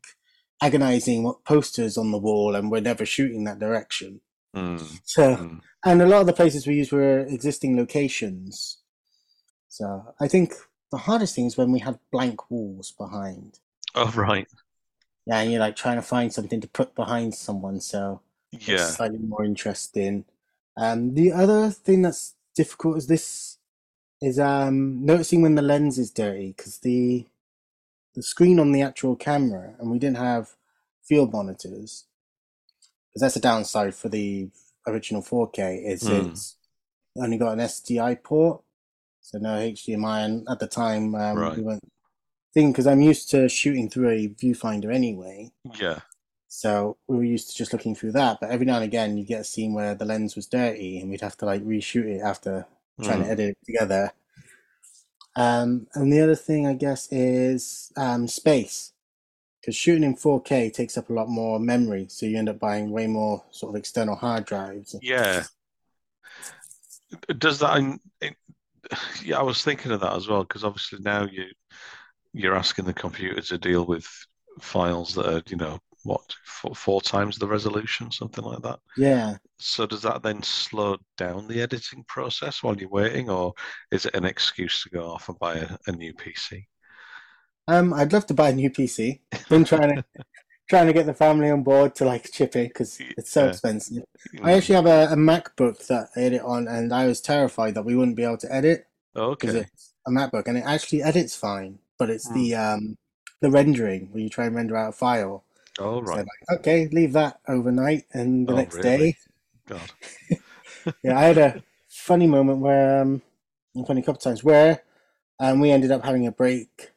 agonizing 0.62 1.22
what 1.24 1.44
posters 1.44 1.98
on 1.98 2.10
the 2.12 2.18
wall, 2.18 2.54
and 2.54 2.70
we're 2.70 2.80
never 2.80 3.04
shooting 3.04 3.44
that 3.44 3.58
direction. 3.58 4.20
Mm, 4.56 5.00
So. 5.04 5.36
mm. 5.36 5.60
And 5.84 6.00
a 6.00 6.06
lot 6.06 6.20
of 6.20 6.28
the 6.28 6.32
places 6.32 6.64
we 6.64 6.74
used 6.76 6.92
were 6.92 7.18
existing 7.26 7.76
locations. 7.76 8.78
So 9.68 10.14
I 10.20 10.28
think 10.28 10.54
the 10.92 10.98
hardest 10.98 11.34
thing 11.34 11.46
is 11.46 11.56
when 11.56 11.72
we 11.72 11.80
had 11.80 11.98
blank 12.12 12.48
walls 12.52 12.92
behind. 12.92 13.58
Oh, 13.96 14.12
right. 14.14 14.46
Yeah, 15.26 15.40
and 15.40 15.50
you're 15.50 15.60
like 15.60 15.74
trying 15.74 15.96
to 15.96 16.02
find 16.02 16.32
something 16.32 16.60
to 16.60 16.68
put 16.68 16.94
behind 16.94 17.34
someone, 17.34 17.80
so 17.80 18.20
it's 18.52 18.68
Yeah. 18.68 18.86
slightly 18.90 19.18
more 19.18 19.44
interesting. 19.44 20.24
Um, 20.76 21.14
the 21.14 21.32
other 21.32 21.70
thing 21.70 22.02
that's 22.02 22.34
difficult 22.54 22.98
is 22.98 23.06
this 23.06 23.58
is 24.20 24.38
um 24.38 25.04
noticing 25.04 25.42
when 25.42 25.54
the 25.56 25.62
lens 25.62 25.98
is 25.98 26.10
dirty 26.10 26.54
because 26.56 26.78
the 26.78 27.26
the 28.14 28.22
screen 28.22 28.58
on 28.60 28.72
the 28.72 28.82
actual 28.82 29.16
camera, 29.16 29.74
and 29.78 29.90
we 29.90 29.98
didn't 29.98 30.18
have 30.18 30.54
field 31.02 31.32
monitors, 31.32 32.04
because 33.08 33.22
that's 33.22 33.36
a 33.36 33.40
downside 33.40 33.94
for 33.94 34.08
the 34.10 34.50
original 34.86 35.22
4K. 35.22 35.82
Is 35.84 36.02
Mm. 36.02 36.30
it's 36.32 36.56
only 37.16 37.38
got 37.38 37.52
an 37.54 37.60
SDI 37.60 38.14
port, 38.22 38.62
so 39.20 39.38
no 39.38 39.56
HDMI. 39.58 40.24
And 40.24 40.46
at 40.50 40.58
the 40.58 40.66
time, 40.66 41.14
um, 41.14 41.38
Right. 41.38 41.56
we 41.56 41.62
weren't 41.62 41.82
thinking 42.54 42.72
because 42.72 42.86
I'm 42.86 43.00
used 43.00 43.30
to 43.30 43.48
shooting 43.48 43.88
through 43.88 44.10
a 44.10 44.28
viewfinder 44.28 44.92
anyway. 44.94 45.52
Yeah. 45.80 46.00
So 46.54 46.98
we 47.08 47.16
were 47.16 47.24
used 47.24 47.48
to 47.48 47.56
just 47.56 47.72
looking 47.72 47.94
through 47.94 48.12
that, 48.12 48.38
but 48.38 48.50
every 48.50 48.66
now 48.66 48.74
and 48.74 48.84
again 48.84 49.16
you 49.16 49.24
get 49.24 49.40
a 49.40 49.44
scene 49.44 49.72
where 49.72 49.94
the 49.94 50.04
lens 50.04 50.36
was 50.36 50.46
dirty 50.46 51.00
and 51.00 51.08
we'd 51.10 51.22
have 51.22 51.36
to 51.38 51.46
like 51.46 51.62
reshoot 51.64 52.04
it 52.04 52.20
after 52.20 52.66
trying 53.02 53.20
Mm. 53.22 53.24
to 53.24 53.30
edit 53.30 53.50
it 53.50 53.58
together. 53.64 54.12
Um, 55.34 55.86
and 55.94 56.12
the 56.12 56.20
other 56.20 56.34
thing 56.34 56.66
I 56.66 56.74
guess 56.74 57.10
is 57.10 57.90
um, 57.96 58.28
space, 58.28 58.92
because 59.60 59.74
shooting 59.74 60.04
in 60.04 60.14
4K 60.14 60.70
takes 60.74 60.98
up 60.98 61.08
a 61.08 61.14
lot 61.14 61.30
more 61.30 61.58
memory, 61.58 62.06
so 62.10 62.26
you 62.26 62.36
end 62.36 62.50
up 62.50 62.58
buying 62.58 62.90
way 62.90 63.06
more 63.06 63.42
sort 63.50 63.70
of 63.70 63.76
external 63.78 64.14
hard 64.14 64.44
drives. 64.44 64.94
Yeah. 65.00 65.44
Does 67.38 67.60
that? 67.60 67.98
Yeah, 69.24 69.38
I 69.38 69.42
was 69.42 69.64
thinking 69.64 69.90
of 69.92 70.00
that 70.00 70.12
as 70.16 70.28
well 70.28 70.42
because 70.42 70.64
obviously 70.64 70.98
now 71.00 71.24
you 71.24 71.44
you're 72.34 72.56
asking 72.56 72.84
the 72.84 72.92
computer 72.92 73.40
to 73.40 73.56
deal 73.56 73.86
with 73.86 74.06
files 74.60 75.14
that 75.14 75.26
are, 75.32 75.42
you 75.48 75.56
know, 75.56 75.78
what 76.04 76.34
four, 76.44 76.74
four 76.74 77.00
times 77.02 77.38
the 77.38 77.46
resolution, 77.48 78.10
something 78.12 78.44
like 78.44 78.62
that. 78.62 78.80
Yeah. 78.96 79.38
So 79.60 79.86
does 79.86 80.02
that 80.02 80.22
then 80.22 80.42
slow 80.42 80.98
down 81.16 81.48
the 81.48 81.62
editing 81.62 82.04
process 82.04 82.62
while 82.62 82.76
you're 82.78 82.90
waiting, 82.90 83.30
or 83.30 83.54
is 83.92 84.06
it 84.06 84.14
an 84.16 84.24
excuse 84.26 84.82
to 84.84 84.90
go 84.90 85.10
off 85.10 85.28
and 85.30 85.38
buy 85.38 85.56
a, 85.58 85.78
a 85.88 85.92
new 85.92 86.14
PC? 86.14 86.66
Um, 87.68 87.92
I'd 87.94 88.12
love 88.12 88.26
to 88.26 88.34
buy 88.34 88.50
a 88.50 88.54
new 88.54 88.70
PC. 88.70 89.20
Been 89.48 89.64
trying 89.64 89.88
to 89.96 90.00
trying 90.68 90.88
to 90.88 90.92
get 90.92 91.06
the 91.06 91.14
family 91.14 91.50
on 91.50 91.62
board 91.62 91.94
to 91.96 92.04
like 92.04 92.30
chip 92.32 92.56
in 92.56 92.68
because 92.68 93.02
it's 93.16 93.32
so 93.32 93.46
Yeah. 93.46 93.48
expensive. 93.48 94.04
I 94.42 94.52
actually 94.54 94.76
have 94.76 94.86
a, 94.86 95.12
a 95.12 95.16
MacBook 95.16 95.86
that 95.88 96.10
I 96.16 96.20
edit 96.22 96.42
on, 96.42 96.68
and 96.68 96.92
I 96.94 97.06
was 97.06 97.20
terrified 97.20 97.74
that 97.74 97.84
we 97.84 97.96
wouldn't 97.96 98.16
be 98.16 98.24
able 98.24 98.38
to 98.38 98.54
edit 98.54 98.86
because 99.38 99.54
Okay. 99.54 99.54
it's 99.54 99.94
a 100.06 100.10
MacBook, 100.10 100.48
and 100.48 100.58
it 100.58 100.64
actually 100.66 101.02
edits 101.02 101.36
fine. 101.36 101.80
But 101.98 102.10
it's 102.10 102.30
the 102.30 102.54
um 102.56 102.96
the 103.40 103.50
rendering 103.50 104.08
where 104.12 104.22
you 104.22 104.30
try 104.30 104.46
and 104.46 104.56
render 104.56 104.76
out 104.76 104.90
a 104.90 104.92
file. 104.92 105.44
All 105.78 106.02
So 106.04 106.20
like, 106.20 106.60
okay, 106.60 106.88
leave 106.88 107.12
that 107.14 107.40
overnight, 107.48 108.04
and 108.12 108.48
the 108.48 108.52
Oh, 108.52 108.54
next 108.54 108.78
really? 108.78 108.82
day, 108.82 109.16
God. 109.66 109.90
yeah, 111.02 111.18
I 111.18 111.24
had 111.24 111.38
a 111.38 111.62
funny 111.88 112.26
moment 112.26 112.58
where 112.60 113.00
um, 113.02 113.22
funny 113.86 114.02
couple 114.02 114.20
times 114.20 114.44
where 114.44 114.82
um 115.40 115.60
we 115.60 115.70
ended 115.70 115.90
up 115.90 116.04
having 116.04 116.26
a 116.26 116.32
break 116.32 116.92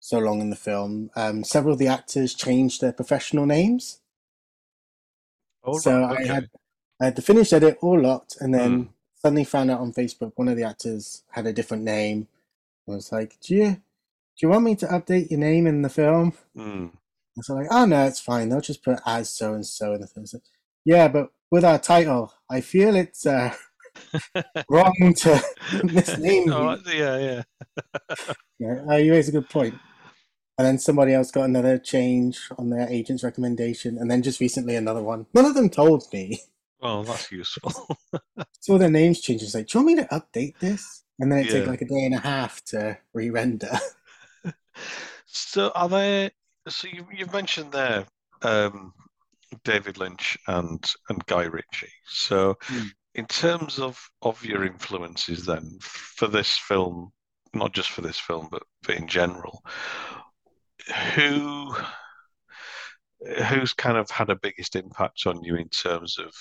so 0.00 0.18
long 0.18 0.40
in 0.40 0.50
the 0.50 0.56
film. 0.56 1.10
Um, 1.16 1.44
several 1.44 1.74
of 1.74 1.78
the 1.80 1.88
actors 1.88 2.34
changed 2.34 2.80
their 2.80 2.92
professional 2.92 3.46
names. 3.46 4.00
All 5.64 5.80
so 5.80 6.04
right. 6.04 6.04
I 6.04 6.24
had 6.26 6.50
I 7.00 7.06
had 7.06 7.16
the 7.16 7.22
finished 7.22 7.52
edit 7.52 7.78
all 7.80 8.00
locked, 8.00 8.36
and 8.40 8.54
then 8.54 8.86
Mm. 8.86 8.92
suddenly 9.14 9.44
found 9.44 9.70
out 9.70 9.80
on 9.80 9.92
Facebook 9.92 10.32
one 10.36 10.48
of 10.48 10.56
the 10.56 10.62
actors 10.64 11.24
had 11.30 11.46
a 11.46 11.52
different 11.52 11.82
name. 11.84 12.28
I 12.88 12.92
was 12.92 13.12
like, 13.12 13.38
"Do 13.40 13.54
you 13.54 13.70
do 13.74 14.40
you 14.46 14.48
want 14.50 14.64
me 14.64 14.76
to 14.76 14.86
update 14.86 15.30
your 15.30 15.40
name 15.40 15.66
in 15.66 15.82
the 15.82 15.90
film?" 15.90 16.34
Mm. 16.56 16.90
And 17.36 17.44
so 17.44 17.54
like, 17.54 17.68
"Oh 17.70 17.84
no, 17.86 18.04
it's 18.06 18.20
fine. 18.20 18.48
They'll 18.48 18.60
just 18.60 18.84
put 18.84 19.00
as 19.06 19.30
so 19.32 19.54
and 19.54 19.66
so 19.66 19.94
in 19.94 20.00
the 20.00 20.06
film." 20.06 20.26
So, 20.26 20.40
yeah, 20.84 21.08
but 21.08 21.30
with 21.50 21.64
our 21.64 21.78
title, 21.78 22.32
I 22.50 22.60
feel 22.60 22.94
it's 22.96 23.26
uh, 23.26 23.54
wrong 24.68 25.14
to 25.18 25.30
misname 25.70 26.46
you. 26.46 26.52
Oh, 26.52 26.78
yeah, 26.92 27.18
yeah. 27.18 27.42
Yeah, 28.58 28.84
uh, 28.88 28.94
you 28.96 29.10
raise 29.12 29.28
a 29.28 29.32
good 29.32 29.50
point. 29.50 29.74
And 30.56 30.66
then 30.66 30.78
somebody 30.78 31.14
else 31.14 31.32
got 31.32 31.46
another 31.46 31.78
change 31.78 32.48
on 32.56 32.70
their 32.70 32.88
agent's 32.88 33.24
recommendation, 33.24 33.98
and 33.98 34.08
then 34.08 34.22
just 34.22 34.38
recently 34.38 34.76
another 34.76 35.02
one. 35.02 35.26
None 35.34 35.46
of 35.46 35.54
them 35.54 35.68
told 35.68 36.04
me. 36.12 36.40
Well, 36.80 37.02
that's 37.02 37.32
useful. 37.32 37.72
So 38.60 38.78
their 38.78 38.90
names 38.90 39.20
changed. 39.20 39.42
It's 39.42 39.54
like, 39.54 39.66
do 39.66 39.78
you 39.78 39.84
want 39.84 39.96
me 39.96 40.02
to 40.04 40.08
update 40.10 40.58
this? 40.60 41.02
And 41.18 41.32
then 41.32 41.40
it 41.40 41.50
took 41.50 41.66
like 41.66 41.82
a 41.82 41.86
day 41.86 42.04
and 42.04 42.14
a 42.14 42.18
half 42.18 42.62
to 42.66 42.98
re-render. 43.14 43.72
So 45.26 45.70
are 45.74 45.88
there? 45.88 46.30
So 46.68 46.88
you 46.88 47.06
you've 47.12 47.32
mentioned 47.32 47.72
there 47.72 48.06
um, 48.42 48.92
David 49.64 49.98
Lynch 49.98 50.38
and 50.48 50.84
and 51.08 51.24
Guy 51.26 51.44
Ritchie. 51.44 51.92
So 52.06 52.56
Hmm. 52.68 52.88
in 53.14 53.26
terms 53.26 53.78
of 53.78 54.00
of 54.22 54.44
your 54.44 54.64
influences, 54.64 55.46
then 55.46 55.78
for 55.82 56.28
this 56.28 56.58
film, 56.58 57.12
not 57.54 57.72
just 57.74 57.90
for 57.90 58.02
this 58.02 58.18
film, 58.18 58.48
but 58.50 58.62
but 58.82 58.96
in 58.96 59.08
general, 59.08 59.62
who 61.14 61.74
who's 63.48 63.72
kind 63.72 63.96
of 63.96 64.10
had 64.10 64.30
a 64.30 64.36
biggest 64.36 64.74
impact 64.76 65.26
on 65.26 65.42
you 65.42 65.54
in 65.56 65.68
terms 65.68 66.18
of 66.18 66.32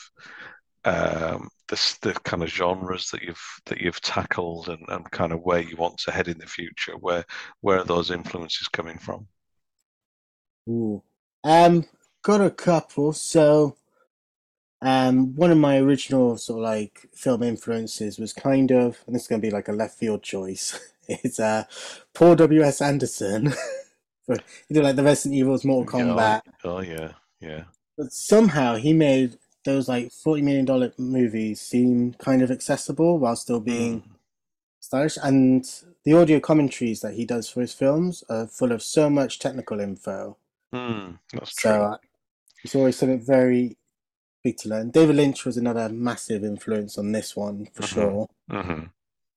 um, 0.84 1.50
the 1.68 1.98
the 2.02 2.14
kind 2.24 2.44
of 2.44 2.50
genres 2.50 3.10
that 3.12 3.22
you've 3.24 3.44
that 3.68 3.80
you've 3.82 4.02
tackled 4.02 4.70
and, 4.70 4.84
and 4.90 5.12
kind 5.12 5.32
of 5.32 5.42
where 5.42 5.62
you 5.62 5.76
want 5.78 5.98
to 6.00 6.12
head 6.12 6.28
in 6.28 6.40
the 6.40 6.48
future? 6.48 6.94
Where 6.98 7.26
where 7.62 7.80
are 7.80 7.86
those 7.86 8.12
influences 8.12 8.68
coming 8.68 8.98
from? 8.98 9.28
Ooh. 10.72 11.04
Um, 11.44 11.86
got 12.24 12.42
a 12.42 12.50
couple. 12.52 13.14
So, 13.14 13.76
um, 14.82 15.36
one 15.36 15.52
of 15.52 15.58
my 15.58 15.78
original 15.80 16.38
sort 16.38 16.60
of 16.60 16.64
like 16.64 17.10
film 17.14 17.44
influences 17.44 18.18
was 18.20 18.34
kind 18.34 18.72
of, 18.72 19.04
and 19.06 19.16
this 19.16 19.24
is 19.24 19.28
going 19.28 19.42
to 19.42 19.48
be 19.48 19.52
like 19.52 19.68
a 19.68 19.74
left 19.74 19.98
field 19.98 20.24
choice. 20.24 20.80
It's 21.08 21.40
uh, 21.42 21.66
Paul 22.14 22.36
W 22.36 22.62
S 22.62 22.80
Anderson. 22.82 23.52
For, 24.26 24.38
he 24.68 24.74
did 24.76 24.84
like 24.84 24.96
the 24.96 25.04
Resident 25.04 25.40
Evil's 25.40 25.66
Mortal 25.66 26.00
Kombat. 26.00 26.42
Oh, 26.64 26.78
oh 26.78 26.80
yeah, 26.82 27.14
yeah. 27.42 27.64
But 27.98 28.14
somehow 28.14 28.76
he 28.76 28.94
made 28.94 29.38
those 29.66 29.90
like 29.90 30.12
forty 30.14 30.42
million 30.42 30.64
dollar 30.64 30.94
movies 30.98 31.60
seem 31.60 32.14
kind 32.14 32.42
of 32.42 32.50
accessible 32.52 33.20
while 33.20 33.36
still 33.36 33.60
being 33.60 34.02
Mm. 34.02 34.10
stylish. 34.80 35.18
And 35.22 35.66
the 36.06 36.14
audio 36.14 36.40
commentaries 36.40 37.02
that 37.02 37.16
he 37.16 37.26
does 37.26 37.50
for 37.50 37.60
his 37.60 37.74
films 37.74 38.24
are 38.30 38.48
full 38.48 38.72
of 38.72 38.82
so 38.82 39.10
much 39.10 39.40
technical 39.40 39.82
info. 39.82 40.38
Mm, 40.74 41.20
that's 41.34 41.54
true. 41.56 41.72
So 41.72 41.84
uh, 41.84 41.98
it's 42.64 42.76
always 42.76 42.96
something 42.98 43.20
very 43.20 43.78
big 44.44 44.58
to 44.58 44.70
learn. 44.70 44.90
David 44.92 45.16
Lynch 45.18 45.46
was 45.46 45.58
another 45.58 45.90
massive 45.90 46.44
influence 46.44 46.98
on 46.98 47.12
this 47.12 47.36
one 47.36 47.68
for 47.74 47.84
Mhm. 47.84 47.88
sure. 47.88 48.30
hmm 48.50 48.84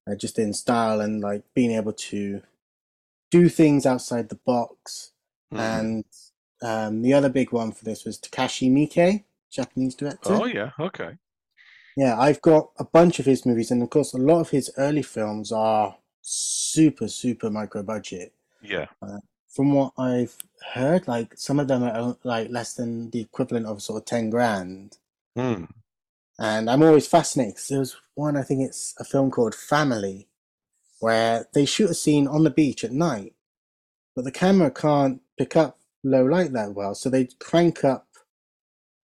Uh, 0.07 0.15
just 0.15 0.39
in 0.39 0.53
style 0.53 1.01
and 1.01 1.23
like 1.23 1.43
being 1.55 1.71
able 1.73 1.93
to 1.95 2.43
do 3.31 3.49
things 3.49 3.87
outside 3.87 4.29
the 4.29 4.35
box. 4.47 5.13
Mm-hmm. 5.53 5.61
And 5.63 6.05
um, 6.63 7.03
the 7.03 7.13
other 7.15 7.29
big 7.31 7.53
one 7.53 7.73
for 7.73 7.85
this 7.85 8.05
was 8.05 8.19
Takashi 8.19 8.71
Miike, 8.71 9.25
Japanese 9.51 9.95
director. 9.95 10.35
Oh 10.35 10.45
yeah, 10.47 10.71
okay. 10.79 11.17
Yeah, 11.97 12.19
I've 12.19 12.43
got 12.43 12.71
a 12.79 12.85
bunch 12.85 13.19
of 13.19 13.25
his 13.27 13.47
movies, 13.47 13.71
and 13.71 13.83
of 13.83 13.89
course, 13.91 14.13
a 14.15 14.19
lot 14.19 14.41
of 14.41 14.51
his 14.51 14.71
early 14.77 15.03
films 15.03 15.53
are 15.53 15.97
super, 16.23 17.07
super 17.09 17.51
micro 17.51 17.83
budget. 17.83 18.33
Yeah. 18.63 18.87
From 19.55 19.73
what 19.73 19.93
I've 19.97 20.37
heard, 20.75 21.07
like 21.07 21.35
some 21.37 21.61
of 21.61 21.69
them 21.69 21.83
are 21.85 22.17
like 22.25 22.51
less 22.51 22.75
than 22.75 23.11
the 23.11 23.21
equivalent 23.21 23.67
of 23.67 23.83
sort 23.83 24.03
of 24.03 24.07
10 24.07 24.31
grand. 24.31 24.99
Mm. 25.39 25.69
And 26.39 26.69
I'm 26.69 26.83
always 26.83 27.07
fascinated 27.07 27.57
'cause 27.57 27.69
there's 27.69 27.97
one, 28.15 28.37
I 28.37 28.43
think 28.43 28.63
it's 28.63 28.95
a 28.99 29.05
film 29.05 29.31
called 29.31 29.55
Family, 29.55 30.29
where 30.99 31.49
they 31.55 31.65
shoot 31.65 31.91
a 31.91 31.95
scene 31.95 32.27
on 32.27 32.43
the 32.45 32.51
beach 32.51 32.83
at 32.85 32.93
night, 32.93 33.35
but 34.17 34.25
the 34.25 34.33
camera 34.33 34.71
can't 34.71 35.23
pick 35.39 35.55
up 35.57 35.79
low 36.03 36.25
light 36.25 36.53
that 36.53 36.75
well, 36.75 36.95
so 36.95 37.09
they 37.09 37.27
crank 37.39 37.85
up. 37.85 38.09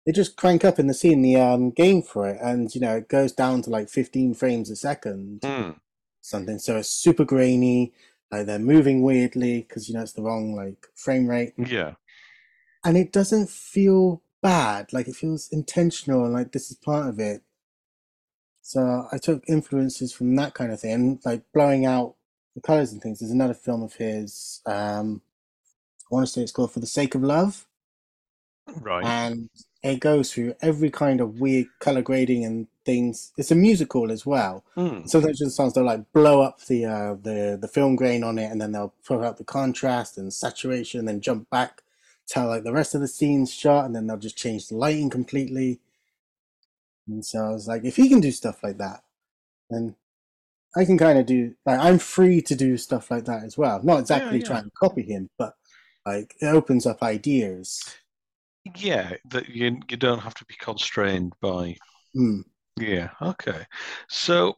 They 0.06 0.12
just 0.12 0.36
crank 0.36 0.64
up 0.64 0.78
in 0.78 0.86
the 0.88 0.94
scene 0.94 1.22
the 1.22 1.36
um, 1.36 1.70
gain 1.70 2.02
for 2.02 2.28
it, 2.28 2.38
and 2.42 2.74
you 2.74 2.80
know 2.80 2.96
it 2.96 3.08
goes 3.08 3.32
down 3.32 3.62
to 3.62 3.70
like 3.70 3.88
15 3.88 4.34
frames 4.34 4.70
a 4.70 4.76
second, 4.76 5.42
Mm. 5.42 5.78
something. 6.22 6.58
So 6.58 6.76
it's 6.78 6.88
super 6.88 7.24
grainy, 7.24 7.92
like 8.32 8.46
they're 8.46 8.58
moving 8.58 9.02
weirdly 9.02 9.62
because 9.62 9.88
you 9.88 9.94
know 9.94 10.02
it's 10.02 10.12
the 10.12 10.22
wrong 10.22 10.54
like 10.54 10.86
frame 10.94 11.26
rate, 11.28 11.54
Yeah. 11.58 11.94
and 12.84 12.96
it 12.96 13.12
doesn't 13.12 13.50
feel 13.50 14.22
bad. 14.42 14.92
Like 14.92 15.08
it 15.08 15.16
feels 15.16 15.48
intentional, 15.52 16.24
and 16.24 16.32
like 16.34 16.52
this 16.52 16.70
is 16.70 16.76
part 16.76 17.08
of 17.08 17.18
it. 17.18 17.42
So 18.62 19.06
I 19.12 19.18
took 19.18 19.42
influences 19.48 20.12
from 20.12 20.36
that 20.36 20.54
kind 20.54 20.72
of 20.72 20.80
thing, 20.80 20.92
and 20.92 21.20
like 21.24 21.42
blowing 21.52 21.86
out 21.86 22.14
the 22.54 22.60
colors 22.60 22.92
and 22.92 23.00
things. 23.02 23.18
There's 23.20 23.32
another 23.32 23.54
film 23.54 23.82
of 23.82 23.94
his. 23.94 24.60
Um, 24.66 25.22
I 26.10 26.14
want 26.14 26.26
to 26.26 26.32
say 26.32 26.42
it's 26.42 26.52
called 26.52 26.72
For 26.72 26.80
the 26.80 26.86
Sake 26.86 27.14
of 27.14 27.22
Love, 27.22 27.66
Right. 28.80 29.04
and 29.04 29.48
it 29.82 30.00
goes 30.00 30.32
through 30.32 30.54
every 30.60 30.90
kind 30.90 31.20
of 31.20 31.40
weird 31.40 31.66
color 31.80 32.02
grading 32.02 32.44
and 32.44 32.66
things. 32.84 33.32
It's 33.36 33.50
a 33.50 33.54
musical 33.56 34.10
as 34.10 34.24
well. 34.26 34.64
Mm. 34.76 35.08
Sometimes 35.08 35.38
the 35.38 35.50
songs 35.50 35.74
they'll 35.74 35.84
like 35.84 36.12
blow 36.12 36.42
up 36.42 36.60
the 36.66 36.86
uh, 36.86 37.14
the 37.14 37.58
the 37.60 37.68
film 37.68 37.96
grain 37.96 38.24
on 38.24 38.38
it, 38.38 38.50
and 38.50 38.60
then 38.60 38.72
they'll 38.72 38.94
put 39.04 39.22
out 39.22 39.38
the 39.38 39.44
contrast 39.44 40.18
and 40.18 40.32
saturation, 40.32 41.00
and 41.00 41.08
then 41.08 41.20
jump 41.20 41.48
back, 41.50 41.82
tell 42.26 42.48
like 42.48 42.64
the 42.64 42.72
rest 42.72 42.94
of 42.94 43.00
the 43.00 43.08
scene's 43.08 43.52
shot, 43.52 43.84
and 43.84 43.94
then 43.94 44.06
they'll 44.06 44.16
just 44.16 44.36
change 44.36 44.68
the 44.68 44.76
lighting 44.76 45.10
completely. 45.10 45.80
And 47.08 47.24
so 47.24 47.40
I 47.40 47.50
was 47.50 47.66
like, 47.66 47.84
if 47.84 47.96
he 47.96 48.08
can 48.08 48.20
do 48.20 48.30
stuff 48.30 48.62
like 48.62 48.78
that, 48.78 49.02
then 49.68 49.96
I 50.76 50.84
can 50.84 50.98
kind 50.98 51.18
of 51.18 51.26
do 51.26 51.54
like 51.66 51.78
I'm 51.80 51.98
free 51.98 52.40
to 52.42 52.54
do 52.54 52.76
stuff 52.76 53.10
like 53.10 53.24
that 53.26 53.44
as 53.44 53.58
well. 53.58 53.80
Not 53.82 54.00
exactly 54.00 54.38
yeah. 54.38 54.44
trying 54.44 54.64
to 54.64 54.70
copy 54.70 55.02
him, 55.02 55.28
but 55.38 55.54
like 56.06 56.34
it 56.40 56.46
opens 56.46 56.86
up 56.86 57.02
ideas. 57.02 57.82
Yeah, 58.76 59.14
that 59.30 59.48
you 59.48 59.80
you 59.88 59.96
don't 59.96 60.18
have 60.20 60.34
to 60.34 60.44
be 60.44 60.54
constrained 60.60 61.32
by 61.40 61.76
Hmm. 62.14 62.40
Yeah, 62.80 63.10
okay. 63.20 63.66
So 64.08 64.56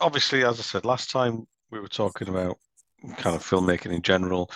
obviously, 0.00 0.44
as 0.44 0.58
I 0.58 0.62
said 0.62 0.84
last 0.84 1.10
time, 1.10 1.46
we 1.70 1.80
were 1.80 1.88
talking 1.88 2.28
about 2.28 2.58
kind 3.16 3.36
of 3.36 3.42
filmmaking 3.42 3.92
in 3.92 4.02
general. 4.02 4.50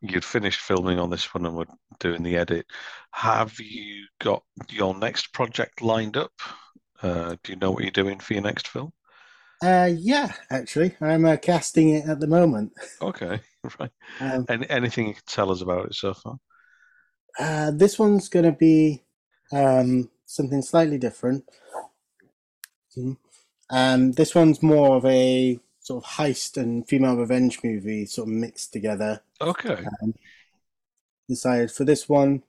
You'd 0.00 0.24
finished 0.24 0.60
filming 0.60 0.98
on 0.98 1.10
this 1.10 1.32
one 1.34 1.46
and 1.46 1.56
were 1.56 1.66
doing 2.00 2.22
the 2.22 2.36
edit. 2.36 2.66
Have 3.12 3.58
you 3.60 4.06
got 4.20 4.42
your 4.70 4.94
next 4.94 5.32
project 5.32 5.80
lined 5.80 6.16
up? 6.16 6.32
Uh, 7.00 7.36
do 7.42 7.52
you 7.52 7.58
know 7.58 7.70
what 7.70 7.82
you're 7.82 7.90
doing 7.90 8.18
for 8.18 8.34
your 8.34 8.42
next 8.42 8.68
film? 8.68 8.92
Uh, 9.62 9.90
yeah, 9.96 10.32
actually, 10.50 10.94
I'm 11.00 11.24
uh, 11.24 11.36
casting 11.36 11.90
it 11.90 12.06
at 12.08 12.20
the 12.20 12.26
moment. 12.26 12.72
Okay, 13.00 13.40
right. 13.80 13.90
Um, 14.20 14.44
And 14.48 14.66
anything 14.68 15.08
you 15.08 15.14
can 15.14 15.22
tell 15.26 15.50
us 15.50 15.62
about 15.62 15.86
it 15.86 15.94
so 15.94 16.12
far? 16.12 16.36
Uh, 17.38 17.70
this 17.70 17.98
one's 17.98 18.28
going 18.28 18.44
to 18.44 18.52
be 18.52 19.02
um, 19.52 20.10
something 20.34 20.62
slightly 20.62 20.98
different. 20.98 21.44
Mhm. 22.96 23.16
Um, 23.70 24.12
this 24.12 24.34
one's 24.34 24.62
more 24.62 24.96
of 24.96 25.04
a 25.04 25.58
sort 25.80 26.04
of 26.04 26.10
heist 26.10 26.56
and 26.56 26.86
female 26.88 27.16
revenge 27.16 27.60
movie, 27.62 28.06
sort 28.06 28.28
of 28.28 28.34
mixed 28.34 28.72
together. 28.72 29.22
Okay. 29.40 29.84
Decided 31.28 31.70
for 31.70 31.84
this 31.84 32.08
one, 32.08 32.42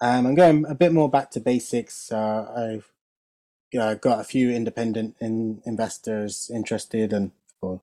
um, 0.00 0.26
I'm 0.26 0.34
going 0.34 0.64
a 0.66 0.74
bit 0.74 0.92
more 0.92 1.10
back 1.10 1.30
to 1.32 1.40
basics. 1.40 2.12
Uh, 2.12 2.80
I've 3.74 3.78
uh, 3.78 3.94
got 3.94 4.20
a 4.20 4.24
few 4.24 4.50
independent 4.50 5.16
in- 5.20 5.62
investors 5.64 6.50
interested 6.52 7.12
and 7.12 7.32
well, 7.60 7.82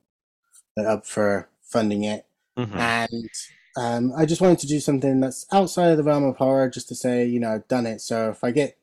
up 0.77 1.05
for 1.05 1.49
funding 1.61 2.03
it. 2.03 2.25
Mhm. 2.57 2.75
and 2.77 3.29
um, 3.77 4.13
I 4.15 4.25
just 4.25 4.39
wanted 4.39 4.59
to 4.59 4.67
do 4.67 4.79
something 4.79 5.19
that's 5.19 5.45
outside 5.51 5.89
of 5.91 5.97
the 5.97 6.03
realm 6.03 6.23
of 6.23 6.37
horror, 6.37 6.69
just 6.69 6.87
to 6.87 6.95
say, 6.95 7.25
you 7.25 7.41
know, 7.41 7.51
I've 7.53 7.67
done 7.67 7.85
it. 7.85 7.99
So 7.99 8.29
if 8.29 8.43
I 8.43 8.51
get 8.51 8.77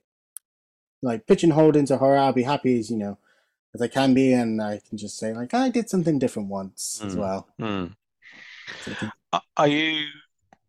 like 1.03 1.27
pigeonholed 1.27 1.77
into 1.77 1.99
horror, 1.99 2.19
I'll 2.19 2.33
be 2.33 2.45
happy 2.45 2.79
as 2.79 2.91
you 2.91 2.97
know 2.99 3.19
as 3.75 3.83
I 3.83 3.89
can 3.89 4.15
be, 4.15 4.33
and 4.33 4.63
I 4.63 4.81
can 4.89 4.99
just 4.99 5.19
say 5.19 5.35
like 5.35 5.55
I 5.55 5.71
did 5.71 5.91
something 5.91 6.19
different 6.19 6.49
once 6.51 7.03
as 7.07 7.17
Mm. 7.17 7.17
well. 7.17 7.49
Hmm. 7.59 7.87
So 8.81 8.95
I 9.01 9.13
Are 9.57 9.69
you 9.69 10.09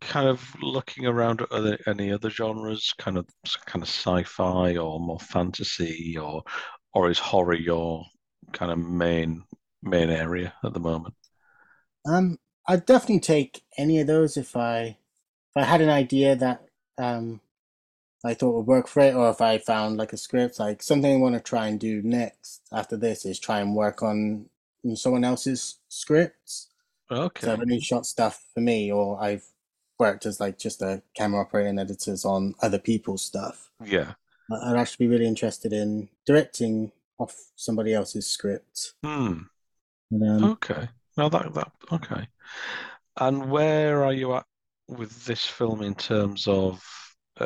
kind 0.01 0.27
of 0.27 0.55
looking 0.61 1.05
around 1.05 1.41
at 1.41 1.51
other, 1.51 1.77
any 1.87 2.11
other 2.11 2.29
genres, 2.29 2.93
kind 2.97 3.17
of 3.17 3.27
kind 3.65 3.81
of 3.83 3.89
sci-fi 3.89 4.77
or 4.77 4.99
more 4.99 5.19
fantasy, 5.19 6.17
or 6.17 6.43
or 6.93 7.09
is 7.09 7.19
horror 7.19 7.55
your 7.55 8.05
kind 8.53 8.71
of 8.71 8.77
main 8.79 9.43
main 9.81 10.09
area 10.09 10.53
at 10.63 10.73
the 10.73 10.79
moment? 10.79 11.15
Um, 12.05 12.39
I'd 12.67 12.85
definitely 12.85 13.19
take 13.19 13.63
any 13.77 13.99
of 13.99 14.07
those 14.07 14.37
if 14.37 14.55
I 14.55 14.81
if 15.51 15.57
I 15.57 15.63
had 15.63 15.81
an 15.81 15.89
idea 15.89 16.35
that 16.35 16.65
um 16.97 17.41
I 18.23 18.33
thought 18.33 18.55
would 18.55 18.67
work 18.67 18.87
for 18.87 19.01
it, 19.01 19.15
or 19.15 19.29
if 19.29 19.41
I 19.41 19.57
found 19.57 19.97
like 19.97 20.13
a 20.13 20.17
script, 20.17 20.59
like 20.59 20.81
something 20.81 21.13
I 21.13 21.17
want 21.17 21.35
to 21.35 21.41
try 21.41 21.67
and 21.67 21.79
do 21.79 22.01
next 22.03 22.61
after 22.71 22.95
this 22.95 23.25
is 23.25 23.37
try 23.39 23.59
and 23.59 23.75
work 23.75 24.01
on 24.01 24.45
someone 24.95 25.23
else's 25.23 25.79
scripts. 25.89 26.69
Okay. 27.11 27.45
So. 27.45 27.53
I've 27.53 27.59
only 27.61 27.79
shot 27.81 28.05
stuff 28.05 28.41
for 28.53 28.61
me, 28.61 28.91
or 28.91 29.21
I've 29.21 29.43
worked 29.99 30.25
as 30.25 30.39
like 30.39 30.57
just 30.57 30.81
a 30.81 31.01
camera 31.15 31.41
operator 31.41 31.69
and 31.69 31.79
editors 31.79 32.25
on 32.25 32.55
other 32.61 32.79
people's 32.79 33.23
stuff. 33.23 33.69
Yeah. 33.83 34.13
I- 34.51 34.71
I'd 34.71 34.77
actually 34.79 35.07
be 35.07 35.11
really 35.13 35.27
interested 35.27 35.73
in 35.73 36.09
directing 36.25 36.91
off 37.19 37.35
somebody 37.55 37.93
else's 37.93 38.27
script. 38.27 38.93
Hmm. 39.03 39.43
Um, 40.13 40.43
Okay. 40.43 40.87
Well, 41.17 41.29
that 41.29 41.53
that 41.53 41.71
okay. 41.91 42.27
And 43.17 43.51
where 43.51 44.03
are 44.03 44.13
you 44.13 44.33
at 44.33 44.45
with 44.87 45.25
this 45.25 45.45
film 45.45 45.81
in 45.83 45.93
terms 45.95 46.47
of 46.47 46.83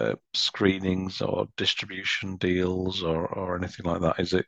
uh, 0.01 0.15
screenings 0.33 1.21
or 1.21 1.47
distribution 1.57 2.37
deals 2.37 3.03
or 3.03 3.27
or 3.27 3.57
anything 3.57 3.85
like 3.85 4.01
that? 4.01 4.19
Is 4.19 4.33
it 4.33 4.45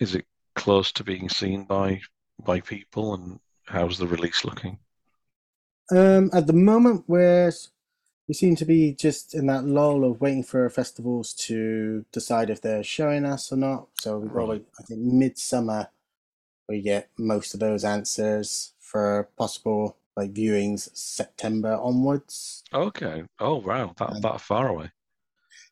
is 0.00 0.14
it 0.14 0.26
close 0.54 0.92
to 0.92 1.04
being 1.04 1.28
seen 1.28 1.64
by 1.64 2.00
by 2.44 2.60
people, 2.60 3.14
and 3.14 3.40
how's 3.66 3.98
the 3.98 4.06
release 4.06 4.44
looking? 4.44 4.78
Um, 5.90 6.30
at 6.32 6.46
the 6.46 6.52
moment, 6.52 7.04
we're 7.06 7.52
we 8.28 8.34
seem 8.34 8.56
to 8.56 8.64
be 8.66 8.94
just 8.94 9.34
in 9.34 9.46
that 9.46 9.64
lull 9.64 10.04
of 10.04 10.20
waiting 10.20 10.42
for 10.42 10.68
festivals 10.68 11.32
to 11.34 12.04
decide 12.12 12.50
if 12.50 12.60
they're 12.60 12.82
showing 12.84 13.24
us 13.24 13.50
or 13.52 13.56
not. 13.56 13.88
So 14.00 14.20
got 14.20 14.50
Right. 14.50 14.64
I 14.78 14.82
think 14.84 15.00
midsummer 15.00 15.88
we 16.68 16.82
get 16.82 17.10
most 17.18 17.54
of 17.54 17.60
those 17.60 17.84
answers 17.84 18.74
for 18.80 19.28
possible 19.36 19.96
like 20.18 20.34
viewings 20.34 20.94
September 20.96 21.74
onwards. 21.80 22.62
Okay. 22.74 23.24
Oh 23.38 23.56
wow, 23.56 23.94
that 23.98 24.10
Um, 24.16 24.20
that 24.22 24.40
far 24.40 24.68
away. 24.68 24.90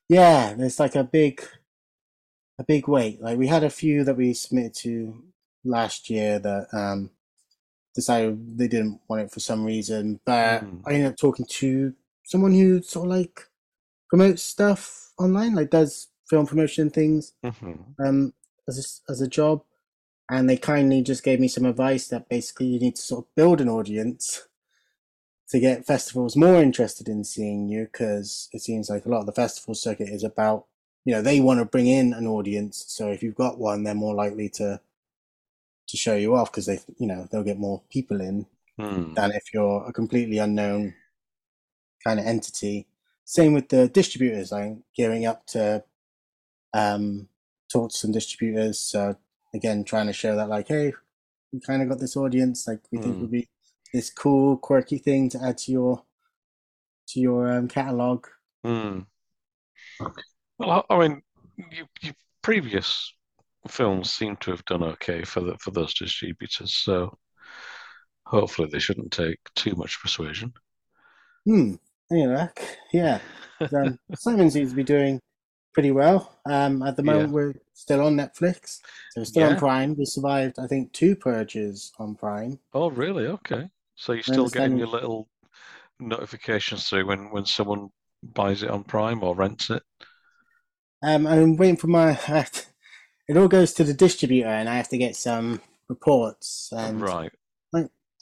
Yeah, 0.08 0.54
there's 0.54 0.78
like 0.80 0.94
a 0.94 1.04
big, 1.04 1.42
a 2.58 2.64
big 2.64 2.88
wait. 2.88 3.20
Like 3.20 3.38
we 3.38 3.48
had 3.48 3.64
a 3.64 3.70
few 3.70 4.04
that 4.04 4.16
we 4.16 4.32
submitted 4.34 4.74
to 4.84 5.24
last 5.64 6.08
year 6.08 6.38
that 6.38 6.68
um 6.72 7.10
decided 7.94 8.58
they 8.58 8.68
didn't 8.68 9.00
want 9.08 9.22
it 9.22 9.32
for 9.32 9.40
some 9.40 9.64
reason. 9.64 10.20
But 10.24 10.62
Mm. 10.62 10.82
I 10.86 10.92
ended 10.94 11.12
up 11.12 11.16
talking 11.16 11.46
to 11.60 11.94
someone 12.24 12.52
who 12.52 12.82
sort 12.82 13.06
of 13.06 13.10
like 13.16 13.40
promotes 14.08 14.42
stuff 14.42 15.12
online, 15.18 15.54
like 15.54 15.70
does 15.70 16.08
film 16.28 16.46
promotion 16.46 16.90
things 16.90 17.32
hmm 17.44 17.74
um 18.04 18.32
as 18.68 18.76
a, 19.08 19.12
as 19.12 19.20
a 19.20 19.28
job, 19.28 19.62
and 20.30 20.48
they 20.48 20.56
kindly 20.56 21.02
just 21.02 21.22
gave 21.24 21.40
me 21.40 21.48
some 21.48 21.64
advice 21.66 22.08
that 22.08 22.28
basically 22.28 22.66
you 22.66 22.80
need 22.80 22.96
to 22.96 23.02
sort 23.02 23.24
of 23.26 23.34
build 23.34 23.60
an 23.60 23.68
audience 23.68 24.46
to 25.48 25.60
get 25.60 25.86
festivals 25.86 26.36
more 26.36 26.62
interested 26.62 27.08
in 27.08 27.24
seeing 27.24 27.68
you 27.68 27.84
because 27.84 28.48
it 28.52 28.60
seems 28.60 28.90
like 28.90 29.06
a 29.06 29.08
lot 29.08 29.20
of 29.20 29.26
the 29.26 29.32
festival 29.32 29.74
circuit 29.74 30.08
is 30.08 30.24
about 30.24 30.66
you 31.04 31.12
know 31.12 31.22
they 31.22 31.40
want 31.40 31.58
to 31.60 31.64
bring 31.64 31.86
in 31.86 32.12
an 32.12 32.26
audience 32.26 32.84
so 32.88 33.08
if 33.10 33.22
you've 33.22 33.34
got 33.34 33.58
one 33.58 33.84
they're 33.84 33.94
more 33.94 34.14
likely 34.14 34.48
to 34.48 34.80
to 35.88 35.96
show 35.96 36.14
you 36.16 36.34
off 36.34 36.50
because 36.50 36.66
they 36.66 36.78
you 36.98 37.06
know 37.06 37.26
they'll 37.30 37.42
get 37.44 37.58
more 37.58 37.82
people 37.90 38.20
in 38.20 38.46
Hmm. 38.78 39.16
than 39.16 39.32
if 39.32 39.54
you're 39.54 39.86
a 39.88 39.92
completely 39.92 40.38
unknown 40.38 40.94
kind 42.04 42.20
of 42.20 42.26
entity. 42.26 42.86
Same 43.24 43.52
with 43.52 43.68
the 43.68 43.88
distributors. 43.88 44.52
I'm 44.52 44.84
gearing 44.94 45.26
up 45.26 45.46
to 45.48 45.84
um, 46.74 47.28
talk 47.72 47.90
to 47.90 47.96
some 47.96 48.12
distributors. 48.12 48.78
So 48.78 49.16
again, 49.56 49.84
trying 49.84 50.06
to 50.08 50.12
show 50.12 50.36
that 50.36 50.48
like, 50.48 50.68
hey, 50.68 50.92
we 51.52 51.60
kind 51.60 51.82
of 51.82 51.88
got 51.88 52.00
this 52.00 52.16
audience. 52.16 52.66
Like 52.68 52.80
we 52.92 52.98
think 52.98 53.16
Mm. 53.16 53.20
would 53.20 53.30
be 53.32 53.48
this 53.92 54.10
cool, 54.10 54.56
quirky 54.58 54.98
thing 54.98 55.28
to 55.30 55.42
add 55.42 55.58
to 55.58 55.72
your 55.72 56.04
to 57.08 57.20
your 57.20 57.52
um, 57.52 57.68
catalog. 57.68 58.26
Hmm. 58.64 59.00
Well, 60.58 60.84
I 60.90 60.94
I 60.94 61.08
mean, 61.08 61.22
you, 61.70 61.86
you 62.02 62.12
previous 62.42 63.12
films 63.68 64.12
seem 64.12 64.36
to 64.38 64.50
have 64.52 64.64
done 64.66 64.82
okay 64.82 65.24
for 65.24 65.40
the, 65.40 65.56
for 65.58 65.70
those 65.70 65.94
distributors, 65.94 66.72
so 66.72 67.18
hopefully 68.26 68.68
they 68.70 68.78
shouldn't 68.78 69.10
take 69.12 69.38
too 69.54 69.74
much 69.74 70.00
persuasion. 70.02 70.52
Hmm. 71.44 71.74
Anyway, 72.10 72.48
yeah. 72.92 73.20
Um, 73.74 73.98
Simon 74.14 74.50
seems 74.50 74.70
to 74.70 74.76
be 74.76 74.84
doing 74.84 75.20
pretty 75.76 75.90
well. 75.90 76.32
Um, 76.46 76.82
at 76.82 76.96
the 76.96 77.02
Yeah. 77.02 77.12
moment, 77.12 77.32
we're 77.34 77.54
still 77.74 78.00
on 78.00 78.16
Netflix, 78.16 78.80
so 79.10 79.20
we're 79.20 79.26
still 79.26 79.44
on 79.44 79.56
Prime. 79.56 79.94
We 79.94 80.06
survived, 80.06 80.58
I 80.58 80.66
think, 80.66 80.94
two 80.94 81.14
purges 81.14 81.92
on 81.98 82.14
Prime. 82.14 82.58
Oh, 82.72 82.88
really? 82.88 83.26
Okay. 83.26 83.68
So 83.94 84.14
you're 84.14 84.22
still 84.22 84.48
getting 84.48 84.78
your 84.78 84.86
little 84.86 85.28
notifications 86.00 86.88
through 86.88 87.04
when, 87.06 87.30
when 87.30 87.44
someone 87.44 87.90
buys 88.22 88.62
it 88.62 88.70
on 88.70 88.84
Prime 88.84 89.22
or 89.22 89.36
rents 89.36 89.68
it? 89.68 89.82
Um, 91.02 91.26
I'm 91.26 91.56
waiting 91.58 91.76
for 91.76 91.88
my. 91.88 92.18
it 93.28 93.36
all 93.36 93.48
goes 93.48 93.74
to 93.74 93.84
the 93.84 93.92
distributor, 93.92 94.48
and 94.48 94.66
I 94.66 94.76
have 94.76 94.88
to 94.88 94.98
get 94.98 95.14
some 95.14 95.60
reports. 95.90 96.70
And 96.72 97.02
Right. 97.02 97.32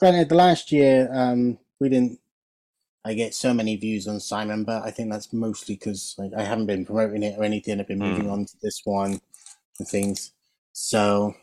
granted, 0.00 0.28
the 0.28 0.34
last 0.34 0.72
year 0.72 1.08
um, 1.12 1.58
we 1.80 1.88
didn't. 1.88 2.18
I 3.04 3.14
get 3.14 3.34
so 3.34 3.52
many 3.54 3.76
views 3.76 4.08
on 4.08 4.20
Simon, 4.20 4.64
but 4.64 4.82
I 4.82 4.90
think 4.90 5.10
that's 5.12 5.32
mostly 5.32 5.74
because 5.76 6.14
like 6.18 6.32
I 6.36 6.42
haven't 6.42 6.66
been 6.66 6.86
promoting 6.86 7.22
it 7.22 7.38
or 7.38 7.44
anything. 7.44 7.80
I've 7.80 7.88
been 7.88 8.02
moving 8.02 8.26
Hmm. 8.26 8.30
on 8.30 8.46
to 8.46 8.56
this 8.62 8.80
one 8.84 9.20
and 9.78 9.88
things. 9.88 10.32
So, 10.72 11.34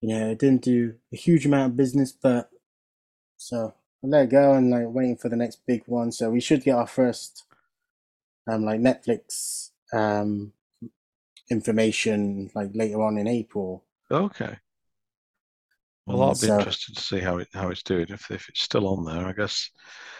you 0.00 0.10
know, 0.10 0.30
it 0.30 0.38
didn't 0.38 0.62
do 0.62 0.96
a 1.12 1.16
huge 1.16 1.46
amount 1.46 1.72
of 1.72 1.76
business, 1.76 2.12
but 2.12 2.50
so 3.36 3.74
I 4.04 4.06
let 4.08 4.24
it 4.26 4.30
go 4.30 4.54
and 4.54 4.70
like 4.70 4.86
waiting 4.88 5.16
for 5.16 5.28
the 5.28 5.36
next 5.36 5.66
big 5.66 5.84
one. 5.86 6.12
So 6.12 6.30
we 6.30 6.40
should 6.40 6.64
get 6.64 6.76
our 6.76 6.86
first 6.86 7.44
um 8.46 8.64
like 8.64 8.80
Netflix 8.80 9.70
um 9.92 10.52
information 11.50 12.50
like 12.54 12.70
later 12.74 13.02
on 13.02 13.18
in 13.18 13.26
April. 13.26 13.84
Okay. 14.10 14.58
Well, 16.06 16.18
that'll 16.18 16.34
be 16.34 16.48
so- 16.48 16.58
interesting 16.58 16.94
to 16.94 17.00
see 17.00 17.20
how 17.20 17.38
it 17.38 17.48
how 17.54 17.68
it's 17.70 17.82
doing. 17.82 18.06
If 18.08 18.30
if 18.30 18.48
it's 18.48 18.62
still 18.62 18.86
on 18.88 19.04
there, 19.04 19.26
I 19.26 19.32
guess 19.32 19.70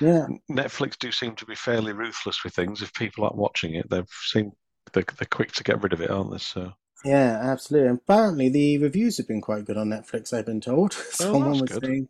Yeah, 0.00 0.26
Netflix 0.50 0.98
do 0.98 1.10
seem 1.12 1.34
to 1.36 1.46
be 1.46 1.54
fairly 1.54 1.92
ruthless 1.92 2.44
with 2.44 2.54
things. 2.54 2.82
If 2.82 2.92
people 2.94 3.24
aren't 3.24 3.36
watching 3.36 3.74
it, 3.74 3.88
they've 3.90 4.08
seen 4.26 4.52
they're, 4.92 5.04
they're 5.18 5.28
quick 5.30 5.52
to 5.52 5.64
get 5.64 5.82
rid 5.82 5.92
of 5.92 6.00
it, 6.00 6.10
aren't 6.10 6.30
they? 6.32 6.38
So 6.38 6.72
yeah, 7.04 7.40
absolutely. 7.42 7.88
And 7.88 7.98
apparently 7.98 8.48
the 8.48 8.78
reviews 8.78 9.16
have 9.16 9.26
been 9.28 9.40
quite 9.40 9.64
good 9.64 9.76
on 9.76 9.88
Netflix, 9.88 10.32
I've 10.32 10.46
been 10.46 10.60
told. 10.60 10.92
someone 11.10 11.42
Oh, 11.44 11.48
that's 11.48 11.62
was 11.62 11.70
good. 11.72 11.84
saying 11.84 12.08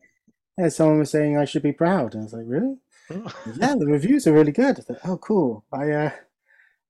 yeah, 0.58 0.68
someone 0.70 0.98
was 1.00 1.10
saying 1.10 1.36
I 1.38 1.46
should 1.46 1.62
be 1.62 1.72
proud. 1.72 2.14
And 2.14 2.22
I 2.22 2.24
was 2.24 2.32
like, 2.34 2.44
Really? 2.46 2.76
oh, 3.10 3.32
Yeah, 3.56 3.74
the 3.78 3.86
reviews 3.86 4.26
are 4.26 4.32
really 4.32 4.52
good. 4.52 4.78
I 4.78 4.82
thought, 4.82 5.00
oh 5.04 5.18
cool. 5.18 5.64
I 5.72 5.90
uh 5.92 6.10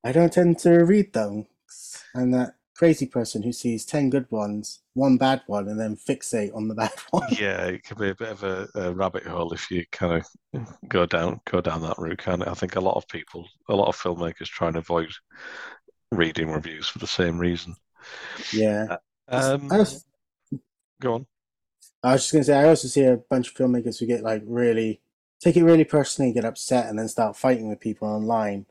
I 0.05 0.12
don't 0.12 0.33
tend 0.33 0.59
to 0.61 0.72
read 0.85 1.12
them. 1.14 1.47
I'm 2.14 2.30
that 2.33 2.55
crazy 2.83 3.07
person 3.07 3.43
who 3.43 3.53
sees 3.53 3.85
ten 3.87 4.11
good 4.11 4.30
ones, 4.30 4.80
one 4.95 5.16
bad 5.16 5.43
one, 5.47 5.68
and 5.68 5.78
then 5.80 5.97
fixate 5.97 6.55
on 6.55 6.68
the 6.68 6.74
bad 6.83 6.93
one. 7.11 7.39
yeah, 7.39 7.66
it 7.66 7.85
can 7.85 7.99
be 7.99 8.09
a 8.11 8.14
bit 8.14 8.28
of 8.30 8.43
a, 8.43 8.68
a 8.74 8.93
rabbit 8.93 9.24
hole 9.26 9.53
if 9.53 9.70
you 9.70 9.85
kind 9.93 10.22
of 10.55 10.68
go 10.89 11.07
down 11.07 11.41
go 11.47 11.61
down 11.61 11.83
that 11.83 11.99
route. 11.99 12.18
Kind 12.18 12.43
of, 12.43 12.49
I 12.49 12.55
think 12.55 12.76
a 12.76 12.80
lot 12.80 12.97
of 12.97 13.09
people, 13.09 13.49
a 13.68 13.74
lot 13.76 13.89
of 13.89 13.97
filmmakers, 13.97 14.47
try 14.47 14.68
and 14.68 14.76
avoid 14.76 15.11
reading 16.12 16.51
reviews 16.51 16.89
for 16.89 16.99
the 17.01 17.07
same 17.09 17.39
reason. 17.39 17.74
Yeah. 18.51 18.89
Um, 19.28 19.70
I 19.70 19.78
was, 19.78 20.05
go 21.01 21.14
on. 21.14 21.26
I 22.03 22.12
was 22.12 22.22
just 22.22 22.33
gonna 22.33 22.45
say 22.45 22.57
I 22.57 22.68
also 22.68 22.89
see 22.89 23.05
a 23.05 23.16
bunch 23.16 23.49
of 23.49 23.55
filmmakers 23.55 23.99
who 23.99 24.07
get 24.07 24.22
like 24.22 24.43
really 24.47 25.01
take 25.41 25.57
it 25.57 25.64
really 25.64 25.85
personally, 25.85 26.33
get 26.33 26.45
upset, 26.45 26.89
and 26.89 26.99
then 26.99 27.09
start 27.09 27.37
fighting 27.37 27.68
with 27.68 27.80
people 27.80 28.09
online. 28.09 28.66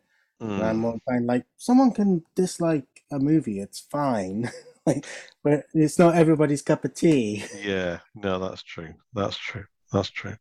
And 0.56 0.66
I'm 0.66 0.84
Mm, 0.84 1.00
like 1.28 1.46
someone 1.58 1.92
can 1.94 2.24
dislike 2.36 2.86
a 3.12 3.20
movie, 3.20 3.60
it's 3.60 3.80
fine. 3.80 4.50
like, 4.86 5.06
but 5.44 5.66
it's 5.74 6.00
not 6.00 6.16
everybody's 6.16 6.62
cup 6.62 6.86
of 6.86 6.94
tea. 6.94 7.44
yeah, 7.62 8.00
no, 8.16 8.40
that's 8.40 8.64
true. 8.64 8.94
That's 9.14 9.38
true. 9.38 9.66
That's 9.92 10.10
true. 10.10 10.36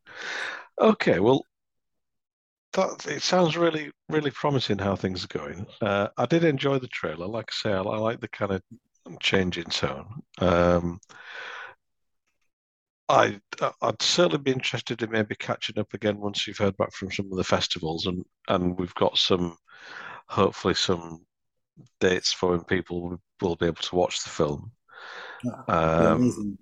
Okay, 0.80 1.18
well, 1.18 1.44
that 2.72 3.06
it 3.06 3.22
sounds 3.22 3.56
really, 3.56 3.90
really 4.08 4.30
promising 4.30 4.78
how 4.78 4.94
things 4.94 5.24
are 5.24 5.38
going. 5.38 5.66
Uh, 5.80 6.08
I 6.16 6.26
did 6.26 6.44
enjoy 6.44 6.78
the 6.78 6.88
trailer. 6.88 7.26
Like 7.26 7.50
I 7.50 7.68
say, 7.68 7.72
I, 7.72 7.80
I 7.80 7.98
like 7.98 8.20
the 8.20 8.28
kind 8.28 8.52
of 8.52 8.62
change 9.20 9.58
in 9.58 9.64
tone. 9.64 10.06
Um, 10.38 11.00
I 13.08 13.40
I'd 13.82 14.00
certainly 14.00 14.38
be 14.38 14.52
interested 14.52 15.02
in 15.02 15.10
maybe 15.10 15.34
catching 15.34 15.78
up 15.80 15.92
again 15.94 16.18
once 16.20 16.46
you've 16.46 16.58
heard 16.58 16.76
back 16.76 16.92
from 16.92 17.10
some 17.10 17.26
of 17.32 17.36
the 17.36 17.44
festivals 17.44 18.06
and 18.06 18.24
and 18.48 18.78
we've 18.78 18.94
got 18.94 19.18
some 19.18 19.56
hopefully 20.28 20.74
some 20.74 21.26
dates 22.00 22.32
for 22.32 22.50
when 22.50 22.64
people 22.64 23.02
will- 23.02 23.56
be 23.56 23.66
able 23.66 23.82
to 23.82 23.96
watch 23.96 24.22
the 24.22 24.30
film. 24.30 24.70
Um, 25.68 26.58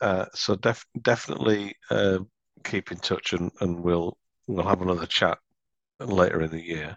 uh, 0.00 0.26
so 0.34 0.54
def 0.54 0.84
definitely 1.02 1.74
uh, 1.90 2.18
keep 2.64 2.92
in 2.92 2.98
touch 2.98 3.32
and, 3.32 3.50
and 3.60 3.80
we'll 3.80 4.16
we'll 4.46 4.66
have 4.66 4.82
another 4.82 5.06
chat 5.06 5.38
later 5.98 6.42
in 6.42 6.50
the 6.50 6.62
year. 6.62 6.96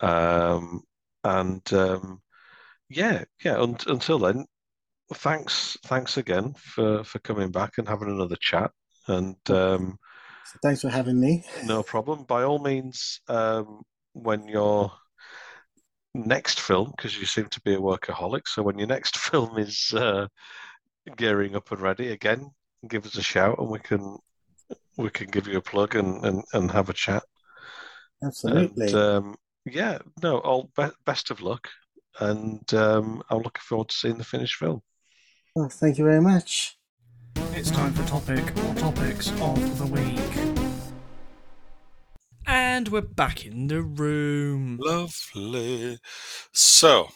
Um, 0.00 0.82
and 1.24 1.72
um, 1.72 2.22
yeah, 2.88 3.24
yeah. 3.44 3.60
Un 3.60 3.76
until 3.86 4.18
then, 4.18 4.46
thanks 5.14 5.76
thanks 5.84 6.16
again 6.16 6.54
for 6.54 7.04
for 7.04 7.18
coming 7.20 7.50
back 7.50 7.78
and 7.78 7.88
having 7.88 8.08
another 8.08 8.36
chat. 8.40 8.70
And 9.06 9.36
um, 9.50 9.98
So 10.46 10.58
thanks 10.62 10.80
for 10.82 10.88
having 10.88 11.20
me. 11.20 11.44
no 11.66 11.82
problem. 11.82 12.24
By 12.24 12.42
all 12.44 12.58
means, 12.58 13.20
um, 13.28 13.82
when 14.12 14.48
your 14.48 14.92
next 16.18 16.60
film, 16.60 16.92
because 16.96 17.18
you 17.18 17.26
seem 17.26 17.46
to 17.46 17.60
be 17.60 17.74
a 17.74 17.80
workaholic, 17.80 18.46
so 18.46 18.62
when 18.62 18.78
your 18.78 18.88
next 18.88 19.16
film 19.28 19.58
is 19.58 19.92
uh, 19.94 20.26
gearing 21.16 21.56
up 21.56 21.70
and 21.70 21.80
ready 21.80 22.08
again, 22.08 22.50
give 22.86 23.06
us 23.06 23.16
a 23.16 23.22
shout 23.22 23.58
and 23.58 23.68
we 23.68 23.78
can 23.78 24.18
we 24.96 25.10
can 25.10 25.28
give 25.28 25.48
you 25.48 25.58
a 25.58 25.62
plug 25.62 25.94
and 25.94 26.24
and, 26.24 26.44
and 26.52 26.70
have 26.70 26.88
a 26.88 26.94
chat. 26.94 27.22
Absolutely. 28.22 28.86
And 28.86 28.94
um, 28.94 29.36
yeah, 29.64 29.98
no, 30.22 30.38
all 30.38 30.70
be 30.76 30.86
best 31.06 31.30
of 31.30 31.40
luck, 31.40 31.68
and 32.20 32.72
um, 32.74 33.22
I'm 33.30 33.38
looking 33.38 33.62
forward 33.62 33.88
to 33.88 33.94
seeing 33.94 34.18
the 34.18 34.24
finished 34.24 34.56
film. 34.56 34.82
Well, 35.54 35.68
thank 35.68 35.98
you 35.98 36.04
very 36.04 36.20
much. 36.20 36.78
It's 37.52 37.70
time 37.70 37.92
for 37.92 38.06
topic 38.06 38.44
or 38.64 38.74
topics 38.74 39.30
of 39.40 39.78
the 39.78 39.86
week. 39.86 40.47
And 42.48 42.88
we're 42.88 43.02
back 43.02 43.44
in 43.44 43.68
the 43.68 43.82
room. 43.82 44.78
Lovely. 44.80 45.98
So, 46.52 47.08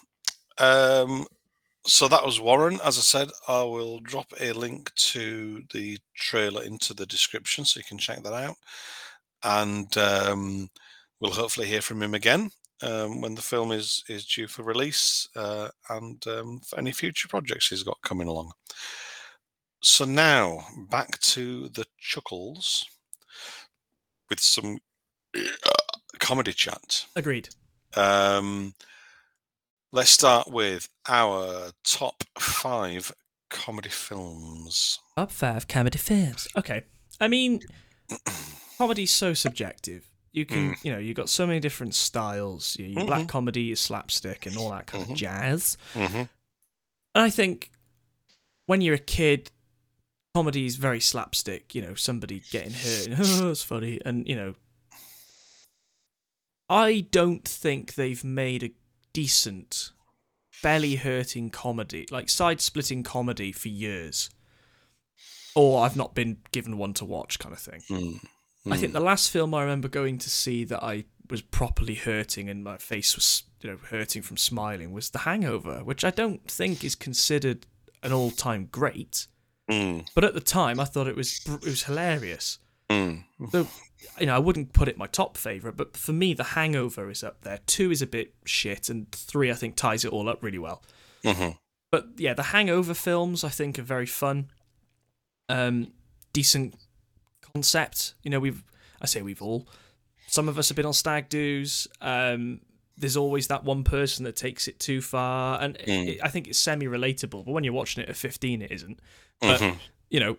um, 0.59 1.26
so 1.87 2.07
that 2.09 2.24
was 2.24 2.39
Warren. 2.39 2.78
As 2.85 2.99
I 2.99 3.01
said, 3.01 3.30
I 3.49 3.62
will 3.62 4.01
drop 4.01 4.26
a 4.39 4.53
link 4.53 4.95
to 4.95 5.62
the 5.72 5.99
trailer 6.14 6.62
into 6.62 6.93
the 6.93 7.07
description 7.07 7.64
so 7.64 7.80
you 7.80 7.85
can 7.85 7.97
check 7.99 8.22
that 8.22 8.35
out. 8.35 8.57
And 9.43 9.97
um, 9.97 10.68
we'll 11.20 11.33
hopefully 11.33 11.66
hear 11.66 11.80
from 11.80 12.03
him 12.03 12.14
again 12.14 12.51
um, 12.83 13.22
when 13.22 13.35
the 13.35 13.43
film 13.43 13.72
is 13.72 14.05
is 14.09 14.26
due 14.26 14.47
for 14.49 14.62
release 14.64 15.28
uh, 15.35 15.68
and 15.89 16.24
um, 16.26 16.61
for 16.61 16.78
any 16.78 16.93
future 16.93 17.28
projects 17.28 17.68
he's 17.70 17.83
got 17.85 18.03
coming 18.03 18.28
along. 18.28 18.53
So 19.83 20.05
now 20.05 20.66
back 20.91 21.18
to 21.20 21.68
the 21.70 21.87
chuckles. 21.99 22.87
with 24.28 24.41
some 24.41 24.78
comedy 26.18 26.53
chat. 26.53 27.07
Agreed. 27.16 27.49
Um, 27.97 28.74
let's 29.93 30.11
start 30.11 30.51
with 30.51 30.89
our 31.09 31.70
top 31.85 32.24
five 32.39 33.12
comedy 33.51 33.91
films. 33.91 34.99
Top 35.16 35.30
five 35.30 35.68
comedy 35.68 35.99
films. 35.99 36.49
Okay. 36.57 36.83
I 37.20 37.28
mean, 37.28 37.61
comedy's 38.78 39.12
so 39.12 39.35
subjective. 39.35 40.09
You 40.33 40.47
can, 40.47 40.76
you 40.83 40.91
know, 40.91 40.99
you've 40.99 41.16
got 41.16 41.28
so 41.28 41.47
many 41.47 41.61
different 41.61 41.95
styles. 41.95 42.76
Your, 42.78 42.89
your 42.89 43.05
black 43.05 43.28
comedy, 43.28 43.62
your 43.64 43.76
slapstick, 43.76 44.47
and 44.47 44.57
all 44.57 44.70
that 44.70 44.87
kind 44.87 45.11
of 45.11 45.14
jazz. 45.14 45.76
Mm-hmm. 45.93 46.16
And 46.16 46.28
I 47.14 47.28
think 47.28 47.70
when 48.64 48.80
you're 48.80 48.95
a 48.95 48.99
kid, 48.99 49.51
comedy 50.35 50.64
is 50.64 50.76
very 50.76 51.01
slapstick. 51.01 51.74
You 51.74 51.83
know, 51.83 51.95
somebody 51.95 52.43
getting 52.51 52.72
hurt, 52.72 53.07
and, 53.09 53.16
oh, 53.20 53.51
it's 53.51 53.62
funny, 53.62 54.01
and 54.07 54.26
you 54.26 54.35
know, 54.35 54.55
I 56.73 57.01
don't 57.01 57.47
think 57.47 57.95
they've 57.95 58.25
made 58.25 58.62
a 58.62 58.73
decent, 59.12 59.91
belly 60.62 60.97
hurting 60.97 61.51
comedy, 61.51 62.07
like 62.11 62.31
side 62.31 62.62
splitting 62.62 63.03
comedy, 63.03 63.53
for 63.53 63.68
years. 63.68 64.31
Or 65.55 65.85
I've 65.85 65.97
not 65.97 66.14
been 66.14 66.39
given 66.51 66.79
one 66.79 66.95
to 66.95 67.05
watch, 67.05 67.39
kind 67.39 67.53
of 67.53 67.61
thing. 67.61 67.83
Mm. 67.91 68.27
I 68.70 68.79
think 68.79 68.95
the 68.95 69.01
last 69.01 69.31
film 69.31 69.53
I 69.55 69.62
remember 69.62 69.89
going 69.89 70.16
to 70.18 70.31
see 70.31 70.64
that 70.64 70.83
I 70.83 71.05
was 71.29 71.43
properly 71.43 71.95
hurting 71.97 72.49
and 72.49 72.64
my 72.64 72.79
face 72.79 73.16
was, 73.16 73.43
you 73.61 73.70
know, 73.70 73.79
hurting 73.91 74.23
from 74.23 74.39
smiling 74.39 74.93
was 74.93 75.11
The 75.11 75.20
Hangover, 75.20 75.85
which 75.85 76.05
I 76.05 76.11
don't 76.11 76.51
think 76.51 76.85
is 76.85 76.95
considered 76.95 77.66
an 78.03 78.12
all-time 78.12 78.68
great. 78.70 79.27
Mm. 79.70 80.07
But 80.14 80.25
at 80.25 80.35
the 80.35 80.41
time, 80.41 80.81
I 80.81 80.85
thought 80.85 81.07
it 81.07 81.16
was 81.16 81.41
it 81.47 81.64
was 81.64 81.85
hilarious. 81.85 82.59
Mm. 82.89 83.25
So, 83.51 83.66
you 84.20 84.26
know, 84.26 84.34
I 84.34 84.38
wouldn't 84.38 84.72
put 84.72 84.88
it 84.88 84.96
my 84.98 85.07
top 85.07 85.36
favorite, 85.36 85.76
but 85.76 85.96
for 85.96 86.12
me, 86.12 86.34
The 86.34 86.44
Hangover 86.44 87.11
is 87.11 87.22
up 87.24 87.42
there. 87.42 87.59
Two 87.66 87.90
is 87.90 88.03
a 88.03 88.07
bit 88.07 88.34
shit, 88.44 88.88
and 88.88 89.11
three 89.12 89.50
I 89.50 89.55
think 89.55 89.76
ties 89.76 90.05
it 90.05 90.12
all 90.12 90.28
up 90.28 90.42
really 90.42 90.59
well. 90.59 90.82
Mhm. 91.24 91.59
But 91.90 92.09
yeah, 92.16 92.34
the 92.34 92.42
Hangover 92.44 92.94
films 92.94 93.44
I 93.44 93.48
think 93.48 93.78
are 93.78 93.82
very 93.82 94.07
fun. 94.07 94.50
Um, 95.48 95.92
decent 96.32 96.74
concept. 97.55 98.14
You 98.22 98.30
know, 98.30 98.40
we've 98.40 98.62
I 99.00 99.07
say 99.07 99.22
we've 99.22 99.42
all. 99.42 99.68
Some 100.28 100.48
of 100.48 100.59
us 100.59 100.68
have 100.68 100.76
been 100.76 100.86
on 100.86 100.92
stag 100.94 101.28
do's. 101.28 101.88
Um, 102.00 102.61
there's 102.96 103.16
always 103.16 103.48
that 103.48 103.64
one 103.64 103.84
person 103.84 104.24
that 104.24 104.36
takes 104.36 104.68
it 104.68 104.78
too 104.78 105.00
far, 105.03 105.61
and 105.61 105.76
Mm. 105.78 106.09
it- 106.09 106.20
I 106.22 106.28
think 106.28 106.46
it's 106.48 106.59
semi-relatable. 106.59 107.44
But 107.44 107.53
when 107.53 107.64
you're 107.64 107.72
watching 107.72 108.03
it 108.03 108.09
at 108.09 108.16
15, 108.16 108.62
it 108.62 108.70
isn't. 108.70 109.00
But 109.40 109.61
Mhm. 109.61 109.78
you 110.11 110.20
know, 110.20 110.36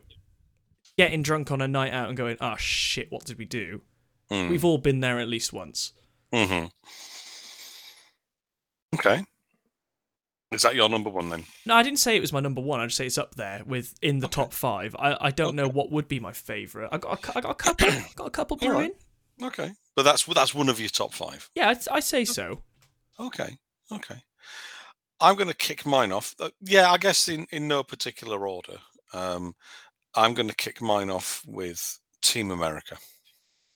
getting 0.97 1.21
drunk 1.21 1.51
on 1.51 1.61
a 1.61 1.67
night 1.67 1.93
out 1.93 2.07
and 2.07 2.17
going, 2.17 2.37
"Oh 2.41 2.55
shit, 2.57 3.11
what 3.11 3.25
did 3.25 3.37
we 3.37 3.45
do?" 3.45 3.81
Mm. 4.31 4.49
We've 4.49 4.65
all 4.65 4.77
been 4.77 4.99
there 5.01 5.19
at 5.19 5.27
least 5.27 5.53
once. 5.53 5.93
Mhm. 6.31 6.71
Okay. 8.95 9.25
Is 10.51 10.61
that 10.61 10.75
your 10.75 10.87
number 10.87 11.09
one 11.09 11.29
then? 11.29 11.45
No, 11.65 11.73
I 11.75 11.81
didn't 11.81 11.97
say 11.99 12.15
it 12.15 12.19
was 12.21 12.31
my 12.31 12.39
number 12.39 12.61
one. 12.61 12.79
I 12.79 12.85
just 12.85 12.97
say 12.97 13.07
it's 13.07 13.17
up 13.17 13.35
there 13.35 13.63
with 13.65 13.95
in 14.03 14.19
the 14.19 14.27
top 14.27 14.53
five. 14.53 14.95
I, 14.99 15.17
I 15.19 15.31
don't 15.31 15.55
know 15.55 15.67
what 15.67 15.91
would 15.91 16.07
be 16.07 16.19
my 16.19 16.31
favorite. 16.31 16.89
I 16.91 16.99
got 16.99 17.25
a, 17.27 17.37
I 17.37 17.41
got 17.41 17.51
a 17.51 17.55
couple. 17.55 17.87
got 18.15 18.27
a 18.27 18.31
couple 18.31 18.57
brewing. 18.57 18.91
right. 19.41 19.47
Okay. 19.47 19.71
But 19.95 20.03
that's 20.03 20.23
that's 20.25 20.53
one 20.53 20.69
of 20.69 20.79
your 20.79 20.89
top 20.89 21.13
five. 21.13 21.49
Yeah, 21.55 21.69
I'd, 21.69 21.87
I 21.87 21.99
say 22.01 22.23
so. 22.23 22.61
Okay. 23.19 23.57
Okay. 23.91 24.21
I'm 25.19 25.35
going 25.35 25.47
to 25.47 25.55
kick 25.55 25.85
mine 25.85 26.11
off. 26.11 26.35
Uh, 26.39 26.49
yeah, 26.61 26.91
I 26.91 26.97
guess 26.97 27.27
in, 27.29 27.47
in 27.51 27.67
no 27.67 27.81
particular 27.83 28.47
order. 28.47 28.77
Um, 29.13 29.55
I'm 30.15 30.33
going 30.33 30.47
to 30.49 30.55
kick 30.55 30.81
mine 30.81 31.09
off 31.09 31.43
with 31.47 31.99
Team 32.21 32.51
America. 32.51 32.97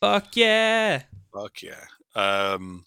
Fuck 0.02 0.36
yeah! 0.36 1.04
Fuck 1.34 1.64
yeah. 1.64 1.84
Um, 2.16 2.86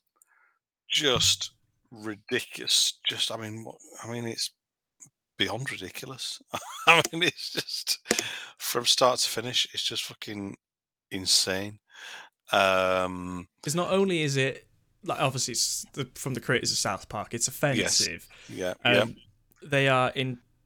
just 0.89 1.53
ridiculous. 1.91 2.95
Just, 3.09 3.31
I 3.33 3.37
mean, 3.37 3.65
what, 3.65 3.77
I 4.05 4.11
mean, 4.11 4.27
it's 4.27 4.51
beyond 5.37 5.71
ridiculous. 5.71 6.41
I 6.87 7.03
mean, 7.13 7.25
it's 7.25 7.51
just 7.53 7.99
from 8.59 8.85
start 8.87 9.19
to 9.21 9.29
finish, 9.29 9.67
it's 9.73 9.83
just 9.83 10.05
fucking 10.05 10.57
insane. 11.11 11.79
Um, 12.53 13.49
Because 13.61 13.75
not 13.75 13.91
only 13.93 14.23
is 14.23 14.37
it 14.37 14.67
like 15.05 15.21
obviously 15.21 15.53
it's 15.53 15.87
the, 15.95 16.07
from 16.15 16.35
the 16.35 16.41
creators 16.41 16.71
of 16.73 16.79
South 16.79 17.09
Park, 17.09 17.33
it's 17.33 17.49
offensive. 17.49 18.29
yeah, 18.49 18.75
Um, 18.85 18.95
yeah, 18.95 19.05
They 19.63 19.89
are 19.89 20.13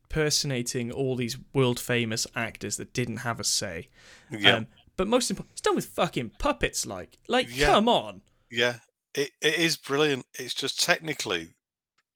impersonating 0.04 0.92
all 0.92 1.16
these 1.16 1.36
world 1.52 1.80
famous 1.80 2.26
actors 2.34 2.76
that 2.76 2.92
didn't 2.92 3.18
have 3.18 3.40
a 3.40 3.44
say. 3.44 3.88
yeah, 4.30 4.56
Um, 4.56 4.66
but 4.96 5.08
most 5.08 5.30
important, 5.30 5.52
it's 5.52 5.60
done 5.60 5.74
with 5.76 5.86
fucking 5.86 6.32
puppets. 6.38 6.86
Like, 6.86 7.18
like, 7.28 7.46
Yeah. 7.50 7.66
come 7.66 7.88
on. 7.88 8.22
yeah. 8.50 8.76
It, 9.14 9.30
it 9.40 9.54
is 9.54 9.76
brilliant. 9.76 10.26
It's 10.38 10.54
just 10.54 10.82
technically, 10.82 11.54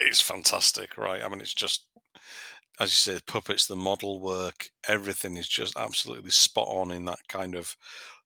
it's 0.01 0.21
fantastic, 0.21 0.97
right? 0.99 1.23
I 1.23 1.29
mean, 1.29 1.41
it's 1.41 1.55
just, 1.55 1.87
as 2.81 2.91
you 2.91 3.13
said, 3.15 3.27
puppets, 3.27 3.67
the 3.67 3.77
model 3.77 4.21
work, 4.21 4.69
everything 4.89 5.37
is 5.37 5.49
just 5.49 5.77
absolutely 5.77 6.31
spot 6.33 6.67
on 6.69 6.91
in 6.91 7.05
that 7.05 7.21
kind 7.29 7.55
of 7.55 7.77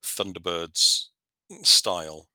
Thunderbirds 0.02 1.06
style. 1.62 2.28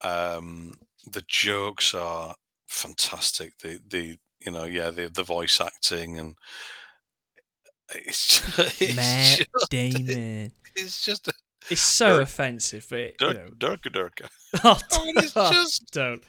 Um, 0.00 0.74
the 1.06 1.22
jokes 1.28 1.92
are 1.94 2.34
fantastic. 2.68 3.58
The 3.58 3.80
the 3.86 4.18
you 4.44 4.52
know 4.52 4.64
yeah 4.64 4.90
the 4.90 5.08
the 5.08 5.22
voice 5.22 5.60
acting 5.60 6.18
and 6.18 6.34
eh, 7.94 7.96
eh, 7.96 8.02
it's 8.06 8.40
just, 8.56 8.82
it's 8.82 8.96
Matt 8.96 9.38
just, 9.38 9.70
Damon. 9.70 10.52
it's 10.76 11.04
just 11.04 11.28
a 11.28 11.32
It's 11.68 11.80
so 11.80 12.20
offensive, 12.20 12.86
but 12.88 13.20
you 13.20 13.34
know, 13.34 13.48
Dirk, 13.58 13.82
Dirk. 13.92 14.20
oh, 14.64 14.80
I 14.92 15.04
mean, 15.04 15.18
it's 15.18 15.34
just 15.34 15.90
don't. 15.92 16.22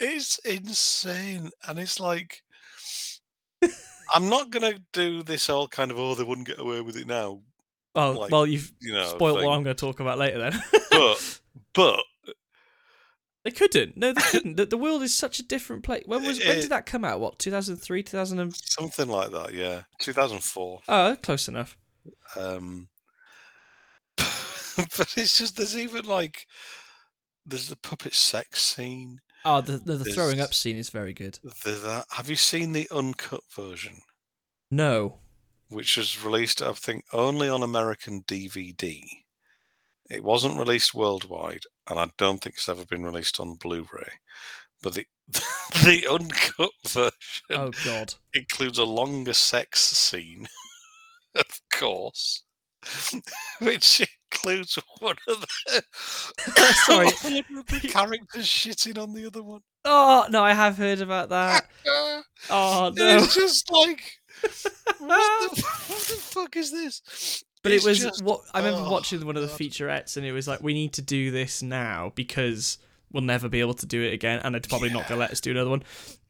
it's 0.00 0.38
insane, 0.40 1.50
and 1.68 1.78
it's 1.78 2.00
like 2.00 2.42
I'm 4.14 4.28
not 4.28 4.50
gonna 4.50 4.78
do 4.92 5.22
this 5.22 5.48
all 5.48 5.68
kind 5.68 5.90
of 5.90 5.98
oh 5.98 6.14
they 6.14 6.24
wouldn't 6.24 6.48
get 6.48 6.58
away 6.60 6.80
with 6.80 6.96
it 6.96 7.06
now, 7.06 7.40
Oh, 7.96 8.12
like, 8.12 8.30
well, 8.30 8.46
you've 8.46 8.70
you 8.78 8.92
know. 8.92 9.06
spoiled 9.06 9.38
thing. 9.38 9.46
what 9.46 9.56
I'm 9.56 9.62
going 9.62 9.74
to 9.74 9.80
talk 9.80 10.00
about 10.00 10.18
later. 10.18 10.38
Then 10.38 10.62
But 10.90 11.40
but 11.74 12.00
they 13.46 13.52
couldn't. 13.52 13.96
No, 13.96 14.12
they 14.12 14.20
couldn't. 14.22 14.56
the, 14.56 14.66
the 14.66 14.76
world 14.76 15.04
is 15.04 15.14
such 15.14 15.38
a 15.38 15.42
different 15.44 15.84
place. 15.84 16.02
When 16.04 16.24
was 16.24 16.44
when 16.44 16.56
did 16.56 16.70
that 16.70 16.84
come 16.84 17.04
out? 17.04 17.20
What 17.20 17.38
2003, 17.38 18.02
2000? 18.02 18.40
And... 18.40 18.52
something 18.56 19.08
like 19.08 19.30
that, 19.30 19.54
yeah. 19.54 19.82
2004. 20.00 20.80
Oh, 20.88 21.16
close 21.22 21.46
enough. 21.46 21.76
Um, 22.36 22.88
but 24.16 25.14
it's 25.16 25.38
just 25.38 25.56
there's 25.56 25.78
even 25.78 26.06
like 26.06 26.48
there's 27.46 27.68
the 27.68 27.76
puppet 27.76 28.14
sex 28.14 28.62
scene. 28.62 29.20
Oh, 29.44 29.60
the 29.60 29.78
the, 29.78 29.94
the 29.94 30.12
throwing 30.12 30.40
up 30.40 30.52
scene 30.52 30.76
is 30.76 30.90
very 30.90 31.12
good. 31.12 31.38
That. 31.44 32.06
Have 32.10 32.28
you 32.28 32.34
seen 32.34 32.72
the 32.72 32.88
uncut 32.90 33.42
version, 33.54 34.00
No. 34.72 35.20
which 35.68 35.96
was 35.96 36.20
released 36.24 36.60
I 36.62 36.72
think 36.72 37.04
only 37.12 37.48
on 37.48 37.62
American 37.62 38.24
DVD? 38.24 39.04
It 40.10 40.22
wasn't 40.22 40.58
released 40.58 40.94
worldwide, 40.94 41.64
and 41.88 41.98
I 41.98 42.10
don't 42.16 42.38
think 42.40 42.56
it's 42.56 42.68
ever 42.68 42.84
been 42.84 43.04
released 43.04 43.40
on 43.40 43.54
Blu-ray. 43.56 44.12
But 44.82 44.94
the 44.94 45.06
the 45.84 46.06
uncut 46.08 46.70
version 46.86 47.12
Oh 47.50 47.70
God. 47.84 48.14
includes 48.34 48.78
a 48.78 48.84
longer 48.84 49.32
sex 49.32 49.80
scene, 49.80 50.46
of 51.34 51.60
course, 51.72 52.44
which 53.60 54.06
includes 54.32 54.78
one 55.00 55.16
of 55.26 55.40
the 55.66 55.82
Sorry. 56.84 57.06
the 57.70 57.88
characters 57.88 58.46
shitting 58.46 59.02
on 59.02 59.12
the 59.14 59.26
other 59.26 59.42
one. 59.42 59.62
Oh 59.84 60.26
no, 60.30 60.44
I 60.44 60.52
have 60.52 60.76
heard 60.76 61.00
about 61.00 61.30
that. 61.30 61.66
Oh 62.50 62.92
no. 62.94 63.16
It's 63.16 63.34
just 63.34 63.70
like, 63.72 64.02
what 64.98 65.50
the, 65.56 65.62
what 65.88 66.00
the 66.02 66.16
fuck 66.20 66.56
is 66.56 66.70
this? 66.70 67.42
But 67.66 67.72
It's 67.72 67.84
it 67.84 67.88
was 67.88 67.98
just- 68.00 68.22
what 68.22 68.42
I 68.54 68.58
remember 68.58 68.86
oh, 68.86 68.90
watching 68.92 69.26
one 69.26 69.36
of 69.36 69.42
the 69.42 69.48
featurettes, 69.64 70.16
and 70.16 70.24
it 70.24 70.32
was 70.32 70.46
like, 70.46 70.62
we 70.62 70.72
need 70.72 70.92
to 70.94 71.02
do 71.02 71.30
this 71.30 71.62
now 71.62 72.12
because 72.14 72.78
we'll 73.12 73.22
never 73.24 73.48
be 73.48 73.60
able 73.60 73.74
to 73.74 73.86
do 73.86 74.02
it 74.02 74.12
again, 74.12 74.40
and 74.44 74.54
they're 74.54 74.60
probably 74.68 74.90
not 74.90 75.08
going 75.08 75.16
to 75.18 75.20
let 75.20 75.30
us 75.32 75.40
do 75.40 75.50
another 75.50 75.70
one. 75.70 75.82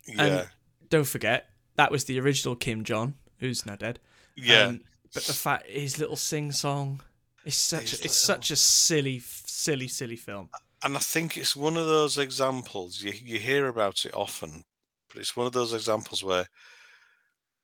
Yeah, 0.07 0.47
Don't 0.89 1.07
forget, 1.07 1.51
that 1.77 1.91
was 1.91 2.05
the 2.05 2.19
original 2.21 2.57
Kim 2.57 2.85
Jong, 2.85 3.15
who's 3.39 3.67
now 3.67 3.77
dead. 3.77 3.99
yeah, 4.37 4.65
Um, 4.69 4.81
but 5.13 5.25
the 5.25 5.33
fact 5.33 5.67
his 5.69 5.99
little 5.99 6.17
sing 6.17 6.53
song, 6.53 7.01
it's 7.45 7.57
such 7.57 7.93
a, 7.93 8.05
it's 8.05 8.17
such 8.17 8.51
a 8.51 8.57
silly, 8.57 9.21
silly, 9.21 9.89
silly 9.89 10.17
film. 10.17 10.49
and 10.83 10.97
I 10.97 11.01
think 11.01 11.37
it's 11.37 11.55
one 11.57 11.77
of 11.77 11.87
those 11.87 12.19
examples 12.19 13.03
you 13.03 13.13
you 13.13 13.39
hear 13.39 13.67
about 13.69 14.05
it 14.05 14.15
often, 14.15 14.65
but 15.13 15.21
it's 15.21 15.37
one 15.37 15.47
of 15.47 15.53
those 15.53 15.73
examples 15.75 16.23
where 16.25 16.49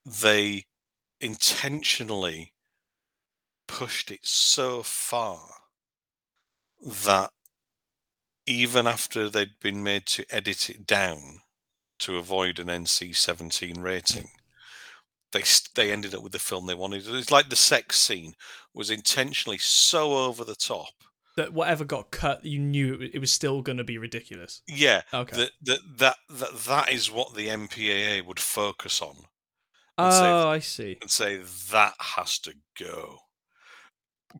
they 0.04 0.64
intentionally 1.20 2.51
pushed 3.72 4.10
it 4.10 4.20
so 4.22 4.82
far 4.82 5.40
that 6.84 7.30
even 8.46 8.86
after 8.86 9.28
they'd 9.30 9.58
been 9.60 9.82
made 9.82 10.04
to 10.06 10.26
edit 10.30 10.68
it 10.68 10.86
down 10.86 11.40
to 12.00 12.16
avoid 12.18 12.58
an 12.58 12.66
NC-17 12.66 13.80
rating, 13.82 14.28
they 15.32 15.42
they 15.74 15.90
ended 15.90 16.14
up 16.14 16.22
with 16.22 16.32
the 16.32 16.38
film 16.38 16.66
they 16.66 16.74
wanted. 16.74 17.04
It's 17.08 17.30
like 17.30 17.48
the 17.48 17.56
sex 17.56 17.98
scene 17.98 18.34
was 18.74 18.90
intentionally 18.90 19.58
so 19.58 20.12
over 20.14 20.44
the 20.44 20.54
top 20.56 20.92
that 21.36 21.54
whatever 21.54 21.84
got 21.84 22.10
cut, 22.10 22.44
you 22.44 22.58
knew 22.58 22.98
it 23.00 23.18
was 23.18 23.32
still 23.32 23.62
going 23.62 23.78
to 23.78 23.84
be 23.84 23.96
ridiculous. 23.96 24.60
Yeah, 24.68 25.00
Okay. 25.14 25.36
that 25.36 25.50
that 25.62 25.78
that 25.98 26.16
that 26.28 26.58
that 26.66 26.92
is 26.92 27.10
what 27.10 27.34
the 27.34 27.48
MPAA 27.48 28.26
would 28.26 28.40
focus 28.40 29.00
on 29.00 29.16
oh, 29.96 30.10
say- 30.10 30.30
I 30.30 30.58
see. 30.58 30.98
and 31.00 31.10
say 31.10 31.38
that 31.70 31.94
has 31.98 32.38
to 32.40 32.54
go 32.78 33.18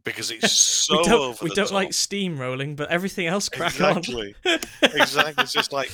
because 0.05 0.31
it's 0.31 0.53
so 0.87 0.99
we 0.99 1.05
don't, 1.05 1.21
over 1.21 1.45
we 1.45 1.51
don't 1.55 1.67
top. 1.67 1.75
like 1.75 1.91
steamrolling, 1.91 2.77
but 2.77 2.89
everything 2.91 3.27
else 3.27 3.49
crack 3.49 3.73
exactly 3.75 4.35
on. 4.47 4.59
exactly. 4.83 5.43
It's 5.45 5.53
just 5.53 5.73
like 5.73 5.91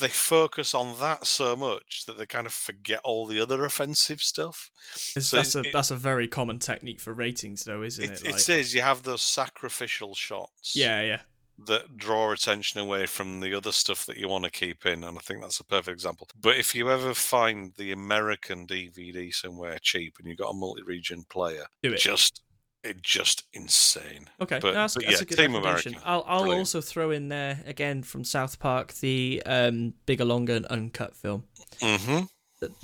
they 0.00 0.08
focus 0.08 0.74
on 0.74 0.98
that 1.00 1.26
so 1.26 1.54
much 1.54 2.04
that 2.06 2.16
they 2.16 2.24
kind 2.24 2.46
of 2.46 2.52
forget 2.52 3.00
all 3.04 3.26
the 3.26 3.40
other 3.40 3.64
offensive 3.64 4.20
stuff. 4.20 4.70
So 4.94 5.36
that's 5.36 5.54
a 5.54 5.60
it- 5.60 5.72
that's 5.72 5.90
a 5.90 5.96
very 5.96 6.28
common 6.28 6.58
technique 6.58 7.00
for 7.00 7.12
ratings, 7.12 7.64
though, 7.64 7.82
isn't 7.82 8.02
It, 8.04 8.10
it? 8.12 8.24
it 8.26 8.30
Like- 8.32 8.40
says 8.40 8.74
you 8.74 8.80
have 8.82 9.02
those 9.02 9.22
sacrificial 9.22 10.14
shots. 10.14 10.74
yeah, 10.74 11.02
yeah. 11.02 11.20
that 11.66 11.96
draw 11.96 12.32
attention 12.32 12.80
away 12.80 13.06
from 13.06 13.40
the 13.40 13.54
other 13.54 13.72
stuff 13.72 14.04
that 14.06 14.18
you 14.18 14.28
want 14.28 14.44
to 14.44 14.50
keep 14.50 14.84
in, 14.84 15.02
and 15.04 15.16
I 15.16 15.20
think 15.22 15.40
that's 15.40 15.58
a 15.60 15.64
perfect 15.64 15.94
example. 15.94 16.28
But 16.38 16.56
if 16.58 16.74
you 16.74 16.90
ever 16.90 17.14
find 17.14 17.72
the 17.78 17.92
American 17.92 18.66
DVD 18.66 19.32
somewhere 19.32 19.78
cheap 19.80 20.16
and 20.18 20.28
you've 20.28 20.36
got 20.38 20.50
a 20.50 20.54
multi-region 20.54 21.24
player, 21.30 21.64
Do 21.82 21.92
it. 21.94 21.98
just 21.98 22.42
it 22.86 23.02
just 23.02 23.44
insane. 23.52 24.28
Okay, 24.40 24.58
But- 24.60 24.68
no, 24.74 24.80
that's, 24.80 24.94
but 24.94 25.04
that's 25.04 25.16
yeah, 25.16 25.22
a 25.22 25.24
good 25.24 25.36
Team 25.36 25.54
recommendation. 25.54 25.96
I'll 26.04 26.24
I'll 26.26 26.50
also 26.52 26.80
throw 26.80 27.10
in 27.10 27.28
there 27.28 27.62
again 27.66 28.02
from 28.02 28.24
South 28.24 28.58
Park 28.58 28.94
the 28.94 29.42
um, 29.46 29.94
bigger, 30.06 30.24
longer, 30.24 30.54
and 30.54 30.66
uncut 30.66 31.14
film. 31.16 31.44
Mm-hmm. 31.80 32.24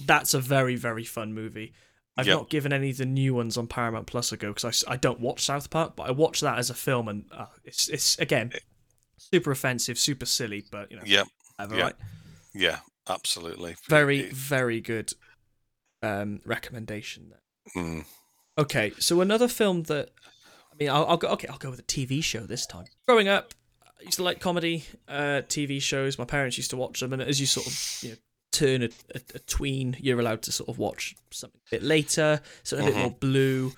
That's 0.07 0.34
a 0.34 0.40
very 0.40 0.76
very 0.76 1.05
fun 1.05 1.32
movie. 1.34 1.72
I've 2.16 2.26
Yep. 2.26 2.36
not 2.36 2.50
given 2.50 2.72
any 2.74 2.90
of 2.90 2.98
the 2.98 3.07
new 3.07 3.32
ones 3.34 3.57
on 3.57 3.66
Paramount 3.66 4.07
Plus 4.07 4.32
a 4.32 4.36
go 4.36 4.53
because 4.53 4.84
I 4.86 4.96
don't 4.98 5.18
watch 5.20 5.44
South 5.44 5.70
Park, 5.70 5.96
but 5.96 6.09
I 6.09 6.11
watch 6.11 6.40
that 6.40 6.59
as 6.59 6.68
a 6.68 6.74
film 6.74 7.09
and 7.09 7.24
uh, 7.32 7.46
it's 7.64 7.88
it's 7.88 8.18
again 8.18 8.53
super 9.16 9.50
offensive, 9.50 9.98
super 9.98 10.26
silly, 10.26 10.64
but 10.70 10.90
you 10.90 10.98
know, 10.98 11.03
Yep. 11.07 11.26
whatever, 11.57 11.76
yeah. 11.76 11.82
right? 11.84 11.94
Yeah. 12.55 12.78
Absolutely. 13.09 13.76
Very 13.88 14.20
It- 14.20 14.32
very 14.32 14.80
good 14.80 15.12
um, 16.03 16.40
recommendation. 16.44 17.30
There. 17.30 17.82
mm. 17.82 18.05
Okay, 18.59 18.92
so 18.98 19.20
another 19.20 19.48
film 19.48 19.84
that 19.84 20.11
I 20.72 20.74
mean, 20.78 20.90
I'll, 20.90 21.07
I'll 21.07 21.16
go. 21.16 21.28
Okay, 21.28 21.48
I'll 21.48 21.59
go 21.59 21.70
with 21.70 21.78
a 21.80 21.84
TV 21.84 22.22
show 22.22 22.40
this 22.40 22.66
time. 22.66 22.84
Growing 23.07 23.28
up, 23.28 23.55
I 23.82 24.05
used 24.05 24.16
to 24.18 24.22
like 24.24 24.40
comedy 24.40 24.84
uh, 25.09 25.42
TV 25.48 25.80
shows. 25.80 26.18
My 26.18 26.24
parents 26.24 26.57
used 26.57 26.70
to 26.70 26.76
watch 26.76 27.00
them, 27.00 27.12
and 27.12 27.22
as 27.22 27.40
you 27.40 27.46
sort 27.46 27.66
of 27.66 27.98
you 28.03 28.11
know 28.11 28.16
turn 28.50 28.82
a, 28.82 28.88
a, 29.14 29.20
a 29.34 29.38
tween, 29.40 29.96
you're 30.00 30.20
allowed 30.20 30.42
to 30.42 30.53
sort 30.53 30.68
of 30.68 30.78
watch 30.78 31.14
something 31.30 31.61
a 31.68 31.70
bit 31.76 31.82
later, 31.82 32.40
something 32.62 32.86
a 32.86 32.90
bit 32.90 32.96
Mhm. 32.98 33.00
more 33.03 33.11
blue. 33.12 33.72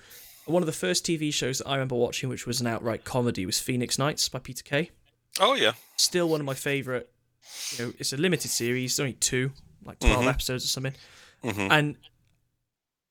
One 0.45 0.61
of 0.61 0.67
the 0.67 0.73
first 0.73 1.05
TV 1.05 1.33
shows 1.33 1.57
that 1.59 1.67
I 1.67 1.75
remember 1.75 1.95
watching, 1.95 2.27
which 2.29 2.45
was 2.45 2.59
an 2.61 2.67
outright 2.67 3.03
comedy, 3.03 3.45
was 3.45 3.59
Phoenix 3.59 3.97
Nights 3.97 4.27
by 4.29 4.39
Peter 4.39 4.61
Kay. 4.63 4.91
Oh 5.39 5.55
yeah. 5.55 5.71
Still 5.97 6.27
one 6.29 6.39
of 6.41 6.45
my 6.45 6.53
favorite. 6.53 7.09
You 7.71 7.85
know, 7.85 7.93
it's 7.99 8.11
a 8.13 8.17
limited 8.17 8.49
series, 8.51 8.99
only 8.99 9.13
two, 9.13 9.51
like 9.85 9.99
12 9.99 10.25
Mhm. 10.25 10.29
episodes 10.29 10.65
or 10.65 10.67
something 10.67 10.93
hmm 11.43 11.67
and 11.71 11.95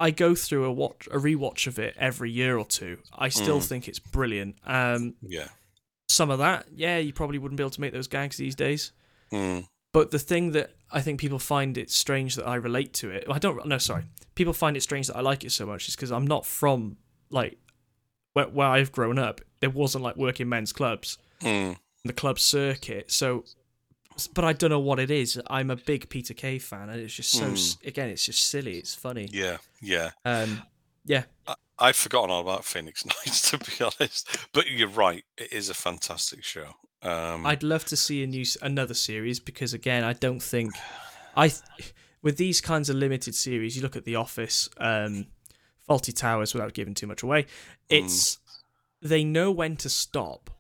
I 0.01 0.11
go 0.11 0.35
through 0.35 0.65
a 0.65 0.73
watch 0.73 1.07
a 1.11 1.19
rewatch 1.19 1.67
of 1.67 1.79
it 1.79 1.95
every 1.99 2.31
year 2.31 2.59
or 2.59 2.65
two. 2.67 2.99
I 3.13 3.29
still 3.29 3.61
Mm. 3.61 3.67
think 3.69 3.89
it's 3.89 3.99
brilliant. 4.01 4.57
Um, 4.65 5.15
Yeah. 5.23 5.49
some 6.09 6.31
of 6.31 6.39
that, 6.39 6.67
yeah, 6.75 6.99
you 6.99 7.13
probably 7.13 7.39
wouldn't 7.39 7.57
be 7.57 7.63
able 7.63 7.71
to 7.71 7.81
make 7.81 7.93
those 7.93 8.09
gags 8.09 8.37
these 8.37 8.55
days. 8.55 8.93
Mm. 9.33 9.67
But 9.93 10.11
the 10.11 10.19
thing 10.19 10.51
that 10.53 10.75
I 10.91 11.01
think 11.01 11.21
people 11.21 11.39
find 11.39 11.79
it 11.79 11.91
strange 11.91 12.35
that 12.37 12.47
I 12.47 12.57
relate 12.57 12.93
to 12.95 13.11
it, 13.11 13.25
I 13.31 13.39
don't. 13.39 13.65
No, 13.67 13.79
sorry, 13.79 14.05
people 14.35 14.53
find 14.53 14.77
it 14.77 14.81
strange 14.83 15.07
that 15.07 15.17
I 15.17 15.21
like 15.21 15.45
it 15.45 15.51
so 15.53 15.65
much 15.67 15.89
is 15.89 15.95
because 15.97 16.11
I'm 16.13 16.27
not 16.27 16.45
from 16.45 16.97
like 17.31 17.59
where, 18.33 18.49
where 18.49 18.67
I've 18.69 18.91
grown 18.93 19.19
up. 19.19 19.41
There 19.61 19.71
wasn't 19.71 20.03
like 20.05 20.17
working 20.17 20.49
men's 20.49 20.73
clubs, 20.73 21.19
Mm. 21.41 21.79
the 22.05 22.13
club 22.13 22.39
circuit. 22.41 23.11
So, 23.13 23.45
but 24.35 24.45
I 24.45 24.53
don't 24.53 24.71
know 24.71 24.81
what 24.81 24.99
it 24.99 25.11
is. 25.11 25.41
I'm 25.49 25.71
a 25.71 25.77
big 25.77 26.09
Peter 26.09 26.35
Kay 26.35 26.59
fan, 26.59 26.89
and 26.89 27.01
it's 27.01 27.15
just 27.15 27.31
so 27.31 27.53
s 27.53 27.79
again, 27.85 28.09
it's 28.09 28.25
just 28.27 28.49
silly. 28.49 28.79
It's 28.79 28.95
funny. 28.95 29.29
Yeah. 29.33 29.59
Yeah. 29.81 30.11
Um, 30.25 30.63
yeah, 31.05 31.25
I've 31.79 31.97
forgotten 31.97 32.31
all 32.31 32.41
about 32.41 32.65
Phoenix 32.65 33.05
Nights 33.27 33.51
to 33.51 33.59
be 33.59 33.85
honest, 33.85 34.37
but 34.53 34.71
you're 34.71 34.89
right. 34.89 35.25
It 35.37 35.53
is 35.53 35.69
a 35.69 35.75
fantastic 35.75 36.45
show. 36.45 36.77
Um, 37.03 37.45
I'd 37.45 37.63
love 37.63 37.85
to 37.87 37.97
see 37.97 38.23
a 38.23 38.27
new 38.27 38.45
another 38.63 38.95
series 38.95 39.41
because 39.41 39.75
again, 39.75 40.05
I 40.05 40.15
don't 40.15 40.43
think 40.43 40.73
I 41.37 41.53
with 42.23 42.39
these 42.39 42.61
kinds 42.61 42.89
of 42.89 42.97
limited 42.97 43.35
series. 43.35 43.77
You 43.77 43.83
look 43.83 43.97
at 43.97 44.05
The 44.05 44.17
Office, 44.17 44.71
um, 44.79 45.27
Fawlty 45.89 46.17
Towers, 46.17 46.55
without 46.55 46.73
giving 46.73 46.95
too 46.95 47.07
much 47.07 47.23
away. 47.23 47.47
It's 47.91 48.39
they 49.03 49.25
know 49.25 49.51
when 49.51 49.77
to 49.77 49.91
stop, 49.91 50.51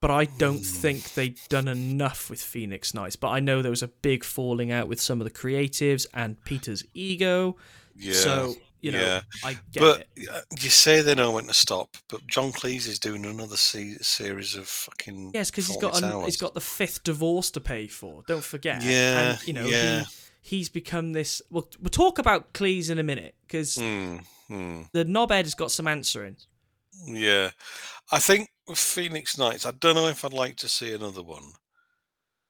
but 0.00 0.10
I 0.10 0.26
don't 0.26 0.64
think 0.64 1.14
they've 1.14 1.40
done 1.48 1.68
enough 1.68 2.30
with 2.30 2.40
Phoenix 2.40 2.94
Nights. 2.94 3.16
But 3.16 3.28
I 3.28 3.40
know 3.40 3.62
there 3.62 3.70
was 3.70 3.82
a 3.82 3.88
big 3.88 4.24
falling 4.24 4.70
out 4.70 4.88
with 4.88 5.00
some 5.00 5.20
of 5.20 5.24
the 5.24 5.30
creatives 5.30 6.06
and 6.14 6.42
Peter's 6.44 6.84
ego. 6.94 7.56
yeah. 7.96 8.14
So 8.14 8.54
you 8.80 8.92
know, 8.92 9.00
yeah. 9.00 9.20
I 9.44 9.58
get 9.72 9.80
but 9.80 10.06
it. 10.14 10.28
uh, 10.28 10.40
you 10.60 10.70
say 10.70 11.00
they 11.00 11.16
know 11.16 11.32
when 11.32 11.46
to 11.46 11.52
stop, 11.54 11.96
but 12.08 12.24
John 12.28 12.52
Cleese 12.52 12.86
is 12.86 13.00
doing 13.00 13.26
another 13.26 13.56
se- 13.56 13.98
series 14.02 14.54
of 14.54 14.68
fucking 14.68 15.32
Yes, 15.34 15.50
because 15.50 15.66
he's 15.66 15.78
got 15.78 16.00
an, 16.00 16.24
he's 16.24 16.36
got 16.36 16.54
the 16.54 16.60
fifth 16.60 17.02
divorce 17.02 17.50
to 17.52 17.60
pay 17.60 17.88
for. 17.88 18.22
Don't 18.28 18.44
forget. 18.44 18.82
Yeah, 18.84 19.30
and, 19.30 19.46
you 19.48 19.52
know 19.52 19.66
yeah. 19.66 20.04
he 20.42 20.58
he's 20.58 20.68
become 20.68 21.12
this. 21.12 21.42
We'll 21.50 21.68
we'll 21.80 21.90
talk 21.90 22.20
about 22.20 22.52
Cleese 22.52 22.88
in 22.88 23.00
a 23.00 23.02
minute 23.02 23.34
because 23.48 23.74
Hmm, 23.74 24.18
hmm. 24.46 24.82
the 24.92 25.04
knobhead 25.04 25.42
has 25.42 25.56
got 25.56 25.72
some 25.72 25.88
answering. 25.88 26.36
Yeah, 27.04 27.50
I 28.12 28.20
think 28.20 28.48
with 28.68 28.78
Phoenix 28.78 29.38
Nights, 29.38 29.66
I 29.66 29.70
don't 29.72 29.94
know 29.94 30.08
if 30.08 30.24
I'd 30.24 30.32
like 30.32 30.56
to 30.56 30.68
see 30.68 30.92
another 30.92 31.22
one 31.22 31.52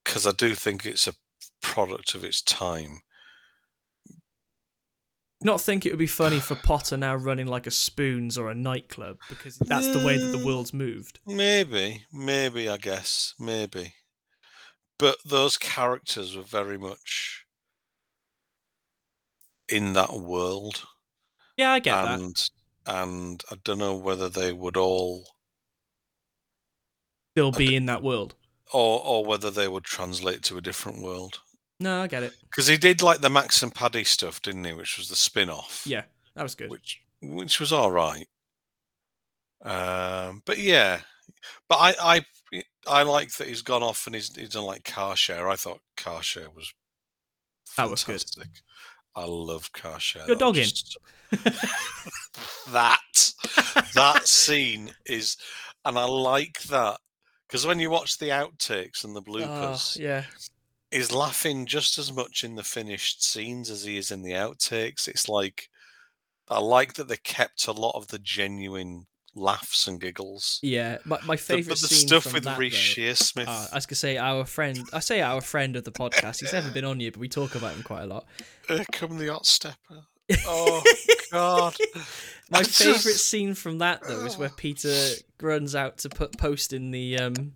because 0.04 0.26
I 0.26 0.32
do 0.32 0.54
think 0.54 0.84
it's 0.86 1.06
a 1.06 1.14
product 1.62 2.14
of 2.14 2.24
its 2.24 2.40
time. 2.42 3.00
Not 5.40 5.60
think 5.60 5.86
it 5.86 5.90
would 5.92 5.98
be 6.00 6.06
funny 6.08 6.40
for 6.40 6.56
Potter 6.56 6.96
now 6.96 7.14
running 7.14 7.46
like 7.46 7.68
a 7.68 7.70
spoons 7.70 8.36
or 8.36 8.50
a 8.50 8.54
nightclub 8.56 9.18
because 9.28 9.56
that's 9.58 9.86
the 9.86 10.04
way 10.04 10.18
that 10.18 10.36
the 10.36 10.44
world's 10.44 10.74
moved. 10.74 11.20
Maybe, 11.24 12.04
maybe, 12.12 12.68
I 12.68 12.76
guess, 12.76 13.34
maybe. 13.38 13.94
But 14.98 15.18
those 15.24 15.56
characters 15.56 16.36
were 16.36 16.42
very 16.42 16.76
much 16.76 17.44
in 19.68 19.92
that 19.92 20.14
world, 20.14 20.86
Yeah, 21.56 21.70
I 21.72 21.78
get 21.78 21.94
that. 22.02 22.18
and 22.18 22.50
and 22.86 23.44
I 23.50 23.56
don't 23.62 23.78
know 23.78 23.94
whether 23.96 24.28
they 24.28 24.52
would 24.52 24.76
all, 24.78 25.24
Still 27.38 27.52
be 27.52 27.76
in 27.76 27.86
that 27.86 28.02
world. 28.02 28.34
or 28.72 29.00
or 29.04 29.24
whether 29.24 29.48
they 29.50 29.68
would 29.68 29.84
translate 29.84 30.42
to 30.44 30.56
a 30.58 30.60
different 30.60 31.00
world. 31.02 31.38
No, 31.78 32.02
I 32.02 32.08
get 32.08 32.24
it. 32.24 32.32
Because 32.42 32.66
he 32.66 32.76
did 32.76 33.00
like 33.02 33.20
the 33.20 33.30
Max 33.30 33.62
and 33.62 33.72
Paddy 33.72 34.02
stuff, 34.02 34.42
didn't 34.42 34.64
he? 34.64 34.72
Which 34.72 34.98
was 34.98 35.08
the 35.08 35.14
spin-off. 35.14 35.84
Yeah, 35.86 36.02
that 36.34 36.42
was 36.42 36.56
good. 36.56 36.68
which 36.70 37.00
which 37.22 37.60
was 37.60 37.72
all 37.72 37.92
right. 37.92 38.26
Um, 39.62 40.42
but 40.44 40.58
yeah, 40.58 41.00
but 41.68 41.76
I 41.76 41.94
I 42.52 42.62
I 42.88 43.02
like 43.04 43.32
that 43.36 43.46
he's 43.48 43.62
gone 43.62 43.84
off 43.84 44.06
and 44.06 44.14
he's 44.16 44.34
he's 44.34 44.50
done 44.50 44.64
like 44.64 44.82
car 44.84 45.14
share. 45.14 45.48
I 45.48 45.54
thought 45.54 45.80
car 45.96 46.22
share 46.24 46.50
was 46.50 46.72
That 47.76 47.88
was 47.90 48.02
good. 48.04 48.24
I 49.14 49.24
love 49.26 49.72
car 49.72 50.00
share. 50.00 50.26
Your 50.26 50.36
dog 50.36 50.56
in? 50.56 50.64
just- 50.64 50.96
that 52.72 53.32
that 53.94 54.26
scene 54.26 54.90
is, 55.06 55.36
and 55.84 55.98
I 55.98 56.04
like 56.04 56.60
that 56.64 56.98
because 57.48 57.66
when 57.66 57.80
you 57.80 57.90
watch 57.90 58.18
the 58.18 58.28
outtakes 58.28 59.02
and 59.04 59.16
the 59.16 59.20
Oh, 59.20 59.24
bloopers, 59.24 59.98
yeah. 59.98 60.24
he's 60.90 61.10
laughing 61.12 61.66
just 61.66 61.98
as 61.98 62.12
much 62.12 62.44
in 62.44 62.54
the 62.54 62.62
finished 62.62 63.24
scenes 63.24 63.70
as 63.70 63.82
he 63.84 63.96
is 63.96 64.10
in 64.10 64.22
the 64.22 64.32
outtakes. 64.32 65.08
It's 65.08 65.28
like 65.28 65.68
I 66.48 66.60
like 66.60 66.94
that 66.94 67.08
they 67.08 67.16
kept 67.18 67.66
a 67.66 67.72
lot 67.72 67.94
of 67.96 68.08
the 68.08 68.18
genuine 68.18 69.06
laughs 69.34 69.86
and 69.86 70.00
giggles. 70.00 70.58
Yeah, 70.62 70.98
my, 71.04 71.18
my 71.26 71.36
The- 71.36 71.42
favorite 71.42 71.68
but 71.68 71.80
the 71.80 71.88
scene 71.88 72.08
stuff 72.08 72.32
with 72.32 72.44
that, 72.44 72.58
Reece 72.58 72.74
Shearsmith. 72.74 73.46
Uh, 73.48 73.66
I 73.72 73.76
was 73.76 73.86
gonna 73.86 73.96
say 73.96 74.16
our 74.16 74.44
friend. 74.44 74.78
I 74.92 75.00
say 75.00 75.20
our 75.20 75.40
friend 75.40 75.76
of 75.76 75.84
the 75.84 75.92
podcast. 75.92 76.40
He's 76.40 76.52
never 76.52 76.70
been 76.70 76.84
on 76.84 77.00
here, 77.00 77.10
but 77.12 77.20
we 77.20 77.28
talk 77.28 77.54
about 77.54 77.74
him 77.74 77.82
quite 77.82 78.02
a 78.02 78.06
lot. 78.06 78.26
Here 78.66 78.84
come 78.92 79.18
the 79.18 79.28
hot 79.32 79.46
stepper. 79.46 80.04
Oh 80.46 80.82
God! 81.32 81.76
My 82.50 82.62
just- 82.62 83.28
scene 83.28 83.54
from 83.54 83.78
that 83.78 84.02
though 84.02 84.24
is 84.24 84.36
where 84.38 84.48
Peter 84.56 84.94
runs 85.40 85.74
out 85.74 85.98
to 85.98 86.08
put 86.08 86.36
post 86.38 86.72
in 86.72 86.90
the 86.90 87.18
um 87.18 87.52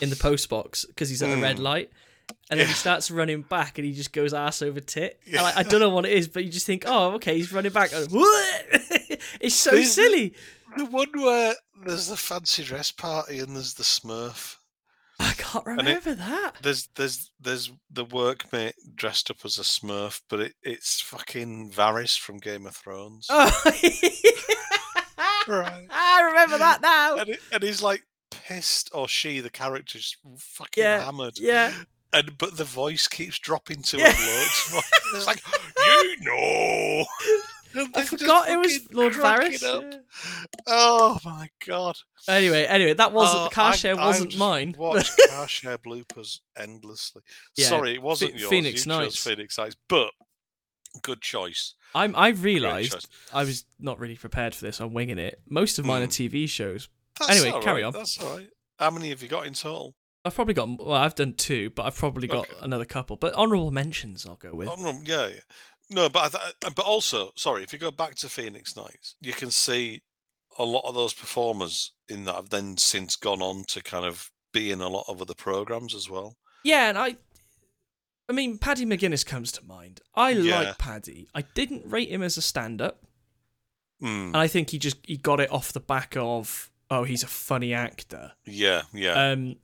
in 0.00 0.10
the 0.10 0.16
post 0.16 0.48
box 0.48 0.84
because 0.84 1.08
he's 1.08 1.22
at 1.22 1.36
a 1.36 1.40
red 1.40 1.56
Mm. 1.56 1.62
light, 1.62 1.90
and 2.50 2.60
then 2.60 2.66
he 2.66 2.72
starts 2.72 3.10
running 3.10 3.42
back 3.42 3.78
and 3.78 3.84
he 3.86 3.92
just 3.92 4.12
goes 4.12 4.32
ass 4.32 4.62
over 4.62 4.80
tit. 4.80 5.18
Yeah. 5.26 5.42
I, 5.44 5.52
I 5.58 5.62
don't 5.62 5.80
know 5.80 5.90
what 5.90 6.04
it 6.06 6.12
is, 6.12 6.28
but 6.28 6.44
you 6.44 6.50
just 6.50 6.66
think, 6.66 6.84
oh, 6.86 7.12
okay, 7.14 7.36
he's 7.36 7.52
running 7.52 7.72
back. 7.72 7.90
It's 9.40 9.54
so 9.54 9.70
There's- 9.72 9.92
silly. 9.92 10.34
The 10.76 10.84
one 10.86 11.08
where 11.14 11.54
there's 11.84 12.08
the 12.08 12.16
fancy 12.16 12.62
dress 12.62 12.90
party 12.92 13.40
and 13.40 13.54
there's 13.56 13.74
the 13.74 13.82
Smurf. 13.82 14.56
I 15.20 15.32
can't 15.36 15.66
remember 15.66 15.90
it- 15.90 16.04
remember 16.04 16.24
that. 16.24 16.52
There's 16.62 16.88
there's 16.96 17.30
there's 17.40 17.70
the 17.90 18.04
workmate 18.06 18.72
dressed 18.94 19.30
up 19.30 19.38
as 19.44 19.58
a 19.58 19.62
Smurf, 19.62 20.20
but 20.28 20.40
it, 20.40 20.54
it's 20.62 21.00
fucking 21.00 21.70
Varys 21.72 22.18
from 22.18 22.38
Game 22.38 22.66
of 22.66 22.74
Thrones. 22.76 23.26
Oh. 23.30 23.50
Right. 25.48 25.86
I 25.90 26.22
remember 26.22 26.58
that 26.58 26.80
now. 26.82 27.16
and, 27.16 27.30
it, 27.30 27.40
and 27.52 27.62
he's 27.62 27.82
like 27.82 28.02
pissed, 28.30 28.90
or 28.94 29.08
she, 29.08 29.40
the 29.40 29.50
character's 29.50 30.16
fucking 30.38 30.82
Yeah, 30.84 31.04
hammered. 31.04 31.38
yeah. 31.38 31.72
And 32.12 32.36
but 32.38 32.56
the 32.56 32.64
voice 32.64 33.08
keeps 33.08 33.38
dropping 33.38 33.82
to 33.84 33.98
Yeah. 33.98 34.12
it 34.14 34.20
loads. 34.20 34.84
It's 35.14 35.26
like 35.26 35.42
you 35.76 36.16
know. 36.20 37.04
I 37.74 38.02
forgot 38.04 38.48
it 38.48 38.56
was 38.58 38.80
Lord 38.92 39.12
Varys. 39.14 39.62
yeah. 39.62 39.98
Oh 40.66 41.18
my 41.24 41.48
god! 41.66 41.96
Anyway, 42.28 42.64
anyway, 42.64 42.94
that 42.94 43.12
wasn't 43.12 43.42
Oh, 43.46 43.48
car 43.50 43.72
share 43.74 43.98
I 43.98 44.06
wasn't 44.06 44.30
just 44.30 44.38
mine. 44.40 44.74
Watch 44.78 45.10
car 45.30 45.46
share 45.48 45.78
bloopers 45.78 46.40
endlessly. 46.56 47.22
Yeah, 47.56 47.68
Sorry, 47.68 47.94
it 47.94 48.02
wasn't 48.02 48.32
Phe- 48.32 48.38
yours. 48.40 48.50
Phoenix 48.50 48.86
you 48.86 48.92
Nights. 48.92 49.16
Phoenix 49.22 49.58
Nights, 49.58 49.76
but 49.88 50.10
good 51.02 51.20
choice. 51.20 51.74
I'm 51.94 52.14
I 52.16 52.28
realised 52.28 52.92
choice. 52.92 53.06
I 53.32 53.44
was 53.44 53.64
not 53.78 53.98
really 53.98 54.16
prepared 54.16 54.54
for 54.54 54.64
this. 54.64 54.80
I'm 54.80 54.92
winging 54.94 55.18
it. 55.18 55.40
Most 55.48 55.78
of 55.78 55.84
mine 55.84 56.02
are 56.02 56.06
Hmm. 56.06 56.10
TV 56.10 56.48
shows. 56.48 56.88
That's 57.18 57.30
Anyway, 57.32 57.50
all 57.50 57.62
carry 57.62 57.82
on. 57.82 57.92
That's 57.92 58.20
all 58.22 58.36
right. 58.38 58.48
How 58.78 58.90
many 58.90 59.10
have 59.10 59.22
you 59.22 59.28
got 59.28 59.46
in 59.46 59.54
total? 59.54 59.94
I've 60.24 60.34
probably 60.34 60.54
got 60.54 60.68
well, 60.78 60.92
I've 60.92 61.14
done 61.14 61.32
two, 61.34 61.70
but 61.70 61.84
I've 61.86 61.96
probably 61.96 62.28
got 62.28 62.48
Okay. 62.48 62.58
another 62.62 62.84
couple. 62.84 63.16
But 63.16 63.34
honourable 63.34 63.70
mentions, 63.70 64.26
I'll 64.26 64.36
go 64.36 64.52
with. 64.54 64.68
No, 64.68 65.00
yeah, 65.04 65.28
yeah. 65.28 65.40
No, 65.90 66.08
but 66.08 66.34
I 66.34 66.38
th- 66.38 66.74
but 66.76 66.84
also, 66.86 67.32
sorry, 67.34 67.62
if 67.64 67.72
you 67.72 67.78
go 67.78 67.90
back 67.90 68.14
to 68.16 68.28
Phoenix 68.28 68.76
Nights, 68.76 69.16
you 69.20 69.32
can 69.32 69.50
see 69.50 70.02
a 70.58 70.64
lot 70.64 70.84
of 70.88 70.94
those 70.94 71.12
performers 71.12 71.92
in 72.08 72.24
that 72.24 72.34
have 72.36 72.50
then 72.50 72.76
since 72.76 73.16
gone 73.16 73.42
on 73.42 73.64
to 73.68 73.82
kind 73.82 74.04
of 74.04 74.30
be 74.52 74.70
in 74.70 74.80
a 74.80 74.88
lot 74.88 75.04
of 75.08 75.20
other 75.20 75.34
programs 75.34 75.94
as 75.94 76.08
well. 76.08 76.36
Yeah, 76.64 76.88
and 76.88 76.98
I, 76.98 77.16
I 78.28 78.32
mean, 78.32 78.58
Paddy 78.58 78.84
McGuinness 78.84 79.24
comes 79.26 79.50
to 79.52 79.64
mind. 79.64 80.00
I 80.14 80.30
Yeah. 80.30 80.58
like 80.60 80.78
Paddy. 80.78 81.28
I 81.34 81.42
didn't 81.42 81.86
rate 81.90 82.08
him 82.10 82.22
as 82.22 82.36
a 82.36 82.42
stand-up, 82.42 83.02
Mm, 84.02 84.28
and 84.28 84.36
I 84.36 84.46
think 84.46 84.70
he 84.70 84.78
just 84.78 84.96
he 85.06 85.16
got 85.18 85.40
it 85.40 85.50
off 85.52 85.72
the 85.74 85.80
back 85.80 86.16
of 86.16 86.70
oh 86.90 87.04
he's 87.04 87.22
a 87.22 87.26
funny 87.28 87.74
actor. 87.74 88.32
yeah, 88.46 88.82
yeah, 88.94 89.32
Um, 89.32 89.56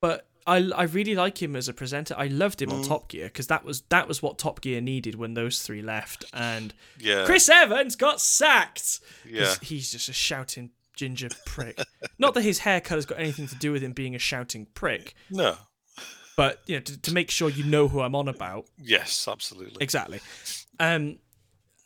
but 0.00 0.26
I 0.46 0.56
I 0.76 0.82
really 0.84 1.14
like 1.14 1.40
him 1.42 1.54
as 1.56 1.68
a 1.68 1.72
presenter. 1.72 2.14
I 2.18 2.26
loved 2.26 2.60
him 2.62 2.70
on 2.70 2.82
Mm. 2.82 2.88
Top 2.88 3.08
Gear 3.08 3.26
because 3.26 3.46
that 3.48 3.64
was 3.64 3.82
that 3.90 4.08
was 4.08 4.22
what 4.22 4.38
Top 4.38 4.60
Gear 4.60 4.80
needed 4.80 5.14
when 5.14 5.34
those 5.34 5.62
three 5.62 5.82
left, 5.82 6.24
and 6.32 6.74
yeah, 6.98 7.24
Chris 7.24 7.48
Evans 7.48 7.96
got 7.96 8.20
sacked. 8.20 9.00
yeah. 9.28 9.54
he's 9.62 9.92
just 9.92 10.08
a 10.08 10.12
shouting 10.12 10.70
ginger 10.96 11.28
prick. 11.46 11.78
Not 12.18 12.34
that 12.34 12.42
his 12.42 12.60
haircut 12.60 12.96
has 12.98 13.06
got 13.06 13.18
anything 13.18 13.46
to 13.48 13.54
do 13.56 13.72
with 13.72 13.82
him 13.82 13.92
being 13.92 14.14
a 14.14 14.18
shouting 14.18 14.66
prick, 14.74 15.14
No, 15.30 15.56
but 16.36 16.60
you 16.66 16.76
know 16.76 16.80
to, 16.82 17.00
to 17.02 17.14
make 17.14 17.30
sure 17.30 17.48
you 17.48 17.64
know 17.64 17.88
who 17.88 18.00
I'm 18.00 18.14
on 18.14 18.28
about. 18.28 18.66
yes, 18.78 19.26
absolutely. 19.28 19.82
Exactly. 19.82 20.20
Um, 20.80 21.18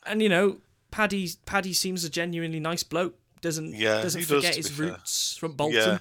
and 0.06 0.22
you 0.22 0.28
know, 0.28 0.58
Paddy 0.90 1.28
Paddy 1.44 1.72
seems 1.72 2.04
a 2.04 2.10
genuinely 2.10 2.60
nice 2.60 2.82
bloke. 2.82 3.18
Doesn't 3.42 3.74
Yeah, 3.74 4.00
doesn't 4.02 4.20
he 4.20 4.26
does, 4.26 4.36
forget 4.36 4.56
his 4.56 4.68
be 4.70 4.74
fair. 4.74 4.86
roots 4.92 5.36
from 5.36 5.52
Bolton. 5.52 5.76
Yeah, 5.78 5.98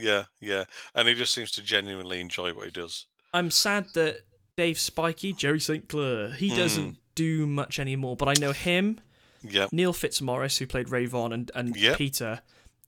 yeah, 0.00 0.24
yeah. 0.40 0.64
and 0.94 1.08
he 1.08 1.14
just 1.14 1.34
seems 1.34 1.50
to 1.52 1.62
genuinely 1.62 2.20
enjoy 2.20 2.52
what 2.54 2.64
he 2.66 2.70
does. 2.70 3.06
I'm 3.34 3.50
sad 3.50 3.86
that 3.94 4.20
Dave 4.56 4.76
Spikey, 4.78 5.32
Jerry 5.36 5.60
St. 5.60 5.88
Clair, 5.88 6.30
he 6.32 6.48
doesn't 6.54 6.84
Hmm. 6.84 6.94
do 7.14 7.46
much 7.46 7.78
anymore. 7.78 8.16
But 8.16 8.28
I 8.28 8.34
know 8.40 8.52
him, 8.52 9.00
Yeah, 9.42 9.68
Neil 9.70 9.92
Fitzmaurice, 9.92 10.58
who 10.58 10.66
played 10.66 10.88
Ray 10.90 11.06
Von, 11.06 11.32
and, 11.32 11.50
and 11.54 11.76
Yep. 11.76 11.96
Peter, 11.98 12.42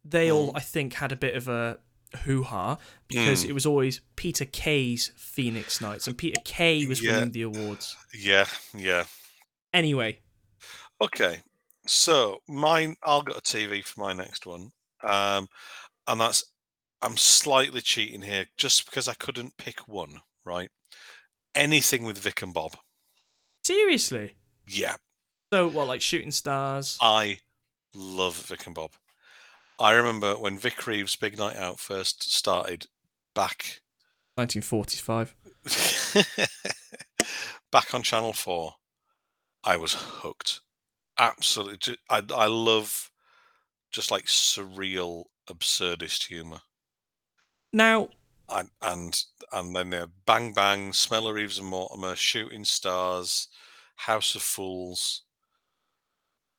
they 0.05 0.31
all, 0.33 0.53
Mm. 0.53 0.57
I 0.57 0.61
think, 0.61 0.95
had 0.95 1.13
a 1.13 1.17
bit 1.17 1.37
of 1.37 1.47
a 1.47 1.79
hoo 2.25 2.43
ha 2.43 2.79
because 3.07 3.45
Mm. 3.45 3.51
it 3.51 3.53
was 3.53 3.65
always 3.67 4.01
Peter 4.17 4.45
Kay's 4.45 5.13
Phoenix 5.17 5.81
Nights, 5.81 6.09
and 6.09 6.19
Peter 6.19 6.41
Kay 6.45 6.87
was 6.87 7.01
Yeah. 7.01 7.13
winning 7.19 7.31
the 7.33 7.43
awards. 7.43 7.97
yeah, 8.13 8.49
yeah. 8.75 9.05
Anyway, 9.73 10.21
Okay, 11.03 11.43
so 11.87 12.43
mine, 12.49 12.97
I'll 13.03 13.23
get 13.23 13.37
a 13.37 13.41
TV 13.41 13.81
for 13.83 14.01
my 14.01 14.13
next 14.13 14.45
one, 14.45 14.73
um, 15.03 15.49
and 16.07 16.21
that's 16.21 16.45
I'm 17.03 17.17
slightly 17.17 17.81
cheating 17.81 18.23
here 18.23 18.47
just 18.57 18.85
because 18.87 19.09
I 19.09 19.15
couldn't 19.15 19.57
pick 19.57 19.89
one. 19.89 20.21
Right, 20.45 20.71
anything 21.55 22.05
with 22.05 22.19
Vic 22.19 22.43
and 22.43 22.55
Bob. 22.55 22.77
seriously. 23.65 24.37
Yeah, 24.67 24.97
So, 25.53 25.69
what, 25.69 25.89
like 25.89 26.01
Shooting 26.01 26.31
Stars? 26.31 26.97
I 27.01 27.39
love 27.95 28.37
Vic 28.47 28.67
and 28.67 28.75
Bob. 28.75 28.93
I 29.79 29.93
remember 29.93 30.35
when 30.35 30.59
Vic 30.59 30.87
Reeves' 30.87 31.17
Big 31.17 31.39
Night 31.39 31.57
Out 31.57 31.81
first 31.81 32.33
started 32.35 32.87
back 33.35 33.81
1945. 34.37 35.35
back 37.73 37.95
on 37.95 38.03
Channel 38.03 38.33
Four. 38.33 38.75
I 39.65 39.77
was 39.77 39.95
hooked. 39.95 40.61
Absolutely, 41.19 41.97
I 42.09 42.23
I 42.35 42.47
love 42.47 43.11
just 43.93 44.11
like 44.11 44.25
surreal, 44.27 45.25
absurdist 45.49 46.29
humor. 46.29 46.61
Now, 47.73 48.09
and 48.49 48.69
and 48.83 49.23
and 49.53 49.75
then 49.77 49.91
they're 49.91 50.09
Bang 50.27 50.53
Bang, 50.53 50.93
Smell 50.93 51.29
of 51.29 51.35
Reeves 51.35 51.59
and 51.59 51.69
Mortimer, 51.69 52.17
Shooting 52.17 52.65
Stars, 52.65 53.49
House 53.97 54.35
of 54.35 54.43
Fools. 54.43 55.23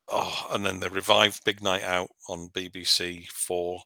Oh, 0.07 0.47
and 0.51 0.65
then 0.65 0.79
they 0.79 0.89
revived 0.89 1.43
Big 1.45 1.61
Night 1.61 1.83
Out 1.83 2.09
on 2.27 2.49
BBC 2.49 3.27
Four. 3.29 3.81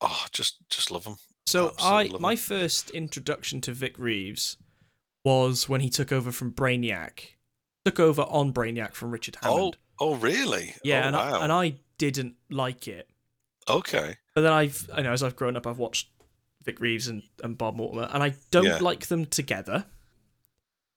Oh, 0.00 0.24
just 0.32 0.56
just 0.70 0.90
love 0.90 1.04
them. 1.04 1.16
so 1.46 1.68
Absolutely 1.68 1.96
I 2.08 2.12
love 2.12 2.20
my 2.20 2.36
first 2.36 2.90
introduction 2.90 3.60
to 3.62 3.72
Vic 3.72 3.98
Reeves 3.98 4.56
was 5.24 5.68
when 5.68 5.80
he 5.80 5.90
took 5.90 6.12
over 6.12 6.30
from 6.32 6.52
Brainiac. 6.52 7.20
Took 7.84 8.00
over 8.00 8.22
on 8.22 8.52
Brainiac 8.52 8.94
from 8.94 9.10
Richard 9.10 9.36
Oh, 9.42 9.54
Hammond. 9.56 9.76
oh, 10.00 10.14
really? 10.14 10.74
yeah, 10.84 11.02
oh, 11.04 11.06
and 11.08 11.16
wow. 11.16 11.40
I, 11.40 11.42
and 11.44 11.52
I 11.52 11.74
didn't 11.98 12.36
like 12.50 12.86
it. 12.88 13.08
okay. 13.68 14.16
But 14.34 14.42
then 14.42 14.52
I've, 14.52 14.88
I 14.94 15.02
know, 15.02 15.12
as 15.12 15.22
I've 15.22 15.36
grown 15.36 15.56
up, 15.56 15.66
I've 15.66 15.78
watched 15.78 16.08
Vic 16.64 16.80
Reeves 16.80 17.08
and, 17.08 17.22
and 17.42 17.56
Bob 17.56 17.76
Mortimer, 17.76 18.08
and 18.12 18.22
I 18.22 18.34
don't 18.50 18.64
Yeah. 18.64 18.78
like 18.78 19.06
them 19.06 19.26
together. 19.26 19.86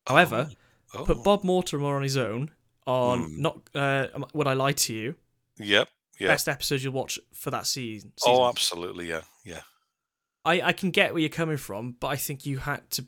However, 0.07 0.49
oh, 0.93 1.05
put 1.05 1.23
Bob 1.23 1.43
Mortimer 1.43 1.95
on 1.95 2.03
his 2.03 2.17
own 2.17 2.51
on 2.87 3.23
Hmm. 3.25 3.41
not 3.41 3.61
uh, 3.75 4.07
Would 4.33 4.47
I 4.47 4.53
Lie 4.53 4.73
to 4.73 4.93
You? 4.93 5.15
Yep. 5.57 5.89
Yeah. 6.19 6.27
Best 6.27 6.47
episode 6.49 6.81
you'll 6.81 6.93
watch 6.93 7.19
for 7.33 7.51
that 7.51 7.67
season. 7.67 8.13
Oh, 8.25 8.47
absolutely. 8.47 9.07
Yeah. 9.07 9.21
Yeah. 9.45 9.61
I, 10.45 10.61
I 10.61 10.73
can 10.73 10.91
get 10.91 11.13
where 11.13 11.19
you're 11.21 11.29
coming 11.29 11.57
from, 11.57 11.93
but 11.99 12.07
I 12.07 12.15
think 12.15 12.45
you 12.45 12.57
had 12.59 12.89
to. 12.91 13.05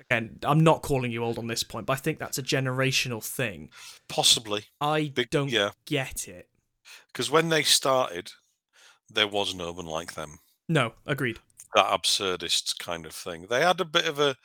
Again, 0.00 0.38
I'm 0.42 0.60
not 0.60 0.82
calling 0.82 1.12
you 1.12 1.22
old 1.24 1.38
on 1.38 1.46
this 1.46 1.62
point, 1.62 1.86
but 1.86 1.92
I 1.94 1.96
think 1.96 2.18
that's 2.18 2.36
a 2.38 2.42
generational 2.42 3.22
thing. 3.24 3.70
Possibly. 4.08 4.64
I 4.80 5.08
Big, 5.14 5.30
don't 5.30 5.48
Yeah. 5.50 5.70
get 5.86 6.28
it. 6.28 6.48
Because 7.08 7.30
when 7.30 7.48
they 7.48 7.62
started, 7.62 8.32
there 9.08 9.28
was 9.28 9.54
no 9.54 9.72
one 9.72 9.86
like 9.86 10.14
them. 10.14 10.40
No, 10.68 10.94
agreed. 11.06 11.38
That 11.74 11.86
absurdist 11.86 12.78
kind 12.78 13.06
of 13.06 13.12
thing. 13.14 13.46
They 13.48 13.62
had 13.62 13.80
a 13.80 13.84
bit 13.84 14.06
of 14.06 14.18
a 14.18 14.36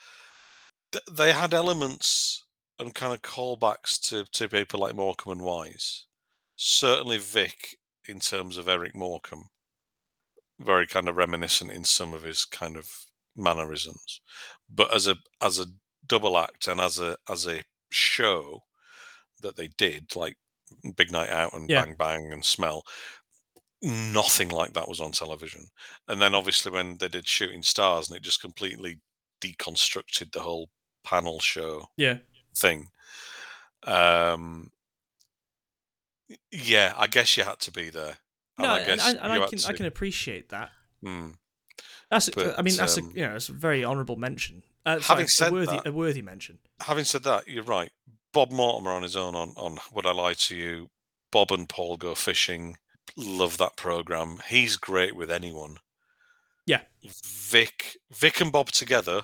they 1.12 1.32
had 1.34 1.54
elements 1.54 2.44
and 2.80 2.94
kind 2.94 3.14
of 3.14 3.22
callbacks 3.22 4.00
to, 4.10 4.26
to 4.32 4.50
people 4.50 4.80
like 4.80 4.96
Morecambe 4.96 5.34
and 5.34 5.42
Wise. 5.42 6.06
Certainly 6.56 7.20
Vic 7.20 7.78
in 8.08 8.20
terms 8.20 8.58
of 8.58 8.68
Eric 8.68 8.96
Morecambe. 8.96 9.50
Very 10.60 10.88
kind 10.88 11.10
of 11.10 11.18
reminiscent 11.18 11.72
in 11.72 11.84
some 11.84 12.14
of 12.14 12.24
his 12.24 12.46
kind 12.46 12.78
of 12.78 12.90
mannerisms. 13.36 14.22
But 14.70 14.94
as 14.94 15.08
a 15.08 15.18
as 15.42 15.60
a 15.60 15.66
double 16.08 16.38
act 16.38 16.68
and 16.68 16.80
as 16.80 17.00
a 17.00 17.18
as 17.30 17.46
a 17.46 17.64
show 17.92 18.62
that 19.42 19.58
they 19.58 19.68
did, 19.68 20.16
like 20.16 20.38
Big 20.96 21.12
Night 21.12 21.30
Out 21.30 21.54
and 21.54 21.70
Yeah. 21.70 21.84
Bang 21.84 21.96
Bang 21.96 22.32
and 22.32 22.46
Smell, 22.46 22.84
nothing 23.86 24.50
like 24.50 24.74
that 24.74 24.88
was 24.90 25.00
on 25.00 25.12
television. 25.12 25.68
And 26.08 26.22
then 26.22 26.34
obviously 26.36 26.72
when 26.72 26.98
they 26.98 27.08
did 27.08 27.28
Shooting 27.28 27.62
Stars 27.64 28.08
and 28.10 28.18
it 28.18 28.24
just 28.24 28.42
completely 28.42 29.00
deconstructed 29.42 30.32
the 30.32 30.40
whole 30.42 30.70
panel 31.04 31.40
show 31.40 31.88
Yeah. 31.98 32.18
thing. 32.56 32.88
Um 33.84 34.72
yeah, 36.52 36.94
I 36.98 37.08
guess 37.08 37.38
you 37.38 37.44
had 37.44 37.60
to 37.60 37.72
be 37.72 37.90
there. 37.90 38.18
No, 38.58 38.66
I 38.70 38.78
and, 38.80 38.88
guess 38.88 39.08
and, 39.10 39.20
and 39.20 39.32
I 39.34 39.48
can 39.48 39.58
to- 39.60 39.68
I 39.68 39.74
can 39.74 39.86
appreciate 39.86 40.50
that. 40.50 40.72
Hmm. 41.04 41.30
That's 42.10 42.30
But, 42.30 42.58
I 42.58 42.62
mean 42.62 42.76
that's 42.76 42.98
um, 42.98 43.12
a 43.16 43.20
you 43.20 43.28
know 43.28 43.36
it's 43.36 43.50
a 43.50 43.54
very 43.54 43.84
honourable 43.86 44.16
mention. 44.16 44.64
Uh, 44.86 45.00
having 45.00 45.28
sorry, 45.28 45.28
said 45.28 45.50
a 45.50 45.54
worthy 45.54 45.78
that- 45.78 45.88
a 45.88 45.92
worthy 45.92 46.22
mention. 46.22 46.60
Having 46.82 47.06
said 47.06 47.24
that, 47.24 47.48
you're 47.48 47.64
right. 47.64 47.92
Bob 48.34 48.52
Mortimer 48.52 48.92
on 48.92 49.04
his 49.04 49.16
own 49.16 49.36
on, 49.36 49.54
on 49.56 49.78
Would 49.94 50.06
I 50.06 50.12
Lie 50.12 50.34
to 50.34 50.56
You? 50.56 50.90
Bob 51.32 51.52
and 51.52 51.68
Paul 51.70 51.98
Go 51.98 52.16
Fishing. 52.16 52.78
Love 53.18 53.58
that 53.58 53.78
program. 53.78 54.42
He's 54.50 54.78
great 54.78 55.16
with 55.16 55.32
anyone. 55.32 55.78
Yeah. 56.66 56.82
Vic 57.24 57.98
Vic 58.12 58.42
and 58.42 58.52
Bob 58.52 58.70
together 58.72 59.24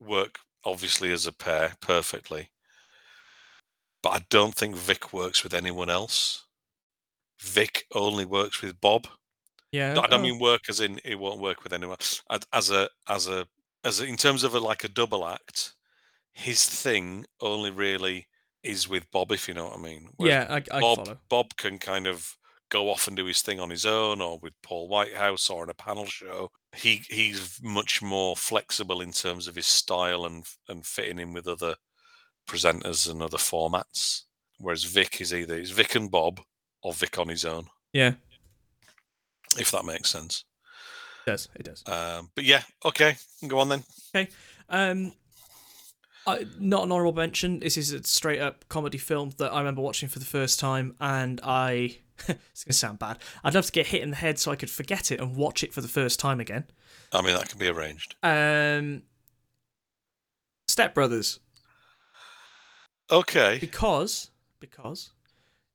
work 0.00 0.38
obviously 0.64 1.12
as 1.12 1.26
a 1.26 1.32
pair 1.32 1.72
perfectly. 1.80 2.50
But 4.02 4.10
I 4.10 4.24
don't 4.30 4.54
think 4.54 4.76
Vic 4.76 5.12
works 5.12 5.42
with 5.44 5.54
anyone 5.54 5.90
else. 5.90 6.46
Vic 7.40 7.84
only 7.94 8.24
works 8.24 8.62
with 8.62 8.80
Bob. 8.80 9.06
Yeah, 9.72 9.92
I 9.92 10.06
don't 10.06 10.20
oh, 10.20 10.22
mean 10.22 10.38
work 10.38 10.62
as 10.68 10.80
in 10.80 11.00
it 11.04 11.18
won't 11.18 11.40
work 11.40 11.64
with 11.64 11.72
anyone. 11.72 11.96
As- 12.30 12.46
As 12.52 12.70
a 12.70 12.88
as 13.08 13.26
a 13.26 13.46
as 13.84 14.00
a, 14.00 14.04
in 14.04 14.16
terms 14.16 14.44
of 14.44 14.54
a, 14.54 14.60
like 14.60 14.84
a 14.84 14.88
double 14.88 15.26
act, 15.26 15.72
his 16.32 16.64
thing 16.68 17.26
only 17.40 17.70
really 17.70 18.28
is 18.62 18.88
with 18.88 19.10
Bob, 19.10 19.32
if 19.32 19.48
you 19.48 19.54
know 19.54 19.66
what 19.66 19.78
I 19.78 19.82
mean. 19.82 20.08
Whereas 20.16 20.46
yeah, 20.48 20.54
I, 20.54 20.76
I 20.76 20.80
Bob 20.80 20.98
follow. 20.98 21.18
Bob 21.28 21.56
can 21.56 21.78
kind 21.78 22.06
of 22.06 22.36
go 22.72 22.88
off 22.90 23.06
and 23.06 23.16
do 23.16 23.26
his 23.26 23.42
thing 23.42 23.60
on 23.60 23.68
his 23.70 23.84
own, 23.84 24.20
or 24.22 24.38
with 24.38 24.54
Paul 24.62 24.88
Whitehouse, 24.88 25.50
or 25.50 25.62
in 25.62 25.70
a 25.70 25.74
panel 25.74 26.06
show. 26.06 26.50
He 26.74 27.02
he's 27.08 27.60
much 27.62 28.00
more 28.00 28.34
flexible 28.34 29.00
in 29.02 29.12
terms 29.12 29.46
of 29.46 29.54
his 29.54 29.66
style 29.66 30.24
and 30.24 30.44
and 30.68 30.84
fitting 30.86 31.18
in 31.18 31.32
with 31.34 31.46
other 31.46 31.76
presenters 32.48 33.08
and 33.10 33.22
other 33.22 33.36
formats. 33.38 34.22
Whereas 34.58 34.84
Vic 34.84 35.20
is 35.20 35.34
either 35.34 35.56
it's 35.56 35.70
Vic 35.70 35.94
and 35.94 36.10
Bob 36.10 36.40
or 36.82 36.92
Vic 36.94 37.18
on 37.18 37.28
his 37.28 37.44
own, 37.44 37.66
Yeah, 37.92 38.14
if 39.58 39.70
that 39.72 39.84
makes 39.84 40.08
sense. 40.10 40.44
it 41.26 41.30
does. 41.30 41.48
It 41.54 41.64
does. 41.64 41.82
Um, 41.86 42.30
but 42.34 42.44
yeah, 42.44 42.62
okay, 42.84 43.16
go 43.46 43.58
on 43.58 43.68
then. 43.68 43.84
Okay. 44.14 44.30
Um, 44.68 45.12
I, 46.26 46.46
not 46.58 46.84
an 46.84 46.92
honorable 46.92 47.12
mention. 47.12 47.58
This 47.60 47.76
is 47.76 47.92
a 47.92 48.02
straight 48.04 48.40
up 48.40 48.68
comedy 48.68 48.98
film 48.98 49.32
that 49.38 49.52
I 49.52 49.58
remember 49.58 49.82
watching 49.82 50.08
for 50.08 50.18
the 50.20 50.24
first 50.24 50.58
time, 50.60 50.94
and 51.00 51.40
I. 51.42 51.98
it's 52.28 52.64
gonna 52.64 52.72
sound 52.74 52.98
bad. 52.98 53.18
I'd 53.44 53.54
love 53.54 53.66
to 53.66 53.72
get 53.72 53.88
hit 53.88 54.02
in 54.02 54.10
the 54.10 54.16
head 54.16 54.38
so 54.38 54.50
I 54.52 54.56
could 54.56 54.70
forget 54.70 55.10
it 55.10 55.20
and 55.20 55.36
watch 55.36 55.62
it 55.62 55.72
for 55.74 55.80
the 55.80 55.88
first 55.88 56.18
time 56.20 56.40
again. 56.40 56.64
I 57.12 57.22
mean, 57.22 57.34
that 57.34 57.48
can 57.48 57.58
be 57.58 57.68
arranged. 57.68 58.14
Um, 58.22 59.02
Step 60.68 60.94
Brothers, 60.94 61.40
Okay. 63.10 63.58
because 63.60 64.30
because 64.60 65.10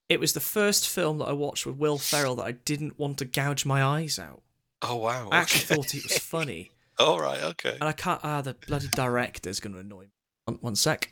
it 0.09 0.19
was 0.19 0.33
the 0.33 0.39
first 0.39 0.87
film 0.89 1.17
that 1.19 1.25
I 1.27 1.33
watched 1.33 1.65
with 1.65 1.75
Will 1.75 1.97
Ferrell 1.97 2.35
that 2.37 2.45
I 2.45 2.53
didn't 2.53 2.97
want 2.97 3.17
to 3.19 3.25
gouge 3.25 3.65
my 3.65 3.83
eyes 3.83 4.17
out. 4.17 4.41
Oh 4.81 4.95
wow. 4.95 5.29
I 5.31 5.37
actually 5.37 5.65
okay. 5.65 5.75
thought 5.75 5.93
it 5.95 6.03
was 6.03 6.17
funny, 6.19 6.71
All 6.99 7.19
right. 7.19 7.43
Okay. 7.43 7.73
and 7.73 7.83
I 7.83 7.91
can't. 7.91 8.21
Ah, 8.23 8.41
the 8.41 8.53
bloody 8.53 8.87
director's 8.87 9.59
gonna 9.59 9.79
annoy 9.79 10.03
me. 10.03 10.07
One, 10.45 10.57
one 10.61 10.75
sec. 10.75 11.11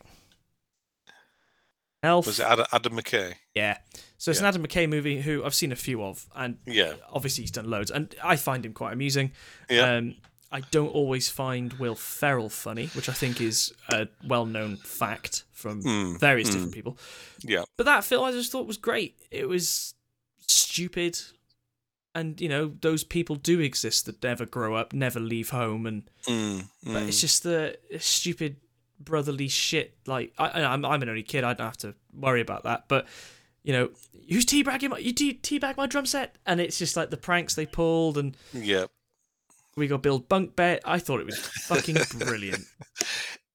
Elf. 2.06 2.26
Was 2.28 2.40
it 2.40 2.46
Adam, 2.46 2.66
Adam 2.72 2.94
McKay? 2.94 3.34
Yeah. 3.54 3.78
So 4.18 4.32
it's 4.32 4.40
Yeah. 4.40 4.46
an 4.46 4.48
Adam 4.56 4.66
McKay 4.66 4.88
movie 4.90 5.22
who 5.22 5.44
I've 5.44 5.54
seen 5.56 5.72
a 5.72 5.76
few 5.76 6.02
of, 6.04 6.26
and 6.36 6.58
Yeah. 6.66 6.94
obviously 7.12 7.44
he's 7.44 7.52
done 7.52 7.70
loads, 7.70 7.92
and 7.92 8.16
I 8.24 8.36
find 8.38 8.66
him 8.66 8.74
quite 8.74 8.94
amusing. 8.94 9.32
Yeah. 9.70 9.96
Um, 9.96 10.16
I 10.52 10.62
don't 10.62 10.90
always 10.90 11.28
find 11.30 11.74
Will 11.74 11.96
Ferrell 11.96 12.50
funny, 12.50 12.88
which 12.88 13.10
I 13.10 13.14
think 13.14 13.42
is 13.42 13.74
a 13.90 14.08
well-known 14.26 14.78
fact 14.78 15.44
from 15.52 15.84
Mm, 15.84 16.20
various 16.20 16.48
mm. 16.50 16.54
different 16.54 16.74
people. 16.74 16.98
Yeah. 17.42 17.64
But 17.76 17.86
that 17.88 18.06
film 18.06 18.24
I 18.24 18.32
just 18.32 18.52
thought 18.52 18.66
was 18.68 18.78
great. 18.78 19.18
It 19.32 19.50
was 19.50 19.96
stupid, 20.48 21.20
and 22.14 22.40
you 22.40 22.48
know 22.48 22.74
those 22.82 23.04
people 23.04 23.36
do 23.36 23.60
exist 23.60 24.06
that 24.06 24.24
never 24.24 24.46
grow 24.46 24.76
up, 24.76 24.94
never 24.94 25.20
leave 25.20 25.50
home, 25.50 25.86
and 25.86 26.10
Mm, 26.28 26.70
but 26.86 27.04
it's 27.04 27.20
just 27.22 27.44
the 27.44 27.78
stupid 28.00 28.56
brotherly 29.00 29.48
shit. 29.48 29.96
Like 30.06 30.34
I, 30.38 30.48
I- 30.48 30.74
I'm, 30.74 30.86
I'm 30.86 31.02
an 31.02 31.10
only 31.10 31.24
kid. 31.24 31.44
I 31.44 31.54
don't 31.54 31.68
have 31.68 31.78
to 31.78 31.96
worry 32.14 32.42
about 32.42 32.64
that. 32.64 32.86
But 32.88 33.08
you 33.64 33.74
know, 33.74 33.90
who's 34.30 34.46
teabagging 34.46 34.90
my 34.90 34.98
you 35.00 35.12
tea, 35.12 35.40
teabag 35.42 35.78
my 35.78 35.88
drum 35.88 36.06
set? 36.06 36.36
And 36.46 36.60
it's 36.62 36.78
just 36.78 36.96
like 36.96 37.10
the 37.10 37.18
pranks 37.18 37.56
they 37.56 37.66
pulled, 37.66 38.18
and 38.18 38.38
yeah. 38.54 38.86
we 39.76 39.88
got 39.88 40.02
build 40.04 40.30
bunk 40.30 40.56
bed. 40.56 40.82
I 40.86 41.00
thought 41.00 41.20
it 41.20 41.26
was 41.26 41.40
fucking 41.40 41.98
brilliant. 42.20 42.66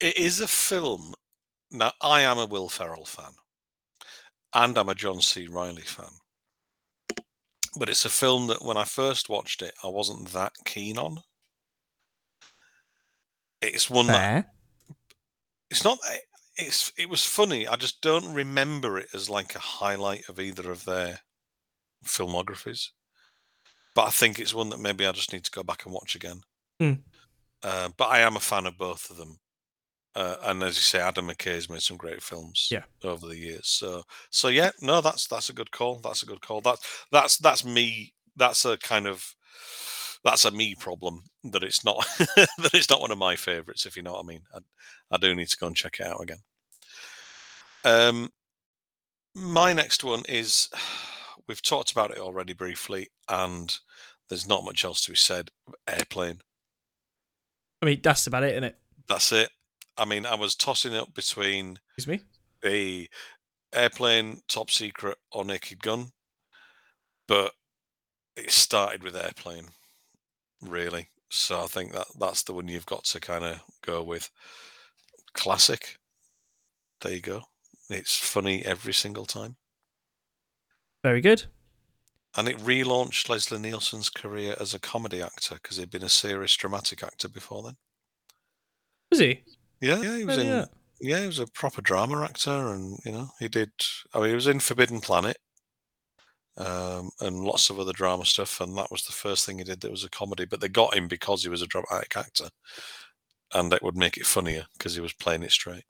It 0.00 0.16
is 0.18 0.40
a 0.40 0.48
film. 0.48 1.14
Now, 1.70 1.92
I 2.00 2.22
am 2.22 2.38
a 2.38 2.46
Will 2.46 2.68
Ferrell 2.68 3.04
fan, 3.04 3.32
and 4.52 4.76
I'm 4.76 4.88
a 4.88 4.94
John 4.94 5.20
C. 5.20 5.46
Reilly 5.46 5.82
fan. 5.82 6.10
But 7.78 7.88
it's 7.88 8.04
a 8.04 8.10
film 8.10 8.48
that 8.48 8.64
when 8.64 8.76
I 8.76 8.82
first 8.82 9.28
watched 9.28 9.62
it, 9.62 9.74
I 9.84 9.86
wasn't 9.86 10.32
that 10.32 10.52
keen 10.64 10.98
on. 10.98 11.18
It's 13.62 13.88
one 13.88 14.08
that 14.08 14.16
Fair. 14.16 14.46
It's 15.70 15.84
not. 15.84 15.98
It's 16.56 16.92
it 16.98 17.08
was 17.08 17.24
funny. 17.24 17.66
I 17.66 17.76
just 17.76 18.00
don't 18.02 18.34
remember 18.34 18.98
it 18.98 19.08
as 19.14 19.30
like 19.30 19.54
a 19.54 19.60
highlight 19.60 20.28
of 20.28 20.38
either 20.40 20.70
of 20.70 20.84
their 20.84 21.20
filmographies. 22.04 22.88
But 23.94 24.06
I 24.06 24.10
think 24.10 24.38
it's 24.38 24.54
one 24.54 24.70
that 24.70 24.80
maybe 24.80 25.06
I 25.06 25.12
just 25.12 25.32
need 25.32 25.44
to 25.44 25.50
go 25.50 25.62
back 25.62 25.84
and 25.84 25.94
watch 25.94 26.14
again. 26.14 26.40
Hmm. 26.78 26.92
Uh, 27.62 27.90
but 27.96 28.06
I 28.08 28.20
am 28.20 28.36
a 28.36 28.40
fan 28.40 28.66
of 28.66 28.78
both 28.78 29.10
of 29.10 29.16
them. 29.16 29.38
Uh, 30.14 30.36
and 30.42 30.62
as 30.62 30.76
you 30.76 30.82
say, 30.82 31.00
Adam 31.00 31.28
McKay's 31.28 31.68
made 31.70 31.82
some 31.82 31.96
great 31.96 32.22
films 32.22 32.68
Yeah. 32.70 32.82
over 33.04 33.26
the 33.28 33.36
years. 33.36 33.68
So, 33.68 34.02
so 34.30 34.48
yeah, 34.48 34.70
no, 34.80 35.00
that's 35.00 35.26
that's 35.28 35.50
a 35.50 35.54
good 35.54 35.70
call. 35.70 36.00
That's 36.00 36.22
a 36.22 36.26
good 36.26 36.40
call. 36.40 36.60
That's 36.60 37.06
that's 37.12 37.36
that's 37.38 37.64
me. 37.64 38.12
That's 38.36 38.64
a 38.64 38.76
kind 38.78 39.06
of 39.06 39.34
that's 40.24 40.44
a 40.44 40.50
me 40.50 40.74
problem 40.74 41.22
that 41.44 41.62
it's 41.62 41.84
not 41.84 42.06
that 42.18 42.70
it's 42.74 42.90
not 42.90 43.00
one 43.00 43.10
of 43.10 43.18
my 43.18 43.36
favorites. 43.36 43.86
If 43.86 43.96
you 43.96 44.02
know 44.02 44.12
what 44.12 44.24
I 44.24 44.28
mean, 44.28 44.42
I, 44.54 44.58
I 45.12 45.16
do 45.18 45.34
need 45.34 45.48
to 45.48 45.56
go 45.56 45.66
and 45.66 45.76
check 45.76 45.98
it 46.00 46.06
out 46.06 46.20
again. 46.20 46.38
Um, 47.84 48.30
my 49.34 49.72
next 49.72 50.04
one 50.04 50.22
is 50.28 50.68
we've 51.48 51.62
talked 51.62 51.92
about 51.92 52.10
it 52.10 52.18
already 52.18 52.52
briefly, 52.52 53.08
and 53.28 53.76
there's 54.28 54.48
not 54.48 54.64
much 54.64 54.84
else 54.84 55.02
to 55.04 55.12
be 55.12 55.16
said. 55.16 55.50
Airplane. 55.88 56.40
I 57.82 57.86
mean, 57.86 58.00
that's 58.02 58.26
about 58.26 58.44
it, 58.44 58.52
isn't 58.52 58.64
it? 58.64 58.76
That's 59.08 59.32
it. 59.32 59.48
I 59.96 60.04
mean, 60.04 60.26
I 60.26 60.34
was 60.34 60.54
tossing 60.54 60.92
it 60.92 61.00
up 61.00 61.14
between 61.14 61.78
Excuse 61.96 62.20
me. 62.20 62.24
a 62.64 63.08
airplane, 63.76 64.40
top 64.48 64.70
secret, 64.70 65.16
or 65.32 65.44
naked 65.44 65.82
gun, 65.82 66.10
but 67.26 67.52
it 68.36 68.50
started 68.50 69.02
with 69.02 69.16
airplane, 69.16 69.66
really. 70.62 71.08
So 71.30 71.62
I 71.62 71.66
think 71.66 71.92
that 71.92 72.06
that's 72.18 72.42
the 72.42 72.52
one 72.52 72.68
you've 72.68 72.86
got 72.86 73.04
to 73.04 73.20
kind 73.20 73.44
of 73.44 73.60
go 73.84 74.02
with. 74.02 74.30
Classic. 75.34 75.96
There 77.00 77.12
you 77.12 77.20
go. 77.20 77.42
It's 77.88 78.16
funny 78.16 78.64
every 78.64 78.92
single 78.92 79.24
time, 79.26 79.56
Very 81.02 81.20
good. 81.20 81.44
and 82.36 82.46
it 82.48 82.58
relaunched 82.58 83.28
Leslie 83.28 83.58
Nielsen's 83.58 84.08
career 84.10 84.54
as 84.60 84.74
a 84.74 84.78
comedy 84.78 85.22
actor 85.22 85.54
because 85.54 85.76
he'd 85.76 85.90
been 85.90 86.04
a 86.04 86.08
serious 86.08 86.54
dramatic 86.56 87.02
actor 87.02 87.28
before 87.28 87.62
then. 87.64 87.76
Was 89.10 89.18
he? 89.20 89.42
Yeah, 89.80 90.00
yeah, 90.02 90.16
he 90.18 90.24
was 90.24 90.38
Oh, 90.38 90.40
in. 90.40 90.46
yeah. 90.46 90.64
Yeah, 91.00 91.20
he 91.20 91.26
was 91.26 91.38
a 91.38 91.46
proper 91.46 91.80
drama 91.80 92.22
actor, 92.22 92.50
and 92.72 92.98
you 93.04 93.12
know, 93.12 93.30
he 93.40 93.48
did. 93.48 93.70
I 94.14 94.18
mean, 94.20 94.28
he 94.28 94.34
was 94.34 94.46
in 94.46 94.60
Forbidden 94.60 95.00
Planet, 95.00 95.38
um, 96.56 97.10
and 97.20 97.40
lots 97.40 97.70
of 97.70 97.78
other 97.78 97.92
drama 97.92 98.24
stuff. 98.24 98.60
And 98.60 98.76
that 98.76 98.90
was 98.90 99.04
the 99.04 99.12
first 99.12 99.46
thing 99.46 99.58
he 99.58 99.64
did 99.64 99.80
that 99.80 99.90
was 99.90 100.04
a 100.04 100.10
comedy. 100.10 100.44
But 100.44 100.60
they 100.60 100.68
got 100.68 100.94
him 100.94 101.08
because 101.08 101.42
he 101.42 101.48
was 101.48 101.62
a 101.62 101.66
dramatic 101.66 102.16
actor, 102.16 102.48
and 103.54 103.70
that 103.72 103.82
would 103.82 103.96
make 103.96 104.16
it 104.16 104.26
funnier 104.26 104.66
because 104.76 104.94
he 104.94 105.00
was 105.00 105.12
playing 105.12 105.42
it 105.42 105.52
straight. 105.52 105.84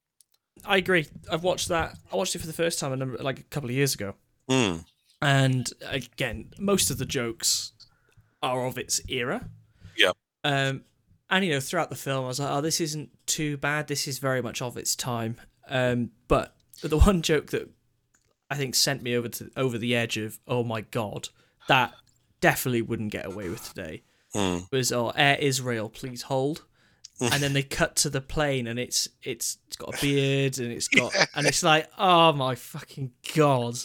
I 0.64 0.76
agree. 0.76 1.06
I've 1.30 1.42
watched 1.42 1.68
that. 1.68 1.96
I 2.12 2.16
watched 2.16 2.34
it 2.34 2.40
for 2.40 2.46
the 2.46 2.52
first 2.52 2.78
time 2.78 2.92
a 2.92 2.96
number, 2.96 3.18
like 3.18 3.40
a 3.40 3.44
couple 3.44 3.70
of 3.70 3.76
years 3.76 3.94
ago. 3.94 4.14
Mm, 4.50 4.84
and 5.22 5.70
again, 5.86 6.50
most 6.58 6.90
of 6.90 6.98
the 6.98 7.06
jokes 7.06 7.72
are 8.42 8.66
of 8.66 8.78
its 8.78 9.00
era. 9.08 9.48
Yep. 9.96 10.16
Um, 10.44 10.84
and 11.28 11.44
you 11.44 11.52
know, 11.52 11.60
throughout 11.60 11.90
the 11.90 11.96
film, 11.96 12.24
I 12.24 12.28
was 12.28 12.40
like, 12.40 12.50
"Oh, 12.50 12.60
this 12.60 12.80
isn't 12.80 13.10
too 13.26 13.56
bad. 13.56 13.86
This 13.86 14.08
is 14.08 14.18
very 14.18 14.42
much 14.42 14.60
of 14.60 14.76
its 14.76 14.96
time." 14.96 15.36
Um, 15.68 16.10
but 16.28 16.56
the 16.82 16.98
one 17.06 17.22
joke 17.22 17.48
that 17.48 17.68
I 18.50 18.56
think 18.56 18.74
sent 18.74 19.02
me 19.02 19.16
over 19.16 19.28
to 19.28 19.50
over 19.56 19.78
the 19.78 19.94
edge 19.94 20.16
of, 20.16 20.38
"Oh 20.48 20.64
my 20.64 20.82
god," 20.82 21.28
that 21.68 21.94
definitely 22.40 22.82
wouldn't 22.82 23.12
get 23.12 23.26
away 23.26 23.48
with 23.48 23.66
today 23.68 24.02
mm. 24.34 24.70
was, 24.70 24.92
"Oh, 24.92 25.10
Air 25.10 25.36
Israel, 25.40 25.88
please 25.88 26.22
hold." 26.22 26.64
and 27.20 27.42
then 27.42 27.52
they 27.52 27.62
cut 27.62 27.96
to 27.96 28.08
the 28.08 28.20
plane, 28.20 28.66
and 28.66 28.78
it's 28.78 29.08
it's 29.22 29.58
it's 29.66 29.76
got 29.76 29.94
a 29.94 30.00
beard, 30.00 30.58
and 30.58 30.72
it's 30.72 30.88
got, 30.88 31.14
and 31.34 31.46
it's 31.46 31.62
like, 31.62 31.86
oh 31.98 32.32
my 32.32 32.54
fucking 32.54 33.12
god! 33.34 33.76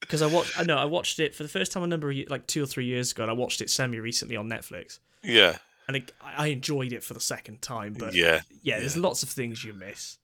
Because 0.00 0.20
I 0.20 0.26
watched, 0.26 0.58
I 0.58 0.64
know 0.64 0.76
I 0.76 0.84
watched 0.84 1.18
it 1.18 1.34
for 1.34 1.42
the 1.42 1.48
first 1.48 1.72
time 1.72 1.82
a 1.82 1.86
number 1.86 2.10
of 2.10 2.16
like 2.28 2.46
two 2.46 2.62
or 2.62 2.66
three 2.66 2.84
years 2.84 3.12
ago, 3.12 3.22
and 3.22 3.30
I 3.30 3.34
watched 3.34 3.62
it 3.62 3.70
semi 3.70 3.98
recently 3.98 4.36
on 4.36 4.50
Netflix, 4.50 4.98
Yeah, 5.22 5.56
and 5.88 5.96
it, 5.96 6.12
I 6.20 6.44
I 6.44 6.46
enjoyed 6.48 6.92
it 6.92 7.02
for 7.02 7.14
the 7.14 7.20
second 7.20 7.62
time. 7.62 7.94
But 7.98 8.14
yeah. 8.14 8.42
yeah, 8.62 8.80
there's 8.80 8.96
yeah. 8.96 9.02
lots 9.02 9.22
of 9.22 9.30
things 9.30 9.64
you 9.64 9.72
miss. 9.72 10.18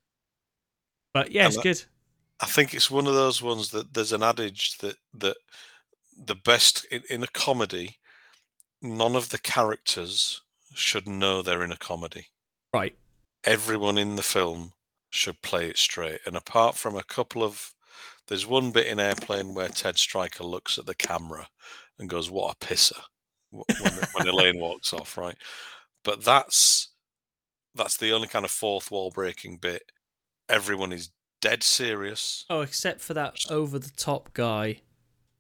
But 1.14 1.30
yeah, 1.30 1.46
And 1.46 1.54
it's 1.54 1.56
that- 1.56 1.62
good. 1.62 1.84
I 2.42 2.46
think 2.46 2.74
it's 2.74 2.90
one 2.90 3.06
of 3.06 3.14
those 3.14 3.40
ones 3.42 3.70
that 3.70 3.94
there's 3.94 4.12
an 4.12 4.22
adage 4.22 4.78
that 4.78 4.96
that 5.14 5.36
the 6.16 6.34
best 6.34 6.84
in, 6.90 7.02
in 7.10 7.22
a 7.22 7.28
comedy, 7.28 7.98
none 8.82 9.16
of 9.16 9.30
the 9.30 9.38
characters 9.38 10.42
should 10.74 11.08
know 11.08 11.42
they're 11.42 11.64
in 11.64 11.72
a 11.72 11.76
comedy. 11.76 12.28
Right. 12.74 12.96
everyone 13.44 13.98
in 13.98 14.16
the 14.16 14.22
film 14.22 14.72
should 15.10 15.40
play 15.42 15.68
it 15.68 15.78
straight. 15.78 16.20
And 16.26 16.36
apart 16.36 16.76
from 16.76 16.96
a 16.96 17.02
couple 17.04 17.42
of, 17.42 17.74
there's 18.28 18.46
one 18.46 18.70
bit 18.72 18.86
in 18.86 19.00
Airplane 19.00 19.54
where 19.54 19.68
Ted 19.68 19.98
Striker 19.98 20.44
looks 20.44 20.78
at 20.78 20.86
the 20.86 20.94
camera 20.94 21.48
and 21.98 22.08
goes, 22.08 22.30
"What 22.30 22.56
a 22.56 22.66
pisser," 22.66 23.00
when, 23.50 23.64
when 24.14 24.28
Elaine 24.28 24.58
walks 24.58 24.92
off, 24.92 25.18
right? 25.18 25.36
But 26.04 26.24
that's 26.24 26.88
that's 27.74 27.96
the 27.98 28.12
only 28.12 28.28
kind 28.28 28.44
of 28.44 28.50
fourth 28.50 28.90
wall 28.90 29.10
breaking 29.10 29.58
bit. 29.58 29.82
Everyone 30.48 30.92
is 30.92 31.10
dead 31.42 31.62
serious. 31.62 32.46
Oh, 32.48 32.62
except 32.62 33.02
for 33.02 33.12
that 33.12 33.44
over 33.50 33.78
the 33.78 33.90
top 33.90 34.32
guy 34.32 34.80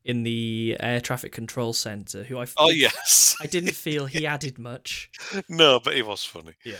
in 0.04 0.24
the 0.24 0.76
air 0.80 1.00
traffic 1.00 1.32
control 1.32 1.72
center, 1.72 2.24
who 2.24 2.38
I 2.38 2.46
Oh 2.58 2.70
yes. 2.70 3.36
I 3.40 3.46
didn't 3.46 3.74
feel 3.74 4.06
he 4.06 4.26
added 4.26 4.58
much. 4.58 5.10
no, 5.48 5.80
but 5.80 5.94
he 5.94 6.02
was 6.02 6.24
funny. 6.24 6.54
Yeah. 6.64 6.74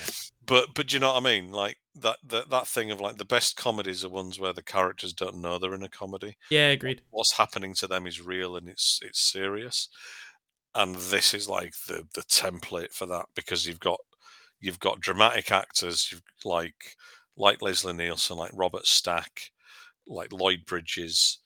But 0.44 0.74
but 0.74 0.88
do 0.88 0.96
you 0.96 1.00
know 1.00 1.12
what 1.12 1.22
I 1.22 1.24
mean? 1.24 1.52
Like 1.52 1.78
that 1.94 2.18
that 2.26 2.50
that 2.50 2.66
thing 2.66 2.90
of 2.90 3.00
like 3.00 3.16
the 3.16 3.24
best 3.24 3.56
comedies 3.56 4.04
are 4.04 4.08
ones 4.10 4.38
where 4.38 4.52
the 4.52 4.62
characters 4.62 5.12
don't 5.12 5.40
know 5.40 5.58
they're 5.58 5.74
in 5.74 5.84
a 5.84 5.88
comedy. 5.88 6.36
Yeah, 6.50 6.68
agreed. 6.68 7.00
What's 7.10 7.36
happening 7.36 7.74
to 7.74 7.86
them 7.86 8.06
is 8.06 8.20
real 8.20 8.56
and 8.56 8.68
it's 8.68 9.00
it's 9.02 9.20
serious. 9.20 9.88
And 10.74 10.96
this 10.96 11.32
is 11.32 11.48
like 11.48 11.74
the 11.86 12.06
the 12.14 12.22
template 12.22 12.92
for 12.92 13.06
that 13.06 13.26
because 13.36 13.66
you've 13.66 13.80
got 13.80 14.00
you've 14.60 14.80
got 14.80 15.00
dramatic 15.00 15.52
actors, 15.52 16.08
you've 16.10 16.22
like 16.44 16.96
like 17.36 17.62
Leslie 17.62 17.92
Nielsen, 17.92 18.36
like 18.36 18.52
Robert 18.54 18.86
Stack, 18.86 19.50
like 20.06 20.32
Lloyd 20.32 20.66
Bridges, 20.66 21.38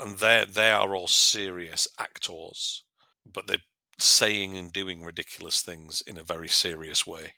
and 0.00 0.18
they 0.18 0.44
they 0.48 0.70
are 0.70 0.94
all 0.94 1.08
serious 1.08 1.88
actors, 1.98 2.84
but 3.30 3.46
they're 3.46 3.58
saying 3.98 4.56
and 4.56 4.72
doing 4.72 5.02
ridiculous 5.02 5.60
things 5.62 6.02
in 6.06 6.18
a 6.18 6.22
very 6.24 6.48
serious 6.48 7.06
way. 7.06 7.34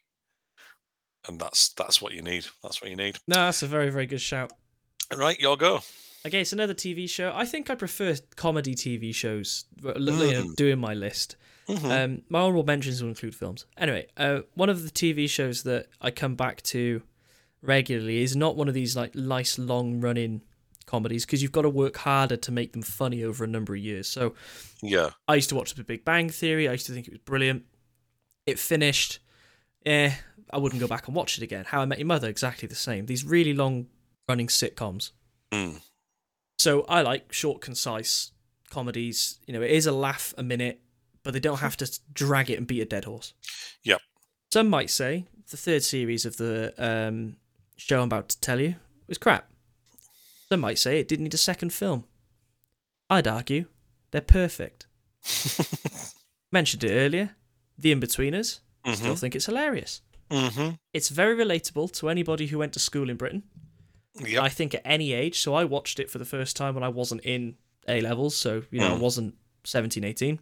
And 1.27 1.40
that's 1.40 1.73
that's 1.73 2.01
what 2.02 2.12
you 2.12 2.23
need. 2.23 2.47
That's 2.62 2.81
what 2.82 2.90
you 2.90 2.97
need. 2.97 3.19
No, 3.27 3.36
that's 3.36 3.62
a 3.62 3.66
very, 3.66 3.90
very 3.90 4.06
good 4.06 4.20
shout. 4.20 4.52
Right, 5.15 5.39
your 5.39 5.56
go. 5.56 5.81
Okay, 6.27 6.40
it's 6.40 6.52
another 6.55 6.74
TV 6.74 7.09
show. 7.09 7.32
I 7.35 7.44
think 7.44 7.69
I 7.69 7.74
prefer 7.74 8.16
comedy 8.36 8.74
TV 8.74 9.15
shows. 9.15 9.65
Mm. 9.82 10.56
doing 10.56 10.78
my 10.78 10.94
list. 10.94 11.36
Mhm. 11.69 12.05
Um, 12.05 12.23
my 12.28 12.40
honorable 12.40 12.65
mentions 12.65 13.02
will 13.02 13.09
include 13.09 13.35
films. 13.35 13.65
Anyway, 13.78 14.06
uh, 14.16 14.40
one 14.55 14.69
of 14.69 14.82
the 14.82 14.90
TV 14.90 15.28
shows 15.28 15.62
that 15.62 15.89
I 16.01 16.11
come 16.11 16.35
back 16.35 16.62
to 16.65 17.02
regularly 17.66 18.23
is 18.23 18.36
not 18.36 18.57
one 18.57 18.69
of 18.69 18.74
these 18.74 18.97
like 18.97 19.15
nice 19.15 19.59
long 19.59 20.01
running 20.01 20.43
comedies 20.86 21.24
because 21.24 21.43
you've 21.43 21.53
got 21.53 21.62
to 21.62 21.70
work 21.70 21.97
harder 21.97 22.36
to 22.36 22.53
make 22.53 22.73
them 22.73 22.82
funny 22.82 23.24
over 23.24 23.45
a 23.45 23.47
number 23.47 23.74
of 23.74 23.81
years. 23.81 24.09
So 24.09 24.35
yeah. 24.82 25.11
I 25.27 25.35
used 25.36 25.49
to 25.49 25.55
watch 25.55 25.74
The 25.74 25.85
Big 25.85 26.05
Bang 26.05 26.28
Theory. 26.28 26.69
I 26.69 26.73
used 26.73 26.86
to 26.86 26.93
think 26.93 27.07
it 27.07 27.12
was 27.12 27.20
brilliant. 27.20 27.65
It 28.47 28.59
finished. 28.59 29.20
Eh, 29.86 30.12
I 30.51 30.59
wouldn't 30.59 30.81
go 30.81 30.86
back 30.86 31.07
and 31.07 31.16
watch 31.16 31.39
it 31.39 31.45
again. 31.45 31.65
How 31.66 31.81
I 31.81 31.86
Met 31.86 31.99
Your 31.99 32.07
Mother, 32.07 32.28
exactly 32.28 32.69
the 32.69 32.74
same. 32.74 33.07
These 33.07 33.24
really 33.24 33.55
long 33.55 33.86
running 34.28 34.49
sitcoms. 34.49 35.11
Mm. 35.51 35.81
So 36.59 36.82
I 36.89 37.03
like 37.03 37.32
short, 37.32 37.61
concise 37.61 38.32
comedies. 38.70 39.39
You 39.47 39.55
know, 39.55 39.62
it 39.62 39.70
is 39.70 39.86
a 39.86 39.93
laugh 39.93 40.35
a 40.36 40.43
minute, 40.43 40.81
but 41.23 41.32
they 41.32 41.41
don't 41.41 41.61
have 41.61 41.77
to 41.78 42.01
drag 42.12 42.51
it 42.51 42.59
and 42.59 42.66
beat 42.66 42.81
a 42.81 42.86
dead 42.86 43.05
horse. 43.05 43.35
Yep. 43.85 44.01
Some 44.53 44.69
might 44.69 44.91
say 44.91 45.27
the 45.51 45.57
third 45.57 45.82
series 45.82 46.24
of 46.24 46.36
the 46.36 46.73
um, 46.78 47.36
show 47.76 47.98
I'm 48.01 48.05
about 48.09 48.28
to 48.30 48.40
tell 48.40 48.60
you 48.60 48.76
was 49.09 49.18
crap. 49.18 49.51
Some 50.48 50.60
might 50.60 50.78
say 50.78 50.98
it 51.01 51.09
didn't 51.09 51.24
need 51.24 51.34
a 51.34 51.38
second 51.38 51.72
film. 51.72 52.05
I'd 53.10 53.26
argue 53.28 53.66
they're 54.10 54.20
perfect. 54.20 54.86
Mentioned 56.52 56.84
it 56.84 56.92
earlier. 56.92 57.30
The 57.78 57.94
Inbetweeners. 57.94 58.60
Still 58.92 59.14
Mhm. 59.14 59.18
think 59.18 59.34
it's 59.34 59.46
hilarious. 59.46 60.02
Mhm. 60.30 60.78
It's 60.92 61.09
very 61.09 61.34
relatable 61.34 61.90
to 61.92 62.09
anybody 62.09 62.46
who 62.46 62.59
went 62.59 62.72
to 62.74 62.78
school 62.78 63.09
in 63.10 63.16
Britain. 63.16 63.42
Yep. 64.20 64.42
I 64.42 64.48
think 64.48 64.74
at 64.74 64.82
any 64.84 65.12
age. 65.12 65.40
So 65.40 65.55
I 65.55 65.64
watched 65.64 65.98
it 65.98 66.10
for 66.10 66.18
the 66.18 66.24
first 66.24 66.56
time 66.56 66.74
when 66.74 66.84
I 66.84 66.88
wasn't 66.88 67.22
in 67.22 67.56
A 67.88 68.01
levels, 68.01 68.36
so 68.36 68.62
you 68.70 68.80
know 68.80 68.94
I 68.94 68.98
Mm. 68.98 69.01
wasn't 69.01 69.34
17, 69.64 70.05
18. 70.05 70.38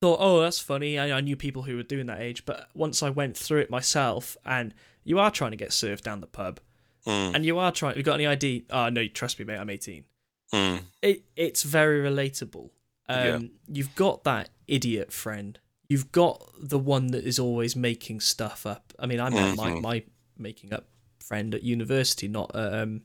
Thought, 0.00 0.18
oh, 0.20 0.40
that's 0.40 0.58
funny. 0.58 0.98
I, 0.98 1.16
I 1.16 1.20
knew 1.20 1.36
people 1.36 1.62
who 1.62 1.76
were 1.76 1.82
doing 1.82 2.06
that 2.06 2.20
age, 2.20 2.44
but 2.44 2.68
once 2.74 3.02
I 3.02 3.10
went 3.10 3.36
through 3.36 3.60
it 3.60 3.70
myself, 3.70 4.36
and 4.44 4.74
you 5.04 5.18
are 5.18 5.30
trying 5.30 5.50
to 5.52 5.56
get 5.56 5.72
served 5.72 6.04
down 6.04 6.20
the 6.20 6.26
pub, 6.26 6.60
Mm. 7.06 7.34
and 7.34 7.44
you 7.46 7.58
are 7.58 7.70
trying. 7.70 7.96
You 7.96 8.02
got 8.02 8.14
any 8.14 8.26
ID? 8.26 8.64
Oh 8.70 8.88
no, 8.88 9.06
trust 9.08 9.38
me, 9.38 9.44
mate. 9.44 9.58
I'm 9.58 9.68
18. 9.70 10.04
Mm. 10.52 10.82
It 11.02 11.24
it's 11.36 11.62
very 11.62 12.00
relatable. 12.00 12.70
Um, 13.08 13.26
Yeah. 13.26 13.38
You've 13.68 13.94
got 13.94 14.24
that 14.24 14.48
idiot 14.66 15.12
friend. 15.12 15.58
You've 15.88 16.12
got 16.12 16.50
the 16.58 16.78
one 16.78 17.08
that 17.08 17.24
is 17.24 17.38
always 17.38 17.76
making 17.76 18.20
stuff 18.20 18.64
up. 18.64 18.94
I 18.98 19.04
mean, 19.06 19.20
I 19.20 19.28
met 19.28 19.56
my 19.56 19.70
Mhm. 19.72 19.82
my 19.82 20.04
making 20.38 20.72
up 20.72 20.88
friend 21.20 21.54
at 21.54 21.62
university, 21.62 22.26
not 22.28 22.50
um, 22.54 23.02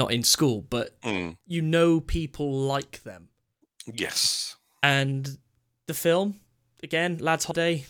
not 0.00 0.12
in 0.12 0.22
school, 0.24 0.62
but 0.62 1.00
Mm. 1.02 1.36
you 1.46 1.62
know 1.62 2.00
people 2.00 2.52
like 2.52 3.02
them. 3.04 3.28
Yes. 3.86 4.56
And 4.82 5.38
the 5.86 5.94
film, 5.94 6.40
again, 6.82 7.18
Lads 7.18 7.44
Holiday, 7.44 7.84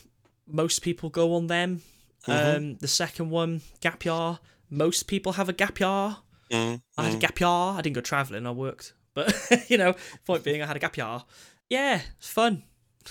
most 0.46 0.82
people 0.82 1.08
go 1.08 1.34
on 1.34 1.46
them. 1.46 1.82
Mhm. 2.26 2.56
Um, 2.56 2.76
the 2.78 2.88
second 2.88 3.30
one, 3.30 3.62
Gap 3.80 4.04
Year, 4.04 4.38
most 4.68 5.06
people 5.06 5.32
have 5.32 5.48
a 5.48 5.52
gap 5.52 5.80
year. 5.80 6.16
Mm. 6.50 6.82
I 6.98 7.04
had 7.04 7.14
a 7.14 7.16
Mm. 7.16 7.20
gap 7.20 7.40
year. 7.40 7.48
I 7.48 7.80
didn't 7.82 7.94
go 7.94 8.00
travelling, 8.00 8.46
I 8.46 8.50
worked. 8.50 8.92
But, 9.14 9.34
you 9.70 9.78
know, 9.78 9.94
point 10.26 10.44
being, 10.44 10.62
I 10.62 10.66
had 10.66 10.76
a 10.76 10.80
gap 10.80 10.96
year. 10.96 11.22
Yeah, 11.68 12.02
it's 12.18 12.28
fun. 12.30 12.64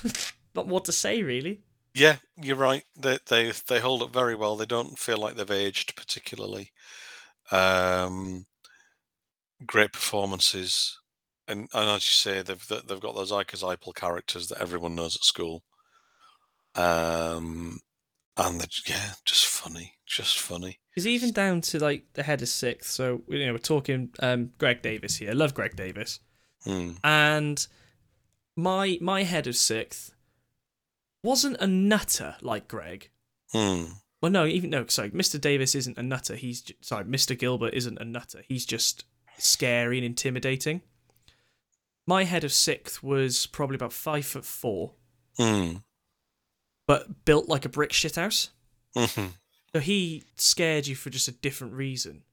Not 0.56 0.68
what 0.68 0.86
to 0.86 0.92
say, 0.92 1.24
really. 1.24 1.64
Yeah, 1.94 2.18
you're 2.38 2.56
right. 2.56 2.84
They 2.96 3.18
they 3.26 3.52
they 3.68 3.80
hold 3.80 4.04
up 4.04 4.14
very 4.14 4.36
well. 4.36 4.56
They 4.56 4.66
don't 4.66 4.98
feel 5.00 5.18
like 5.18 5.36
they've 5.36 5.50
aged 5.52 5.96
particularly. 5.96 6.72
Um, 7.52 8.46
great 9.66 9.92
performances, 9.92 10.98
and, 11.48 11.68
and 11.74 11.90
as 11.90 12.04
you 12.04 12.14
say, 12.14 12.42
they've 12.44 12.68
they've 12.68 13.00
got 13.00 13.16
those 13.16 13.32
archetypal 13.32 13.94
characters 13.94 14.48
that 14.48 14.62
everyone 14.62 14.96
knows 14.96 15.16
at 15.16 15.24
school. 15.24 15.64
Um, 16.76 17.80
and 18.40 18.60
they're, 18.60 18.68
yeah, 18.88 19.12
just 19.26 19.46
funny, 19.46 19.94
just 20.06 20.40
funny. 20.40 20.80
Because 20.90 21.06
even 21.08 21.32
down 21.32 21.62
to, 21.62 21.80
like, 21.80 22.06
the 22.14 22.24
head 22.24 22.42
of 22.42 22.48
sixth. 22.50 22.92
So, 22.92 23.22
you 23.28 23.46
know, 23.46 23.52
we're 23.54 23.58
talking 23.60 24.10
um, 24.20 24.52
Greg 24.58 24.82
Davies 24.82 25.18
here. 25.18 25.34
Love 25.34 25.54
Greg 25.54 25.76
Davies. 25.76 26.20
Mm. 26.68 26.98
and 27.06 27.68
my 28.58 28.98
my 29.00 29.24
head 29.24 29.48
of 29.48 29.56
sixth 29.56 30.14
wasn't 31.24 31.56
a 31.62 31.68
nutter 31.68 32.36
like 32.42 32.68
Greg. 32.68 33.10
Mm. 33.56 33.94
Well, 34.22 34.32
no, 34.32 34.46
even 34.46 34.70
no. 34.70 34.86
Sorry, 34.88 35.10
Mr. 35.12 35.40
Davies 35.40 35.74
isn't 35.76 35.98
a 35.98 36.04
nutter. 36.04 36.36
He's 36.36 36.70
sorry, 36.82 37.06
Mr. 37.06 37.38
Gilbert 37.38 37.74
isn't 37.74 37.98
a 38.00 38.04
nutter. 38.04 38.42
He's 38.48 38.66
just 38.66 39.06
scary 39.38 39.98
and 40.00 40.06
intimidating. 40.06 40.82
My 42.06 42.26
head 42.26 42.44
of 42.44 42.52
sixth 42.52 43.02
was 43.02 43.46
probably 43.48 43.76
about 43.76 43.94
five 43.94 44.26
foot 44.26 44.46
four, 44.46 44.96
Mm. 45.40 45.84
But 46.90 47.24
built 47.26 47.48
like 47.48 47.66
a 47.66 47.70
brick 47.70 47.92
shithouse. 47.92 48.50
Mhm. 48.96 49.34
So 49.74 49.80
he 49.80 50.24
scared 50.36 50.88
you 50.88 50.96
for 50.96 51.12
just 51.12 51.28
a 51.28 51.32
different 51.32 51.74
reason. 51.74 52.24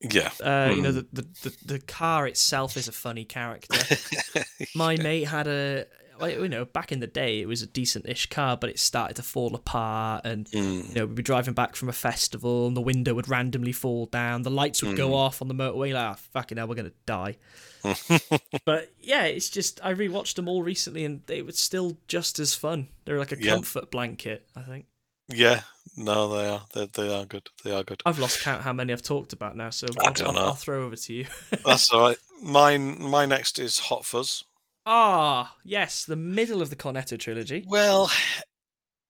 Yeah. 0.00 0.30
Uh, 0.42 0.72
You 0.74 0.80
know, 0.82 0.92
Mm. 0.92 1.06
the, 1.12 1.22
the 1.22 1.28
the 1.50 1.56
the 1.74 1.78
car 1.80 2.26
itself 2.26 2.76
is 2.78 2.88
a 2.88 2.92
funny 2.92 3.26
character. 3.26 3.78
my 4.74 4.96
mate 4.96 5.24
had 5.28 5.46
a 5.46 5.86
like, 6.20 6.36
you 6.36 6.48
know 6.48 6.64
back 6.64 6.92
in 6.92 7.00
the 7.00 7.06
day 7.06 7.40
it 7.40 7.46
was 7.46 7.62
a 7.62 7.66
decent-ish 7.66 8.26
car 8.26 8.56
but 8.56 8.70
it 8.70 8.78
started 8.78 9.14
to 9.16 9.22
fall 9.22 9.54
apart 9.54 10.24
and 10.24 10.48
you 10.52 10.62
Mm. 10.62 10.94
know 10.96 11.06
we'd 11.06 11.14
be 11.14 11.22
driving 11.22 11.54
back 11.54 11.76
from 11.76 11.88
a 11.88 11.92
festival 11.92 12.66
and 12.66 12.76
the 12.76 12.80
window 12.80 13.14
would 13.14 13.28
randomly 13.28 13.72
fall 13.72 14.06
down 14.06 14.42
the 14.42 14.50
lights 14.50 14.82
would 14.82 14.96
go 14.96 15.10
Mm. 15.10 15.14
off 15.14 15.40
on 15.42 15.48
the 15.48 15.54
motorway 15.54 15.92
like 15.92 16.16
oh, 16.16 16.20
fucking 16.32 16.58
hell 16.58 16.68
we're 16.68 16.74
gonna 16.74 16.92
die 17.06 17.36
but 18.64 18.90
yeah 19.00 19.24
it's 19.24 19.48
just 19.48 19.80
i 19.84 19.92
rewatched 19.94 20.34
them 20.34 20.48
all 20.48 20.62
recently 20.62 21.04
and 21.04 21.22
they 21.26 21.42
were 21.42 21.52
still 21.52 21.96
just 22.08 22.38
as 22.38 22.54
fun 22.54 22.88
they're 23.04 23.18
like 23.18 23.32
a 23.32 23.38
Yeah. 23.42 23.54
comfort 23.54 23.90
blanket 23.90 24.46
i 24.56 24.62
think 24.62 24.86
yeah. 25.30 25.60
No, 25.94 26.34
they 26.34 26.48
are. 26.48 26.64
They 26.72 26.86
they 26.86 27.14
are 27.14 27.26
good. 27.26 27.48
They 27.62 27.70
are 27.74 27.82
good. 27.84 28.00
i've 28.06 28.18
lost 28.18 28.40
count 28.40 28.62
how 28.62 28.72
many 28.72 28.94
i've 28.94 29.02
talked 29.02 29.34
about 29.34 29.56
now 29.56 29.68
so 29.68 29.86
I 30.00 30.06
I'll, 30.06 30.12
don't 30.14 30.28
I'll, 30.28 30.32
know. 30.32 30.40
I'll 30.46 30.54
throw 30.54 30.86
over 30.86 30.96
to 30.96 31.12
you 31.12 31.26
That's 31.66 31.90
all 31.92 32.00
right. 32.00 32.16
Mine. 32.42 33.02
My 33.02 33.26
next 33.26 33.58
is 33.58 33.78
Hot 33.78 34.06
Fuzz. 34.06 34.44
Ah 34.90 35.54
yes 35.64 36.04
the 36.06 36.16
middle 36.16 36.62
of 36.62 36.70
the 36.70 36.76
cornetto 36.76 37.18
trilogy 37.18 37.62
Well, 37.68 38.10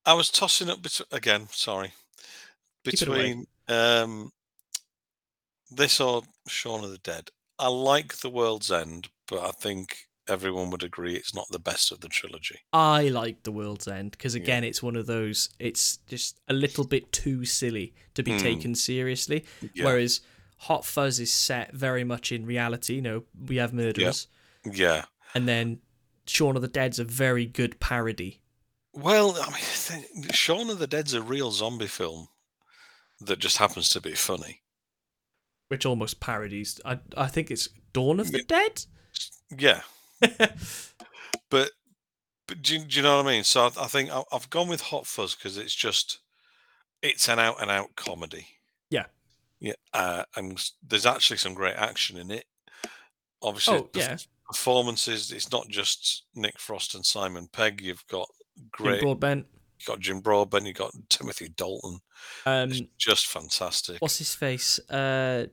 I 0.04 0.14
was 0.14 0.28
tossing 0.30 0.68
up 0.70 0.82
between 0.82 1.06
again. 1.12 1.48
Sorry, 1.52 1.92
Keep 2.84 2.94
it 2.94 3.08
away. 3.08 3.16
between 3.16 3.46
um, 3.68 4.32
this 5.70 6.00
or 6.00 6.22
Shaun 6.48 6.82
of 6.84 6.90
the 6.90 6.98
Dead. 6.98 7.30
I 7.58 7.68
like 7.68 8.16
The 8.16 8.30
World's 8.30 8.70
End, 8.72 9.08
but 9.26 9.40
I 9.44 9.50
think 9.50 10.08
everyone 10.28 10.70
would 10.70 10.82
agree 10.82 11.14
it's 11.14 11.34
not 11.34 11.48
the 11.50 11.58
best 11.58 11.92
of 11.92 12.00
the 12.00 12.08
trilogy. 12.08 12.60
I 12.72 13.08
like 13.08 13.42
The 13.42 13.52
World's 13.52 13.86
End 13.88 14.12
because 14.12 14.34
Yeah. 14.34 14.42
again, 14.42 14.64
it's 14.64 14.82
one 14.82 14.96
of 14.96 15.06
those. 15.06 15.50
It's 15.58 15.98
just 16.08 16.40
a 16.48 16.52
little 16.54 16.84
bit 16.84 17.12
too 17.12 17.44
silly 17.44 17.94
to 18.14 18.22
be 18.22 18.32
Mm. 18.32 18.40
taken 18.42 18.74
seriously. 18.74 19.44
Yeah, 19.74 19.84
Whereas 19.84 20.20
Hot 20.62 20.84
Fuzz 20.86 21.20
is 21.20 21.32
set 21.32 21.72
very 21.74 22.04
much 22.04 22.32
in 22.32 22.46
reality. 22.46 22.94
You 22.96 23.02
know, 23.02 23.24
we 23.46 23.56
have 23.56 23.72
murderers, 23.74 24.26
yeah. 24.64 25.04
And 25.34 25.48
then 25.48 25.80
Shaun 26.26 26.56
of 26.56 26.62
the 26.62 26.68
Dead's 26.68 26.98
a 26.98 27.04
very 27.04 27.46
good 27.46 27.80
parody. 27.80 28.42
Well, 28.92 29.36
I 29.40 29.50
mean, 29.50 30.04
Shaun 30.32 30.70
of 30.70 30.78
the 30.78 30.86
Dead's 30.86 31.14
a 31.14 31.22
real 31.22 31.50
zombie 31.52 31.86
film 31.86 32.28
that 33.20 33.38
just 33.38 33.58
happens 33.58 33.88
to 33.90 34.00
be 34.00 34.14
funny. 34.14 34.62
Which 35.68 35.84
almost 35.86 36.20
parodies. 36.20 36.80
I 36.84 36.98
I 37.16 37.26
think 37.26 37.50
it's 37.50 37.68
Dawn 37.92 38.20
of 38.20 38.32
the. 38.32 38.42
Dead. 38.42 38.84
Yeah, 39.56 39.82
but 41.50 41.70
but 42.46 42.62
do, 42.62 42.74
you- 42.78 42.84
do 42.84 42.96
you 42.96 43.02
know 43.02 43.18
what 43.18 43.26
I 43.26 43.30
mean? 43.30 43.44
So 43.44 43.62
I, 43.64 43.84
I 43.84 43.86
think 43.86 44.10
I, 44.10 44.22
I've 44.32 44.50
gone 44.50 44.68
with 44.68 44.80
Hot 44.82 45.06
Fuzz 45.06 45.34
because 45.34 45.56
it's 45.58 45.74
just 45.74 46.18
it's 47.02 47.28
an 47.28 47.38
out 47.38 47.60
and 47.60 47.70
out 47.70 47.96
comedy. 47.96 48.46
Yeah. 48.90 49.06
Yeah, 49.60 49.72
uh, 49.92 50.22
and 50.36 50.62
there's 50.86 51.04
actually 51.06 51.38
some 51.38 51.52
great 51.54 51.74
action 51.76 52.16
in 52.16 52.30
it. 52.30 52.44
Obviously, 53.42 53.78
Oh, 53.78 53.90
yeah. 53.94 54.16
Performances. 54.48 55.30
It's 55.32 55.52
not 55.52 55.68
just 55.68 56.24
Nick 56.34 56.58
Frost 56.58 56.94
and 56.94 57.04
Simon 57.04 57.48
Pegg. 57.52 57.80
You've 57.80 58.06
got 58.08 58.28
Jim 58.56 58.68
great. 58.72 59.00
Broadbent. 59.02 59.46
You've 59.78 59.86
got 59.86 60.00
Jim 60.00 60.20
Broadbent. 60.20 60.66
You've 60.66 60.76
got 60.76 60.92
Timothy 61.08 61.48
Dalton. 61.56 62.00
Um, 62.46 62.70
It's 62.70 62.82
just 62.98 63.26
fantastic. 63.26 64.00
what's 64.00 64.18
his 64.18 64.34
face? 64.34 64.78
Uh, 64.90 65.46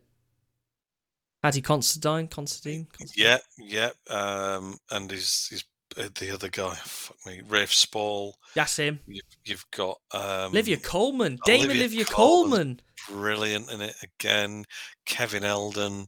Paddy 1.44 1.62
Considine. 1.62 2.28
Considine. 2.28 2.88
Considine? 2.92 3.24
Yeah, 3.24 3.38
yeah. 3.60 3.90
Um, 4.10 4.78
and 4.90 5.12
he's 5.12 5.48
he's 5.50 5.64
uh, 5.98 6.10
the 6.20 6.34
other 6.34 6.50
guy. 6.50 6.74
Fuck 6.74 7.18
me, 7.28 7.42
Rafe 7.48 7.72
Spall. 7.74 8.36
That's 8.56 8.78
him. 8.78 9.00
You've, 9.06 9.22
you've 9.46 9.66
got 9.72 10.00
um, 10.12 10.52
Olivia 10.52 10.78
Colman. 10.78 11.38
Dame 11.46 11.70
Olivia 11.70 12.06
Colman's 12.06 12.52
Colman. 12.52 12.82
brilliant 13.10 13.72
in 13.72 13.82
it 13.82 13.96
again. 14.02 14.66
Kevin 15.06 15.44
Eldon, 15.44 16.08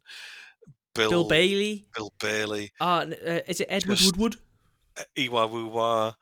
Bill 0.98 1.10
Bill 1.10 1.28
Bailey. 1.30 1.86
Bill 1.96 2.12
Bailey, 2.20 2.72
Ah, 2.82 3.02
uh, 3.02 3.40
is 3.48 3.62
it 3.62 3.68
Edward 3.70 3.96
Just- 3.98 4.18
Woodward? 4.18 4.36
uh, 4.98 5.04
Iwa 5.18 5.48
Wuwa. 5.48 6.16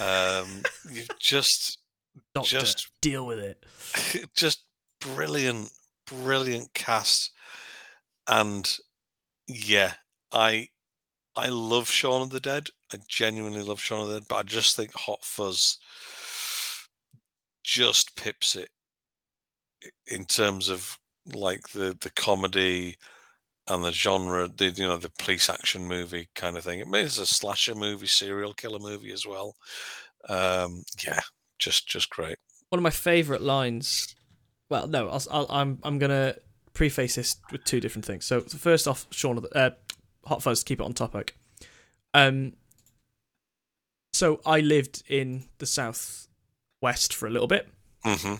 Um, 0.00 0.62
you've 0.90 1.08
just 1.18 1.78
Doctor. 2.34 2.58
just 2.60 2.88
deal 3.00 3.24
with 3.26 3.38
it. 3.38 3.64
just 4.34 4.64
brilliant, 5.00 5.70
brilliant 6.06 6.74
cast, 6.74 7.30
and 8.26 8.76
yeah, 9.46 9.94
I 10.32 10.68
I 11.36 11.48
love 11.48 11.88
Shaun 11.88 12.22
of 12.22 12.30
the 12.30 12.40
Dead. 12.40 12.68
I 12.92 12.98
genuinely 13.08 13.62
love 13.62 13.80
Shaun 13.80 14.00
of 14.02 14.08
the 14.08 14.20
Dead, 14.20 14.28
but 14.28 14.36
I 14.36 14.42
just 14.42 14.76
think 14.76 14.92
Hot 14.94 15.24
Fuzz 15.24 15.78
just 17.64 18.16
pips 18.16 18.56
it 18.56 18.70
in 20.06 20.24
terms 20.24 20.68
of 20.68 20.98
like 21.32 21.68
the 21.68 21.96
the 22.00 22.10
comedy 22.10 22.96
and 23.68 23.84
the 23.84 23.92
genre, 23.92 24.48
the 24.48 24.70
you 24.70 24.86
know 24.86 24.96
the 24.96 25.12
police 25.18 25.48
action 25.50 25.86
movie 25.86 26.28
kind 26.34 26.56
of 26.56 26.64
thing. 26.64 26.80
It 26.80 26.88
means 26.88 27.18
a 27.18 27.26
slasher 27.26 27.74
movie, 27.74 28.06
serial 28.06 28.54
killer 28.54 28.78
movie 28.78 29.12
as 29.12 29.26
well. 29.26 29.56
Um, 30.28 30.84
yeah, 31.04 31.20
just 31.58 31.88
just 31.88 32.10
great. 32.10 32.38
One 32.70 32.78
of 32.78 32.82
my 32.82 32.90
favourite 32.90 33.42
lines. 33.42 34.14
Well, 34.68 34.86
no, 34.86 35.08
I'll, 35.08 35.22
I'll, 35.30 35.46
I'm 35.50 35.78
I'm 35.82 35.98
gonna 35.98 36.36
preface 36.74 37.14
this 37.16 37.36
with 37.50 37.64
two 37.64 37.80
different 37.80 38.04
things. 38.04 38.24
So 38.24 38.40
first 38.40 38.86
off, 38.86 39.06
Sean, 39.10 39.44
uh, 39.54 39.70
Hot 40.26 40.42
Fuzz. 40.42 40.62
Keep 40.64 40.80
it 40.80 40.84
on 40.84 40.92
topic. 40.92 41.36
Um. 42.14 42.54
So 44.12 44.40
I 44.44 44.60
lived 44.60 45.04
in 45.08 45.44
the 45.58 45.66
south 45.66 46.28
west 46.80 47.14
for 47.14 47.26
a 47.26 47.30
little 47.30 47.46
bit, 47.46 47.68
hmm 48.04 48.34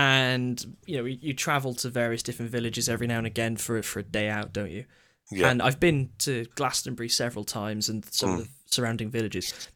and 0.00 0.76
you 0.86 0.96
know 0.96 1.04
you, 1.04 1.18
you 1.20 1.34
travel 1.34 1.74
to 1.74 1.90
various 1.90 2.22
different 2.22 2.50
villages 2.50 2.88
every 2.88 3.06
now 3.06 3.18
and 3.18 3.26
again 3.26 3.56
for 3.56 3.82
for 3.82 3.98
a 4.00 4.02
day 4.02 4.28
out, 4.30 4.52
don't 4.52 4.70
you? 4.70 4.84
Yeah. 5.30 5.50
And 5.50 5.60
I've 5.62 5.78
been 5.78 6.10
to 6.20 6.46
Glastonbury 6.56 7.08
several 7.10 7.44
times 7.44 7.88
and 7.90 8.04
some 8.06 8.30
of 8.30 8.40
Mm. 8.40 8.42
the 8.44 8.48
surrounding 8.74 9.10
villages. 9.10 9.68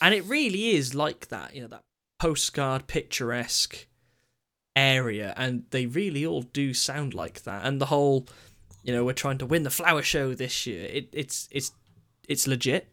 And 0.00 0.14
it 0.14 0.24
really 0.24 0.70
is 0.70 0.94
like 0.94 1.28
that, 1.28 1.54
you 1.54 1.62
know, 1.62 1.68
that 1.68 1.84
postcard 2.18 2.86
picturesque 2.88 3.86
area. 4.74 5.32
And 5.36 5.64
they 5.70 5.86
really 5.86 6.26
all 6.26 6.42
do 6.42 6.74
sound 6.74 7.14
like 7.14 7.42
that. 7.44 7.64
And 7.64 7.80
the 7.80 7.86
whole, 7.86 8.26
you 8.82 8.92
know, 8.92 9.04
we're 9.04 9.12
trying 9.12 9.38
to 9.38 9.46
win 9.46 9.62
the 9.62 9.70
flower 9.70 10.02
show 10.02 10.34
this 10.34 10.66
year. 10.66 10.84
It, 10.92 11.08
it's 11.12 11.48
it's 11.50 11.72
it's 12.28 12.46
legit. 12.46 12.88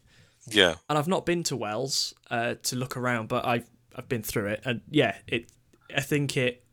yeah. 0.46 0.76
And 0.88 0.98
I've 0.98 1.08
not 1.08 1.26
been 1.26 1.42
to 1.44 1.56
Wells 1.56 2.14
uh, 2.30 2.54
to 2.62 2.76
look 2.76 2.96
around, 2.96 3.28
but 3.28 3.44
I've 3.44 3.68
I've 3.96 4.08
been 4.08 4.22
through 4.22 4.46
it. 4.46 4.60
And 4.64 4.80
yeah, 4.90 5.16
it 5.26 5.50
I 5.96 6.00
think 6.00 6.36
it 6.36 6.64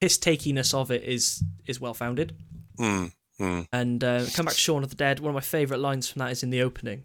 piss 0.00 0.18
takiness 0.18 0.74
of 0.74 0.90
it 0.90 1.02
is 1.04 1.42
is 1.66 1.80
well 1.80 1.94
founded. 1.94 2.34
Mm, 2.78 3.12
mm. 3.40 3.68
And 3.72 4.04
uh, 4.04 4.24
come 4.34 4.46
back 4.46 4.54
to 4.54 4.60
Shaun 4.60 4.82
of 4.82 4.90
the 4.90 4.96
Dead. 4.96 5.20
One 5.20 5.30
of 5.30 5.34
my 5.34 5.40
favourite 5.40 5.80
lines 5.80 6.08
from 6.08 6.20
that 6.20 6.32
is 6.32 6.42
in 6.42 6.50
the 6.50 6.62
opening, 6.62 7.04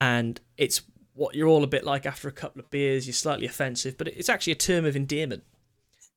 and 0.00 0.40
it's 0.56 0.82
what 1.14 1.34
you're 1.34 1.48
all 1.48 1.64
a 1.64 1.68
bit 1.68 1.84
like 1.84 2.06
after 2.06 2.28
a 2.28 2.32
couple 2.32 2.60
of 2.60 2.70
beers. 2.70 3.06
You're 3.06 3.14
slightly 3.14 3.46
offensive, 3.46 3.96
but 3.96 4.08
it's 4.08 4.28
actually 4.28 4.52
a 4.52 4.56
term 4.56 4.84
of 4.84 4.96
endearment. 4.96 5.44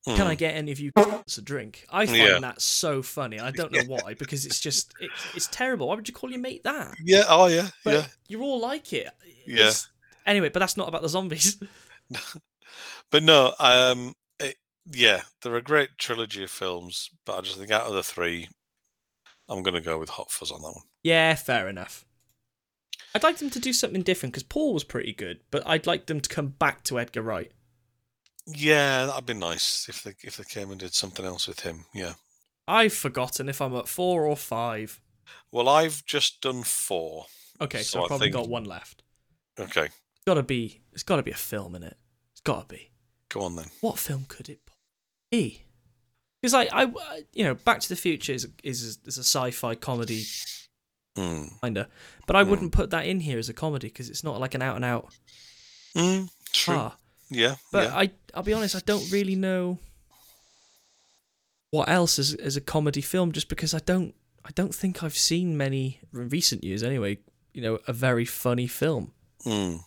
Can 0.06 0.26
I 0.26 0.34
mm. 0.34 0.38
get 0.38 0.54
any 0.54 0.70
of 0.70 0.78
you 0.78 0.92
a 0.96 1.40
drink? 1.42 1.86
I 1.90 2.04
find 2.04 2.18
Yeah. 2.18 2.38
that 2.40 2.60
so 2.60 3.02
funny. 3.02 3.40
I 3.40 3.50
don't 3.50 3.72
know 3.72 3.84
why 3.86 4.12
because 4.12 4.44
it's 4.44 4.60
just 4.60 4.92
it, 5.00 5.10
it's 5.34 5.46
terrible. 5.46 5.88
Why 5.88 5.94
would 5.94 6.06
you 6.06 6.12
call 6.12 6.30
your 6.30 6.40
mate 6.40 6.62
that? 6.64 6.94
Yeah. 7.02 7.24
Oh, 7.26 7.46
yeah. 7.46 7.68
But 7.84 7.94
yeah. 7.94 8.06
you're 8.28 8.42
all 8.42 8.60
like 8.60 8.92
it. 8.92 9.08
Yeah. 9.46 9.72
Anyway, 10.26 10.50
but 10.50 10.58
that's 10.60 10.76
not 10.76 10.88
about 10.88 11.00
the 11.00 11.08
zombies. 11.08 11.56
But 13.10 13.22
no. 13.22 13.54
Um. 13.58 14.14
It, 14.40 14.56
yeah, 14.90 15.22
they're 15.42 15.56
a 15.56 15.62
great 15.62 15.90
trilogy 15.98 16.44
of 16.44 16.50
films, 16.50 17.10
but 17.24 17.38
I 17.38 17.40
just 17.40 17.58
think 17.58 17.70
out 17.70 17.86
of 17.86 17.94
the 17.94 18.02
three, 18.02 18.48
I'm 19.48 19.62
going 19.62 19.74
to 19.74 19.80
go 19.80 19.98
with 19.98 20.10
Hot 20.10 20.30
Fuzz 20.30 20.50
on 20.50 20.60
that 20.62 20.68
one. 20.68 20.82
yeah, 21.02 21.34
fair 21.34 21.68
enough. 21.68 22.04
I'd 23.14 23.22
like 23.22 23.38
them 23.38 23.50
to 23.50 23.60
do 23.60 23.72
something 23.72 24.02
different 24.02 24.32
because 24.32 24.42
Paul 24.42 24.74
was 24.74 24.82
pretty 24.84 25.12
good, 25.12 25.40
but 25.50 25.62
I'd 25.66 25.86
like 25.86 26.06
them 26.06 26.20
to 26.20 26.28
come 26.28 26.48
back 26.48 26.82
to 26.84 26.98
Edgar 26.98 27.22
Wright. 27.22 27.52
Yeah, 28.46 29.06
that'd 29.06 29.24
be 29.26 29.34
nice 29.34 29.86
if 29.88 30.02
they 30.02 30.14
if 30.22 30.36
they 30.36 30.44
came 30.44 30.70
and 30.70 30.78
did 30.80 30.94
something 30.94 31.24
else 31.24 31.46
with 31.48 31.60
him. 31.60 31.86
Yeah. 31.94 32.14
I've 32.66 32.92
forgotten 32.92 33.48
if 33.48 33.60
I'm 33.62 33.74
at 33.76 33.88
four 33.88 34.26
or 34.26 34.36
five. 34.36 35.00
Well, 35.52 35.68
I've 35.68 36.04
just 36.04 36.40
done 36.42 36.62
four. 36.62 37.26
Okay, 37.60 37.78
so, 37.82 37.98
So 37.98 38.02
I've 38.02 38.08
probably 38.08 38.26
think- 38.26 38.34
got 38.36 38.48
one 38.48 38.64
left. 38.64 39.02
Okay, 39.58 39.84
It's 39.86 40.24
gotta 40.26 40.42
be. 40.42 40.82
It's 40.92 41.02
gotta 41.04 41.22
be 41.22 41.30
a 41.30 41.36
film 41.36 41.74
in 41.76 41.84
it. 41.84 41.96
It's 42.44 42.52
gotta 42.52 42.66
be. 42.68 42.90
go 43.30 43.40
on 43.42 43.56
then. 43.56 43.66
What 43.80 43.98
film 43.98 44.26
could 44.28 44.48
it 44.50 44.60
be? 45.30 45.62
Because 46.42 46.52
like 46.52 46.68
I, 46.72 46.82
I- 46.84 47.24
you 47.32 47.42
know, 47.44 47.54
Back 47.54 47.80
to 47.80 47.88
the 47.88 47.96
Future 47.96 48.32
is 48.32 48.46
is 48.62 48.98
is 49.06 49.18
a 49.18 49.24
sci-fi 49.24 49.74
comedy 49.74 50.24
Mm. 51.16 51.60
kinda, 51.62 51.88
but 52.26 52.34
I 52.36 52.42
Hmm. 52.44 52.50
wouldn't 52.50 52.72
put 52.72 52.90
that 52.90 53.06
in 53.06 53.20
here 53.20 53.38
as 53.38 53.48
a 53.48 53.54
comedy 53.54 53.86
because 53.88 54.10
it's 54.10 54.24
not 54.24 54.40
like 54.40 54.54
an 54.54 54.62
out 54.62 54.76
and 54.76 54.84
out 54.84 55.12
Mm. 55.94 56.28
True. 56.52 56.74
car. 56.74 56.98
Yeah. 57.30 57.54
But 57.72 57.84
yeah. 57.88 57.96
I, 57.96 58.10
I'll 58.34 58.42
be 58.42 58.52
honest, 58.52 58.74
I 58.76 58.80
don't 58.84 59.08
really 59.12 59.36
know 59.36 59.78
what 61.70 61.88
else 61.88 62.18
is 62.18 62.34
as 62.34 62.56
a 62.56 62.60
comedy 62.60 63.00
film, 63.00 63.32
just 63.32 63.48
because 63.48 63.74
I 63.74 63.78
don't, 63.78 64.14
I 64.44 64.50
don't 64.54 64.74
think 64.74 65.02
I've 65.02 65.16
seen 65.16 65.56
many 65.56 66.00
in 66.12 66.28
recent 66.28 66.62
years 66.64 66.82
anyway. 66.82 67.18
You 67.52 67.62
know, 67.62 67.78
a 67.88 67.92
very 67.92 68.24
funny 68.24 68.66
film. 68.66 69.12
Mm. 69.46 69.80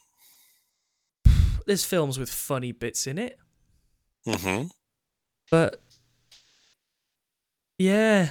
There's 1.68 1.86
films 1.86 2.18
with 2.18 2.30
funny 2.32 2.72
bits 2.72 3.06
in 3.06 3.18
it, 3.20 3.38
hmm 4.26 4.64
but 5.52 5.80
yeah, 7.78 8.30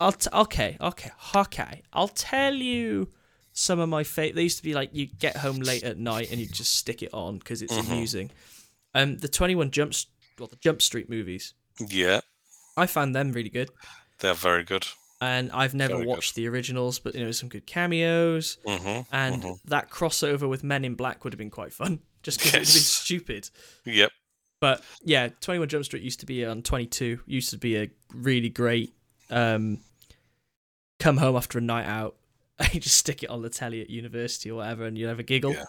I'll 0.00 0.12
t- 0.12 0.30
okay, 0.32 0.76
okay, 0.80 1.10
okay. 1.34 1.82
I'll 1.92 2.08
tell 2.08 2.54
you 2.54 3.08
some 3.52 3.78
of 3.78 3.88
my 3.88 4.02
favorite. 4.04 4.34
They 4.36 4.42
used 4.44 4.56
to 4.58 4.62
be 4.62 4.74
like 4.74 4.90
you 4.92 5.06
get 5.06 5.36
home 5.36 5.56
late 5.60 5.84
at 5.84 5.98
night 5.98 6.30
and 6.30 6.40
you 6.40 6.46
just 6.46 6.74
stick 6.74 7.02
it 7.02 7.12
on 7.12 7.38
because 7.38 7.62
it's 7.62 7.74
Mhm. 7.74 7.86
amusing. 7.86 8.30
Um, 8.94 9.18
the 9.18 9.28
Twenty 9.28 9.54
One 9.54 9.70
Jump, 9.70 9.92
well, 10.38 10.48
the 10.48 10.56
Jump 10.56 10.82
Street 10.82 11.08
movies. 11.08 11.54
Yeah, 11.78 12.20
I 12.76 12.86
found 12.86 13.14
them 13.14 13.32
really 13.32 13.50
good. 13.50 13.70
they're 14.20 14.34
very 14.34 14.64
good. 14.64 14.86
and 15.20 15.50
I've 15.52 15.74
never 15.74 15.94
Very 15.94 16.04
good. 16.06 16.08
watched 16.10 16.34
the 16.36 16.48
originals, 16.48 16.98
but 17.00 17.14
you 17.14 17.24
know 17.24 17.30
some 17.32 17.48
good 17.48 17.66
cameos, 17.66 18.56
hmm 18.64 19.00
and 19.12 19.42
mhm. 19.42 19.58
that 19.64 19.90
crossover 19.90 20.48
with 20.48 20.62
Men 20.64 20.84
in 20.84 20.94
Black 20.94 21.22
would 21.24 21.32
have 21.32 21.38
been 21.38 21.50
quite 21.50 21.72
fun, 21.72 22.00
just 22.22 22.38
because 22.38 22.54
it 22.54 22.58
would 22.58 22.66
been 22.66 22.82
stupid. 22.82 23.50
Yep. 23.84 24.10
But 24.60 24.82
yeah, 25.02 25.28
Twenty 25.40 25.60
One 25.60 25.68
Jump 25.68 25.84
Street 25.84 26.02
used 26.02 26.20
to 26.20 26.26
be 26.26 26.44
on 26.44 26.62
Twenty 26.62 26.86
Two, 26.86 27.20
used 27.26 27.50
to 27.50 27.58
be 27.58 27.76
a 27.76 27.90
really 28.12 28.48
great. 28.48 28.92
Um, 29.30 29.78
come 30.98 31.16
home 31.18 31.36
after 31.36 31.58
a 31.58 31.60
night 31.60 31.86
out, 31.86 32.16
you 32.72 32.80
just 32.80 32.96
stick 32.96 33.22
it 33.22 33.30
on 33.30 33.42
the 33.42 33.50
telly 33.50 33.80
at 33.80 33.90
university 33.90 34.50
or 34.50 34.56
whatever, 34.56 34.84
and 34.84 34.98
you 34.98 35.06
have 35.06 35.18
a 35.18 35.22
giggle. 35.22 35.52
Yeah. 35.52 35.64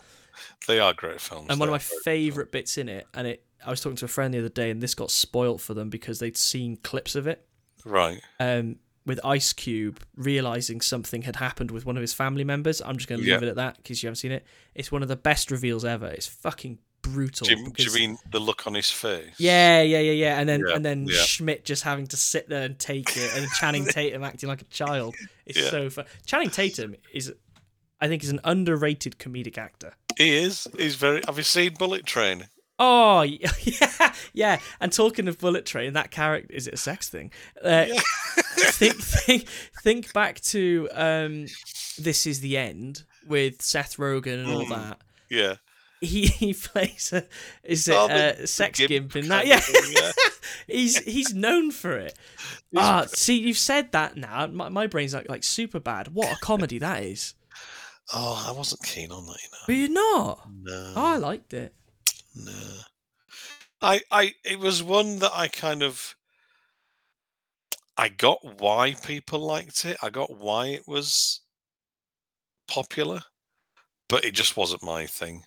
They 0.68 0.80
are 0.80 0.94
great 0.94 1.20
films. 1.20 1.48
And 1.50 1.60
one 1.60 1.68
of 1.68 1.72
my 1.72 1.78
are 1.78 1.80
very 1.80 1.98
good 1.98 2.04
favorite 2.04 2.52
bits 2.52 2.78
in 2.78 2.90
it, 2.90 3.08
and 3.14 3.28
it, 3.28 3.44
I 3.66 3.70
was 3.70 3.82
talking 3.82 3.98
to 3.98 4.06
a 4.06 4.10
friend 4.10 4.34
the 4.34 4.40
other 4.40 4.50
day, 4.50 4.72
and 4.72 4.82
this 4.82 4.96
got 4.96 5.12
spoilt 5.12 5.62
for 5.62 5.74
them 5.74 5.90
because 5.90 6.20
they'd 6.20 6.38
seen 6.38 6.78
clips 6.78 7.16
of 7.16 7.28
it. 7.28 7.46
Right. 7.86 8.22
um, 8.40 8.78
with 9.10 9.20
Ice 9.26 9.52
Cube 9.52 10.00
realizing 10.16 10.80
something 10.80 11.24
had 11.24 11.36
happened 11.36 11.72
with 11.72 11.86
one 11.86 11.98
of 11.98 12.02
his 12.02 12.14
family 12.14 12.46
members. 12.46 12.82
I'm 12.82 12.96
just 12.96 13.10
going 13.10 13.20
to 13.20 13.26
leave 13.26 13.42
Yeah. 13.42 13.48
it 13.48 13.50
at 13.52 13.56
that 13.58 13.76
because 13.78 14.02
you 14.02 14.08
haven't 14.08 14.16
seen 14.18 14.32
it. 14.32 14.46
It's 14.74 14.90
one 14.92 15.02
of 15.02 15.10
the 15.10 15.18
best 15.18 15.52
reveals 15.52 15.84
ever. 15.84 16.08
It's 16.08 16.28
fucking 16.28 16.78
brutal. 17.02 17.48
Do 17.48 17.58
you, 17.58 17.70
do 17.72 17.84
you 17.84 17.94
mean 17.94 18.18
the 18.32 18.40
look 18.40 18.68
on 18.68 18.74
his 18.76 18.90
face? 18.90 19.34
Yeah, 19.38 19.82
yeah, 19.82 20.00
yeah, 20.00 20.12
yeah. 20.12 20.40
And 20.40 20.48
then 20.48 20.64
Yeah, 20.66 20.76
and 20.76 20.86
then 20.86 21.08
yeah. 21.10 21.20
Schmidt 21.22 21.66
just 21.66 21.84
having 21.84 22.08
to 22.08 22.18
sit 22.18 22.48
there 22.48 22.64
and 22.64 22.78
take 22.80 23.18
it, 23.18 23.36
and 23.36 23.50
Channing 23.60 23.86
Tatum 23.90 24.24
acting 24.24 24.48
like 24.48 24.62
a 24.62 24.66
child. 24.66 25.16
It's 25.46 25.70
so 25.70 25.90
fun. 25.90 26.06
Channing 26.26 26.50
Tatum 26.52 26.96
is, 27.14 27.34
I 28.00 28.08
think, 28.08 28.24
is 28.24 28.30
an 28.30 28.40
underrated 28.44 29.18
comedic 29.18 29.58
actor. 29.58 29.94
He 30.18 30.38
is. 30.38 30.68
He's 30.78 30.96
very. 30.96 31.22
Have 31.26 31.38
you 31.38 31.44
seen 31.44 31.74
Bullet 31.74 32.06
Train? 32.06 32.48
Oh 32.82 33.22
yeah, 33.62 34.14
yeah. 34.34 34.60
And 34.80 34.92
talking 34.92 35.28
of 35.28 35.38
Bullet 35.38 35.66
Train, 35.66 35.94
that 35.94 36.12
character 36.12 36.54
is 36.54 36.66
it 36.68 36.74
a 36.74 36.78
sex 36.78 37.10
thing? 37.10 37.32
Uh, 37.64 37.86
Yeah. 37.90 38.02
think, 38.72 38.96
think, 38.96 39.48
think 39.84 40.14
back 40.14 40.40
to 40.42 40.88
um, 40.94 41.46
This 41.98 42.26
Is 42.26 42.40
the 42.40 42.58
End 42.58 43.04
with 43.28 43.62
Seth 43.62 43.98
Rogen 43.98 44.44
and 44.46 44.48
all 44.52 44.66
Mm. 44.66 44.70
that. 44.70 45.02
Yeah. 45.30 45.56
he 46.02 46.28
he 46.42 46.54
plays 46.54 47.12
a 47.12 47.26
is 47.64 47.88
it 47.90 47.94
Oh, 47.96 48.08
uh, 48.08 48.46
sex 48.46 48.80
gimp 48.80 48.90
gimp 48.90 49.16
in 49.18 49.28
that? 49.30 49.46
Yeah, 49.46 49.60
thing, 49.60 49.92
yeah. 49.92 50.12
he's 50.68 50.98
he's 51.00 51.34
known 51.34 51.72
for 51.72 51.98
it. 51.98 52.16
Ah, 52.78 53.06
see, 53.08 53.38
you've 53.40 53.58
said 53.58 53.92
that 53.92 54.16
now. 54.16 54.48
My, 54.48 54.70
my 54.70 54.88
brain's 54.88 55.14
like 55.14 55.28
like 55.28 55.42
Superbad. 55.42 56.08
What 56.10 56.32
a 56.32 56.40
comedy 56.40 56.80
that 56.80 57.04
is. 57.04 57.34
Oh, 58.14 58.46
I 58.48 58.58
wasn't 58.58 58.82
keen 58.84 59.12
on 59.12 59.26
that, 59.28 59.38
you 59.44 59.50
know. 59.52 59.58
But 59.68 59.74
you're 59.76 59.90
not. 59.90 60.50
No. 60.64 60.94
Oh, 60.96 61.06
I 61.06 61.18
liked 61.18 61.54
it. 61.54 61.74
No. 62.36 62.80
I 63.82 64.02
I 64.12 64.34
it 64.44 64.60
was 64.60 64.84
one 64.84 65.20
that 65.20 65.32
I 65.34 65.48
kind 65.48 65.82
of 65.84 66.16
I 67.98 68.10
got 68.10 68.62
why 68.62 68.94
people 68.94 69.40
liked 69.40 69.84
it. 69.86 69.98
I 70.02 70.10
got 70.10 70.32
why 70.38 70.68
it 70.68 70.88
was 70.88 71.42
popular, 72.68 73.22
but 74.08 74.24
it 74.24 74.32
just 74.34 74.56
wasn't 74.58 74.84
my 74.84 75.06
thing. 75.06 75.44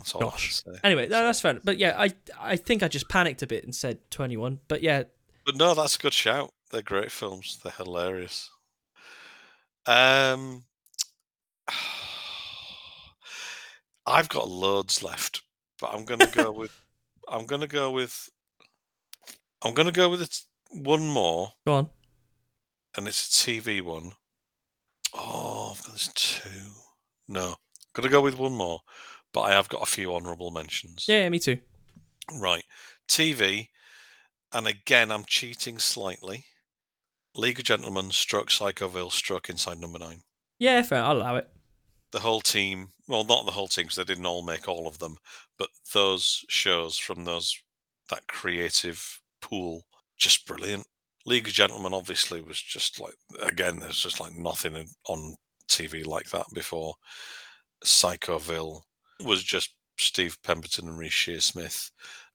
That's 0.00 0.14
all 0.14 0.22
I 0.22 0.24
can 0.24 0.30
Gosh. 0.32 0.62
say. 0.64 0.72
Anyway, 0.84 1.04
no, 1.08 1.22
that's 1.24 1.40
fair. 1.40 1.60
But 1.62 1.78
yeah, 1.78 1.94
I 1.98 2.12
I 2.38 2.56
think 2.56 2.82
I 2.82 2.88
just 2.88 3.08
panicked 3.08 3.42
a 3.42 3.46
bit 3.46 3.64
and 3.64 3.74
said 3.74 3.98
21. 4.10 4.60
But 4.68 4.82
yeah, 4.82 5.04
But 5.44 5.56
no, 5.56 5.74
that's 5.74 5.96
a 5.96 5.98
good 5.98 6.12
shout. 6.12 6.50
They're 6.70 6.82
great 6.82 7.12
films. 7.12 7.58
They're 7.62 7.72
hilarious. 7.72 8.50
Um, 9.86 10.64
I've 14.06 14.28
got 14.28 14.48
loads 14.48 15.02
left, 15.02 15.42
but 15.80 15.90
I'm 15.92 16.04
gonna 16.04 16.26
go 16.26 16.52
with. 16.52 16.72
I'm 17.28 17.46
gonna 17.46 17.66
go 17.66 17.90
with. 17.90 18.30
I'm 19.62 19.74
gonna 19.74 19.92
go 19.92 20.08
with 20.08 20.22
it, 20.22 20.40
one 20.70 21.08
more, 21.08 21.52
go 21.66 21.74
on. 21.74 21.90
and 22.96 23.08
it's 23.08 23.26
a 23.26 23.50
TV 23.50 23.82
one. 23.82 24.12
Oh, 25.14 25.72
I've 25.74 25.82
got 25.82 25.92
this 25.94 26.10
two. 26.14 26.50
No, 27.26 27.56
gonna 27.94 28.08
go 28.08 28.20
with 28.20 28.38
one 28.38 28.52
more, 28.52 28.80
but 29.32 29.40
I 29.42 29.52
have 29.52 29.68
got 29.68 29.82
a 29.82 29.86
few 29.86 30.14
honourable 30.14 30.50
mentions. 30.50 31.06
Yeah, 31.08 31.28
me 31.28 31.38
too. 31.38 31.58
Right. 32.38 32.64
TV, 33.08 33.68
and 34.52 34.66
again, 34.66 35.10
I'm 35.10 35.24
cheating 35.24 35.78
slightly. 35.78 36.44
League 37.34 37.58
of 37.58 37.64
Gentlemen, 37.64 38.10
struck 38.10 38.48
Psychoville, 38.48 39.12
struck 39.12 39.48
Inside 39.48 39.78
Number 39.80 39.98
Nine. 39.98 40.22
Yeah, 40.58 40.80
fair. 40.82 41.02
I'll 41.02 41.18
allow 41.18 41.36
it. 41.36 41.48
The 42.12 42.20
whole 42.20 42.40
team, 42.40 42.88
well, 43.08 43.24
not 43.24 43.46
the 43.46 43.52
whole 43.52 43.68
team, 43.68 43.84
because 43.84 43.96
they 43.96 44.04
didn't 44.04 44.26
all 44.26 44.42
make 44.44 44.68
all 44.68 44.86
of 44.86 44.98
them, 44.98 45.16
but 45.58 45.68
those 45.92 46.44
shows 46.48 46.96
from 46.96 47.24
those 47.24 47.58
that 48.10 48.26
creative 48.28 49.20
pool, 49.42 49.82
just 50.16 50.46
brilliant. 50.46 50.86
League 51.26 51.48
of 51.48 51.52
Gentlemen 51.52 51.92
obviously 51.92 52.40
was 52.40 52.60
just 52.60 53.00
like 53.00 53.14
again, 53.42 53.78
there's 53.80 54.00
just 54.00 54.20
like 54.20 54.32
nothing 54.36 54.86
on 55.08 55.34
TV 55.68 56.06
like 56.06 56.30
that 56.30 56.46
before. 56.54 56.94
Psychoville 57.84 58.82
was 59.24 59.42
just 59.42 59.74
Steve 59.98 60.36
Pemberton 60.42 60.88
and 60.88 60.98
Reece 60.98 61.12
Shearsmith 61.12 61.90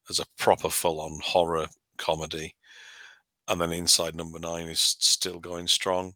as 0.10 0.20
a 0.20 0.26
proper 0.38 0.70
full-on 0.70 1.20
horror 1.24 1.68
comedy, 1.98 2.56
and 3.48 3.62
then 3.62 3.72
Inside 3.72 4.16
Number 4.16 4.40
Nine 4.40 4.68
is 4.68 4.98
still 5.00 5.40
going 5.40 5.68
strong. 5.68 6.14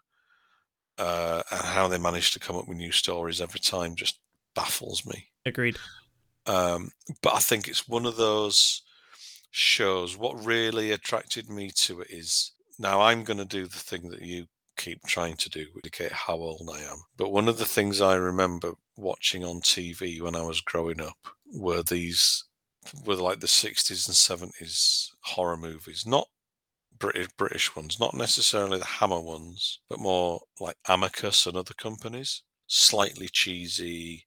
Uh, 0.98 1.44
and 1.52 1.62
how 1.62 1.88
they 1.88 1.98
manage 1.98 2.32
to 2.32 2.40
come 2.40 2.56
up 2.56 2.68
with 2.68 2.78
new 2.78 2.92
stories 2.92 3.42
every 3.42 3.60
time 3.60 3.96
just 3.96 4.20
baffles 4.56 5.06
me. 5.06 5.28
Agreed. 5.46 5.78
Um, 6.46 6.92
but 7.22 7.34
I 7.34 7.40
think 7.40 7.68
it's 7.68 7.88
one 7.88 8.06
of 8.06 8.16
those 8.16 8.82
shows. 9.52 10.18
What 10.18 10.46
really 10.46 10.92
attracted 10.92 11.50
me 11.50 11.72
to 11.76 12.02
it 12.02 12.10
is 12.10 12.52
now 12.80 13.02
I'm 13.02 13.24
going 13.24 13.40
to 13.40 13.46
do 13.46 13.66
the 13.66 13.78
thing 13.78 14.10
that 14.10 14.22
you 14.22 14.48
keep 14.78 15.02
trying 15.06 15.36
to 15.38 15.50
do, 15.50 15.66
indicate 15.76 16.12
how 16.12 16.36
old 16.36 16.70
I 16.72 16.80
am. 16.80 16.98
But 17.18 17.32
one 17.32 17.48
of 17.48 17.58
the 17.58 17.66
things 17.66 18.02
I 18.02 18.16
remember 18.16 18.74
watching 18.98 19.44
on 19.44 19.62
TV 19.62 20.22
when 20.22 20.36
I 20.36 20.42
was 20.42 20.62
growing 20.62 21.02
up 21.02 21.18
were 21.54 21.84
these, 21.84 22.44
were 23.06 23.16
like 23.16 23.40
the 23.40 23.48
60s 23.48 24.08
and 24.08 24.52
70s 24.52 25.10
horror 25.22 25.58
movies, 25.58 26.06
not 26.06 26.28
British 27.00 27.28
British 27.38 27.76
ones, 27.76 28.00
not 28.00 28.14
necessarily 28.14 28.80
the 28.80 28.86
Hammer 28.86 29.20
ones, 29.22 29.80
but 29.90 30.00
more 30.00 30.42
like 30.60 30.78
Amicus 30.88 31.46
and 31.46 31.58
other 31.58 31.74
companies. 31.74 32.44
Slightly 32.68 33.30
cheesy, 33.30 34.26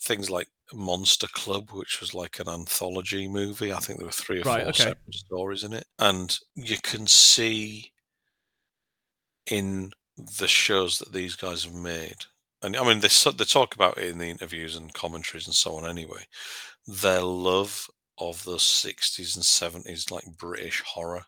things 0.00 0.30
like 0.30 0.48
Monster 0.72 1.28
Club, 1.28 1.70
which 1.72 2.00
was 2.00 2.14
like 2.14 2.38
an 2.40 2.48
anthology 2.48 3.28
movie. 3.28 3.72
I 3.72 3.78
think 3.80 3.98
there 3.98 4.06
were 4.06 4.12
three 4.12 4.40
or 4.40 4.44
Right, 4.44 4.66
four 4.66 4.68
okay. 4.68 4.84
separate 4.84 5.14
stories 5.14 5.64
in 5.64 5.72
it, 5.74 5.86
and 5.98 6.38
you 6.54 6.78
can 6.78 7.06
see 7.06 7.92
in 9.46 9.92
the 10.16 10.48
shows 10.48 10.98
that 10.98 11.12
these 11.12 11.36
guys 11.36 11.64
have 11.64 11.74
made. 11.74 12.24
And 12.62 12.76
I 12.76 12.84
mean, 12.84 13.00
they 13.00 13.08
they 13.08 13.44
talk 13.44 13.74
about 13.74 13.98
it 13.98 14.08
in 14.08 14.18
the 14.18 14.28
interviews 14.30 14.76
and 14.76 14.92
commentaries 14.92 15.46
and 15.46 15.54
so 15.54 15.76
on. 15.76 15.86
Anyway, 15.88 16.26
their 16.86 17.22
love 17.22 17.88
of 18.18 18.44
the 18.44 18.58
'60s 18.58 19.36
and 19.36 19.44
'70s, 19.44 20.10
like 20.10 20.24
British 20.38 20.82
horror. 20.82 21.26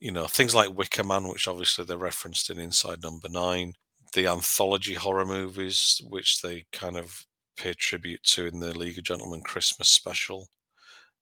You 0.00 0.12
know, 0.12 0.26
things 0.26 0.54
like 0.54 0.76
Wicker 0.76 1.04
Man, 1.04 1.26
which 1.26 1.48
obviously 1.48 1.84
they 1.84 1.96
referenced 1.96 2.50
in 2.50 2.58
Inside 2.58 3.02
Number 3.02 3.28
Nine, 3.28 3.74
the 4.14 4.26
anthology 4.26 4.94
horror 4.94 5.26
movies, 5.26 6.00
which 6.08 6.40
they 6.40 6.66
kind 6.72 6.96
of 6.96 7.26
pay 7.56 7.72
tribute 7.74 8.22
to 8.22 8.46
in 8.46 8.60
the 8.60 8.76
League 8.78 8.98
of 8.98 9.04
Gentlemen 9.04 9.40
Christmas 9.42 9.88
special, 9.88 10.48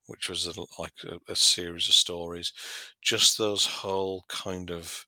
which 0.07 0.29
was 0.29 0.47
a, 0.47 0.53
like 0.79 0.93
a, 1.05 1.33
a 1.33 1.37
series 1.37 1.89
of 1.89 1.95
stories. 1.95 2.53
Just 3.03 3.39
those 3.39 3.67
whole 3.67 4.25
kind 4.29 4.71
of, 4.71 5.07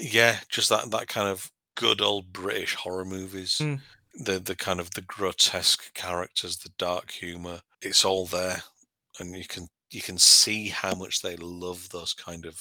yeah, 0.00 0.38
just 0.48 0.70
that 0.70 0.90
that 0.90 1.08
kind 1.08 1.28
of 1.28 1.50
good 1.76 2.00
old 2.00 2.32
British 2.32 2.74
horror 2.74 3.04
movies. 3.04 3.58
Mm. 3.60 3.80
The 4.14 4.38
the 4.38 4.56
kind 4.56 4.80
of 4.80 4.90
the 4.90 5.02
grotesque 5.02 5.92
characters, 5.94 6.58
the 6.58 6.70
dark 6.78 7.10
humor. 7.10 7.60
It's 7.80 8.04
all 8.04 8.26
there, 8.26 8.62
and 9.18 9.36
you 9.36 9.46
can 9.46 9.68
you 9.90 10.00
can 10.00 10.18
see 10.18 10.68
how 10.68 10.94
much 10.94 11.22
they 11.22 11.36
love 11.36 11.88
those 11.90 12.14
kind 12.14 12.46
of 12.46 12.60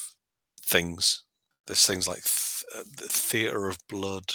things. 0.72 1.23
There's 1.68 1.85
things 1.85 2.07
like 2.07 2.23
th- 2.23 2.64
uh, 2.76 2.84
the 2.98 3.07
Theatre 3.10 3.68
of 3.68 3.77
Blood, 3.88 4.26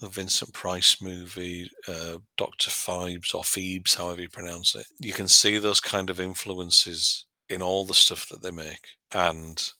the 0.00 0.08
Vincent 0.08 0.52
Price 0.52 1.00
movie, 1.00 1.70
uh, 1.88 2.18
Doctor 2.36 2.70
Phibes 2.70 3.34
or 3.34 3.44
Phoebes, 3.44 3.94
however 3.94 4.22
you 4.22 4.28
pronounce 4.28 4.74
it. 4.74 4.86
You 4.98 5.12
can 5.12 5.28
see 5.28 5.58
those 5.58 5.80
kind 5.80 6.10
of 6.10 6.20
influences 6.20 7.26
in 7.48 7.62
all 7.62 7.86
the 7.86 7.94
stuff 7.94 8.28
that 8.28 8.42
they 8.42 8.50
make, 8.50 8.86
and 9.12 9.72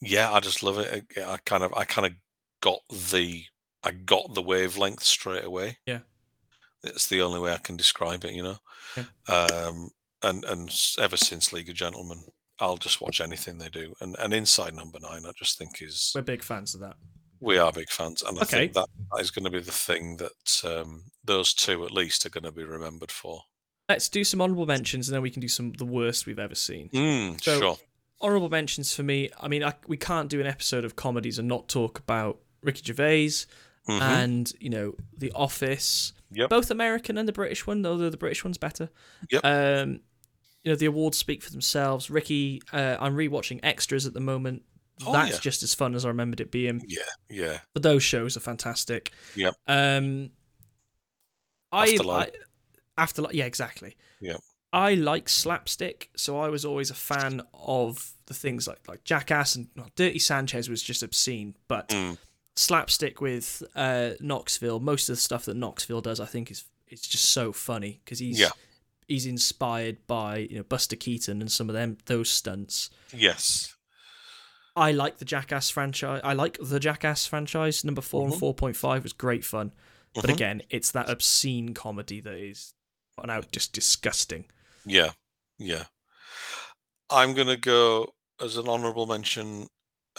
yeah, 0.00 0.30
I 0.32 0.40
just 0.40 0.62
love 0.62 0.78
it. 0.78 1.04
I, 1.16 1.32
I 1.34 1.36
kind 1.46 1.62
of, 1.64 1.72
I 1.74 1.84
kind 1.84 2.06
of 2.06 2.12
got 2.60 2.80
the, 3.10 3.44
I 3.82 3.92
got 3.92 4.34
the 4.34 4.42
wavelength 4.42 5.02
straight 5.02 5.44
away. 5.44 5.78
Yeah. 5.86 6.00
it's 6.82 7.06
the 7.06 7.22
only 7.22 7.40
way 7.40 7.52
I 7.52 7.58
can 7.58 7.76
describe 7.76 8.24
it, 8.24 8.34
you 8.34 8.42
know. 8.42 8.58
Um, 9.28 9.90
and 10.22 10.44
and 10.44 10.70
ever 10.98 11.16
since 11.16 11.52
League 11.52 11.68
of 11.68 11.74
Gentlemen, 11.74 12.20
I'll 12.60 12.76
just 12.76 13.00
watch 13.00 13.20
anything 13.20 13.58
they 13.58 13.68
do. 13.68 13.94
And 14.00 14.16
and 14.18 14.32
Inside 14.32 14.74
Number 14.74 14.98
Nine, 15.00 15.22
I 15.26 15.32
just 15.36 15.58
think 15.58 15.82
is 15.82 16.12
We're 16.14 16.22
big 16.22 16.42
fans 16.42 16.74
of 16.74 16.80
that. 16.80 16.96
we 17.40 17.58
are 17.58 17.72
big 17.72 17.90
fans, 17.90 18.22
and 18.22 18.38
I 18.38 18.42
Okay. 18.42 18.58
think 18.58 18.72
that, 18.74 18.88
that 19.12 19.20
is 19.20 19.30
going 19.30 19.44
to 19.44 19.50
be 19.50 19.60
the 19.60 19.72
thing 19.72 20.16
that 20.18 20.62
um, 20.64 21.04
those 21.24 21.52
two 21.54 21.84
at 21.84 21.90
least 21.90 22.24
are 22.26 22.30
going 22.30 22.44
to 22.44 22.52
be 22.52 22.64
remembered 22.64 23.10
for. 23.10 23.42
Let's 23.88 24.08
do 24.08 24.24
some 24.24 24.40
honorable 24.40 24.66
mentions 24.66 25.08
and 25.08 25.14
then 25.14 25.20
we 25.22 25.30
can 25.30 25.40
do 25.42 25.48
some 25.48 25.72
the 25.72 25.84
worst 25.84 26.24
we've 26.26 26.38
ever 26.38 26.54
seen. 26.54 26.88
Mm, 26.90 27.42
So- 27.42 27.60
sure. 27.60 27.78
Honorable 28.20 28.48
mentions 28.48 28.94
for 28.94 29.02
me. 29.02 29.28
I 29.38 29.48
mean, 29.48 29.62
I, 29.62 29.74
we 29.86 29.98
can't 29.98 30.30
do 30.30 30.40
an 30.40 30.46
episode 30.46 30.84
of 30.86 30.96
comedies 30.96 31.38
and 31.38 31.46
not 31.46 31.68
talk 31.68 31.98
about 31.98 32.38
Ricky 32.62 32.80
Gervais 32.82 33.44
Mhm. 33.88 34.00
and 34.00 34.52
you 34.60 34.70
know 34.70 34.94
The 35.18 35.30
Office. 35.32 36.14
Yep. 36.30 36.48
Both 36.48 36.70
American 36.70 37.18
and 37.18 37.28
the 37.28 37.32
British 37.32 37.66
one, 37.66 37.84
although 37.84 38.08
the 38.08 38.16
British 38.16 38.42
one's 38.42 38.56
better. 38.56 38.88
Yep. 39.30 39.44
Um, 39.44 40.00
you 40.64 40.72
know 40.72 40.76
the 40.76 40.86
awards 40.86 41.16
speak 41.18 41.42
for 41.42 41.50
themselves. 41.50 42.10
Ricky, 42.10 42.60
uh, 42.72 42.96
I'm 42.98 43.14
rewatching 43.14 43.60
Extras 43.62 44.06
at 44.06 44.14
the 44.14 44.20
moment. 44.20 44.62
Oh, 45.06 45.12
That's 45.12 45.32
yeah. 45.32 45.38
just 45.40 45.62
as 45.62 45.74
fun 45.74 45.94
as 45.94 46.04
I 46.04 46.08
remembered 46.08 46.40
it 46.40 46.50
being. 46.50 46.80
Yeah, 46.86 47.02
yeah. 47.28 47.58
But 47.72 47.82
those 47.82 48.02
shows 48.02 48.36
are 48.36 48.40
fantastic. 48.40 49.10
Yeah. 49.34 49.50
Um, 49.66 50.30
I, 51.72 51.88
Afterlife. 51.92 52.30
I 52.96 53.02
after 53.02 53.24
yeah 53.32 53.44
exactly. 53.46 53.96
Yeah. 54.20 54.36
I 54.72 54.94
like 54.94 55.28
slapstick, 55.28 56.10
so 56.16 56.38
I 56.38 56.48
was 56.48 56.64
always 56.64 56.90
a 56.90 56.94
fan 56.94 57.42
of 57.52 58.12
the 58.26 58.34
things 58.34 58.66
like 58.68 58.86
like 58.88 59.04
Jackass 59.04 59.56
and 59.56 59.68
well, 59.76 59.90
Dirty 59.96 60.18
Sanchez 60.18 60.68
was 60.68 60.82
just 60.82 61.02
obscene, 61.02 61.56
but 61.68 61.88
Mm. 61.90 62.18
slapstick 62.56 63.20
with 63.20 63.62
uh, 63.74 64.10
Knoxville, 64.20 64.80
most 64.80 65.08
of 65.08 65.16
the 65.16 65.20
stuff 65.20 65.44
that 65.46 65.56
Knoxville 65.56 66.00
does, 66.00 66.20
I 66.20 66.26
think 66.26 66.50
is 66.50 66.64
it's 66.88 67.06
just 67.06 67.32
so 67.32 67.52
funny 67.52 68.00
because 68.04 68.18
he's 68.20 68.38
Yeah. 68.38 68.50
He's 69.08 69.26
inspired 69.26 70.06
by 70.06 70.38
you 70.38 70.56
know 70.58 70.62
Buster 70.64 70.96
Keaton 70.96 71.40
and 71.40 71.50
some 71.50 71.68
of 71.68 71.74
them 71.74 71.98
those 72.06 72.30
stunts. 72.30 72.90
Yes. 73.12 73.74
I 74.76 74.90
like 74.90 75.18
the 75.18 75.24
Jackass 75.24 75.70
franchise. 75.70 76.20
I 76.24 76.32
like 76.32 76.58
the 76.60 76.80
Jackass 76.80 77.26
franchise. 77.26 77.84
Number 77.84 78.00
4 78.02 78.26
Mhm. 78.26 78.30
and 78.32 78.40
four 78.40 78.54
point 78.54 78.76
five 78.76 79.04
was 79.04 79.12
great 79.12 79.44
fun, 79.44 79.72
but 80.14 80.24
Mhm. 80.24 80.32
again, 80.34 80.62
it's 80.68 80.90
that 80.90 81.08
obscene 81.08 81.74
comedy 81.74 82.20
that 82.20 82.34
is 82.34 82.74
now 83.24 83.40
just 83.52 83.72
disgusting. 83.72 84.50
Yeah, 84.84 85.12
yeah. 85.58 85.84
I'm 87.10 87.34
going 87.34 87.46
to 87.46 87.56
go 87.56 88.14
as 88.40 88.56
an 88.56 88.68
honourable 88.68 89.06
mention 89.06 89.68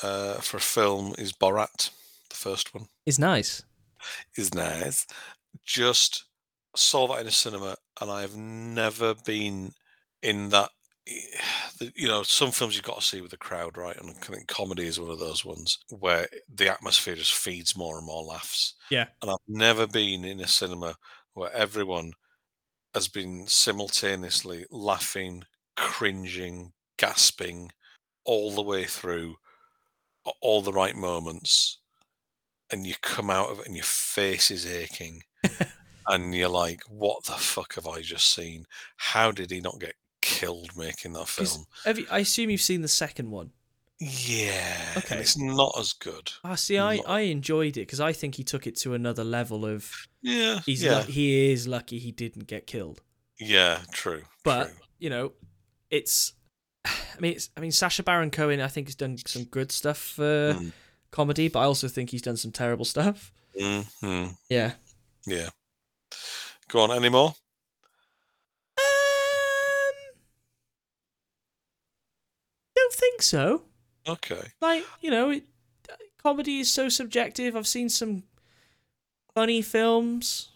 uh, 0.02 0.36
for 0.42 0.60
film 0.60 1.14
is 1.18 1.32
Borat, 1.34 1.90
the 2.30 2.36
first 2.36 2.74
one. 2.74 2.88
Is 3.06 3.20
nice. 3.20 3.64
is 4.38 4.54
nice. 4.54 5.06
Just 5.66 6.26
saw 6.76 7.08
that 7.08 7.22
in 7.22 7.28
a 7.28 7.32
cinema 7.32 7.76
and 8.02 8.12
I 8.12 8.22
have 8.22 8.36
never 8.36 9.16
been 9.26 9.72
in 10.22 10.50
that. 10.50 10.70
You 11.94 12.08
know, 12.08 12.24
some 12.24 12.52
films 12.52 12.74
you've 12.74 12.86
got 12.86 13.02
to 13.02 13.06
see 13.06 13.20
with 13.20 13.32
the 13.32 13.38
crowd, 13.38 13.76
right? 13.76 13.98
And 13.98 14.10
I 14.10 14.14
think 14.14 14.48
comedy 14.48 14.88
is 14.88 14.98
one 14.98 15.10
of 15.10 15.20
those 15.20 15.44
ones 15.44 15.78
where 15.90 16.26
the 16.48 16.72
atmosphere 16.72 17.16
just 17.16 17.34
feeds 17.34 17.76
more 17.76 17.98
and 17.98 18.06
more 18.06 18.24
laughs. 18.24 18.76
Yeah. 18.90 19.08
And 19.22 19.30
I've 19.30 19.38
never 19.46 19.86
been 19.86 20.24
in 20.24 20.40
a 20.40 20.48
cinema 20.48 20.96
where 21.34 21.52
everyone 21.54 22.14
has 22.94 23.10
been 23.10 23.46
simultaneously 23.46 24.66
laughing, 24.72 25.44
cringing, 25.76 26.72
gasping 26.98 27.72
all 28.24 28.52
the 28.52 28.62
way 28.62 28.86
through 28.86 29.36
all 30.42 30.62
the 30.62 30.72
right 30.72 30.96
moments 30.96 31.80
and 32.72 32.86
you 32.88 32.96
come 33.02 33.30
out 33.30 33.50
of 33.50 33.60
it 33.60 33.68
and 33.68 33.76
your 33.76 33.86
face 33.86 34.50
is 34.50 34.66
aching 34.66 35.22
and 36.08 36.34
you're 36.36 36.50
like 36.50 36.82
what 36.88 37.24
the 37.26 37.34
fuck 37.34 37.76
have 37.76 37.88
i 37.88 38.02
just 38.02 38.34
seen 38.34 38.66
how 38.98 39.32
did 39.32 39.52
he 39.52 39.60
not 39.62 39.80
get 39.80 39.96
killed 40.22 40.70
making 40.76 41.14
that 41.14 41.28
film 41.28 41.66
Have 41.86 42.00
you, 42.00 42.08
I 42.10 42.20
assume 42.20 42.50
you've 42.50 42.62
seen 42.62 42.82
the 42.82 42.88
second 42.88 43.30
one. 43.32 43.52
yeah 44.00 44.94
Okay. 44.98 45.18
it's 45.20 45.38
not 45.38 45.74
as 45.80 45.94
good 45.94 46.32
Ah, 46.44 46.56
see, 46.56 46.78
I. 46.78 46.96
I 47.08 47.22
enjoyed 47.22 47.78
it 47.78 47.82
because 47.82 48.00
I 48.02 48.12
think 48.14 48.36
he 48.36 48.44
took 48.44 48.68
it 48.68 48.76
to 48.78 48.94
another 48.94 49.24
level 49.24 49.66
of 49.66 49.92
yeah 50.22 50.60
he's 50.66 50.84
yeah 50.84 51.00
lu- 51.00 51.04
he 51.12 51.52
is 51.52 51.68
lucky 51.68 52.00
he 52.00 52.12
didn't 52.12 52.48
get 52.48 52.68
killed. 52.68 53.02
yeah 53.40 53.80
true 53.94 54.24
But 54.44 54.66
true. 54.68 54.76
you 55.00 55.10
know, 55.10 55.32
it's. 55.90 56.34
I 56.86 57.20
mean, 57.20 57.34
it's, 57.34 57.50
I 57.58 57.62
mean, 57.62 57.72
Sacha 57.72 58.04
Baron 58.04 58.30
Cohen. 58.30 58.60
I 58.62 58.68
think 58.68 58.88
has 58.88 58.96
done 58.96 59.18
some 59.26 59.46
good 59.46 59.72
stuff 59.72 59.98
for 59.98 60.54
Mm. 60.54 60.72
comedy, 61.12 61.48
but 61.48 61.60
I 61.62 61.64
also 61.64 61.88
think 61.88 62.10
he's 62.12 62.22
done 62.22 62.38
some 62.38 62.52
terrible 62.52 62.86
stuff. 62.86 63.32
Mhm. 63.60 64.36
Yeah. 64.50 64.74
yeah 65.26 65.50
go 66.68 66.82
on 66.82 66.92
any 66.92 67.10
more 67.10 67.34
Um, 68.78 69.96
don't 72.76 72.94
think 72.94 73.22
so. 73.22 73.64
okay 74.08 74.42
Like 74.62 74.86
you 75.02 75.12
know, 75.12 75.30
it, 75.32 75.44
comedy 76.22 76.60
is 76.60 76.72
so 76.72 76.90
subjective. 76.90 77.56
I've 77.56 77.68
seen 77.68 77.90
some 77.90 78.24
funny 79.34 79.62
films. 79.62 80.50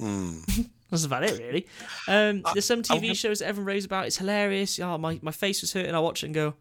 mm. 0.00 0.66
That's 0.90 1.04
about 1.04 1.22
it, 1.22 1.38
really. 1.38 1.68
Um, 2.08 2.42
I- 2.44 2.52
there's 2.54 2.64
some 2.64 2.82
TV 2.82 3.00
gonna- 3.02 3.14
shows 3.14 3.38
that 3.38 3.46
everyone 3.46 3.66
raves 3.68 3.84
about. 3.84 4.06
It's 4.06 4.16
hilarious. 4.16 4.80
Oh, 4.80 4.98
my, 4.98 5.20
my 5.22 5.30
face 5.30 5.60
was 5.60 5.72
hurting. 5.72 5.94
I 5.94 6.00
watch 6.00 6.24
it 6.24 6.26
and 6.26 6.34
go, 6.34 6.54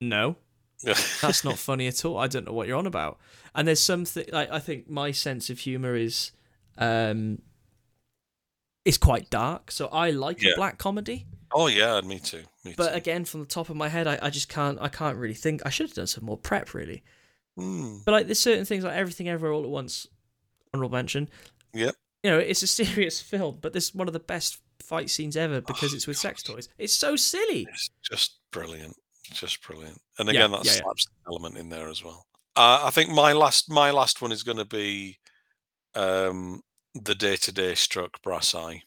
no, 0.00 0.36
that's 0.82 1.44
not 1.44 1.58
funny 1.68 1.86
at 1.86 2.02
all. 2.06 2.16
I 2.16 2.28
don't 2.28 2.46
know 2.46 2.54
what 2.54 2.66
you're 2.66 2.78
on 2.78 2.86
about. 2.86 3.18
And 3.54 3.68
there's 3.68 3.82
something 3.82 4.24
like 4.32 4.50
I 4.50 4.58
think 4.58 4.88
my 4.88 5.10
sense 5.10 5.50
of 5.50 5.58
humor 5.58 5.94
is, 5.96 6.32
um, 6.78 7.42
is 8.86 8.96
quite 8.98 9.28
dark. 9.30 9.70
So 9.70 9.86
I 9.88 10.10
like 10.10 10.42
Yeah. 10.42 10.52
a 10.52 10.56
black 10.56 10.78
comedy. 10.78 11.26
oh 11.52 11.66
yeah 11.68 12.00
me 12.00 12.18
too 12.18 12.42
me 12.64 12.74
But 12.76 12.90
too. 12.90 12.94
again, 12.96 13.24
from 13.24 13.40
the 13.40 13.46
top 13.46 13.68
of 13.70 13.76
my 13.76 13.88
head, 13.88 14.06
I, 14.06 14.18
I 14.22 14.30
just 14.30 14.48
can't. 14.48 14.78
I 14.80 14.88
can't 14.88 15.16
really 15.18 15.34
think. 15.34 15.62
I 15.64 15.70
should 15.70 15.86
have 15.86 15.94
done 15.94 16.06
some 16.06 16.24
more 16.24 16.36
prep, 16.38 16.74
really. 16.74 17.02
Mm. 17.58 18.04
But 18.04 18.12
like, 18.12 18.26
there's 18.26 18.40
certain 18.40 18.64
things 18.64 18.84
like 18.84 18.94
everything, 18.96 19.28
everywhere, 19.28 19.52
all 19.54 19.62
at 19.64 19.70
once. 19.70 20.06
Honorable 20.74 20.96
mention. 20.96 21.28
Yep. 21.74 21.94
You 22.22 22.30
know, 22.32 22.38
it's 22.38 22.62
a 22.62 22.66
serious 22.82 23.20
film, 23.20 23.58
but 23.62 23.72
this 23.72 23.88
is 23.88 23.94
one 23.94 24.08
of 24.08 24.12
the 24.12 24.20
best 24.34 24.58
fight 24.80 25.08
scenes 25.10 25.36
ever 25.36 25.60
because 25.60 25.92
Oh, 25.92 25.96
it's 25.96 26.06
with 26.06 26.18
sex 26.18 26.42
toys. 26.42 26.68
It's 26.78 26.92
so 26.92 27.16
silly. 27.16 27.66
It's 27.70 27.90
just 28.02 28.38
brilliant, 28.52 28.96
just 29.32 29.62
brilliant. 29.62 30.00
And 30.18 30.28
Yeah, 30.28 30.34
again, 30.46 30.50
that 30.52 30.64
yeah, 30.64 30.72
yeah. 30.84 30.92
element 31.28 31.56
in 31.56 31.68
there 31.70 31.88
as 31.88 32.02
well. 32.04 32.26
Uh, 32.56 32.80
I 32.84 32.90
think 32.90 33.10
my 33.10 33.32
last 33.32 33.70
my 33.70 33.90
last 33.90 34.20
one 34.22 34.32
is 34.32 34.42
going 34.42 34.58
to 34.58 34.64
be 34.64 35.18
um, 35.94 36.62
the 37.04 37.14
Day 37.14 37.36
Today 37.36 37.74
struck 37.74 38.20
brass 38.22 38.54
eye. 38.54 38.82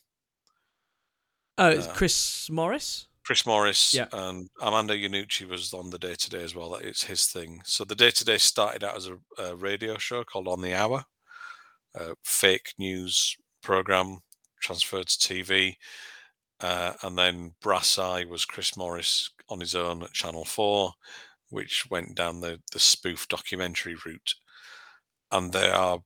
Oh, 1.57 1.69
it's 1.69 1.87
Uh, 1.87 1.93
Chris 1.93 2.49
Morris. 2.49 3.07
Chris 3.23 3.45
Morris 3.45 3.93
Yeah. 3.93 4.07
and 4.11 4.49
Armando 4.61 4.93
Iannucci 4.93 5.47
was 5.47 5.73
on 5.73 5.89
the 5.89 5.99
Day 5.99 6.15
Today 6.15 6.43
as 6.43 6.55
well. 6.55 6.71
That 6.71 6.85
It's 6.85 7.03
his 7.03 7.27
thing. 7.27 7.61
So 7.65 7.83
the 7.83 7.95
Day 7.95 8.11
Today 8.11 8.37
started 8.37 8.83
out 8.83 8.95
as 8.95 9.07
a, 9.07 9.19
a 9.37 9.55
radio 9.55 9.97
show 9.97 10.23
called 10.23 10.47
On 10.47 10.61
the 10.61 10.73
Hour, 10.73 11.05
a 11.95 12.15
fake 12.23 12.73
news 12.77 13.35
program 13.61 14.19
transferred 14.61 15.07
to 15.07 15.17
TV. 15.33 15.75
Uh, 16.59 16.93
and 17.03 17.17
then 17.17 17.55
Brass 17.61 17.97
Eye 17.99 18.25
was 18.25 18.45
Chris 18.45 18.75
Morris 18.75 19.29
on 19.49 19.59
his 19.59 19.75
own 19.75 20.03
at 20.03 20.13
Channel 20.13 20.45
4, 20.45 20.91
which 21.49 21.89
went 21.89 22.15
down 22.15 22.41
the, 22.41 22.61
the 22.71 22.79
spoof 22.79 23.27
documentary 23.27 23.95
route. 24.05 24.35
And 25.31 25.53
they 25.53 25.69
are 25.69 25.99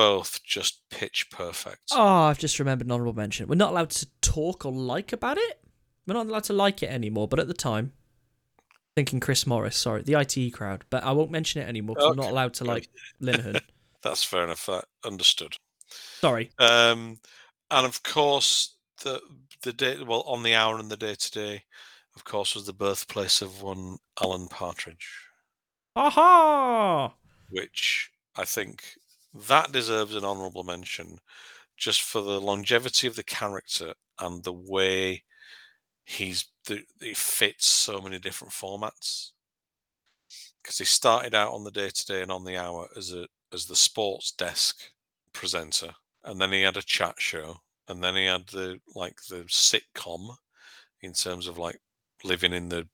both 0.00 0.42
just 0.42 0.80
pitch 0.88 1.28
perfect. 1.30 1.92
Oh, 1.92 2.22
I've 2.22 2.38
just 2.38 2.58
remembered 2.58 2.86
an 2.86 2.92
honorable 2.92 3.12
mention. 3.12 3.46
We're 3.46 3.56
not 3.56 3.72
allowed 3.72 3.90
to 3.90 4.06
talk 4.22 4.64
or 4.64 4.72
like 4.72 5.12
about 5.12 5.36
it. 5.36 5.60
We're 6.06 6.14
not 6.14 6.24
allowed 6.24 6.44
to 6.44 6.54
like 6.54 6.82
it 6.82 6.88
anymore. 6.88 7.28
But 7.28 7.38
at 7.38 7.48
the 7.48 7.54
time, 7.54 7.92
thinking 8.96 9.20
Chris 9.20 9.46
Morris, 9.46 9.76
sorry, 9.76 10.02
the 10.02 10.18
IT 10.18 10.54
crowd. 10.54 10.86
But 10.88 11.04
I 11.04 11.12
won't 11.12 11.30
mention 11.30 11.60
it 11.60 11.68
anymore 11.68 11.96
because 11.96 12.12
I'm 12.12 12.16
not 12.16 12.30
allowed 12.30 12.54
to 12.54 12.64
like 12.64 12.88
Linehan. 13.22 13.60
That's 14.02 14.24
fair 14.24 14.44
enough. 14.44 14.64
That 14.64 14.86
understood. 15.04 15.56
sorry. 15.90 16.50
Um, 16.58 17.18
and 17.70 17.86
of 17.86 18.02
course, 18.02 18.76
the 19.04 19.20
the 19.64 19.74
day 19.74 20.02
well 20.02 20.22
on 20.22 20.42
the 20.42 20.54
hour 20.54 20.78
and 20.78 20.90
the 20.90 20.96
day 20.96 21.14
today, 21.14 21.64
of 22.16 22.24
course, 22.24 22.54
was 22.54 22.64
the 22.64 22.72
birthplace 22.72 23.42
of 23.42 23.60
one 23.60 23.98
Alan 24.22 24.48
Partridge, 24.48 25.10
Aha! 25.94 27.12
which 27.50 28.10
I 28.34 28.46
think 28.46 28.82
that 29.34 29.72
deserves 29.72 30.14
an 30.14 30.24
honourable 30.24 30.64
mention, 30.64 31.18
just 31.76 32.02
for 32.02 32.22
the 32.22 32.40
longevity 32.40 33.06
of 33.06 33.16
the 33.16 33.24
character 33.24 33.94
and 34.18 34.44
the 34.44 34.52
way 34.52 35.24
he's 36.04 36.46
the, 36.66 36.84
he 37.00 37.14
fits 37.14 37.66
so 37.66 38.00
many 38.00 38.18
different 38.18 38.52
formats. 38.54 39.32
Because 40.62 40.78
he 40.78 40.84
started 40.84 41.34
out 41.34 41.52
on 41.52 41.64
the 41.64 41.70
Day 41.70 41.90
Today 41.90 42.22
and 42.22 42.32
on 42.32 42.44
the 42.44 42.56
hour 42.56 42.88
as 42.96 43.12
a 43.12 43.28
as 43.52 43.66
the 43.66 43.76
sports 43.76 44.30
desk 44.32 44.90
presenter, 45.32 45.94
and 46.24 46.40
then 46.40 46.52
he 46.52 46.62
had 46.62 46.76
a 46.76 46.82
chat 46.82 47.20
show, 47.20 47.60
and 47.88 48.02
then 48.02 48.14
he 48.16 48.24
had 48.26 48.46
the 48.48 48.80
like 48.94 49.20
the 49.24 49.44
sitcom 49.44 50.36
in 51.02 51.12
terms 51.14 51.46
of 51.48 51.58
like 51.58 51.80
living 52.24 52.52
in 52.52 52.68
the 52.70 52.88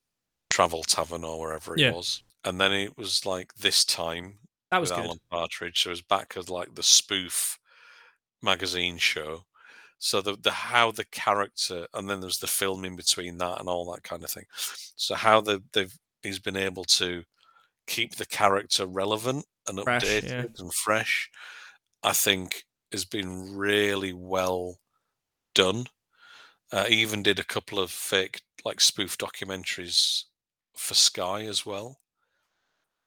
travel 0.50 0.84
tavern 0.84 1.24
or 1.24 1.40
wherever 1.40 1.76
it 1.76 1.82
Yeah. 1.82 1.86
was, 1.86 2.22
and 2.44 2.60
then 2.60 2.72
it 2.72 2.96
was 2.98 3.26
like 3.26 3.54
this 3.56 3.84
time 3.84 4.45
That 4.76 4.80
was 4.80 4.90
with 4.90 4.98
good. 4.98 5.06
Alan 5.06 5.18
Partridge, 5.30 5.82
so 5.82 5.88
it 5.88 5.92
was 5.92 6.02
back 6.02 6.34
as 6.36 6.50
like 6.50 6.74
the 6.74 6.82
spoof 6.82 7.58
magazine 8.42 8.98
show. 8.98 9.44
So 9.98 10.20
the 10.20 10.36
the 10.36 10.50
how 10.50 10.90
the 10.90 11.06
character, 11.06 11.86
and 11.94 12.08
then 12.08 12.20
there's 12.20 12.38
the 12.38 12.46
film 12.46 12.84
in 12.84 12.96
between 12.96 13.38
that 13.38 13.58
and 13.58 13.68
all 13.68 13.90
that 13.92 14.02
kind 14.02 14.22
of 14.22 14.30
thing. 14.30 14.44
So 14.96 15.14
how 15.14 15.40
the 15.40 15.62
they've 15.72 15.96
he's 16.22 16.38
been 16.38 16.56
able 16.56 16.84
to 16.84 17.22
keep 17.86 18.16
the 18.16 18.26
character 18.26 18.86
relevant 18.86 19.46
and 19.66 19.80
Fresh, 19.80 20.04
updated 20.04 20.28
yeah. 20.28 20.44
and 20.58 20.74
fresh, 20.74 21.30
I 22.02 22.12
think 22.12 22.64
has 22.92 23.04
been 23.04 23.56
really 23.56 24.12
well 24.12 24.78
done. 25.54 25.86
Uh, 26.70 26.84
he 26.84 26.96
even 26.96 27.22
did 27.22 27.38
a 27.38 27.44
couple 27.44 27.78
of 27.78 27.90
fake 27.90 28.42
like 28.64 28.80
spoof 28.80 29.16
documentaries 29.16 30.24
for 30.74 30.94
Sky 30.94 31.42
as 31.46 31.64
well, 31.64 31.98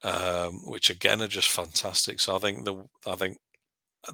um, 0.04 0.62
which 0.66 0.90
again 0.90 1.22
are 1.22 1.28
just 1.28 1.50
fantastic. 1.50 2.20
So 2.20 2.36
I 2.36 2.40
think 2.40 2.66
the 2.66 2.86
I 3.08 3.16
think 3.16 3.38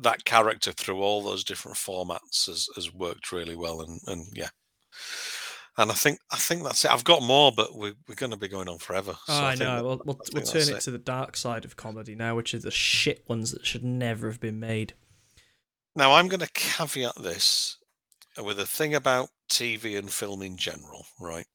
that 0.02 0.26
character 0.26 0.72
through 0.72 1.02
all 1.02 1.22
those 1.24 1.44
different 1.44 1.78
formats 1.78 2.48
has, 2.48 2.68
has 2.76 2.94
worked 2.94 3.32
really 3.32 3.56
well, 3.56 3.82
and 3.82 4.00
and 4.08 4.26
yeah. 4.34 4.50
And 5.78 5.92
I 5.92 5.94
think 5.94 6.20
I 6.32 6.38
think 6.38 6.64
that's 6.64 6.86
it. 6.86 6.92
I've 6.92 7.04
got 7.04 7.22
more, 7.22 7.52
but 7.52 7.76
we're, 7.76 7.94
we're 8.08 8.16
going 8.16 8.32
to 8.32 8.38
be 8.38 8.48
going 8.48 8.70
on 8.70 8.78
forever. 8.78 9.12
Oh, 9.28 9.38
so 9.38 9.44
I 9.44 9.56
know. 9.56 9.76
that- 9.76 9.84
We'll, 9.84 10.02
we'll, 10.06 10.20
we'll 10.34 10.44
turn 10.44 10.54
that's 10.54 10.70
it 10.70 10.82
to 10.82 10.92
the 10.92 10.98
dark 10.98 11.36
side 11.36 11.66
of 11.66 11.76
comedy 11.76 12.16
now, 12.16 12.36
which 12.36 12.54
are 12.54 12.60
the 12.60 12.72
shit 12.72 13.28
ones 13.28 13.52
that 13.52 13.66
should 13.66 13.84
never 13.84 14.28
have 14.28 14.40
been 14.40 14.60
made. 14.60 14.94
Now 15.96 16.14
I'm 16.14 16.30
going 16.30 16.40
to 16.40 16.52
caveat 16.54 17.16
this 17.22 17.78
with 18.42 18.60
a 18.60 18.66
thing 18.66 18.96
about 18.96 19.30
TV 19.50 19.98
and 20.00 20.10
film 20.10 20.42
in 20.42 20.56
general, 20.58 21.06
right? 21.20 21.46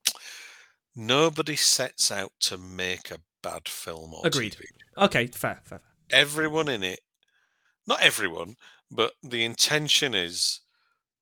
Nobody 0.94 1.56
sets 1.56 2.10
out 2.10 2.32
to 2.40 2.58
make 2.58 3.10
a 3.10 3.18
bad 3.42 3.68
film 3.68 4.14
or 4.14 4.26
Agreed. 4.26 4.54
TV. 4.54 5.04
Okay, 5.04 5.26
fair, 5.28 5.60
fair, 5.64 5.78
fair. 5.78 5.80
Everyone 6.10 6.68
in 6.68 6.82
it, 6.82 7.00
not 7.86 8.02
everyone, 8.02 8.56
but 8.90 9.12
the 9.22 9.44
intention 9.44 10.14
is 10.14 10.60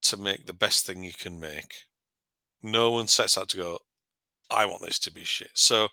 to 0.02 0.16
make 0.16 0.46
the 0.46 0.54
best 0.54 0.86
thing 0.86 1.02
you 1.02 1.12
can 1.12 1.38
make. 1.38 1.74
No 2.62 2.90
one 2.90 3.06
sets 3.06 3.36
out 3.36 3.48
to 3.50 3.56
go, 3.56 3.78
I 4.50 4.66
want 4.66 4.82
this 4.82 4.98
to 5.00 5.12
be 5.12 5.24
shit. 5.24 5.50
So 5.54 5.88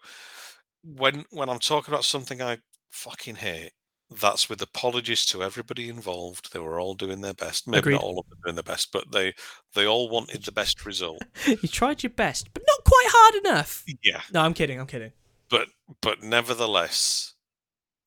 when 0.84 1.26
when 1.32 1.50
I'm 1.50 1.60
talking 1.60 1.94
about 1.94 2.06
something 2.06 2.42
I 2.42 2.58
fucking 2.92 3.36
hate, 3.36 3.72
that's 4.10 4.50
with 4.50 4.62
apologies 4.62 5.26
to 5.28 5.44
everybody 5.44 5.90
involved. 5.90 6.54
They 6.54 6.60
were 6.60 6.80
all 6.80 6.94
doing 6.94 7.22
their 7.22 7.34
best. 7.34 7.68
Maybe 7.68 7.80
Agreed. 7.80 7.94
not 7.96 8.04
all 8.04 8.20
of 8.20 8.30
them 8.30 8.40
doing 8.44 8.56
their 8.56 8.64
best, 8.64 8.92
but 8.92 9.12
they 9.12 9.34
they 9.74 9.86
all 9.86 10.10
wanted 10.10 10.44
the 10.44 10.52
best 10.52 10.86
result. 10.86 11.22
you 11.48 11.68
tried 11.68 12.04
your 12.04 12.12
best, 12.12 12.54
but 12.54 12.64
not 12.68 12.84
quite 12.86 13.08
hard 13.10 13.46
enough. 13.46 13.84
Yeah. 14.04 14.22
No, 14.32 14.42
I'm 14.42 14.54
kidding. 14.54 14.80
I'm 14.80 14.88
kidding. 14.88 15.12
But 15.50 15.68
but 16.02 16.24
nevertheless, 16.24 17.34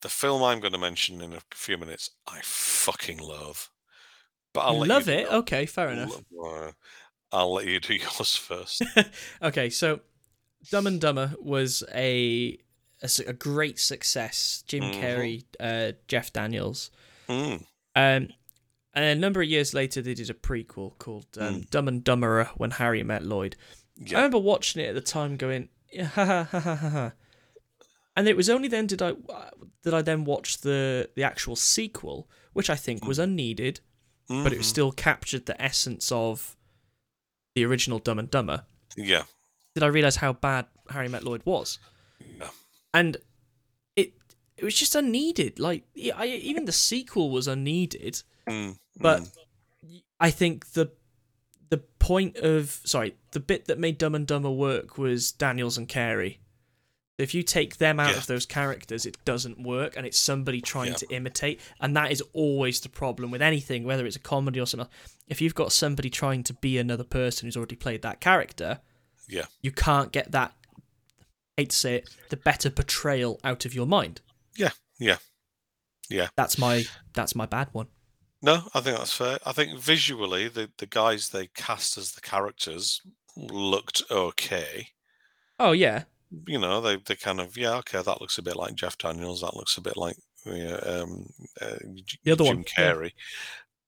the 0.03 0.09
film 0.09 0.43
I'm 0.43 0.61
going 0.61 0.73
to 0.73 0.79
mention 0.79 1.21
in 1.21 1.33
a 1.33 1.41
few 1.55 1.77
minutes, 1.79 2.11
I 2.27 2.41
fucking 2.43 3.19
love. 3.19 3.71
But 4.53 4.61
I'll 4.61 4.79
let 4.79 4.89
love 4.89 5.09
it. 5.09 5.31
Okay, 5.31 5.67
fair 5.67 5.91
enough. 5.91 6.21
I'll 7.33 7.53
let 7.53 7.67
you 7.67 7.79
do 7.81 7.95
yours 7.95 8.37
first. 8.37 8.83
okay, 9.43 9.69
so 9.71 10.01
Dumb 10.71 10.87
and 10.87 11.01
Dumber 11.01 11.35
was 11.41 11.83
a 11.95 12.59
a, 13.03 13.09
a 13.27 13.33
great 13.33 13.79
success. 13.79 14.65
Jim 14.67 14.85
Mhm. 14.85 14.95
Carrey, 15.01 15.45
uh, 15.61 15.93
Jeff 16.09 16.33
Daniels. 16.33 16.91
Mm. 17.29 17.65
Um, 17.95 18.29
and 18.95 19.05
a 19.05 19.15
number 19.15 19.43
of 19.43 19.49
years 19.49 19.75
later, 19.75 20.01
they 20.03 20.15
did 20.15 20.31
a 20.31 20.35
prequel 20.35 20.99
called 20.99 21.27
um, 21.39 21.61
Dumb 21.71 21.87
and 21.89 22.03
Dumberer 22.03 22.47
When 22.57 22.73
Harry 22.73 23.03
Met 23.03 23.23
Lloyd. 23.23 23.55
I 24.01 24.15
remember 24.15 24.39
watching 24.39 24.83
it 24.83 24.89
at 24.89 24.95
the 24.95 25.01
time, 25.01 25.37
going, 25.37 25.69
yeah, 25.93 26.05
ha 26.07 26.25
ha 26.25 26.45
ha 26.45 26.61
ha 26.61 26.75
ha. 26.75 27.13
And 28.19 28.27
it 28.27 28.37
was 28.37 28.51
only 28.51 28.67
then 28.67 28.87
did 28.89 29.01
I 29.01 29.13
did 29.85 29.95
I 29.95 30.03
then 30.03 30.25
watch 30.25 30.59
the 30.59 31.09
the 31.15 31.23
actual 31.23 31.55
sequel, 31.55 32.29
which 32.53 32.69
I 32.69 32.75
think 32.75 33.07
was 33.07 33.19
unneeded, 33.21 33.81
but 34.29 34.53
it 34.53 34.59
Mhm. 34.61 34.65
still 34.65 34.91
captured 34.93 35.47
the 35.47 35.61
essence 35.63 36.11
of 36.11 36.57
the 37.55 37.65
original 37.65 38.01
Dumb 38.01 38.19
and 38.19 38.29
Dumber. 38.31 38.65
Yeah. 38.97 39.25
Did 39.75 39.85
I 39.85 39.87
realize 39.87 40.17
how 40.17 40.33
bad 40.33 40.67
Harry 40.91 41.09
Met 41.09 41.23
Lloyd 41.23 41.43
was? 41.45 41.79
Yeah. 42.41 42.51
And 42.93 43.19
it 43.95 44.15
it 44.57 44.65
was 44.65 44.75
just 44.75 44.97
unneeded. 44.97 45.61
Like 45.61 45.85
I, 46.17 46.27
even 46.27 46.65
the 46.65 46.73
sequel 46.73 47.31
was 47.31 47.47
unneeded. 47.47 48.23
Mm. 48.49 48.79
But. 48.97 49.31
I 50.21 50.33
think 50.33 50.73
the 50.73 50.91
the 51.71 51.79
point 52.01 52.39
of 52.39 52.81
sorry, 52.85 53.15
the 53.31 53.39
bit 53.39 53.67
that 53.67 53.79
made 53.79 53.99
Dumb 53.99 54.17
and 54.17 54.27
Dumber 54.27 54.51
work 54.51 54.99
was 54.99 55.31
Daniels 55.31 55.79
and 55.79 55.89
Carrey. 55.89 56.39
If 57.19 57.35
you 57.35 57.43
take 57.43 57.79
them 57.79 57.99
out 57.99 58.13
Yeah. 58.13 58.19
of 58.19 58.27
those 58.29 58.47
characters, 58.47 59.05
it 59.05 59.17
doesn't 59.25 59.61
work, 59.61 59.97
and 59.97 60.07
it's 60.07 60.19
somebody 60.19 60.61
trying 60.61 60.93
Yeah. 60.93 60.99
to 60.99 61.07
imitate, 61.13 61.61
and 61.81 61.97
that 61.97 62.13
is 62.13 62.23
always 62.33 62.81
the 62.81 62.89
problem 62.89 63.31
with 63.33 63.43
anything, 63.43 63.83
whether 63.85 64.07
it's 64.07 64.15
a 64.17 64.21
comedy 64.21 64.61
or 64.61 64.67
something. 64.67 64.89
If 65.27 65.41
you've 65.41 65.55
got 65.57 65.73
somebody 65.73 66.11
trying 66.11 66.45
to 66.45 66.55
be 66.55 66.79
another 66.79 67.05
person 67.05 67.47
who's 67.47 67.57
already 67.57 67.75
played 67.77 68.03
that 68.03 68.21
character, 68.21 68.81
Yeah. 69.27 69.47
you 69.61 69.73
can't 69.73 70.13
get 70.13 70.31
that. 70.33 70.55
Hate 71.57 71.71
to 71.71 71.77
say 71.77 71.97
it, 71.97 72.09
the 72.29 72.37
better 72.37 72.71
portrayal 72.71 73.41
out 73.43 73.65
of 73.65 73.75
your 73.75 73.87
mind. 73.87 74.21
Yeah. 74.55 74.71
Yeah. 74.99 75.19
Yeah. 76.09 76.29
That's 76.37 76.57
my 76.57 76.87
that's 77.15 77.35
my 77.35 77.47
bad 77.47 77.69
one. 77.73 77.89
No, 78.41 78.71
I 78.73 78.81
think 78.81 78.97
that's 78.97 79.13
fair. 79.13 79.39
I 79.45 79.51
think 79.53 79.77
visually, 79.81 80.47
the, 80.47 80.71
the 80.79 80.87
guys 80.87 81.31
they 81.31 81.49
cast 81.49 81.99
as 81.99 82.13
the 82.13 82.21
characters 82.21 83.03
looked 83.37 84.03
okay. 84.09 84.91
Oh 85.59 85.73
yeah, 85.73 86.05
You 86.47 86.59
know, 86.59 86.81
they, 86.81 86.97
they 86.97 87.17
kind 87.17 87.41
of, 87.41 87.57
yeah, 87.57 87.75
okay, 87.77 88.03
that 88.03 88.21
looks 88.21 88.39
a 88.39 88.43
bit 88.43 88.57
like 88.57 88.75
Jeff 88.75 88.99
Daniels. 88.99 89.41
That 89.41 89.57
looks 89.57 89.77
a 89.79 89.81
bit 89.81 89.97
like 89.97 90.17
yeah, 90.45 90.77
um, 90.77 91.27
uh, 91.61 91.77
The 92.25 92.33
other 92.33 92.45
Jim 92.45 92.57
one, 92.59 92.65
yeah. 92.77 92.93
Carrey. 92.93 93.13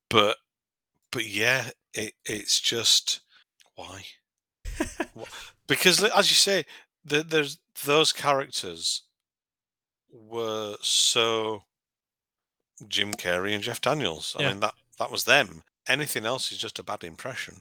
But, 0.08 0.36
but 1.12 1.26
yeah, 1.26 1.70
it, 1.94 2.14
it's 2.24 2.60
just, 2.60 3.20
why? 3.74 4.04
Because, 5.66 6.02
as 6.02 6.28
you 6.30 6.34
say, 6.34 6.64
the, 7.04 7.22
there's 7.22 7.58
those 7.84 8.12
characters 8.12 9.02
were 10.12 10.74
so 10.80 11.62
Jim 12.88 13.14
Carrey 13.14 13.54
and 13.54 13.62
Jeff 13.62 13.80
Daniels. 13.80 14.34
I 14.36 14.42
Yeah. 14.42 14.48
mean 14.50 14.60
that 14.60 14.74
that 14.98 15.12
was 15.12 15.24
them. 15.24 15.62
Anything 15.88 16.26
else 16.26 16.50
is 16.50 16.58
just 16.58 16.80
a 16.80 16.82
bad 16.82 17.04
impression. 17.04 17.60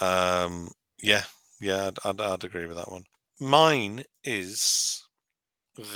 Um, 0.00 0.72
yeah, 1.02 1.22
yeah, 1.60 1.86
I'd, 1.86 1.98
I'd, 2.04 2.20
I'd 2.20 2.44
agree 2.44 2.66
with 2.66 2.76
that 2.76 2.90
one. 2.90 3.04
Mine 3.38 4.04
is 4.24 5.04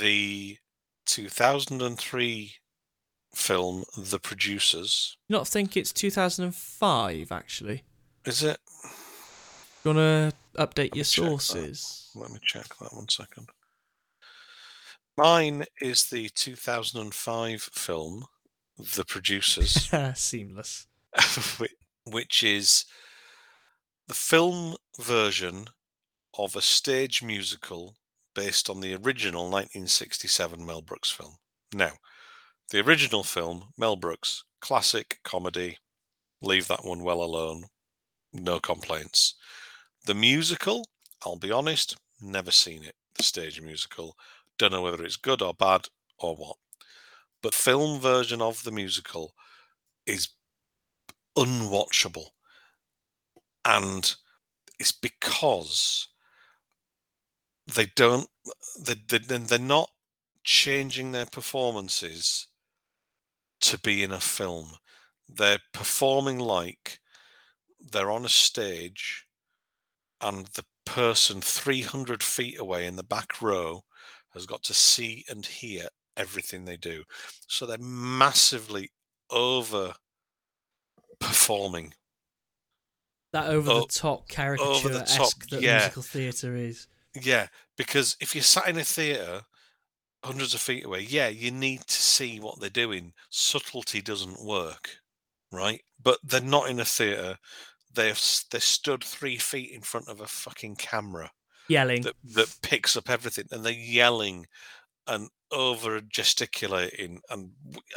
the 0.01 0.59
2003 1.07 2.53
film 3.35 3.85
The 3.97 4.19
Producers. 4.19 5.17
you 5.29 5.37
not 5.37 5.49
think 5.49 5.77
it's 5.77 5.93
2005 5.93 7.33
actually? 7.33 7.85
Is 8.27 8.43
it? 8.43 8.59
You 9.85 9.93
wanna 9.95 10.33
update 10.57 10.95
your 10.95 11.05
check 11.05 11.25
that. 11.25 11.31
sources? 11.31 12.11
Let 12.15 12.31
me 12.31 12.39
check 12.45 12.67
that 12.81 12.93
one 12.93 13.09
second. 13.09 13.49
Mine 15.17 15.65
is 15.81 16.05
the 16.05 16.29
2005 16.35 17.63
film 17.63 18.27
The 18.79 19.05
Producers. 19.07 19.91
Seamless. 20.15 20.87
which 22.05 22.43
is 22.43 22.85
the 24.09 24.15
film 24.15 24.77
version 25.01 25.69
of 26.39 26.57
a 26.57 26.63
stage 26.63 27.23
musical 27.23 27.97
based 28.35 28.71
on 28.71 28.81
the 28.81 28.95
original 28.95 29.45
1967 29.45 30.65
Mel 30.65 30.83
Brooks 30.83 31.11
film. 31.11 31.37
Now, 31.75 31.93
the 32.71 32.81
original 32.81 33.25
film, 33.25 33.73
Mel 33.77 33.97
Brooks, 33.97 34.45
classic 34.61 35.19
comedy, 35.25 35.79
leave 36.41 36.69
that 36.69 36.85
one 36.85 37.03
well 37.03 37.23
alone, 37.23 37.65
no 38.33 38.61
complaints. 38.61 39.35
The 40.07 40.15
musical, 40.15 40.87
I'll 41.25 41.37
be 41.37 41.51
honest, 41.51 41.97
never 42.21 42.51
seen 42.51 42.85
it, 42.85 42.95
the 43.17 43.25
stage 43.25 43.61
musical. 43.61 44.17
Don't 44.59 44.73
know 44.73 44.83
whether 44.83 45.05
it's 45.05 45.17
good 45.17 45.43
or 45.43 45.55
bad 45.55 45.87
or 46.19 46.37
what. 46.37 46.57
But 47.43 47.55
film 47.55 48.01
version 48.01 48.41
of 48.41 48.63
the 48.65 48.73
musical 48.73 49.35
is 50.07 50.29
unwatchable. 51.37 52.29
And 53.65 54.15
it's 54.79 54.93
because 54.93 56.09
they 57.75 57.87
don't 57.97 58.29
they, 58.79 58.95
they 59.09 59.19
they're 59.19 59.59
not 59.59 59.91
changing 60.45 61.13
their 61.13 61.27
performances 61.27 62.47
to 63.61 63.79
be 63.79 64.03
in 64.03 64.13
a 64.13 64.21
film. 64.21 64.73
They're 65.29 65.61
performing 65.73 66.39
like 66.39 66.99
they're 67.81 68.11
on 68.11 68.25
a 68.25 68.31
stage 68.31 69.27
and 70.21 70.47
the 70.47 70.65
person 70.85 71.41
300 71.41 72.23
feet 72.23 72.59
away 72.59 72.87
in 72.87 72.97
the 72.97 73.03
back 73.03 73.41
row 73.41 73.85
has 74.35 74.47
got 74.47 74.63
to 74.65 74.75
see 74.75 75.25
and 75.29 75.45
hear 75.45 75.89
everything 76.17 76.65
they 76.65 76.77
do. 76.77 77.05
So 77.47 77.67
they're 77.67 77.79
massively 77.79 78.91
over 79.31 79.95
performing. 81.19 81.95
That 83.33 83.47
over 83.47 83.73
the 83.75 83.87
top 83.87 84.29
caricature 84.29 84.69
over 84.69 84.89
the 84.89 85.05
top, 85.05 85.21
esque 85.21 85.49
that 85.51 85.63
yeah. 85.63 85.79
musical 85.79 86.03
theatre 86.03 86.57
is. 86.57 86.89
Yeah, 87.15 87.49
because 87.77 88.17
if 88.21 88.35
you're 88.35 88.43
sat 88.43 88.69
in 88.69 88.79
a 88.79 88.85
theatre 88.85 89.43
hundreds 90.25 90.55
of 90.55 90.61
feet 90.61 90.85
away, 90.85 91.01
yeah, 91.01 91.29
you 91.29 91.51
need 91.51 91.81
to 91.87 91.95
see 91.95 92.39
what 92.41 92.61
they're 92.61 92.71
doing. 92.71 93.13
Subtlety 93.31 94.01
doesn't 94.03 94.45
work, 94.45 94.99
right? 95.53 95.83
But 96.03 96.19
they're 96.23 96.41
not 96.41 96.71
in 96.71 96.81
a 96.81 96.85
theatre. 96.85 97.39
They've 97.93 98.21
they're 98.51 98.61
stood 98.61 99.03
three 99.03 99.37
feet 99.39 99.73
in 99.73 99.81
front 99.81 100.09
of 100.09 100.21
a 100.21 100.27
fucking 100.27 100.77
camera 100.77 101.33
Yelling. 101.69 102.03
that 102.03 102.17
that 102.35 102.57
picks 102.63 102.97
up 102.97 103.11
everything, 103.11 103.47
and 103.51 103.65
they're 103.65 103.73
yelling 103.73 104.47
and 105.07 105.29
over 105.51 106.01
gesticulating, 106.01 107.21
and 107.31 107.53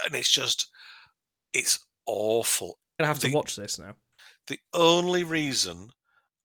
and 0.06 0.16
it's 0.16 0.32
just 0.32 0.70
it's 1.54 1.80
awful. 2.08 2.80
I'm 3.00 3.04
gonna 3.04 3.08
have 3.10 3.20
to 3.20 3.28
the- 3.28 3.34
watch 3.36 3.56
this 3.56 3.78
now. 3.80 3.96
The 4.48 4.60
only 4.74 5.24
reason 5.24 5.92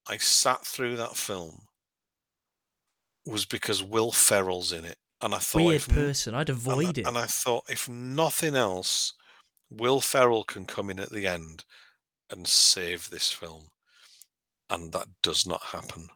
I 0.07 0.17
sat 0.17 0.65
through 0.65 0.97
that 0.97 1.15
film 1.17 1.67
was 3.25 3.45
because 3.45 3.83
Will 3.83 4.11
Ferrell's 4.11 4.71
in 4.71 4.85
it, 4.85 4.97
and 5.21 5.33
I 5.35 5.39
thought 5.39 5.63
Weird 5.65 5.81
if 5.81 5.89
person. 5.89 6.33
I'd 6.35 6.49
and 6.49 6.57
avoid 6.57 6.97
it. 6.97 7.07
And 7.07 7.17
I 7.17 7.25
thought, 7.25 7.65
if 7.69 7.87
nothing 7.89 8.55
else, 8.55 9.13
Will 9.69 10.01
Ferrell 10.01 10.43
can 10.43 10.65
come 10.65 10.89
in 10.89 10.99
at 10.99 11.11
the 11.11 11.27
end 11.27 11.65
and 12.29 12.47
save 12.47 13.09
this 13.09 13.31
film. 13.31 13.69
And 14.69 14.91
that 14.93 15.07
does 15.23 15.47
not 15.47 15.61
happen. 15.63 16.09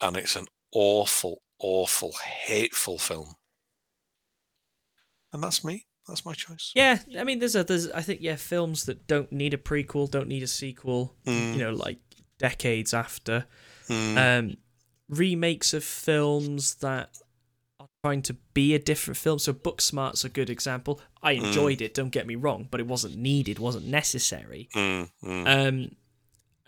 And 0.00 0.16
it's 0.16 0.36
an 0.36 0.46
awful, 0.72 1.42
awful, 1.58 2.12
hateful 2.22 2.98
film. 2.98 3.34
And 5.32 5.42
that's 5.42 5.64
me. 5.64 5.86
That's 6.06 6.24
my 6.24 6.34
choice. 6.34 6.72
Yeah, 6.74 6.98
I 7.18 7.24
mean, 7.24 7.40
there's 7.40 7.56
a 7.56 7.64
there's 7.64 7.90
I 7.90 8.00
think 8.02 8.20
yeah, 8.20 8.36
films 8.36 8.84
that 8.84 9.06
don't 9.06 9.32
need 9.32 9.54
a 9.54 9.58
prequel, 9.58 10.10
don't 10.10 10.28
need 10.28 10.42
a 10.42 10.46
sequel. 10.46 11.16
Mm, 11.26 11.54
You 11.54 11.58
know, 11.64 11.72
like 11.72 11.98
decades 12.38 12.94
after. 12.94 13.46
mm, 13.88 14.16
Um, 14.38 14.56
remakes 15.08 15.72
of 15.74 15.84
films 15.84 16.76
that 16.76 17.18
are 17.80 17.88
trying 18.04 18.22
to 18.22 18.34
be 18.54 18.74
a 18.74 18.78
different 18.78 19.16
film. 19.16 19.38
So 19.38 19.52
Booksmart's 19.52 20.24
a 20.24 20.28
good 20.28 20.50
example. 20.50 21.00
I 21.22 21.36
Mm. 21.36 21.44
enjoyed 21.46 21.80
it. 21.80 21.94
Don't 21.94 22.10
get 22.10 22.26
me 22.26 22.34
wrong, 22.34 22.68
but 22.70 22.80
it 22.80 22.86
wasn't 22.86 23.16
needed, 23.16 23.58
wasn't 23.58 23.86
necessary. 23.86 24.68
mm, 24.74 25.08
mm. 25.22 25.40
Um, 25.46 25.46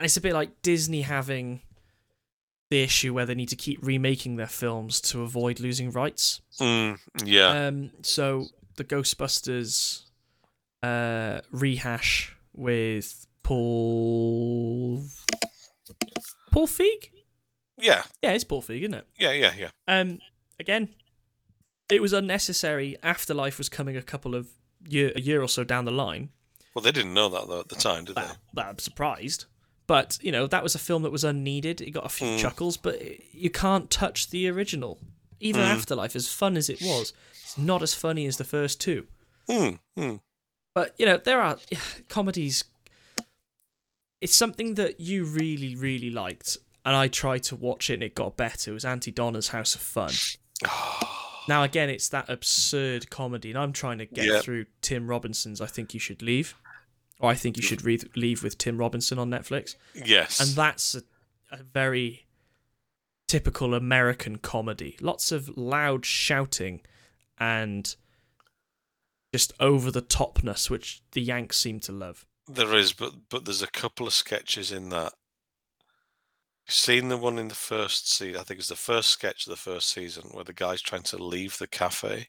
and 0.00 0.04
it's 0.04 0.16
a 0.16 0.20
bit 0.20 0.34
like 0.34 0.62
Disney 0.62 1.02
having 1.02 1.60
the 2.70 2.82
issue 2.82 3.14
where 3.14 3.24
they 3.26 3.34
need 3.34 3.48
to 3.48 3.56
keep 3.56 3.78
remaking 3.82 4.36
their 4.36 4.46
films 4.46 5.00
to 5.00 5.22
avoid 5.22 5.58
losing 5.58 5.90
rights. 5.90 6.40
Mm, 6.60 6.98
yeah. 7.24 7.66
Um, 7.68 7.90
so 8.02 8.46
the 8.76 8.84
Ghostbusters 8.84 10.02
uh, 10.82 11.40
rehash 11.50 12.36
with 12.54 13.26
Paul 13.42 15.02
Paul 16.52 16.66
Feig. 16.66 17.10
Yeah. 17.78 18.02
Yeah, 18.22 18.32
it's 18.32 18.44
Paul 18.44 18.62
Feig, 18.62 18.80
isn't 18.80 18.94
it? 18.94 19.06
Yeah. 19.18 19.32
Yeah. 19.32 19.52
Yeah. 19.56 19.68
Um, 19.86 20.18
again, 20.60 20.88
it 21.90 22.02
was 22.02 22.12
unnecessary. 22.12 22.96
Afterlife 23.02 23.58
was 23.58 23.68
coming 23.68 23.96
a 23.96 24.02
couple 24.02 24.34
of 24.34 24.48
year 24.86 25.12
a 25.16 25.20
year 25.20 25.42
or 25.42 25.48
so 25.48 25.64
down 25.64 25.84
the 25.84 25.90
line. 25.92 26.30
Well, 26.74 26.82
they 26.82 26.92
didn't 26.92 27.14
know 27.14 27.28
that 27.30 27.48
though 27.48 27.60
at 27.60 27.68
the 27.68 27.74
time, 27.76 28.04
did 28.04 28.16
they? 28.16 28.22
Well, 28.22 28.36
well, 28.54 28.66
I'm 28.68 28.78
surprised. 28.78 29.46
But, 29.86 30.18
you 30.20 30.30
know, 30.30 30.46
that 30.46 30.62
was 30.62 30.74
a 30.74 30.78
film 30.78 31.02
that 31.04 31.10
was 31.12 31.24
unneeded. 31.24 31.80
It 31.80 31.92
got 31.92 32.04
a 32.04 32.10
few 32.10 32.26
Mm. 32.26 32.38
chuckles, 32.38 32.76
but 32.76 33.00
you 33.34 33.48
can't 33.48 33.90
touch 33.90 34.28
the 34.28 34.46
original. 34.48 35.00
Even 35.40 35.62
Mm. 35.62 35.68
Afterlife, 35.76 36.14
as 36.14 36.28
fun 36.28 36.58
as 36.58 36.68
it 36.68 36.82
was, 36.82 37.14
it's 37.42 37.56
not 37.56 37.82
as 37.82 37.94
funny 37.94 38.26
as 38.26 38.36
the 38.36 38.44
first 38.44 38.82
two. 38.82 39.06
Hmm. 39.48 40.16
But, 40.74 40.94
you 40.98 41.06
know, 41.06 41.16
there 41.16 41.40
are 41.40 41.58
comedies. 42.10 42.64
It's 44.20 44.34
something 44.36 44.74
that 44.74 45.00
you 45.00 45.24
really, 45.24 45.74
really 45.74 46.10
liked. 46.10 46.58
And 46.88 46.96
I 46.96 47.08
tried 47.08 47.42
to 47.44 47.56
watch 47.56 47.90
it 47.90 47.94
and 47.94 48.02
it 48.02 48.14
got 48.14 48.38
better. 48.38 48.70
It 48.70 48.74
was 48.74 48.84
Auntie 48.86 49.10
Donna's 49.10 49.48
House 49.48 49.74
of 49.74 49.82
Fun. 49.82 50.12
Now, 51.48 51.62
again, 51.62 51.88
it's 51.88 52.10
that 52.10 52.28
absurd 52.28 53.08
comedy, 53.08 53.48
and 53.50 53.58
I'm 53.58 53.72
trying 53.72 53.96
to 53.98 54.04
get 54.06 54.26
Yeah. 54.26 54.40
through 54.40 54.66
Tim 54.82 55.06
Robinson's 55.06 55.62
I 55.62 55.66
Think 55.66 55.94
You 55.94 56.00
Should 56.00 56.20
Leave. 56.20 56.54
Or 57.20 57.30
I 57.30 57.34
Think 57.34 57.56
You 57.56 57.62
Should 57.62 57.82
Re- 57.84 57.98
Leave 58.16 58.42
with 58.42 58.58
Tim 58.58 58.76
Robinson 58.76 59.18
on 59.18 59.30
Netflix. 59.30 59.74
yes. 59.94 60.40
And 60.40 60.50
that's 60.50 60.94
a, 60.94 61.02
a 61.50 61.62
very 61.62 62.26
typical 63.28 63.72
American 63.74 64.36
comedy. 64.36 64.98
Lots 65.00 65.32
of 65.32 65.48
loud 65.56 66.04
shouting 66.04 66.82
and 67.38 67.96
just 69.32 69.52
over 69.58 69.90
the 69.90 70.02
topness, 70.02 70.68
which 70.68 71.00
the 71.12 71.22
Yanks 71.22 71.56
seem 71.58 71.80
to 71.80 71.92
love. 71.92 72.26
There 72.46 72.74
is, 72.76 72.92
but 72.92 73.14
but 73.30 73.46
there's 73.46 73.62
a 73.62 73.66
couple 73.70 74.06
of 74.06 74.12
sketches 74.12 74.70
in 74.70 74.90
that. 74.90 75.14
Seen 76.68 77.08
the 77.08 77.16
one 77.16 77.38
in 77.38 77.48
the 77.48 77.54
first 77.54 78.12
season. 78.12 78.38
I 78.40 78.44
think 78.44 78.60
it's 78.60 78.68
the 78.68 78.76
first 78.76 79.08
sketch 79.08 79.46
of 79.46 79.50
the 79.50 79.56
first 79.56 79.88
season 79.88 80.24
where 80.32 80.44
the 80.44 80.52
guy's 80.52 80.82
trying 80.82 81.02
to 81.04 81.22
leave 81.22 81.56
the 81.58 81.66
cafe, 81.66 82.28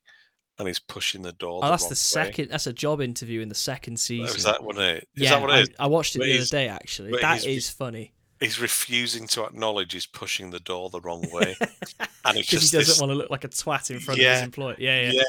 and 0.57 0.68
he's 0.68 0.80
pushing 0.80 1.22
the 1.22 1.34
door. 1.34 1.60
Oh, 1.61 1.68
the 1.68 1.72
that's 1.72 1.84
the 1.86 1.90
way. 1.90 1.95
second. 1.95 2.49
That's 2.49 2.68
a 2.68 2.74
job 2.74 3.02
interview 3.02 3.41
in 3.41 3.49
the 3.49 3.56
second 3.56 3.94
Oh, 3.94 3.98
season. 3.98 4.36
Is 4.38 4.44
that 4.44 4.64
what 4.64 4.78
it? 4.78 5.07
Is 5.16 5.24
yeah, 5.24 5.32
that 5.32 5.41
what 5.41 5.52
I, 5.52 5.60
it 5.60 5.61
is? 5.64 5.70
I 5.80 5.88
watched 5.88 6.16
it 6.16 6.20
But 6.20 6.26
the 6.26 6.38
other 6.38 6.45
day. 6.45 6.68
Actually, 6.70 7.20
that 7.22 7.45
is 7.45 7.70
funny 7.70 8.14
He's 8.40 8.61
refusing 8.61 9.28
to 9.28 9.44
acknowledge 9.44 9.91
he's 9.91 10.06
pushing 10.06 10.49
the 10.49 10.61
door 10.61 10.90
the 10.90 11.02
wrong 11.02 11.26
way, 11.34 11.57
and 12.26 12.38
he 12.38 12.44
just 12.44 12.72
doesn't 12.72 12.88
this, 12.88 13.02
want 13.02 13.11
to 13.11 13.16
look 13.16 13.30
like 13.30 13.44
a 13.44 13.49
twat 13.49 13.91
in 13.91 13.99
front 13.99 14.18
of 14.20 14.24
Yeah, 14.24 14.36
his 14.36 14.44
employer. 14.44 14.76
Yeah, 14.80 15.02
yeah. 15.02 15.11
yeah, 15.11 15.24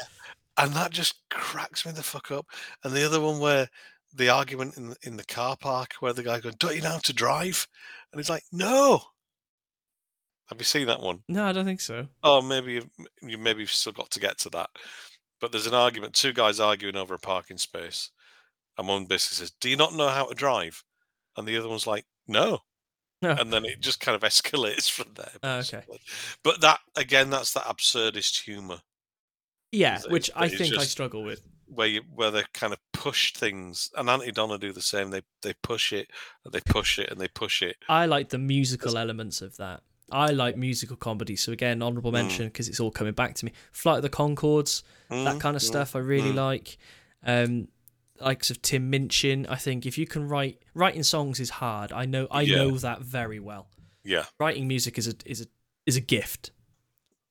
and 0.57 0.73
that 0.73 0.91
just 0.91 1.15
cracks 1.29 1.85
me 1.85 1.91
the 1.91 2.03
fuck 2.03 2.31
up. 2.31 2.45
And 2.85 2.93
the 2.93 3.05
other 3.05 3.19
one 3.19 3.39
where 3.39 3.67
the 4.13 4.29
argument 4.29 4.77
in 4.77 4.89
the, 4.89 4.95
in 5.03 5.17
the 5.17 5.23
car 5.23 5.55
park 5.57 5.93
where 5.99 6.13
the 6.13 6.23
guy 6.23 6.39
going, 6.39 6.55
"Don't 6.59 6.75
you 6.75 6.81
know 6.81 6.89
how 6.91 6.97
to 6.99 7.13
drive?" 7.13 7.67
and 8.11 8.19
he's 8.19 8.29
like, 8.29 8.43
"No." 8.51 9.01
Have 10.47 10.59
you 10.59 10.65
seen 10.65 10.87
that 10.87 10.99
one? 11.01 11.19
No, 11.29 11.45
I 11.45 11.53
don't 11.53 11.63
think 11.65 11.79
so. 11.79 12.07
Oh, 12.23 12.41
maybe 12.41 12.73
you've, 12.73 12.89
you 13.21 13.37
maybe 13.37 13.61
you've 13.61 13.71
still 13.71 13.93
got 13.93 14.11
to 14.11 14.19
get 14.19 14.37
to 14.39 14.49
that. 14.49 14.69
But 15.39 15.51
there's 15.51 15.67
an 15.67 15.73
argument. 15.73 16.13
Two 16.13 16.33
guys 16.33 16.59
arguing 16.59 16.97
over 16.97 17.13
a 17.13 17.19
parking 17.19 17.57
space, 17.57 18.09
and 18.77 18.87
one 18.87 19.05
basically 19.05 19.35
says, 19.37 19.51
"Do 19.61 19.69
you 19.69 19.77
not 19.77 19.95
know 19.95 20.09
how 20.09 20.25
to 20.25 20.35
drive?" 20.35 20.83
And 21.37 21.47
the 21.47 21.57
other 21.57 21.69
one's 21.69 21.87
like, 21.87 22.05
"No." 22.27 22.59
No. 23.21 23.31
And 23.39 23.53
then 23.53 23.65
it 23.65 23.79
just 23.81 23.99
kind 23.99 24.15
of 24.15 24.21
escalates 24.29 24.89
from 24.89 25.13
there. 25.15 25.31
Oh, 25.43 25.59
okay. 25.59 25.83
But 26.43 26.59
that 26.61 26.79
again, 26.97 27.29
that's 27.29 27.53
that 27.53 27.63
absurdist 27.65 28.41
humour 28.43 28.79
Yeah, 29.71 29.97
Is 29.99 30.05
it- 30.05 30.11
which 30.11 30.29
I 30.35 30.49
think 30.49 30.75
I 30.77 30.83
struggle 30.83 31.23
with. 31.23 31.47
Where 31.73 31.87
you 31.87 32.01
where 32.13 32.31
they 32.31 32.43
kind 32.53 32.73
of 32.73 32.79
push 32.91 33.33
things. 33.33 33.89
And 33.95 34.09
Auntie 34.09 34.31
Donna 34.31 34.57
do 34.57 34.71
the 34.73 34.81
same. 34.81 35.09
They 35.09 35.21
they 35.41 35.53
push 35.61 35.93
it, 35.93 36.09
and 36.43 36.53
they 36.53 36.59
push 36.61 36.99
it, 36.99 37.09
and 37.09 37.19
they 37.19 37.27
push 37.27 37.61
it. 37.61 37.77
I 37.87 38.05
like 38.05 38.29
the 38.29 38.37
musical 38.37 38.97
elements 38.97 39.41
of 39.41 39.57
that. 39.57 39.81
I 40.11 40.31
like 40.31 40.57
musical 40.57 40.97
comedy. 40.97 41.37
So 41.37 41.51
again, 41.53 41.81
honourable 41.81 42.11
Mm. 42.11 42.15
mention 42.15 42.47
because 42.47 42.67
it's 42.67 42.79
all 42.81 42.91
coming 42.91 43.13
back 43.13 43.35
to 43.35 43.45
me. 43.45 43.53
Flight 43.71 43.97
of 43.97 44.03
the 44.03 44.09
Conchords, 44.09 44.83
that 45.09 45.35
Mm, 45.37 45.39
kind 45.39 45.55
of 45.55 45.61
mm, 45.61 45.65
stuff, 45.65 45.95
I 45.95 45.99
really 45.99 46.33
mm. 46.33 46.35
like. 46.35 46.77
Um, 47.23 47.69
likes 48.19 48.51
of 48.51 48.61
Tim 48.61 48.89
Minchin. 48.91 49.47
I 49.47 49.55
think 49.55 49.85
if 49.85 49.97
you 49.97 50.05
can 50.05 50.27
write 50.27 50.61
writing 50.75 51.01
songs 51.03 51.39
is 51.39 51.49
hard. 51.49 51.91
I 51.91 52.05
know 52.05 52.27
I 52.29 52.41
Yeah. 52.41 52.57
know 52.57 52.77
that 52.77 53.01
very 53.01 53.39
well. 53.39 53.67
Yeah. 54.03 54.25
Writing 54.39 54.67
music 54.67 54.97
is 54.97 55.07
a 55.07 55.15
is 55.25 55.41
a 55.41 55.45
is 55.85 55.95
a 55.95 56.01
gift. 56.01 56.51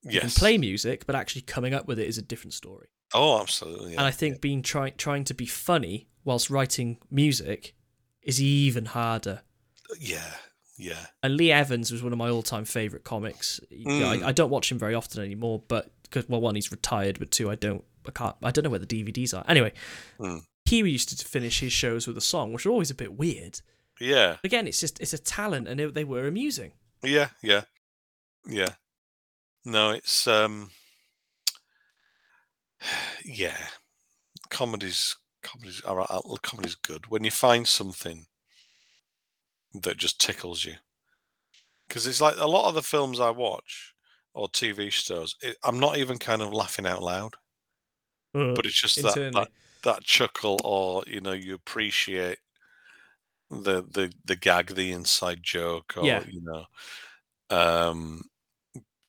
You 0.02 0.12
Yes. 0.12 0.20
can 0.22 0.30
play 0.30 0.58
music, 0.58 1.04
but 1.06 1.14
actually 1.14 1.42
coming 1.42 1.74
up 1.74 1.86
with 1.86 1.98
it 1.98 2.08
is 2.08 2.16
a 2.18 2.22
different 2.22 2.54
story. 2.54 2.88
Oh, 3.14 3.40
absolutely. 3.40 3.92
and 3.92 4.00
I 4.06 4.10
think 4.10 4.40
being 4.40 4.62
trying 4.62 4.94
trying 4.96 5.24
to 5.24 5.34
be 5.34 5.46
funny 5.46 6.08
whilst 6.24 6.50
writing 6.50 6.98
music 7.10 7.74
is 8.22 8.40
even 8.40 8.86
harder. 8.86 9.42
Yeah. 9.98 10.34
Yeah. 10.78 11.06
And 11.22 11.36
Lee 11.36 11.50
Evans 11.52 11.90
was 11.92 12.02
one 12.02 12.12
of 12.12 12.18
my 12.18 12.30
all-time 12.30 12.64
favorite 12.64 13.04
comics. 13.04 13.60
Mm. 13.72 14.22
I, 14.22 14.28
I 14.28 14.32
don't 14.32 14.50
watch 14.50 14.70
him 14.70 14.78
very 14.78 14.94
often 14.94 15.22
anymore, 15.22 15.62
but 15.68 15.90
because 16.02 16.28
well, 16.28 16.40
one 16.40 16.54
he's 16.54 16.70
retired, 16.70 17.18
but 17.18 17.30
two, 17.30 17.50
I 17.50 17.54
don't, 17.54 17.84
I 18.06 18.10
can't, 18.12 18.36
I 18.42 18.50
don't 18.50 18.64
know 18.64 18.70
where 18.70 18.78
the 18.78 18.86
DVDs 18.86 19.36
are. 19.36 19.44
Anyway, 19.48 19.72
Mm. 20.18 20.42
he 20.64 20.78
used 20.78 21.18
to 21.18 21.26
finish 21.26 21.60
his 21.60 21.72
shows 21.72 22.06
with 22.06 22.16
a 22.16 22.20
song, 22.22 22.52
which 22.52 22.64
are 22.64 22.70
always 22.70 22.90
a 22.90 22.94
bit 22.94 23.12
weird. 23.14 23.60
Yeah. 24.00 24.36
Again, 24.44 24.66
it's 24.66 24.80
just 24.80 24.98
it's 25.00 25.12
a 25.12 25.18
talent, 25.18 25.68
and 25.68 25.78
it, 25.80 25.92
they 25.94 26.04
were 26.04 26.26
amusing. 26.26 26.72
Yeah, 27.02 27.28
yeah, 27.42 27.62
yeah. 28.46 28.70
No, 29.66 29.90
it's 29.90 30.26
um, 30.26 30.70
yeah. 33.24 33.68
Comedies, 34.50 35.16
comedies 35.42 35.80
are 35.82 36.06
comedies 36.42 36.76
good 36.76 37.08
when 37.08 37.24
you 37.24 37.30
find 37.32 37.68
something 37.68 38.26
that 39.74 39.96
just 39.96 40.20
tickles 40.20 40.64
you. 40.64 40.76
Because 41.88 42.06
it's 42.06 42.20
like 42.22 42.36
a 42.38 42.46
lot 42.46 42.68
of 42.68 42.74
the 42.74 42.82
films 42.82 43.20
I 43.20 43.30
watch 43.30 43.94
or 44.32 44.48
TV 44.48 44.88
shows, 44.90 45.36
it, 45.42 45.56
I'm 45.62 45.78
not 45.78 45.98
even 45.98 46.18
kind 46.18 46.40
of 46.42 46.52
laughing 46.54 46.86
out 46.86 47.02
loud, 47.02 47.36
Uh, 48.34 48.54
but 48.54 48.66
it's 48.66 48.80
just 48.80 49.02
that, 49.02 49.20
that 49.34 49.48
that 49.82 50.02
chuckle, 50.04 50.60
or 50.64 51.02
you 51.06 51.20
know, 51.20 51.32
you 51.32 51.54
appreciate 51.54 52.38
the 53.50 53.82
the 53.82 54.12
the 54.24 54.36
gag, 54.36 54.74
the 54.74 54.92
inside 54.92 55.42
joke, 55.42 55.96
or 55.96 56.22
Yeah. 56.22 56.26
you 56.26 56.40
know, 56.42 56.64
um, 57.50 58.22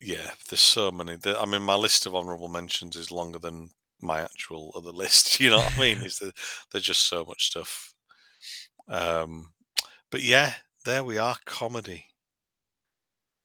yeah. 0.02 0.32
There's 0.50 0.60
so 0.62 0.92
many. 0.92 1.18
I 1.26 1.46
mean, 1.46 1.62
my 1.62 1.76
list 1.76 2.06
of 2.06 2.16
honourable 2.16 2.50
mentions 2.50 2.96
is 2.96 3.12
longer 3.12 3.40
than 3.40 3.70
my 4.02 4.22
actual 4.22 4.74
other 4.76 4.92
list. 4.92 5.40
You 5.40 5.52
know 5.52 5.58
what 5.60 5.78
I 5.78 5.80
mean? 5.80 5.98
Is 6.02 6.20
there, 6.20 6.32
there's 6.72 6.86
just 6.86 7.08
so 7.08 7.24
much 7.26 7.46
stuff. 7.48 7.94
Um, 8.88 9.52
but 10.10 10.22
yeah, 10.22 10.54
there 10.86 11.04
we 11.04 11.18
are, 11.18 11.38
comedy. 11.46 12.08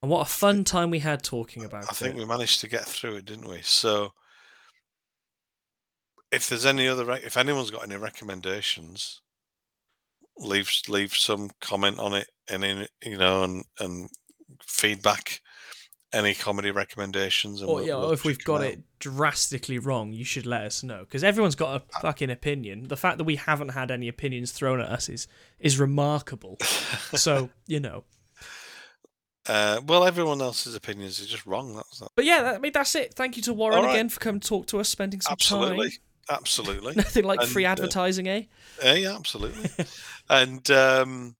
and 0.01 0.11
what 0.11 0.21
a 0.21 0.29
fun 0.29 0.63
time 0.63 0.89
we 0.89 0.99
had 0.99 1.23
talking 1.23 1.63
about 1.63 1.85
I 1.85 1.93
think 1.93 2.15
it. 2.15 2.17
we 2.19 2.25
managed 2.25 2.59
to 2.61 2.67
get 2.67 2.85
through 2.85 3.17
it, 3.17 3.25
didn't 3.25 3.47
we? 3.47 3.61
So, 3.61 4.11
if 6.31 6.49
there's 6.49 6.65
any 6.65 6.87
other, 6.87 7.09
if 7.13 7.37
anyone's 7.37 7.71
got 7.71 7.83
any 7.83 7.95
recommendations, 7.95 9.21
leave 10.37 10.69
leave 10.89 11.13
some 11.13 11.51
comment 11.61 11.99
on 11.99 12.13
it, 12.13 12.27
and 12.49 12.65
in 12.65 12.87
you 13.03 13.17
know, 13.17 13.43
and 13.43 13.63
and 13.79 14.09
feedback. 14.65 15.39
Any 16.13 16.33
comedy 16.33 16.71
recommendations? 16.71 17.61
And 17.61 17.69
Or 17.69 17.75
we'll- 17.77 17.85
yeah, 17.85 17.95
we'll 17.95 18.11
if 18.11 18.23
we've 18.23 18.41
got 18.43 18.61
'em 18.61 18.67
it 18.71 18.79
drastically 18.99 19.77
wrong, 19.77 20.13
you 20.13 20.23
should 20.23 20.45
let 20.45 20.61
us 20.61 20.81
know 20.81 20.99
because 21.01 21.23
everyone's 21.23 21.55
got 21.55 21.81
a 21.81 21.99
fucking 21.99 22.29
opinion. 22.29 22.87
The 22.87 22.95
fact 22.97 23.17
that 23.17 23.25
we 23.25 23.35
haven't 23.35 23.69
had 23.69 23.91
any 23.91 24.07
opinions 24.07 24.51
thrown 24.51 24.79
at 24.79 24.87
us 24.89 25.09
is 25.09 25.27
is 25.59 25.77
remarkable. 25.77 26.57
so 27.15 27.49
you 27.65 27.79
know, 27.81 28.05
uh, 29.47 29.79
well, 29.85 30.03
everyone 30.05 30.41
else's 30.41 30.75
opinions 30.75 31.21
are 31.21 31.25
just 31.25 31.45
wrong. 31.45 31.75
That's 31.75 31.99
that. 31.99 32.09
but 32.15 32.25
yeah, 32.25 32.41
that, 32.41 32.55
I 32.55 32.57
mean 32.59 32.73
that's 32.73 32.95
it. 32.95 33.13
Thank 33.13 33.37
you 33.37 33.43
to 33.43 33.53
Warren 33.53 33.83
right. 33.83 33.91
again 33.91 34.09
for 34.09 34.19
coming 34.19 34.41
to 34.41 34.47
talk 34.47 34.67
to 34.67 34.79
us, 34.79 34.89
spending 34.89 35.21
some 35.21 35.33
Absolutely, 35.33 35.89
time. 35.91 35.99
absolutely. 36.29 36.87
Absolutely. 36.89 36.95
Nothing 36.97 37.23
like 37.25 37.41
free 37.43 37.63
And, 37.65 37.79
uh, 37.79 37.83
advertising, 37.83 38.27
eh? 38.27 38.43
Yeah, 38.83 38.93
yeah, 38.93 39.15
absolutely. 39.15 39.69
and 40.29 40.69
um, 40.71 41.35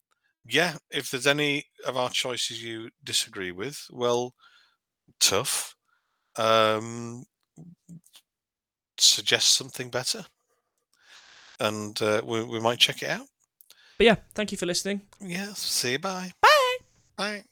yeah, 0.45 0.77
if 0.89 1.11
there's 1.11 1.27
any 1.27 1.65
of 1.85 1.97
our 1.97 2.09
choices 2.09 2.63
you 2.63 2.89
disagree 3.03 3.51
with, 3.51 3.85
well, 3.91 4.33
tough. 5.19 5.75
Um, 6.35 7.25
suggest 8.97 9.53
something 9.53 9.89
better, 9.89 10.25
and 11.59 11.99
uh, 12.01 12.21
we, 12.23 12.43
we 12.43 12.59
might 12.59 12.79
check 12.79 13.01
it 13.01 13.09
out. 13.09 13.27
But 13.97 14.05
yeah, 14.05 14.15
thank 14.35 14.51
you 14.51 14.57
for 14.57 14.65
listening. 14.65 15.01
Yeah, 15.19 15.53
see 15.53 15.93
you. 15.93 15.99
Bye. 15.99 16.31
Bye. 16.41 16.77
Bye. 17.17 17.43